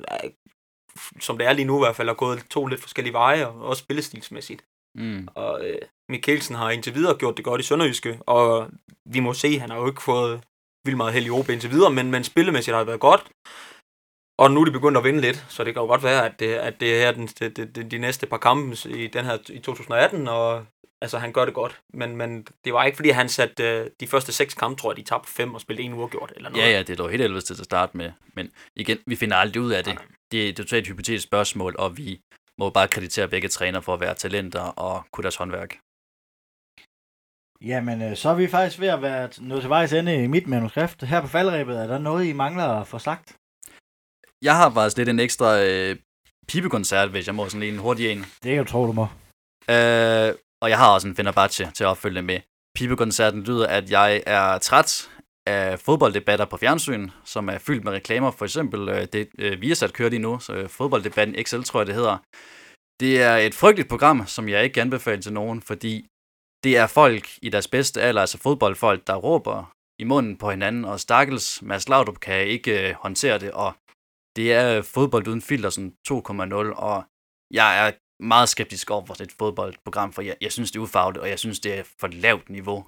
som 1.21 1.39
det 1.39 1.47
er 1.47 1.53
lige 1.53 1.67
nu 1.67 1.77
i 1.77 1.85
hvert 1.87 1.97
fald, 1.97 2.09
er 2.09 2.15
gået 2.15 2.45
to 2.51 2.67
lidt 2.67 2.81
forskellige 2.81 3.13
veje, 3.13 3.47
og 3.47 3.63
også 3.63 3.81
spillestilsmæssigt. 3.81 4.65
Mm. 4.95 5.29
Og 5.35 5.69
øh, 5.69 5.79
Mikkelsen 6.09 6.55
har 6.55 6.71
indtil 6.71 6.95
videre 6.95 7.17
gjort 7.17 7.37
det 7.37 7.45
godt 7.45 7.61
i 7.61 7.65
Sønderjyske, 7.65 8.19
og 8.27 8.71
vi 9.05 9.21
må 9.21 9.33
se, 9.33 9.59
han 9.59 9.71
har 9.71 9.79
jo 9.79 9.87
ikke 9.87 10.03
fået 10.03 10.41
vildt 10.85 10.97
meget 10.97 11.13
held 11.13 11.27
i 11.27 11.31
OB 11.31 11.49
indtil 11.49 11.71
videre, 11.71 11.91
men, 11.91 12.11
men 12.11 12.25
spillemæssigt 12.25 12.75
har 12.75 12.81
det 12.81 12.87
været 12.87 13.01
godt. 13.01 13.27
Og 14.41 14.51
nu 14.51 14.61
er 14.61 14.65
de 14.65 14.71
begyndt 14.71 14.99
at 14.99 15.05
vinde 15.05 15.21
lidt, 15.21 15.47
så 15.49 15.65
det 15.65 15.75
kan 15.75 15.81
jo 15.81 15.87
godt 15.87 16.03
være, 16.03 16.27
at 16.27 16.41
det, 16.41 16.55
at 16.55 16.81
det 16.81 17.03
er 17.05 17.13
den, 17.13 17.27
de, 17.27 17.49
de, 17.51 17.83
de 17.83 17.99
næste 17.99 18.27
par 18.27 18.37
kampe 18.37 18.77
i, 18.89 19.07
den 19.07 19.25
her, 19.25 19.39
i 19.49 19.59
2018, 19.59 20.29
og 20.29 20.67
altså, 21.01 21.19
han 21.19 21.33
gør 21.33 21.45
det 21.45 21.55
godt. 21.55 21.81
Men, 21.95 22.17
men 22.17 22.47
det 22.65 22.73
var 22.73 22.85
ikke, 22.85 22.97
fordi 22.97 23.09
han 23.09 23.29
satte 23.29 23.81
uh, 23.81 23.87
de 24.01 24.07
første 24.07 24.33
seks 24.33 24.55
kampe, 24.55 24.81
tror 24.81 24.93
jeg, 24.93 24.97
de 24.97 25.03
tabte 25.03 25.33
fem 25.33 25.55
og 25.55 25.61
spillede 25.61 25.87
en 25.87 25.95
uafgjort 25.95 26.33
eller 26.37 26.51
noget. 26.51 26.63
Ja, 26.63 26.71
ja, 26.71 26.83
det 26.83 26.99
lå 26.99 27.09
helt 27.09 27.23
helvedes 27.23 27.45
til 27.45 27.55
at 27.55 27.65
starte 27.65 27.97
med. 27.97 28.13
Men 28.35 28.51
igen, 28.77 28.99
vi 29.07 29.17
finder 29.17 29.37
aldrig 29.37 29.63
ud 29.63 29.73
af 29.73 29.85
det. 29.85 29.99
Det 30.33 30.49
er 30.49 30.53
totalt 30.53 30.83
et 30.83 30.89
hypotetisk 30.89 31.25
spørgsmål, 31.25 31.77
og 31.79 31.97
vi 31.97 32.21
må 32.59 32.71
bare 32.71 32.89
kreditere 32.89 33.29
begge 33.29 33.49
træner 33.49 33.81
for 33.81 33.95
at 33.95 34.01
være 34.01 34.15
talenter 34.15 34.61
og 34.61 35.05
kunne 35.13 35.23
deres 35.23 35.37
håndværk. 35.37 35.79
Jamen, 37.63 38.03
øh, 38.03 38.17
så 38.17 38.29
er 38.29 38.35
vi 38.35 38.49
faktisk 38.49 38.81
ved 38.81 38.89
at 38.89 39.03
være 39.03 39.29
nået 39.39 39.61
til 39.61 39.71
vejs 39.71 39.93
ende 39.93 40.25
i 40.25 40.27
mit 40.27 40.47
manuskript. 40.47 41.03
Her 41.03 41.21
på 41.21 41.27
faldrebet, 41.27 41.77
er 41.77 41.87
der 41.87 41.99
noget, 41.99 42.27
I 42.27 42.33
mangler 42.33 42.65
at 42.65 42.87
få 42.87 42.99
sagt? 42.99 43.40
Jeg 44.45 44.57
har 44.57 44.71
faktisk 44.71 44.97
lidt 44.97 45.09
en 45.09 45.21
ekstra 45.21 45.63
øh, 45.63 45.97
pibekoncert, 46.49 47.11
hvis 47.11 47.27
jeg 47.27 47.35
må 47.35 47.49
sådan 47.49 47.63
en 47.63 47.79
hurtig 47.79 48.11
en. 48.11 48.19
Det 48.19 48.55
kan 48.55 48.65
du 48.65 48.71
tro, 48.71 48.87
du 48.87 48.93
må. 48.93 49.07
Øh, 49.75 50.35
og 50.63 50.71
jeg 50.71 50.79
har 50.79 50.95
også 50.95 51.09
en 51.09 51.17
Fenerbahce 51.17 51.71
til 51.75 51.85
at 51.85 51.89
opfølge 51.89 52.23
med. 52.23 52.41
Pibekoncerten 52.77 53.43
lyder, 53.43 53.67
at 53.67 53.91
jeg 53.91 54.23
er 54.27 54.59
træt 54.59 55.11
af 55.47 55.81
fodbolddebatter 55.81 56.45
på 56.45 56.57
fjernsyn, 56.57 57.11
som 57.25 57.49
er 57.49 57.59
fyldt 57.59 57.85
med 57.85 57.93
reklamer. 57.93 58.31
For 58.31 58.45
eksempel 58.45 58.89
øh, 58.89 59.07
det, 59.13 59.29
øh, 59.39 59.61
Viasat 59.61 59.93
kører 59.93 60.11
lige 60.11 60.21
nu, 60.21 60.39
så 60.39 60.53
øh, 60.53 60.69
fodbolddebatten 60.69 61.45
XL, 61.45 61.63
tror 61.63 61.81
jeg 61.81 61.87
det 61.87 61.95
hedder. 61.95 62.17
Det 63.01 63.23
er 63.23 63.37
et 63.37 63.55
frygteligt 63.55 63.89
program, 63.89 64.27
som 64.27 64.49
jeg 64.49 64.65
ikke 64.65 64.81
anbefaler 64.81 65.23
til 65.23 65.33
nogen, 65.33 65.63
fordi 65.63 66.07
det 66.65 66.77
er 66.77 66.87
folk 66.87 67.29
i 67.43 67.49
deres 67.49 67.69
bedste 67.69 68.03
alder, 68.03 68.21
altså 68.21 68.39
fodboldfolk, 68.39 69.07
der 69.07 69.15
råber 69.15 69.73
i 69.99 70.05
munden 70.05 70.37
på 70.37 70.51
hinanden, 70.51 70.85
og 70.85 71.01
stakkels 71.01 71.63
Mads 71.63 71.89
Laudrup 71.89 72.21
kan 72.21 72.47
ikke 72.47 72.89
øh, 72.89 72.95
håndtere 72.95 73.39
det, 73.39 73.51
og 73.51 73.73
det 74.37 74.53
er 74.53 74.77
øh, 74.77 74.85
fodbold 74.85 75.29
uden 75.29 75.43
filter, 75.43 75.71
sådan 75.71 75.95
2,0, 76.09 76.15
og 76.77 77.05
jeg 77.51 77.87
er 77.87 77.93
meget 78.23 78.49
skeptisk 78.49 78.91
over 78.91 79.05
for 79.07 79.23
et 79.23 79.33
fodboldprogram, 79.39 80.13
for 80.13 80.23
jeg, 80.23 80.37
jeg 80.41 80.53
synes, 80.53 80.71
det 80.71 80.79
er 80.79 80.83
ufagligt, 80.83 81.23
og 81.23 81.29
jeg 81.29 81.39
synes, 81.39 81.61
det 81.61 81.79
er 81.79 81.85
for 82.01 82.07
lavt 82.07 82.51
niveau. 82.51 82.87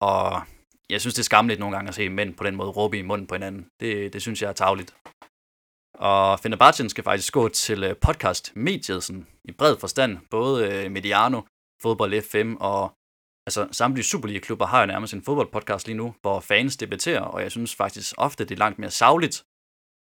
Og 0.00 0.42
jeg 0.90 1.00
synes, 1.00 1.14
det 1.14 1.22
er 1.22 1.24
skamligt 1.24 1.60
nogle 1.60 1.76
gange 1.76 1.88
at 1.88 1.94
se 1.94 2.08
mænd 2.08 2.34
på 2.34 2.44
den 2.44 2.56
måde 2.56 2.70
råbe 2.70 2.98
i 2.98 3.02
munden 3.02 3.26
på 3.26 3.34
hinanden. 3.34 3.66
Det, 3.80 4.12
det 4.12 4.22
synes 4.22 4.42
jeg 4.42 4.48
er 4.48 4.52
tavligt. 4.52 4.96
Og 5.94 6.40
Fenerbahce 6.40 6.88
skal 6.88 7.04
faktisk 7.04 7.32
gå 7.32 7.48
til 7.48 7.84
øh, 7.84 7.96
podcast-mediet 7.96 9.02
sådan, 9.04 9.26
i 9.44 9.52
bred 9.52 9.76
forstand. 9.76 10.18
Både 10.30 10.72
øh, 10.72 10.92
Mediano, 10.92 11.40
Fodbold 11.82 12.22
FM 12.22 12.54
og 12.60 12.92
altså, 13.46 13.68
samtlige 13.72 14.04
Superliga-klubber 14.04 14.66
har 14.66 14.80
jo 14.80 14.86
nærmest 14.86 15.14
en 15.14 15.22
fodboldpodcast 15.22 15.86
lige 15.86 15.96
nu, 15.96 16.14
hvor 16.20 16.40
fans 16.40 16.76
debatterer, 16.76 17.20
og 17.20 17.42
jeg 17.42 17.50
synes 17.50 17.74
faktisk 17.74 18.14
ofte, 18.18 18.44
det 18.44 18.54
er 18.54 18.58
langt 18.58 18.78
mere 18.78 18.90
savligt 18.90 19.44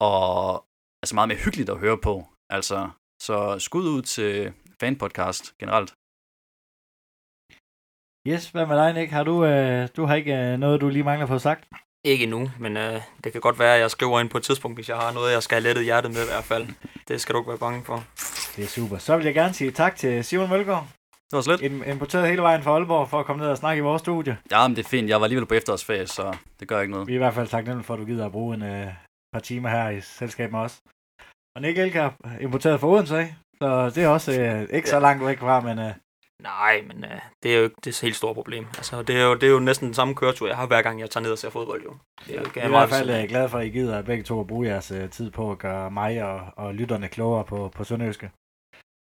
og 0.01 0.65
altså 1.05 1.15
meget 1.15 1.27
mere 1.31 1.43
hyggeligt 1.45 1.69
at 1.69 1.77
høre 1.77 1.97
på. 1.97 2.13
Altså, 2.57 2.89
så 3.21 3.59
skud 3.59 3.85
ud 3.95 4.01
til 4.01 4.53
fanpodcast 4.79 5.43
generelt. 5.59 5.91
Yes, 8.27 8.43
hvad 8.53 8.65
med 8.65 8.75
dig, 8.81 8.93
Nick? 8.93 9.11
Har 9.11 9.23
du, 9.23 9.45
øh, 9.45 9.89
du 9.97 10.05
har 10.05 10.15
ikke 10.15 10.35
øh, 10.35 10.57
noget, 10.57 10.81
du 10.81 10.89
lige 10.89 11.03
mangler 11.03 11.27
få 11.27 11.39
sagt? 11.39 11.63
Ikke 12.05 12.25
nu, 12.25 12.51
men 12.59 12.77
øh, 12.77 13.01
det 13.23 13.31
kan 13.31 13.41
godt 13.41 13.59
være, 13.59 13.75
at 13.75 13.81
jeg 13.81 13.91
skriver 13.91 14.19
ind 14.19 14.29
på 14.29 14.37
et 14.37 14.43
tidspunkt, 14.43 14.77
hvis 14.77 14.89
jeg 14.89 14.97
har 14.97 15.11
noget, 15.13 15.33
jeg 15.33 15.43
skal 15.43 15.55
have 15.55 15.63
lettet 15.63 15.83
hjertet 15.83 16.11
med 16.11 16.23
i 16.23 16.31
hvert 16.33 16.43
fald. 16.43 16.67
Det 17.07 17.21
skal 17.21 17.33
du 17.33 17.39
ikke 17.39 17.49
være 17.49 17.57
bange 17.67 17.83
for. 17.83 18.03
Det 18.55 18.63
er 18.63 18.67
super. 18.67 18.97
Så 18.97 19.17
vil 19.17 19.25
jeg 19.25 19.33
gerne 19.33 19.53
sige 19.53 19.71
tak 19.71 19.95
til 19.95 20.23
Simon 20.23 20.49
Mølgaard. 20.49 20.87
Det 21.29 21.35
var 21.37 21.41
slet. 21.41 21.61
Importeret 21.93 22.29
hele 22.29 22.41
vejen 22.41 22.63
fra 22.63 22.71
Aalborg 22.71 23.09
for 23.09 23.19
at 23.19 23.25
komme 23.25 23.41
ned 23.41 23.49
og 23.51 23.57
snakke 23.57 23.79
i 23.79 23.81
vores 23.81 24.01
studie. 24.01 24.37
Ja, 24.51 24.67
men 24.67 24.75
det 24.75 24.85
er 24.85 24.89
fint. 24.89 25.09
Jeg 25.09 25.19
var 25.19 25.25
alligevel 25.25 25.47
på 25.47 25.53
efterårsferie, 25.53 26.07
så 26.07 26.37
det 26.59 26.67
gør 26.67 26.81
ikke 26.81 26.91
noget. 26.91 27.07
Vi 27.07 27.13
er 27.13 27.15
i 27.15 27.23
hvert 27.25 27.33
fald 27.33 27.47
taknemmelige 27.47 27.85
for, 27.85 27.93
at 27.93 27.99
du 27.99 28.05
gider 28.05 28.25
at 28.25 28.31
bruge 28.31 28.55
en 28.55 28.63
øh, 28.63 28.87
par 29.33 29.39
timer 29.39 29.69
her 29.69 29.89
i 29.89 30.01
selskab 30.01 30.51
med 30.51 30.59
os. 30.59 30.81
Og 31.55 31.61
Nick 31.61 31.77
Elkar, 31.77 32.15
importeret 32.41 32.79
fra 32.79 32.87
Odense, 32.87 33.35
så 33.61 33.89
det 33.95 34.03
er 34.03 34.07
også 34.07 34.41
øh, 34.41 34.67
ikke 34.77 34.89
så 34.89 34.99
langt 34.99 35.25
væk 35.25 35.39
fra, 35.39 35.61
men... 35.61 35.79
Øh, 35.79 35.93
Nej, 36.41 36.81
men 36.87 37.03
øh, 37.03 37.19
det 37.43 37.53
er 37.53 37.57
jo 37.57 37.63
ikke 37.63 37.75
det 37.85 38.01
helt 38.01 38.15
store 38.15 38.33
problem. 38.33 38.65
Altså, 38.77 39.01
det, 39.01 39.15
er 39.19 39.23
jo, 39.23 39.33
det 39.33 39.43
er 39.43 39.51
jo 39.51 39.59
næsten 39.59 39.85
den 39.85 39.93
samme 39.93 40.15
køretur, 40.15 40.47
jeg 40.47 40.57
har 40.57 40.67
hver 40.67 40.81
gang, 40.81 40.99
jeg 40.99 41.09
tager 41.09 41.23
ned 41.23 41.31
og 41.31 41.37
ser 41.37 41.49
fodbold. 41.49 41.83
Jo. 41.83 41.93
Det 42.27 42.35
er, 42.35 42.41
jo, 42.41 42.47
jeg 42.55 42.61
er 42.61 42.67
i 42.67 42.69
hvert 42.69 42.89
fald 42.89 43.09
øh, 43.09 43.29
glad 43.29 43.49
for, 43.49 43.57
at 43.57 43.65
I 43.65 43.69
gider 43.69 44.01
begge 44.01 44.23
to 44.23 44.39
at 44.39 44.47
bruge 44.47 44.67
jeres 44.67 44.91
øh, 44.91 45.09
tid 45.09 45.31
på 45.31 45.51
at 45.51 45.57
gøre 45.57 45.91
mig 45.91 46.23
og, 46.23 46.39
og 46.57 46.73
lytterne 46.73 47.07
klogere 47.07 47.43
på, 47.43 47.71
på 47.75 47.83
Sønderjyske. 47.83 48.31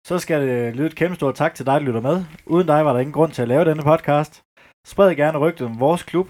Så 0.06 0.18
skal 0.18 0.48
det 0.48 0.76
lyde 0.76 0.86
et 0.86 0.94
kæmpe 0.96 1.14
stort 1.14 1.34
tak 1.34 1.54
til 1.54 1.66
dig, 1.66 1.72
der 1.80 1.86
lytter 1.86 2.00
med. 2.00 2.24
Uden 2.46 2.66
dig 2.66 2.84
var 2.84 2.92
der 2.92 3.00
ingen 3.00 3.12
grund 3.12 3.32
til 3.32 3.42
at 3.42 3.48
lave 3.48 3.64
denne 3.64 3.82
podcast. 3.82 4.42
Spred 4.86 5.14
gerne 5.14 5.38
rygtet 5.38 5.66
om 5.66 5.80
vores 5.80 6.02
klub, 6.02 6.28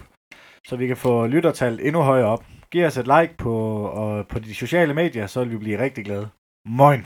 så 0.67 0.75
vi 0.75 0.87
kan 0.87 0.97
få 0.97 1.27
lyttertallet 1.27 1.87
endnu 1.87 2.01
højere 2.01 2.27
op. 2.27 2.43
Giv 2.73 2.85
os 2.85 2.97
et 2.97 3.07
like 3.07 3.37
på, 3.37 3.53
og 3.85 4.27
på 4.27 4.39
de 4.39 4.55
sociale 4.55 4.93
medier, 4.93 5.27
så 5.27 5.43
vil 5.43 5.51
vi 5.51 5.57
blive 5.57 5.79
rigtig 5.79 6.05
glade. 6.05 6.29
Moin! 6.65 7.05